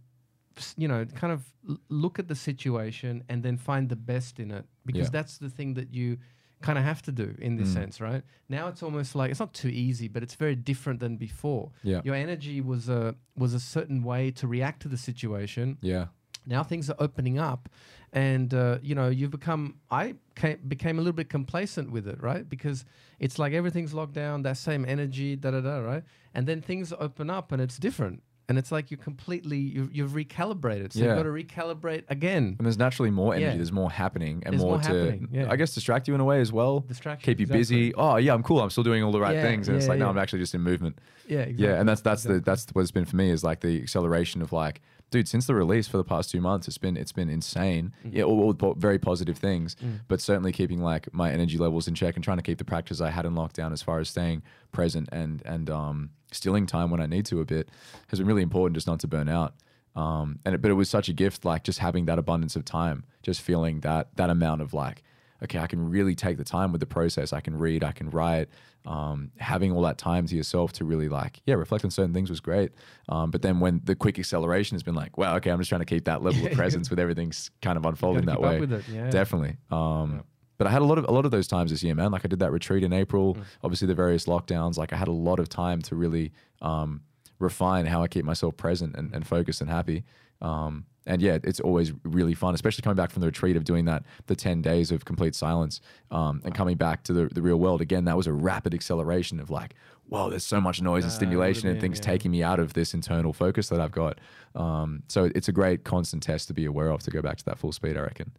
you 0.76 0.88
know 0.88 1.04
kind 1.14 1.32
of 1.32 1.42
look 1.88 2.18
at 2.18 2.28
the 2.28 2.34
situation 2.34 3.22
and 3.28 3.42
then 3.42 3.56
find 3.56 3.88
the 3.88 3.96
best 3.96 4.38
in 4.38 4.50
it 4.50 4.64
because 4.86 5.06
Yeah. 5.08 5.16
that's 5.18 5.38
the 5.38 5.48
thing 5.50 5.74
that 5.74 5.92
you 5.94 6.18
kind 6.60 6.78
of 6.78 6.84
have 6.84 7.02
to 7.02 7.12
do 7.12 7.34
in 7.40 7.56
this 7.56 7.68
Mm. 7.70 7.74
sense, 7.74 8.00
right? 8.00 8.22
Now 8.48 8.68
it's 8.68 8.82
almost 8.82 9.14
like 9.14 9.30
it's 9.30 9.40
not 9.40 9.52
too 9.52 9.68
easy, 9.68 10.08
but 10.08 10.22
it's 10.22 10.34
very 10.34 10.56
different 10.56 11.00
than 11.00 11.16
before. 11.16 11.72
Yeah. 11.82 12.00
Your 12.04 12.14
energy 12.14 12.60
was 12.60 12.88
a 12.88 13.14
was 13.36 13.52
a 13.54 13.60
certain 13.60 14.02
way 14.02 14.30
to 14.32 14.46
react 14.46 14.80
to 14.82 14.88
the 14.88 14.96
situation. 14.96 15.76
Yeah. 15.82 16.06
Now 16.46 16.62
things 16.62 16.90
are 16.90 16.96
opening 16.98 17.38
up, 17.38 17.68
and 18.12 18.52
uh, 18.52 18.78
you 18.82 18.94
know 18.94 19.08
you've 19.08 19.30
become. 19.30 19.76
I 19.90 20.14
came, 20.34 20.58
became 20.68 20.96
a 20.98 21.02
little 21.02 21.14
bit 21.22 21.28
complacent 21.30 21.90
with 21.90 22.06
it, 22.06 22.22
right? 22.22 22.46
Because 22.48 22.84
it's 23.18 23.38
like 23.38 23.52
everything's 23.54 23.94
locked 23.94 24.12
down, 24.12 24.42
that 24.42 24.56
same 24.58 24.84
energy, 24.86 25.36
da 25.36 25.50
da 25.52 25.60
da, 25.60 25.78
right? 25.78 26.04
And 26.34 26.46
then 26.46 26.60
things 26.60 26.92
open 26.98 27.30
up, 27.30 27.50
and 27.52 27.62
it's 27.62 27.78
different, 27.78 28.22
and 28.48 28.58
it's 28.58 28.70
like 28.70 28.90
you're 28.90 28.98
completely 28.98 29.58
you've, 29.58 29.94
you've 29.94 30.10
recalibrated. 30.12 30.92
So 30.92 30.98
Yeah. 31.00 31.06
you've 31.06 31.16
got 31.16 31.22
to 31.22 31.28
recalibrate 31.30 32.04
again. 32.08 32.56
And 32.58 32.66
there's 32.66 32.78
naturally 32.78 33.10
more 33.10 33.34
energy. 33.34 33.50
Yeah. 33.50 33.56
There's 33.56 33.72
more 33.72 33.90
happening 33.90 34.42
and 34.44 34.52
There's 34.52 34.62
more, 34.62 34.78
more 34.78 34.82
to, 34.82 35.28
yeah. 35.32 35.50
I 35.50 35.56
guess, 35.56 35.74
distract 35.74 36.08
you 36.08 36.14
in 36.14 36.20
a 36.20 36.24
way 36.24 36.40
as 36.40 36.52
well. 36.52 36.80
Distraction. 36.80 37.24
Keep 37.24 37.40
you 37.40 37.44
exactly. 37.44 37.58
busy. 37.60 37.94
Oh, 37.94 38.16
yeah, 38.16 38.34
I'm 38.34 38.42
cool. 38.42 38.60
I'm 38.60 38.70
still 38.70 38.84
doing 38.84 39.02
all 39.02 39.12
the 39.12 39.20
right 39.20 39.40
things. 39.40 39.68
And 39.68 39.76
it's 39.76 39.88
like, 39.88 39.98
no. 39.98 40.08
I'm 40.08 40.18
actually 40.18 40.40
just 40.40 40.54
in 40.54 40.60
movement. 40.60 40.98
Yeah, 41.26 41.38
exactly. 41.40 41.64
Yeah, 41.66 41.80
and 41.80 41.88
that's 41.88 42.02
that's 42.02 42.22
exactly. 42.24 42.38
the 42.40 42.44
that's 42.44 42.66
what 42.72 42.82
it's 42.82 42.90
been 42.90 43.06
for 43.06 43.16
me 43.16 43.30
is 43.30 43.42
like 43.42 43.60
the 43.60 43.80
acceleration 43.82 44.42
of 44.42 44.52
like, 44.52 44.82
dude, 45.10 45.28
since 45.28 45.46
the 45.46 45.54
release 45.54 45.86
for 45.86 45.96
the 45.96 46.04
past 46.04 46.30
two 46.30 46.40
months, 46.40 46.66
it's 46.68 46.78
been 46.78 46.96
it's 46.96 47.12
been 47.12 47.28
insane. 47.28 47.92
Mm-hmm. 48.04 48.16
Yeah, 48.16 48.24
all, 48.24 48.40
all 48.42 48.54
po- 48.54 48.74
very 48.74 48.98
positive 48.98 49.38
things, 49.38 49.76
Mm. 49.76 50.00
but 50.08 50.20
certainly 50.20 50.52
keeping 50.52 50.80
like 50.80 51.12
my 51.14 51.30
energy 51.30 51.58
levels 51.58 51.86
in 51.88 51.94
check 51.94 52.14
and 52.16 52.24
trying 52.24 52.38
to 52.38 52.42
keep 52.42 52.58
the 52.58 52.64
practice 52.64 53.00
I 53.00 53.10
had 53.10 53.24
in 53.26 53.34
lockdown 53.34 53.72
as 53.72 53.82
far 53.82 53.98
as 54.00 54.08
staying 54.08 54.42
present 54.72 55.08
and 55.12 55.42
and 55.44 55.70
um 55.70 56.10
stealing 56.32 56.66
time 56.66 56.90
when 56.90 57.00
I 57.00 57.06
need 57.06 57.26
to 57.26 57.40
a 57.40 57.44
bit 57.44 57.68
has 58.08 58.18
been 58.18 58.26
really 58.26 58.42
important 58.42 58.74
just 58.74 58.86
not 58.88 58.98
to 59.00 59.06
burn 59.06 59.28
out. 59.28 59.54
Um, 59.94 60.40
and 60.44 60.56
it, 60.56 60.60
but 60.60 60.72
it 60.72 60.74
was 60.74 60.90
such 60.90 61.08
a 61.08 61.12
gift, 61.12 61.44
like 61.44 61.62
just 61.62 61.78
having 61.78 62.06
that 62.06 62.18
abundance 62.18 62.56
of 62.56 62.64
time, 62.64 63.04
just 63.22 63.40
feeling 63.40 63.78
that 63.80 64.08
that 64.16 64.28
amount 64.30 64.60
of 64.60 64.74
like, 64.74 65.04
okay, 65.44 65.60
I 65.60 65.68
can 65.68 65.88
really 65.88 66.16
take 66.16 66.36
the 66.36 66.42
time 66.44 66.72
with 66.72 66.80
the 66.80 66.86
process. 66.86 67.32
I 67.32 67.40
can 67.40 67.56
read, 67.56 67.84
I 67.84 67.92
can 67.92 68.10
write. 68.10 68.48
Um, 68.86 69.30
having 69.38 69.72
all 69.72 69.80
that 69.82 69.96
time 69.96 70.26
to 70.26 70.36
yourself 70.36 70.72
to 70.74 70.84
really 70.84 71.08
like, 71.08 71.40
yeah, 71.46 71.54
reflect 71.54 71.84
on 71.86 71.90
certain 71.90 72.12
things 72.12 72.28
was 72.28 72.40
great. 72.40 72.72
Um, 73.08 73.30
but 73.30 73.40
then 73.40 73.58
when 73.58 73.80
the 73.84 73.94
quick 73.94 74.18
acceleration 74.18 74.74
has 74.74 74.82
been 74.82 74.94
like, 74.94 75.16
wow, 75.16 75.36
okay, 75.36 75.50
I'm 75.50 75.58
just 75.58 75.70
trying 75.70 75.80
to 75.80 75.86
keep 75.86 76.04
that 76.04 76.22
level 76.22 76.44
of 76.46 76.52
presence 76.60 76.90
with 76.90 76.98
everything's 76.98 77.50
kind 77.62 77.78
of 77.78 77.86
unfolding 77.86 78.26
that 78.26 78.40
way. 78.42 78.58
yeah. 78.92 79.08
Definitely. 79.10 79.56
Um, 79.70 80.16
Yeah. 80.16 80.20
But 80.58 80.68
I 80.68 80.70
had 80.70 80.82
a 80.82 80.84
lot 80.84 80.98
of 80.98 81.04
a 81.08 81.10
lot 81.10 81.24
of 81.24 81.32
those 81.32 81.48
times 81.48 81.72
this 81.72 81.82
year, 81.82 81.96
man. 81.96 82.12
Like 82.12 82.24
I 82.24 82.28
did 82.28 82.38
that 82.38 82.52
retreat 82.52 82.84
in 82.84 82.92
Mm. 82.92 82.98
April. 83.00 83.36
Obviously, 83.64 83.88
the 83.88 83.94
various 83.94 84.26
lockdowns. 84.26 84.76
Like 84.76 84.92
I 84.92 84.96
had 84.96 85.08
a 85.08 85.12
lot 85.12 85.40
of 85.40 85.48
time 85.48 85.82
to 85.82 85.96
really 85.96 86.32
um, 86.62 87.00
refine 87.40 87.86
how 87.86 88.02
I 88.04 88.06
keep 88.08 88.24
myself 88.24 88.56
present 88.56 88.94
and, 88.96 89.12
and 89.12 89.26
focused 89.26 89.60
and 89.60 89.68
happy. 89.68 90.04
Um, 90.40 90.84
and 91.06 91.20
yeah, 91.20 91.38
it's 91.42 91.60
always 91.60 91.92
really 92.04 92.34
fun, 92.34 92.54
especially 92.54 92.82
coming 92.82 92.96
back 92.96 93.10
from 93.10 93.20
the 93.20 93.26
retreat 93.26 93.56
of 93.56 93.64
doing 93.64 93.84
that, 93.84 94.04
the 94.26 94.36
10 94.36 94.62
days 94.62 94.90
of 94.90 95.04
complete 95.04 95.34
silence 95.34 95.80
um, 96.10 96.40
and 96.44 96.54
coming 96.54 96.76
back 96.76 97.02
to 97.04 97.12
the, 97.12 97.26
the 97.26 97.42
real 97.42 97.58
world. 97.58 97.80
Again, 97.80 98.04
that 98.06 98.16
was 98.16 98.26
a 98.26 98.32
rapid 98.32 98.74
acceleration 98.74 99.38
of 99.38 99.50
like, 99.50 99.74
whoa, 100.08 100.30
there's 100.30 100.44
so 100.44 100.60
much 100.60 100.80
noise 100.80 101.04
and 101.04 101.12
stimulation 101.12 101.68
would've 101.68 101.76
and 101.76 101.80
things 101.80 101.98
yeah. 101.98 102.12
taking 102.12 102.30
me 102.30 102.42
out 102.42 102.58
of 102.58 102.72
this 102.72 102.94
internal 102.94 103.32
focus 103.32 103.68
that 103.68 103.80
I've 103.80 103.92
got. 103.92 104.18
Um, 104.54 105.02
so 105.08 105.30
it's 105.34 105.48
a 105.48 105.52
great 105.52 105.84
constant 105.84 106.22
test 106.22 106.48
to 106.48 106.54
be 106.54 106.64
aware 106.64 106.90
of 106.90 107.02
to 107.02 107.10
go 107.10 107.20
back 107.20 107.36
to 107.38 107.44
that 107.46 107.58
full 107.58 107.72
speed, 107.72 107.96
I 107.96 108.00
reckon. 108.00 108.32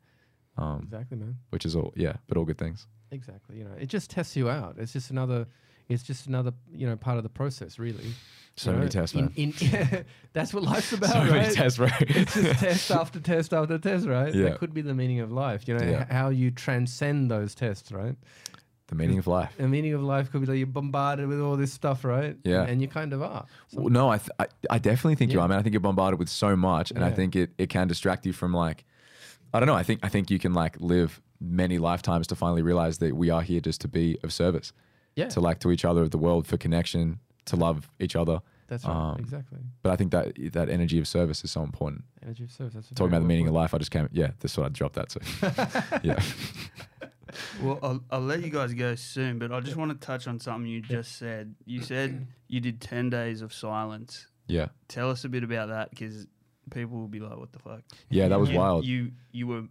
Um, 0.57 0.81
Exactly, 0.83 1.17
man. 1.17 1.37
which 1.49 1.65
is 1.65 1.75
all, 1.75 1.93
yeah, 1.95 2.13
but 2.27 2.37
all 2.37 2.45
good 2.45 2.57
things. 2.57 2.87
Exactly. 3.11 3.57
You 3.57 3.65
know, 3.65 3.75
it 3.79 3.87
just 3.87 4.09
tests 4.09 4.35
you 4.35 4.49
out. 4.49 4.75
It's 4.77 4.93
just 4.93 5.11
another. 5.11 5.47
It's 5.89 6.03
just 6.03 6.27
another, 6.27 6.51
you 6.73 6.87
know, 6.87 6.95
part 6.95 7.17
of 7.17 7.23
the 7.23 7.29
process, 7.29 7.77
really. 7.79 8.11
So 8.57 8.71
You 8.71 8.77
many 8.77 8.85
know, 8.85 8.91
tests, 8.91 9.15
in- 9.15 9.25
man. 9.25 9.33
in- 9.35 10.05
that's 10.33 10.53
what 10.53 10.63
life's 10.63 10.93
about, 10.97 11.09
so 11.11 11.19
right? 11.19 11.29
many 11.31 11.53
tests, 11.53 11.77
bro. 11.77 11.87
it's 11.99 12.33
just 12.33 12.59
test 12.59 12.91
after 12.91 13.19
test 13.19 13.53
after 13.53 13.77
test, 13.77 14.07
right? 14.07 14.33
Yeah. 14.33 14.43
That 14.49 14.59
could 14.59 14.73
be 14.73 14.81
the 14.81 14.93
meaning 14.93 15.19
of 15.19 15.31
life. 15.31 15.67
You 15.67 15.77
know, 15.77 15.85
Yeah. 15.85 16.05
how 16.11 16.29
you 16.29 16.51
transcend 16.51 17.29
those 17.29 17.53
tests, 17.55 17.91
right? 17.91 18.15
the 18.87 18.93
meaning 18.95 19.17
of 19.17 19.25
life. 19.25 19.51
The 19.57 19.67
meaning 19.67 19.93
of 19.93 20.03
life 20.03 20.31
could 20.31 20.41
be 20.41 20.47
like 20.47 20.57
you're 20.59 20.67
bombarded 20.67 21.27
with 21.27 21.41
all 21.41 21.57
this 21.57 21.73
stuff, 21.73 22.05
right? 22.05 22.37
Yeah. 22.43 22.61
And 22.65 22.83
you 22.83 22.87
kind 22.87 23.13
of 23.13 23.21
are. 23.23 23.45
Well, 23.73 23.89
no, 23.89 24.09
I, 24.09 24.19
th- 24.19 24.29
I 24.39 24.45
I 24.69 24.77
definitely 24.77 25.15
think 25.15 25.33
you 25.33 25.39
are. 25.39 25.45
I 25.45 25.47
mean, 25.47 25.57
I 25.57 25.63
think 25.63 25.73
you're 25.73 25.79
bombarded 25.81 26.19
with 26.19 26.29
so 26.29 26.55
much, 26.55 26.91
and 26.91 27.03
I 27.03 27.09
think 27.11 27.35
it 27.35 27.49
it 27.57 27.69
can 27.69 27.87
distract 27.87 28.27
you 28.27 28.31
from 28.33 28.53
like, 28.53 28.85
I 29.55 29.59
don't 29.59 29.65
know. 29.67 29.73
I 29.73 29.81
think 29.81 30.01
I 30.03 30.07
think 30.09 30.29
you 30.29 30.37
can 30.37 30.53
like 30.53 30.79
live 30.79 31.19
many 31.41 31.79
lifetimes 31.79 32.27
to 32.27 32.35
finally 32.35 32.61
realize 32.61 32.99
that 32.99 33.15
we 33.15 33.31
are 33.31 33.41
here 33.41 33.59
just 33.59 33.81
to 33.81 33.87
be 33.87 34.17
of 34.23 34.31
service, 34.31 34.71
yeah. 35.15 35.27
to 35.29 35.39
like 35.39 35.59
to 35.59 35.71
each 35.71 35.85
other, 35.85 36.01
of 36.01 36.11
the 36.11 36.17
world, 36.17 36.47
for 36.47 36.57
connection, 36.57 37.19
to 37.45 37.55
love 37.55 37.89
each 37.99 38.15
other. 38.15 38.41
that's 38.67 38.85
right. 38.85 38.95
um, 38.95 39.17
exactly. 39.19 39.59
But 39.83 39.91
I 39.91 39.95
think 39.95 40.11
that 40.11 40.33
that 40.53 40.69
energy 40.69 40.97
of 40.99 41.07
service 41.07 41.43
is 41.43 41.51
so 41.51 41.63
important. 41.63 42.03
Energy 42.23 42.43
of 42.45 42.51
service. 42.51 42.73
That's 42.73 42.89
Talking 42.89 43.13
about 43.13 43.19
the 43.21 43.27
meaning 43.27 43.45
put. 43.45 43.49
of 43.51 43.55
life, 43.55 43.73
I 43.73 43.77
just 43.77 43.91
came. 43.91 44.09
Yeah, 44.11 44.31
this 44.39 44.57
what 44.57 44.65
I 44.65 44.69
dropped 44.69 44.95
that. 44.95 45.11
So 45.11 45.19
yeah, 46.03 46.19
Well, 47.61 47.79
I'll, 47.83 48.03
I'll 48.11 48.21
let 48.21 48.41
you 48.43 48.49
guys 48.49 48.73
go 48.73 48.95
soon, 48.95 49.39
but 49.39 49.51
I 49.51 49.59
just 49.59 49.75
want 49.75 49.91
to 49.91 50.05
touch 50.05 50.27
on 50.27 50.39
something 50.39 50.69
you 50.69 50.81
just 50.81 51.17
said. 51.17 51.55
You 51.65 51.81
said 51.81 52.27
you 52.47 52.59
did 52.61 52.79
10 52.79 53.09
days 53.09 53.41
of 53.41 53.53
silence. 53.53 54.27
yeah, 54.47 54.67
Tell 54.87 55.09
us 55.09 55.25
a 55.25 55.29
bit 55.29 55.43
about 55.43 55.69
that 55.69 55.89
because 55.89 56.27
people 56.71 56.97
will 56.97 57.07
be 57.07 57.19
like, 57.19 57.37
what 57.37 57.51
the 57.51 57.59
fuck? 57.59 57.81
yeah. 58.09 58.27
That 58.29 58.39
was 58.39 58.49
you, 58.49 58.57
wild. 58.57 58.85
You, 58.85 59.11
you 59.31 59.47
were 59.47 59.63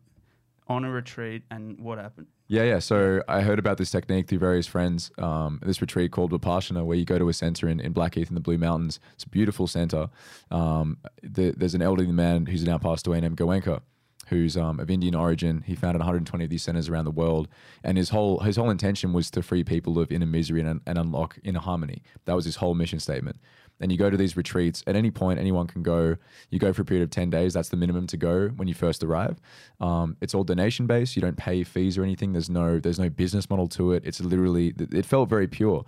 on 0.69 0.85
a 0.85 0.91
retreat 0.91 1.43
and 1.51 1.81
what 1.81 1.99
happened? 1.99 2.27
Yeah, 2.55 2.63
yeah. 2.63 2.79
So 2.79 3.21
I 3.27 3.41
heard 3.41 3.59
about 3.59 3.79
this 3.79 3.91
technique 3.91 4.29
through 4.29 4.39
various 4.39 4.69
friends. 4.69 5.11
Um, 5.19 5.59
this 5.67 5.81
retreat 5.81 6.13
called 6.13 6.31
Vipassana, 6.31 6.85
where 6.85 6.97
you 6.97 7.05
go 7.05 7.19
to 7.19 7.29
a 7.29 7.33
center 7.33 7.69
in, 7.69 7.81
in 7.81 7.93
Blackheath 7.93 8.29
in 8.29 8.37
the 8.37 8.41
Blue 8.41 8.59
Mountains. 8.59 9.01
It's 9.15 9.25
a 9.25 9.29
beautiful 9.29 9.67
center. 9.67 10.09
Um, 10.53 10.99
the, 11.21 11.51
there's 11.57 11.75
an 11.75 11.83
elderly 11.83 12.13
man 12.13 12.47
who's 12.47 12.63
now 12.63 12.79
passed 12.79 13.09
away 13.09 13.21
named 13.21 13.39
Goenka, 13.39 13.81
who's 14.29 14.57
um, 14.57 14.79
of 14.79 14.89
Indian 14.89 15.17
origin. 15.17 15.65
He 15.67 15.75
founded 15.75 15.99
120 15.99 16.45
of 16.45 16.51
these 16.51 16.63
centers 16.63 16.89
around 16.89 17.07
the 17.07 17.11
world, 17.11 17.49
and 17.83 17.99
his 17.99 18.11
whole 18.11 18.39
his 18.39 18.55
whole 18.55 18.71
intention 18.71 19.13
was 19.13 19.33
to 19.33 19.43
free 19.43 19.65
people 19.65 19.99
of 19.99 20.13
inner 20.13 20.25
misery 20.25 20.61
and, 20.61 20.81
and 20.87 20.97
unlock 20.97 21.37
inner 21.43 21.59
harmony. 21.59 22.05
That 22.25 22.37
was 22.37 22.45
his 22.45 22.57
whole 22.57 22.77
mission 22.77 23.01
statement. 23.01 23.41
And 23.81 23.91
you 23.91 23.99
go 23.99 24.09
to 24.09 24.17
these 24.17 24.37
retreats 24.37 24.83
at 24.87 24.95
any 24.95 25.11
point, 25.11 25.41
anyone 25.41 25.67
can 25.67 25.83
go. 25.83 26.17
You 26.49 26.59
go 26.59 26.73
for 26.73 26.83
a 26.83 26.85
period 26.85 27.03
of 27.03 27.11
10 27.11 27.31
days. 27.31 27.55
That's 27.55 27.71
the 27.71 27.77
minimum 27.77 28.07
to 28.09 28.17
go 28.17 28.49
when 28.49 28.69
you 28.69 28.75
first 28.75 29.03
arrive. 29.03 29.41
Um, 29.81 30.17
it's 30.21 30.35
all 30.35 30.45
donation 30.45 30.87
based. 30.87 31.17
You 31.17 31.23
don't 31.23 31.37
pay 31.37 31.65
fees 31.65 31.99
or 31.99 32.05
anything. 32.05 32.33
There's 32.33 32.49
no 32.49 32.79
there's 32.79 32.99
no 32.99 33.09
business 33.09 33.51
model 33.51 33.67
to 33.69 33.93
it. 33.93 34.05
It's 34.07 34.21
literally 34.21 34.75
it 34.79 35.05
felt 35.05 35.29
very 35.29 35.49
pure. 35.49 35.85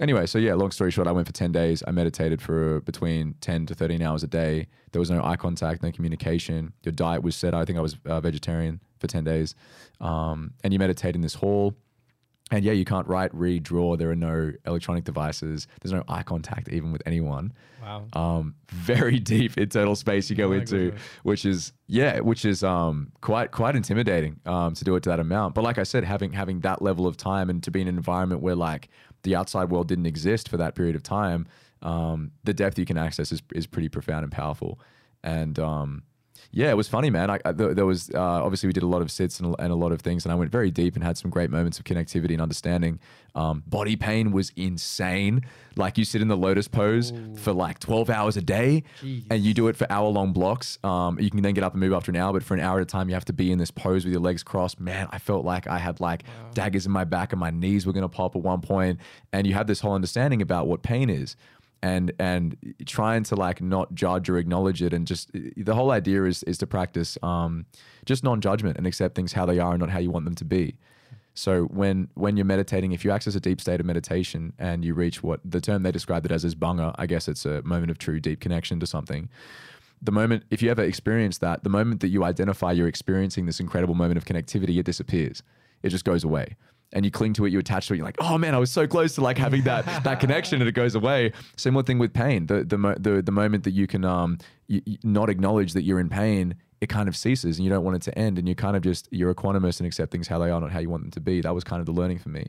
Anyway, 0.00 0.26
so 0.26 0.38
yeah, 0.38 0.54
long 0.54 0.70
story 0.70 0.90
short, 0.90 1.08
I 1.08 1.12
went 1.12 1.26
for 1.26 1.32
10 1.32 1.50
days. 1.52 1.82
I 1.86 1.92
meditated 1.92 2.42
for 2.42 2.80
between 2.80 3.34
10 3.40 3.66
to 3.66 3.74
13 3.74 4.02
hours 4.02 4.22
a 4.22 4.26
day. 4.26 4.66
There 4.92 5.00
was 5.00 5.10
no 5.10 5.22
eye 5.22 5.36
contact, 5.36 5.82
no 5.82 5.92
communication. 5.92 6.72
Your 6.82 6.92
diet 6.92 7.22
was 7.22 7.36
set. 7.36 7.54
I 7.54 7.64
think 7.64 7.78
I 7.78 7.82
was 7.82 7.96
uh, 8.04 8.20
vegetarian 8.20 8.80
for 8.98 9.06
10 9.06 9.24
days. 9.24 9.54
Um, 10.00 10.52
and 10.62 10.72
you 10.72 10.78
meditate 10.78 11.14
in 11.14 11.22
this 11.22 11.34
hall 11.34 11.74
And 12.52 12.64
yeah, 12.64 12.72
you 12.72 12.84
can't 12.84 13.06
write, 13.06 13.32
read, 13.32 13.62
draw. 13.62 13.96
There 13.96 14.10
are 14.10 14.16
no 14.16 14.52
electronic 14.66 15.04
devices. 15.04 15.68
There's 15.80 15.92
no 15.92 16.02
eye 16.08 16.24
contact 16.24 16.68
even 16.68 16.90
with 16.90 17.00
anyone. 17.06 17.52
Wow. 17.80 18.06
Um, 18.12 18.54
very 18.70 19.18
deep 19.34 19.56
internal 19.56 19.94
space 19.94 20.28
you 20.30 20.34
go 20.36 20.48
Oh 20.48 20.52
into, 20.52 20.76
goodness. 20.86 21.02
which 21.22 21.44
is 21.44 21.72
yeah, 21.86 22.18
which 22.20 22.44
is 22.44 22.64
um 22.64 23.12
quite 23.20 23.52
quite 23.52 23.76
intimidating 23.76 24.40
um 24.46 24.74
to 24.74 24.84
do 24.84 24.96
it 24.96 25.02
to 25.04 25.10
that 25.10 25.20
amount. 25.20 25.54
But 25.54 25.62
like 25.62 25.78
I 25.78 25.84
said, 25.84 26.02
having 26.04 26.32
having 26.32 26.60
that 26.60 26.82
level 26.82 27.06
of 27.06 27.16
time 27.16 27.50
and 27.50 27.62
to 27.62 27.70
be 27.70 27.80
in 27.80 27.88
an 27.88 27.96
environment 27.96 28.42
where 28.42 28.56
like 28.56 28.88
the 29.22 29.36
outside 29.36 29.70
world 29.70 29.86
didn't 29.86 30.06
exist 30.06 30.48
for 30.48 30.56
that 30.56 30.74
period 30.74 30.96
of 30.96 31.02
time, 31.04 31.46
um, 31.82 32.32
the 32.44 32.52
depth 32.52 32.78
you 32.80 32.84
can 32.84 32.98
access 32.98 33.30
is 33.32 33.42
is 33.54 33.66
pretty 33.68 33.88
profound 33.88 34.24
and 34.24 34.32
powerful. 34.32 34.80
And 35.22 35.58
um, 35.58 36.02
yeah, 36.52 36.70
it 36.70 36.76
was 36.76 36.88
funny, 36.88 37.10
man. 37.10 37.30
I, 37.30 37.38
I, 37.44 37.52
there 37.52 37.86
was 37.86 38.10
uh, 38.14 38.18
obviously 38.20 38.66
we 38.68 38.72
did 38.72 38.82
a 38.82 38.86
lot 38.88 39.02
of 39.02 39.10
sits 39.10 39.40
and, 39.40 39.54
a- 39.54 39.62
and 39.62 39.72
a 39.72 39.76
lot 39.76 39.92
of 39.92 40.00
things, 40.00 40.24
and 40.24 40.32
I 40.32 40.34
went 40.34 40.50
very 40.50 40.70
deep 40.70 40.94
and 40.96 41.04
had 41.04 41.16
some 41.18 41.30
great 41.30 41.50
moments 41.50 41.78
of 41.78 41.84
connectivity 41.84 42.32
and 42.32 42.40
understanding. 42.40 42.98
Um, 43.34 43.62
body 43.66 43.94
pain 43.94 44.32
was 44.32 44.50
insane. 44.56 45.42
Like 45.76 45.96
you 45.96 46.04
sit 46.04 46.20
in 46.20 46.26
the 46.28 46.36
lotus 46.36 46.66
pose 46.66 47.12
for 47.36 47.52
like 47.52 47.78
twelve 47.78 48.10
hours 48.10 48.36
a 48.36 48.42
day, 48.42 48.82
Jeez. 49.00 49.24
and 49.30 49.42
you 49.42 49.54
do 49.54 49.68
it 49.68 49.76
for 49.76 49.86
hour 49.90 50.08
long 50.08 50.32
blocks. 50.32 50.78
Um, 50.82 51.18
you 51.20 51.30
can 51.30 51.42
then 51.42 51.54
get 51.54 51.62
up 51.62 51.72
and 51.74 51.80
move 51.80 51.92
after 51.92 52.10
an 52.10 52.16
hour, 52.16 52.32
but 52.32 52.42
for 52.42 52.54
an 52.54 52.60
hour 52.60 52.78
at 52.78 52.82
a 52.82 52.86
time, 52.86 53.08
you 53.08 53.14
have 53.14 53.24
to 53.26 53.32
be 53.32 53.52
in 53.52 53.58
this 53.58 53.70
pose 53.70 54.04
with 54.04 54.12
your 54.12 54.20
legs 54.22 54.42
crossed. 54.42 54.80
Man, 54.80 55.06
I 55.12 55.18
felt 55.18 55.44
like 55.44 55.68
I 55.68 55.78
had 55.78 56.00
like 56.00 56.24
daggers 56.54 56.86
in 56.86 56.92
my 56.92 57.04
back, 57.04 57.32
and 57.32 57.38
my 57.38 57.50
knees 57.50 57.86
were 57.86 57.92
gonna 57.92 58.08
pop 58.08 58.34
at 58.34 58.42
one 58.42 58.60
point. 58.60 58.98
And 59.32 59.46
you 59.46 59.54
have 59.54 59.68
this 59.68 59.80
whole 59.80 59.92
understanding 59.94 60.42
about 60.42 60.66
what 60.66 60.82
pain 60.82 61.08
is 61.08 61.36
and 61.82 62.12
and 62.18 62.56
trying 62.86 63.22
to 63.24 63.34
like 63.34 63.60
not 63.62 63.94
judge 63.94 64.28
or 64.28 64.36
acknowledge 64.36 64.82
it 64.82 64.92
and 64.92 65.06
just 65.06 65.30
the 65.32 65.74
whole 65.74 65.90
idea 65.90 66.24
is 66.24 66.42
is 66.44 66.58
to 66.58 66.66
practice 66.66 67.16
um 67.22 67.64
just 68.04 68.22
non-judgment 68.22 68.76
and 68.76 68.86
accept 68.86 69.14
things 69.14 69.32
how 69.32 69.46
they 69.46 69.58
are 69.58 69.72
and 69.72 69.80
not 69.80 69.90
how 69.90 69.98
you 69.98 70.10
want 70.10 70.24
them 70.24 70.34
to 70.34 70.44
be. 70.44 70.76
So 71.34 71.64
when 71.64 72.08
when 72.14 72.36
you're 72.36 72.44
meditating 72.44 72.92
if 72.92 73.04
you 73.04 73.10
access 73.10 73.34
a 73.34 73.40
deep 73.40 73.60
state 73.60 73.80
of 73.80 73.86
meditation 73.86 74.52
and 74.58 74.84
you 74.84 74.94
reach 74.94 75.22
what 75.22 75.40
the 75.44 75.60
term 75.60 75.82
they 75.82 75.92
described 75.92 76.26
it 76.26 76.32
as 76.32 76.44
is 76.44 76.54
bhanga 76.54 76.94
i 76.98 77.06
guess 77.06 77.28
it's 77.28 77.46
a 77.46 77.62
moment 77.62 77.90
of 77.90 77.98
true 77.98 78.20
deep 78.20 78.40
connection 78.40 78.80
to 78.80 78.86
something 78.86 79.28
the 80.02 80.12
moment 80.12 80.44
if 80.50 80.60
you 80.60 80.70
ever 80.70 80.82
experience 80.82 81.38
that 81.38 81.62
the 81.62 81.70
moment 81.70 82.00
that 82.00 82.08
you 82.08 82.24
identify 82.24 82.72
you're 82.72 82.88
experiencing 82.88 83.46
this 83.46 83.60
incredible 83.60 83.94
moment 83.94 84.18
of 84.18 84.24
connectivity 84.24 84.78
it 84.78 84.84
disappears. 84.84 85.42
It 85.82 85.90
just 85.90 86.04
goes 86.04 86.24
away 86.24 86.56
and 86.92 87.04
you 87.04 87.10
cling 87.10 87.32
to 87.32 87.44
it 87.44 87.52
you 87.52 87.58
attach 87.58 87.86
to 87.88 87.94
it 87.94 87.98
you're 87.98 88.06
like 88.06 88.16
oh 88.20 88.36
man 88.36 88.54
i 88.54 88.58
was 88.58 88.70
so 88.70 88.86
close 88.86 89.14
to 89.14 89.20
like 89.20 89.38
having 89.38 89.62
that 89.62 89.84
that 90.04 90.20
connection 90.20 90.60
and 90.60 90.68
it 90.68 90.72
goes 90.72 90.94
away. 90.94 91.32
Similar 91.56 91.82
thing 91.82 91.98
with 91.98 92.12
pain. 92.12 92.46
The 92.46 92.64
the 92.64 92.96
the, 92.98 93.22
the 93.22 93.32
moment 93.32 93.64
that 93.64 93.72
you 93.72 93.86
can 93.86 94.04
um 94.04 94.38
you, 94.68 94.80
you 94.84 94.98
not 95.02 95.28
acknowledge 95.28 95.72
that 95.74 95.82
you're 95.82 96.00
in 96.00 96.08
pain 96.08 96.54
it 96.80 96.88
kind 96.88 97.10
of 97.10 97.16
ceases 97.16 97.58
and 97.58 97.64
you 97.64 97.70
don't 97.70 97.84
want 97.84 97.96
it 97.96 98.02
to 98.02 98.18
end 98.18 98.38
and 98.38 98.48
you 98.48 98.54
kind 98.54 98.74
of 98.74 98.82
just 98.82 99.06
you're 99.10 99.30
a 99.30 99.34
equanimous 99.34 99.80
and 99.80 99.86
accept 99.86 100.10
things 100.10 100.28
how 100.28 100.38
they 100.38 100.50
are 100.50 100.60
not 100.60 100.70
how 100.70 100.78
you 100.78 100.88
want 100.88 101.02
them 101.02 101.10
to 101.10 101.20
be. 101.20 101.40
That 101.40 101.54
was 101.54 101.64
kind 101.64 101.80
of 101.80 101.86
the 101.86 101.92
learning 101.92 102.18
for 102.18 102.30
me. 102.30 102.48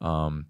Um 0.00 0.46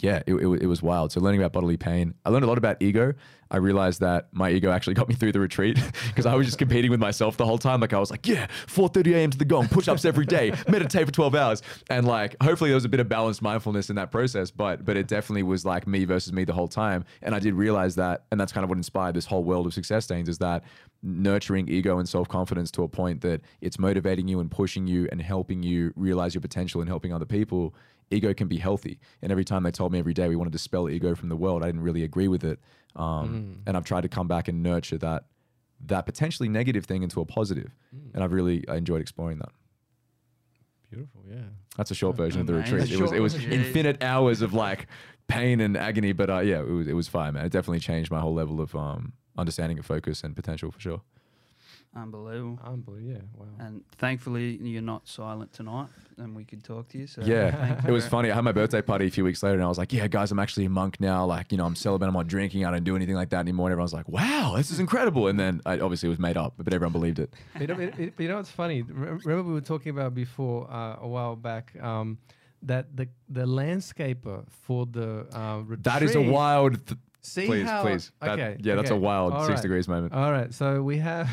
yeah, 0.00 0.22
it, 0.26 0.34
it, 0.34 0.62
it 0.62 0.66
was 0.66 0.82
wild. 0.82 1.12
So 1.12 1.20
learning 1.20 1.40
about 1.40 1.52
bodily 1.52 1.76
pain, 1.76 2.14
I 2.24 2.30
learned 2.30 2.44
a 2.44 2.48
lot 2.48 2.58
about 2.58 2.80
ego. 2.82 3.14
I 3.50 3.58
realized 3.58 4.00
that 4.00 4.28
my 4.32 4.50
ego 4.50 4.70
actually 4.70 4.94
got 4.94 5.08
me 5.08 5.14
through 5.14 5.32
the 5.32 5.40
retreat 5.40 5.78
because 6.08 6.26
I 6.26 6.34
was 6.34 6.46
just 6.46 6.58
competing 6.58 6.90
with 6.90 7.00
myself 7.00 7.36
the 7.36 7.46
whole 7.46 7.58
time. 7.58 7.80
Like 7.80 7.92
I 7.92 7.98
was 7.98 8.10
like, 8.10 8.26
yeah, 8.26 8.48
4:30 8.66 9.14
a.m. 9.14 9.30
to 9.30 9.38
the 9.38 9.44
gong, 9.44 9.68
push-ups 9.68 10.04
every 10.04 10.26
day, 10.26 10.52
meditate 10.68 11.06
for 11.06 11.12
12 11.12 11.34
hours, 11.34 11.62
and 11.88 12.06
like 12.06 12.36
hopefully 12.42 12.70
there 12.70 12.76
was 12.76 12.84
a 12.84 12.88
bit 12.88 13.00
of 13.00 13.08
balanced 13.08 13.42
mindfulness 13.42 13.88
in 13.88 13.96
that 13.96 14.10
process. 14.10 14.50
But 14.50 14.84
but 14.84 14.96
it 14.96 15.06
definitely 15.06 15.44
was 15.44 15.64
like 15.64 15.86
me 15.86 16.04
versus 16.04 16.32
me 16.32 16.44
the 16.44 16.52
whole 16.52 16.68
time. 16.68 17.04
And 17.22 17.34
I 17.34 17.38
did 17.38 17.54
realize 17.54 17.94
that, 17.96 18.24
and 18.30 18.40
that's 18.40 18.52
kind 18.52 18.64
of 18.64 18.68
what 18.70 18.78
inspired 18.78 19.14
this 19.14 19.26
whole 19.26 19.44
world 19.44 19.66
of 19.66 19.74
success 19.74 20.04
stains 20.04 20.28
is 20.28 20.38
that 20.38 20.64
nurturing 21.02 21.68
ego 21.68 21.98
and 21.98 22.08
self-confidence 22.08 22.70
to 22.72 22.82
a 22.82 22.88
point 22.88 23.20
that 23.20 23.40
it's 23.60 23.78
motivating 23.78 24.26
you 24.26 24.40
and 24.40 24.50
pushing 24.50 24.86
you 24.86 25.08
and 25.12 25.22
helping 25.22 25.62
you 25.62 25.92
realize 25.94 26.34
your 26.34 26.40
potential 26.40 26.80
and 26.80 26.88
helping 26.88 27.12
other 27.12 27.24
people 27.24 27.74
ego 28.10 28.32
can 28.34 28.48
be 28.48 28.58
healthy. 28.58 28.98
And 29.22 29.32
every 29.32 29.44
time 29.44 29.62
they 29.62 29.70
told 29.70 29.92
me 29.92 29.98
every 29.98 30.14
day 30.14 30.28
we 30.28 30.36
wanted 30.36 30.50
to 30.52 30.58
dispel 30.58 30.88
ego 30.88 31.14
from 31.14 31.28
the 31.28 31.36
world, 31.36 31.62
I 31.62 31.66
didn't 31.66 31.82
really 31.82 32.02
agree 32.04 32.28
with 32.28 32.44
it. 32.44 32.60
Um, 32.94 33.62
And 33.66 33.76
I've 33.76 33.84
tried 33.84 34.02
to 34.02 34.08
come 34.08 34.28
back 34.28 34.48
and 34.48 34.62
nurture 34.62 34.98
that 34.98 35.24
that 35.86 36.06
potentially 36.06 36.48
negative 36.48 36.86
thing 36.86 37.02
into 37.02 37.20
a 37.20 37.26
positive. 37.26 37.74
And 38.14 38.24
I've 38.24 38.32
really 38.32 38.66
I 38.68 38.76
enjoyed 38.76 39.00
exploring 39.02 39.38
that. 39.38 39.52
Beautiful. 40.90 41.22
Yeah. 41.28 41.36
That's 41.76 41.90
a 41.90 41.94
short 41.94 42.16
version 42.16 42.40
of 42.40 42.46
the 42.46 42.54
Amazing. 42.54 42.74
retreat. 42.76 42.92
It 42.98 43.02
was 43.02 43.12
it 43.12 43.20
was 43.20 43.34
infinite 43.34 44.02
hours 44.02 44.40
of 44.40 44.54
like 44.54 44.86
pain 45.28 45.60
and 45.60 45.76
agony, 45.76 46.12
but 46.12 46.30
uh, 46.30 46.38
yeah, 46.38 46.60
it 46.60 46.68
was 46.70 46.86
it 46.86 46.92
was 46.94 47.08
fine, 47.08 47.34
man. 47.34 47.44
It 47.44 47.52
definitely 47.52 47.80
changed 47.80 48.10
my 48.10 48.20
whole 48.20 48.34
level 48.34 48.60
of 48.60 48.74
um, 48.74 49.12
understanding 49.36 49.78
of 49.78 49.84
focus 49.84 50.22
and 50.24 50.34
potential 50.34 50.70
for 50.70 50.80
sure. 50.80 51.02
Unbelievable. 51.96 52.58
Unbelievable. 52.64 53.12
Yeah. 53.12 53.18
Wow. 53.36 53.46
And 53.58 53.82
thankfully, 53.96 54.56
you're 54.62 54.82
not 54.82 55.08
silent 55.08 55.52
tonight, 55.52 55.88
and 56.18 56.36
we 56.36 56.44
could 56.44 56.62
talk 56.62 56.88
to 56.90 56.98
you. 56.98 57.06
So 57.06 57.22
Yeah, 57.24 57.80
it 57.86 57.90
was 57.90 58.06
funny. 58.06 58.30
I 58.30 58.34
had 58.34 58.44
my 58.44 58.52
birthday 58.52 58.82
party 58.82 59.06
a 59.06 59.10
few 59.10 59.24
weeks 59.24 59.42
later, 59.42 59.54
and 59.54 59.64
I 59.64 59.68
was 59.68 59.78
like, 59.78 59.92
"Yeah, 59.92 60.06
guys, 60.06 60.30
I'm 60.30 60.38
actually 60.38 60.66
a 60.66 60.68
monk 60.70 61.00
now. 61.00 61.24
Like, 61.24 61.52
you 61.52 61.58
know, 61.58 61.64
I'm 61.64 61.74
celibate. 61.74 62.06
I'm 62.08 62.14
not 62.14 62.26
drinking. 62.26 62.66
I 62.66 62.70
don't 62.70 62.84
do 62.84 62.96
anything 62.96 63.14
like 63.14 63.30
that 63.30 63.40
anymore." 63.40 63.68
And 63.68 63.72
everyone's 63.72 63.94
like, 63.94 64.08
"Wow, 64.08 64.54
this 64.56 64.70
is 64.70 64.78
incredible!" 64.78 65.28
And 65.28 65.40
then 65.40 65.62
I, 65.64 65.78
obviously 65.78 66.08
it 66.08 66.10
was 66.10 66.18
made 66.18 66.36
up, 66.36 66.54
but 66.58 66.72
everyone 66.72 66.92
believed 66.92 67.18
it. 67.18 67.32
you, 67.58 67.66
know, 67.66 67.78
it, 67.80 67.98
it- 67.98 68.14
you 68.18 68.28
know 68.28 68.36
what's 68.36 68.50
funny? 68.50 68.82
Remember 68.82 69.42
we 69.42 69.54
were 69.54 69.60
talking 69.62 69.90
about 69.90 70.14
before 70.14 70.70
uh, 70.70 70.96
a 71.00 71.08
while 71.08 71.34
back 71.36 71.72
um, 71.82 72.18
that 72.62 72.94
the 72.94 73.08
the 73.30 73.46
landscaper 73.46 74.44
for 74.50 74.84
the 74.86 75.26
uh, 75.32 75.58
retreat. 75.60 75.84
That 75.84 76.02
is 76.02 76.14
a 76.14 76.20
wild. 76.20 76.86
Th- 76.86 76.98
See 77.22 77.46
please, 77.46 77.66
how, 77.66 77.82
please. 77.82 78.12
That- 78.20 78.38
okay. 78.38 78.56
yeah, 78.60 78.76
that's 78.76 78.90
a 78.90 78.96
wild 78.96 79.32
All 79.32 79.40
six 79.46 79.54
right. 79.56 79.62
degrees 79.62 79.88
moment. 79.88 80.12
All 80.12 80.30
right, 80.30 80.54
so 80.54 80.80
we 80.80 80.98
have, 80.98 81.28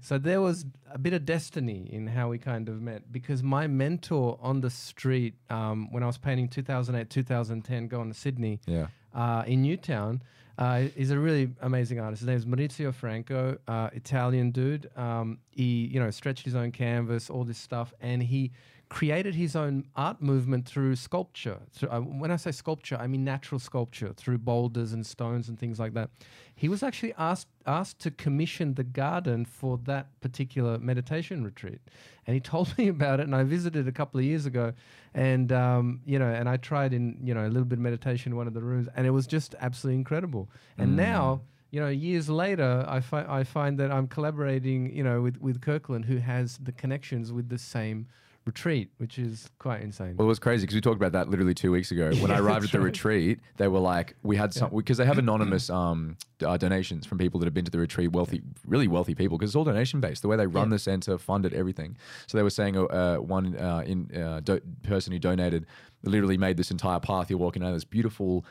so 0.00 0.18
there 0.18 0.40
was 0.40 0.64
a 0.90 0.98
bit 0.98 1.12
of 1.12 1.24
destiny 1.24 1.88
in 1.92 2.06
how 2.06 2.28
we 2.28 2.38
kind 2.38 2.68
of 2.68 2.80
met 2.80 3.12
because 3.12 3.42
my 3.42 3.66
mentor 3.66 4.38
on 4.40 4.60
the 4.60 4.70
street 4.70 5.34
um, 5.50 5.92
when 5.92 6.02
I 6.02 6.06
was 6.06 6.18
painting 6.18 6.48
2008, 6.48 7.10
2010, 7.10 7.88
going 7.88 8.12
to 8.12 8.18
Sydney 8.18 8.60
yeah, 8.66 8.86
uh, 9.14 9.44
in 9.46 9.62
Newtown 9.62 10.22
uh, 10.58 10.84
is 10.96 11.10
a 11.10 11.18
really 11.18 11.50
amazing 11.60 12.00
artist. 12.00 12.20
His 12.20 12.28
name 12.28 12.36
is 12.36 12.46
Maurizio 12.46 12.94
Franco, 12.94 13.58
uh, 13.68 13.90
Italian 13.92 14.50
dude. 14.50 14.90
Um, 14.96 15.38
he, 15.50 15.86
you 15.86 16.00
know, 16.00 16.10
stretched 16.10 16.44
his 16.44 16.54
own 16.54 16.72
canvas, 16.72 17.28
all 17.28 17.44
this 17.44 17.58
stuff, 17.58 17.92
and 18.00 18.22
he 18.22 18.52
created 18.88 19.34
his 19.34 19.56
own 19.56 19.84
art 19.96 20.22
movement 20.22 20.66
through 20.66 20.94
sculpture. 20.94 21.58
Through, 21.72 21.88
uh, 21.88 22.00
when 22.00 22.30
I 22.30 22.36
say 22.36 22.52
sculpture, 22.52 22.96
I 22.96 23.06
mean 23.06 23.24
natural 23.24 23.58
sculpture 23.58 24.12
through 24.12 24.38
boulders 24.38 24.92
and 24.92 25.04
stones 25.04 25.48
and 25.48 25.58
things 25.58 25.80
like 25.80 25.94
that. 25.94 26.10
He 26.54 26.68
was 26.68 26.82
actually 26.82 27.12
asked 27.18 27.48
asked 27.66 27.98
to 28.00 28.12
commission 28.12 28.74
the 28.74 28.84
garden 28.84 29.44
for 29.44 29.78
that 29.84 30.06
particular 30.20 30.78
meditation 30.78 31.42
retreat, 31.42 31.80
and 32.26 32.34
he 32.34 32.40
told 32.52 32.76
me 32.78 32.88
about 32.88 33.20
it. 33.20 33.24
And 33.24 33.34
I 33.34 33.42
visited 33.42 33.88
a 33.88 33.92
couple 33.92 34.20
of 34.20 34.24
years 34.24 34.46
ago, 34.46 34.72
and 35.14 35.50
um, 35.52 36.00
you 36.06 36.18
know, 36.18 36.28
and 36.28 36.48
I 36.48 36.56
tried 36.56 36.92
in 36.92 37.18
you 37.22 37.34
know 37.34 37.46
a 37.46 37.50
little 37.50 37.64
bit 37.64 37.78
of 37.78 37.82
meditation 37.82 38.32
in 38.32 38.36
one 38.36 38.46
of 38.46 38.54
the 38.54 38.62
rooms, 38.62 38.88
and 38.94 39.06
it 39.06 39.10
was 39.10 39.26
just 39.26 39.54
absolutely 39.60 39.98
incredible. 39.98 40.48
And 40.78 40.96
now 40.96 41.40
you 41.72 41.80
know, 41.80 41.88
years 41.88 42.30
later, 42.30 42.84
I, 42.88 43.00
fi- 43.00 43.26
I 43.28 43.42
find 43.42 43.76
that 43.80 43.90
I'm 43.90 44.06
collaborating, 44.06 44.94
you 44.94 45.02
know, 45.02 45.20
with, 45.20 45.36
with 45.42 45.60
Kirkland, 45.60 46.04
who 46.04 46.18
has 46.18 46.58
the 46.58 46.72
connections 46.72 47.32
with 47.32 47.48
the 47.48 47.58
same 47.58 48.06
retreat, 48.46 48.90
which 48.98 49.18
is 49.18 49.50
quite 49.58 49.82
insane. 49.82 50.16
Well, 50.16 50.26
it 50.26 50.28
was 50.28 50.38
crazy 50.38 50.62
because 50.62 50.76
we 50.76 50.80
talked 50.80 50.96
about 50.96 51.12
that 51.12 51.28
literally 51.28 51.52
two 51.52 51.72
weeks 51.72 51.90
ago. 51.90 52.12
When 52.16 52.30
I 52.30 52.38
arrived 52.44 52.64
at 52.64 52.72
the 52.72 52.78
right. 52.78 52.84
retreat, 52.86 53.40
they 53.56 53.68
were 53.68 53.80
like, 53.80 54.14
we 54.22 54.36
had 54.36 54.54
some 54.54 54.70
because 54.74 54.96
they 54.98 55.04
have 55.04 55.18
anonymous 55.26 55.68
um, 55.68 56.16
uh, 56.44 56.56
donations 56.56 57.04
from 57.06 57.18
people 57.18 57.40
that 57.40 57.46
have 57.46 57.54
been 57.54 57.64
to 57.64 57.70
the 57.70 57.78
retreat, 57.78 58.12
wealthy, 58.12 58.40
really 58.64 58.88
wealthy 58.88 59.14
people, 59.14 59.36
because 59.36 59.50
it's 59.50 59.56
all 59.56 59.64
donation 59.64 60.00
based. 60.00 60.22
The 60.22 60.28
way 60.28 60.36
they 60.36 60.46
run 60.46 60.68
Yeah. 60.68 60.76
the 60.76 60.78
center, 60.78 61.18
funded 61.18 61.52
everything. 61.54 61.96
So 62.28 62.38
they 62.38 62.42
were 62.44 62.50
saying, 62.50 62.76
uh, 62.76 62.84
uh, 62.84 63.16
one 63.16 63.56
uh, 63.56 63.82
in 63.84 64.10
uh, 64.16 64.40
do- 64.40 64.60
person 64.84 65.12
who 65.12 65.18
donated 65.18 65.66
literally 66.04 66.38
made 66.38 66.56
this 66.56 66.70
entire 66.70 67.00
path. 67.00 67.28
You're 67.28 67.38
walking 67.40 67.62
down 67.62 67.72
this 67.74 67.84
beautiful 67.84 68.44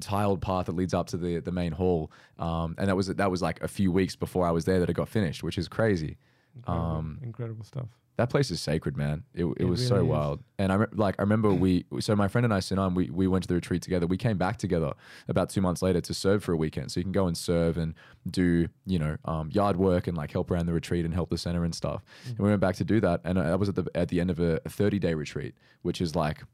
tiled 0.00 0.40
path 0.42 0.66
that 0.66 0.74
leads 0.76 0.94
up 0.94 1.06
to 1.08 1.16
the 1.16 1.38
the 1.40 1.50
main 1.52 1.72
hall, 1.72 2.10
um, 2.38 2.74
and 2.78 2.88
that 2.88 2.96
was 2.96 3.06
that 3.08 3.30
was 3.30 3.40
like 3.42 3.62
a 3.62 3.68
few 3.68 3.90
weeks 3.92 4.16
before 4.16 4.46
I 4.46 4.50
was 4.50 4.64
there 4.64 4.78
that 4.80 4.90
it 4.90 4.94
got 4.94 5.08
finished, 5.08 5.42
which 5.42 5.58
is 5.58 5.68
crazy. 5.68 6.18
incredible, 6.56 6.86
um, 6.88 7.18
incredible 7.22 7.64
stuff. 7.64 7.88
That 8.22 8.30
place 8.30 8.52
is 8.52 8.60
sacred, 8.60 8.96
man. 8.96 9.24
It, 9.34 9.44
it, 9.46 9.62
It 9.62 9.64
was 9.64 9.84
so 9.84 9.96
is. 9.96 10.02
wild. 10.04 10.44
And 10.56 10.70
I 10.70 10.76
re- 10.76 10.86
like 10.92 11.16
I 11.18 11.22
remember 11.22 11.52
we 11.52 11.84
so 11.98 12.14
my 12.14 12.28
friend 12.28 12.44
and 12.44 12.54
I 12.54 12.60
Sinan 12.60 12.94
we 12.94 13.10
we 13.10 13.26
went 13.26 13.42
to 13.42 13.48
the 13.48 13.56
retreat 13.56 13.82
together. 13.82 14.06
We 14.06 14.16
came 14.16 14.38
back 14.38 14.58
together 14.58 14.92
about 15.26 15.50
two 15.50 15.60
months 15.60 15.82
later 15.82 16.00
to 16.00 16.14
serve 16.14 16.44
for 16.44 16.52
a 16.52 16.56
weekend. 16.56 16.92
So 16.92 17.00
you 17.00 17.04
can 17.04 17.10
go 17.10 17.26
and 17.26 17.36
serve 17.36 17.76
and 17.76 17.94
do 18.30 18.68
you 18.86 19.00
know 19.00 19.16
um, 19.24 19.50
yard 19.50 19.76
work 19.76 20.06
and 20.06 20.16
like 20.16 20.30
help 20.30 20.52
around 20.52 20.66
the 20.66 20.72
retreat 20.72 21.04
and 21.04 21.12
help 21.12 21.30
the 21.30 21.36
center 21.38 21.64
and 21.64 21.74
stuff. 21.74 22.04
And 22.28 22.38
we 22.38 22.48
went 22.48 22.60
back 22.60 22.76
to 22.76 22.84
do 22.84 23.00
that. 23.00 23.22
And 23.24 23.40
I 23.40 23.56
was 23.56 23.68
at 23.68 23.74
the 23.74 23.86
at 23.96 24.06
the 24.08 24.20
end 24.20 24.30
of 24.30 24.38
a 24.38 24.60
thirty 24.68 25.00
day 25.00 25.14
retreat, 25.14 25.56
which 25.82 26.00
is 26.00 26.14
like 26.14 26.44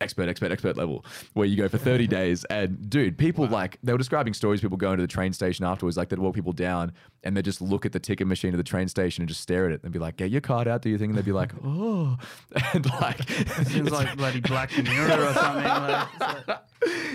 expert, 0.00 0.28
expert, 0.28 0.52
expert 0.52 0.76
level, 0.76 1.04
where 1.34 1.46
you 1.46 1.56
go 1.56 1.68
for 1.68 1.78
30 1.78 2.06
days. 2.18 2.44
And 2.44 2.88
dude, 2.90 3.16
people 3.18 3.46
like, 3.46 3.78
they 3.82 3.92
were 3.92 3.98
describing 3.98 4.34
stories, 4.34 4.60
people 4.60 4.76
going 4.76 4.96
to 4.96 5.02
the 5.02 5.06
train 5.08 5.32
station 5.32 5.64
afterwards, 5.64 5.96
like 5.96 6.08
they'd 6.10 6.18
walk 6.18 6.34
people 6.34 6.52
down 6.52 6.92
and 7.24 7.36
they 7.36 7.42
just 7.42 7.60
look 7.60 7.84
at 7.86 7.92
the 7.92 7.98
ticket 8.00 8.26
machine 8.26 8.52
of 8.54 8.58
the 8.58 8.64
train 8.64 8.88
station 8.88 9.22
and 9.22 9.28
just 9.28 9.40
stare 9.40 9.66
at 9.66 9.72
it 9.72 9.80
and 9.82 9.92
be 9.92 9.98
like, 9.98 10.16
get 10.16 10.30
your 10.30 10.40
card 10.40 10.68
out, 10.68 10.82
do 10.82 10.90
you 10.90 10.98
think? 10.98 11.10
And 11.10 11.18
they'd 11.18 11.24
be 11.24 11.32
like, 11.32 11.52
oh. 11.64 12.16
And 12.74 12.86
like, 13.00 13.20
it 13.28 13.66
Seems 13.68 13.90
like 13.90 14.16
bloody 14.16 14.40
Black 14.40 14.70
Mirror 14.76 15.24
or 15.28 15.32
something. 15.34 15.64
Like, 15.64 16.18
like- 16.48 16.58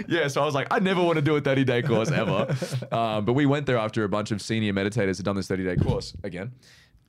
yeah, 0.07 0.27
so 0.27 0.41
I 0.41 0.45
was 0.45 0.55
like, 0.55 0.67
I 0.71 0.79
never 0.79 1.01
want 1.03 1.17
to 1.17 1.21
do 1.21 1.35
a 1.35 1.41
30 1.41 1.63
day 1.63 1.81
course 1.81 2.11
ever. 2.11 2.47
um, 2.91 3.23
but 3.25 3.33
we 3.33 3.45
went 3.45 3.65
there 3.67 3.77
after 3.77 4.03
a 4.03 4.09
bunch 4.09 4.31
of 4.31 4.41
senior 4.41 4.73
meditators 4.73 5.17
had 5.17 5.25
done 5.25 5.35
this 5.35 5.47
30 5.47 5.63
day 5.63 5.75
course 5.75 6.13
again. 6.23 6.51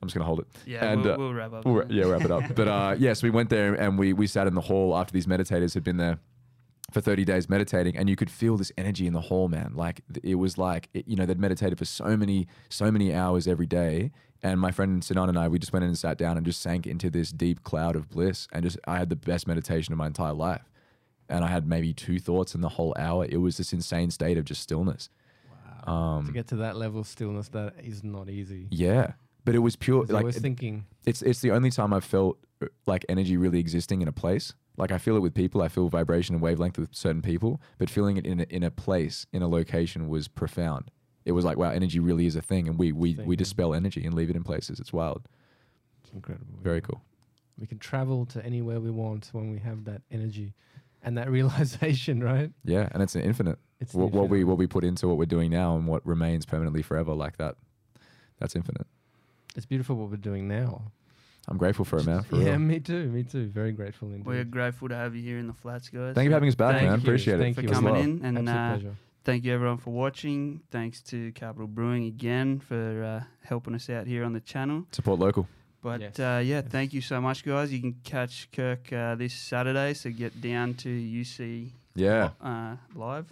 I'm 0.03 0.07
just 0.07 0.15
gonna 0.15 0.25
hold 0.25 0.39
it. 0.39 0.47
Yeah, 0.65 0.91
And, 0.91 1.03
we'll, 1.03 1.13
uh, 1.13 1.17
we'll 1.17 1.33
wrap 1.33 1.53
up. 1.53 1.65
We'll, 1.65 1.91
yeah, 1.91 2.05
wrap 2.05 2.21
it 2.25 2.31
up. 2.31 2.43
But 2.55 2.67
uh, 2.67 2.95
yes, 2.99 3.23
we 3.23 3.29
went 3.29 3.49
there 3.49 3.73
and 3.73 3.97
we 3.97 4.13
we 4.13 4.27
sat 4.27 4.45
in 4.47 4.53
the 4.55 4.61
hall 4.61 4.95
after 4.97 5.13
these 5.13 5.25
meditators 5.27 5.73
had 5.73 5.83
been 5.83 5.97
there 5.97 6.19
for 6.91 7.01
30 7.01 7.25
days 7.25 7.49
meditating, 7.49 7.97
and 7.97 8.07
you 8.07 8.15
could 8.15 8.29
feel 8.29 8.55
this 8.55 8.71
energy 8.77 9.07
in 9.07 9.13
the 9.13 9.21
hall, 9.21 9.47
man. 9.47 9.71
Like 9.73 10.01
it 10.23 10.35
was 10.35 10.57
like 10.57 10.89
it, 10.93 11.07
you 11.07 11.15
know 11.15 11.25
they'd 11.25 11.39
meditated 11.39 11.77
for 11.79 11.85
so 11.85 12.15
many 12.17 12.47
so 12.69 12.91
many 12.91 13.13
hours 13.13 13.47
every 13.47 13.65
day. 13.65 14.11
And 14.45 14.59
my 14.59 14.71
friend 14.71 15.01
Sinan 15.03 15.29
and 15.29 15.39
I, 15.39 15.47
we 15.47 15.57
just 15.57 15.71
went 15.71 15.83
in 15.83 15.89
and 15.89 15.97
sat 15.97 16.17
down 16.17 16.35
and 16.35 16.45
just 16.45 16.61
sank 16.61 16.85
into 16.85 17.09
this 17.09 17.31
deep 17.31 17.63
cloud 17.63 17.95
of 17.95 18.09
bliss. 18.09 18.47
And 18.51 18.63
just 18.63 18.77
I 18.85 18.97
had 18.97 19.07
the 19.09 19.15
best 19.15 19.47
meditation 19.47 19.93
of 19.93 19.97
my 19.97 20.07
entire 20.07 20.33
life. 20.33 20.69
And 21.29 21.45
I 21.45 21.47
had 21.47 21.65
maybe 21.65 21.93
two 21.93 22.19
thoughts 22.19 22.53
in 22.53 22.59
the 22.59 22.67
whole 22.67 22.93
hour. 22.99 23.25
It 23.27 23.37
was 23.37 23.55
this 23.55 23.71
insane 23.71 24.11
state 24.11 24.37
of 24.37 24.43
just 24.43 24.61
stillness. 24.61 25.09
Um, 25.85 26.25
to 26.27 26.33
get 26.33 26.47
to 26.47 26.57
that 26.57 26.75
level 26.75 26.99
of 27.01 27.07
stillness, 27.07 27.47
that 27.49 27.75
is 27.81 28.03
not 28.03 28.29
easy. 28.29 28.67
yeah, 28.69 29.13
but 29.45 29.55
it 29.55 29.59
was 29.59 29.75
pure. 29.75 30.01
'Cause 30.01 30.11
I 30.11 30.13
Like 30.15 30.25
was 30.25 30.37
thinking, 30.37 30.85
it's 31.05 31.21
it's 31.21 31.41
the 31.41 31.51
only 31.51 31.69
time 31.71 31.93
I've 31.93 32.03
felt 32.05 32.37
uh, 32.61 32.67
like 32.85 33.05
energy 33.09 33.37
really 33.37 33.59
existing 33.59 34.01
in 34.01 34.07
a 34.07 34.11
place. 34.13 34.53
Like 34.77 34.91
I 34.91 34.97
feel 34.97 35.15
it 35.15 35.19
with 35.21 35.33
people. 35.33 35.61
I 35.61 35.67
feel 35.67 35.87
vibration 35.89 36.33
and 36.35 36.41
wavelength 36.41 36.77
with 36.79 36.95
certain 36.95 37.21
people, 37.21 37.61
but 37.77 37.89
feeling 37.89 38.17
it 38.17 38.25
in 38.25 38.39
a, 38.39 38.43
in 38.49 38.63
a 38.63 38.71
place, 38.71 39.25
in 39.31 39.41
a 39.43 39.47
location, 39.47 40.09
was 40.09 40.27
profound. 40.27 40.89
It 41.25 41.31
was 41.33 41.45
like 41.45 41.57
wow, 41.57 41.69
energy 41.69 41.99
really 41.99 42.25
is 42.25 42.35
a 42.35 42.41
thing, 42.41 42.67
and 42.67 42.77
we 42.79 42.91
we 42.91 43.13
Thing, 43.13 43.25
we 43.27 43.35
yeah. 43.35 43.37
dispel 43.39 43.73
energy 43.73 44.03
and 44.05 44.13
leave 44.15 44.29
it 44.29 44.35
in 44.35 44.43
places. 44.43 44.79
It's 44.79 44.91
wild. 44.93 45.27
it's 46.03 46.11
incredible. 46.13 46.55
Very 46.61 46.77
yeah. 46.77 46.81
cool. 46.81 47.01
We 47.57 47.67
can 47.67 47.77
travel 47.77 48.25
to 48.27 48.43
anywhere 48.43 48.79
we 48.79 48.89
want 48.89 49.29
when 49.31 49.51
we 49.51 49.59
have 49.59 49.83
that 49.85 50.01
energy 50.09 50.53
and 51.03 51.17
that 51.19 51.29
realization, 51.37 52.23
right? 52.23 52.51
Yeah, 52.65 52.89
and 52.91 53.03
it's 53.03 53.15
an 53.15 53.21
infinite. 53.21 53.59
It's 53.79 53.93
What, 53.93 54.11
what 54.11 54.29
we 54.29 54.39
infinite. 54.39 54.47
what 54.47 54.57
we 54.57 54.67
put 54.67 54.83
into 54.83 55.07
what 55.07 55.17
we're 55.17 55.25
doing 55.37 55.51
now 55.51 55.75
and 55.77 55.85
what 55.87 56.03
remains 56.05 56.45
permanently 56.47 56.81
forever, 56.81 57.13
like 57.13 57.37
that. 57.37 57.55
That's 58.39 58.55
infinite. 58.55 58.87
It's 59.55 59.65
beautiful 59.65 59.95
what 59.95 60.09
we're 60.09 60.17
doing 60.17 60.47
now. 60.47 60.91
I'm 61.47 61.57
grateful 61.57 61.83
for 61.85 61.97
it, 61.99 62.05
man. 62.05 62.23
For 62.23 62.37
yeah, 62.37 62.51
real. 62.51 62.59
me 62.59 62.79
too. 62.79 63.09
Me 63.09 63.23
too. 63.23 63.47
Very 63.49 63.73
grateful 63.73 64.07
indeed. 64.09 64.25
We're 64.25 64.45
grateful 64.45 64.87
to 64.89 64.95
have 64.95 65.13
you 65.15 65.21
here 65.21 65.37
in 65.37 65.47
the 65.47 65.53
flats, 65.53 65.89
guys. 65.89 66.15
Thank 66.15 66.25
you 66.25 66.29
for 66.31 66.35
having 66.35 66.49
us 66.49 66.55
back, 66.55 66.75
Thank 66.77 66.89
man. 66.89 66.99
you. 66.99 67.03
Appreciate 67.03 67.37
Thank 67.39 67.57
it. 67.57 67.63
you. 67.63 67.67
for 67.67 67.73
coming 67.75 67.93
love. 67.95 68.03
in, 68.03 68.25
and 68.25 68.37
Absolute 68.37 68.55
uh, 68.57 68.69
pleasure. 68.75 68.95
thank 69.25 69.43
you 69.43 69.53
everyone 69.53 69.77
for 69.77 69.89
watching. 69.91 70.61
Thanks 70.71 71.01
to 71.03 71.31
Capital 71.33 71.67
Brewing 71.67 72.05
again 72.05 72.59
for 72.59 73.03
uh, 73.03 73.23
helping 73.45 73.75
us 73.75 73.89
out 73.89 74.07
here 74.07 74.23
on 74.23 74.31
the 74.33 74.39
channel. 74.39 74.85
Support 74.93 75.19
local. 75.19 75.47
But 75.81 75.99
Yes. 75.99 76.17
uh, 76.17 76.41
yeah, 76.41 76.61
Yes. 76.61 76.65
thank 76.69 76.93
you 76.93 77.01
so 77.01 77.19
much, 77.19 77.43
guys. 77.43 77.73
You 77.73 77.81
can 77.81 77.95
catch 78.05 78.49
Kirk 78.53 78.93
uh, 78.93 79.15
this 79.15 79.33
Saturday, 79.33 79.93
so 79.95 80.09
get 80.11 80.39
down 80.39 80.75
to 80.75 80.87
UC 80.89 81.73
Yeah. 81.93 82.29
uh, 82.41 82.77
live. 82.95 83.25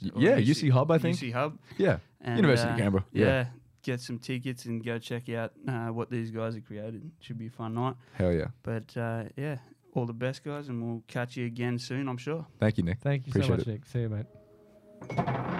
Yeah, 0.00 0.36
UC 0.40 0.68
Hub, 0.70 0.90
I 0.90 0.98
think. 0.98 1.16
UC 1.16 1.30
Hub. 1.32 1.56
Yeah. 1.78 1.98
And, 2.20 2.38
University 2.38 2.68
of 2.70 2.74
uh, 2.74 2.78
Canberra. 2.78 3.04
Yeah. 3.12 3.24
Yeah. 3.26 3.44
Get 3.82 4.00
some 4.00 4.18
tickets 4.18 4.64
and 4.64 4.84
go 4.84 4.98
check 4.98 5.28
out 5.28 5.52
uh, 5.68 5.88
what 5.88 6.10
these 6.10 6.30
guys 6.30 6.54
have 6.54 6.64
created. 6.64 7.10
Should 7.20 7.38
be 7.38 7.46
a 7.46 7.50
fun 7.50 7.74
night. 7.74 7.94
Hell 8.14 8.32
yeah. 8.32 8.48
But 8.62 8.96
uh, 8.96 9.24
yeah, 9.36 9.58
all 9.94 10.06
the 10.06 10.12
best, 10.12 10.44
guys, 10.44 10.68
and 10.68 10.82
we'll 10.82 11.02
catch 11.06 11.36
you 11.36 11.46
again 11.46 11.78
soon, 11.78 12.08
I'm 12.08 12.16
sure. 12.16 12.46
Thank 12.58 12.78
you, 12.78 12.84
Nick. 12.84 13.00
Thank 13.00 13.26
you 13.26 13.30
Appreciate 13.30 13.48
so 13.48 13.56
much, 13.56 13.66
it. 13.66 13.68
Nick. 13.68 13.86
See 13.86 14.00
you, 14.00 14.08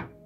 mate. 0.08 0.18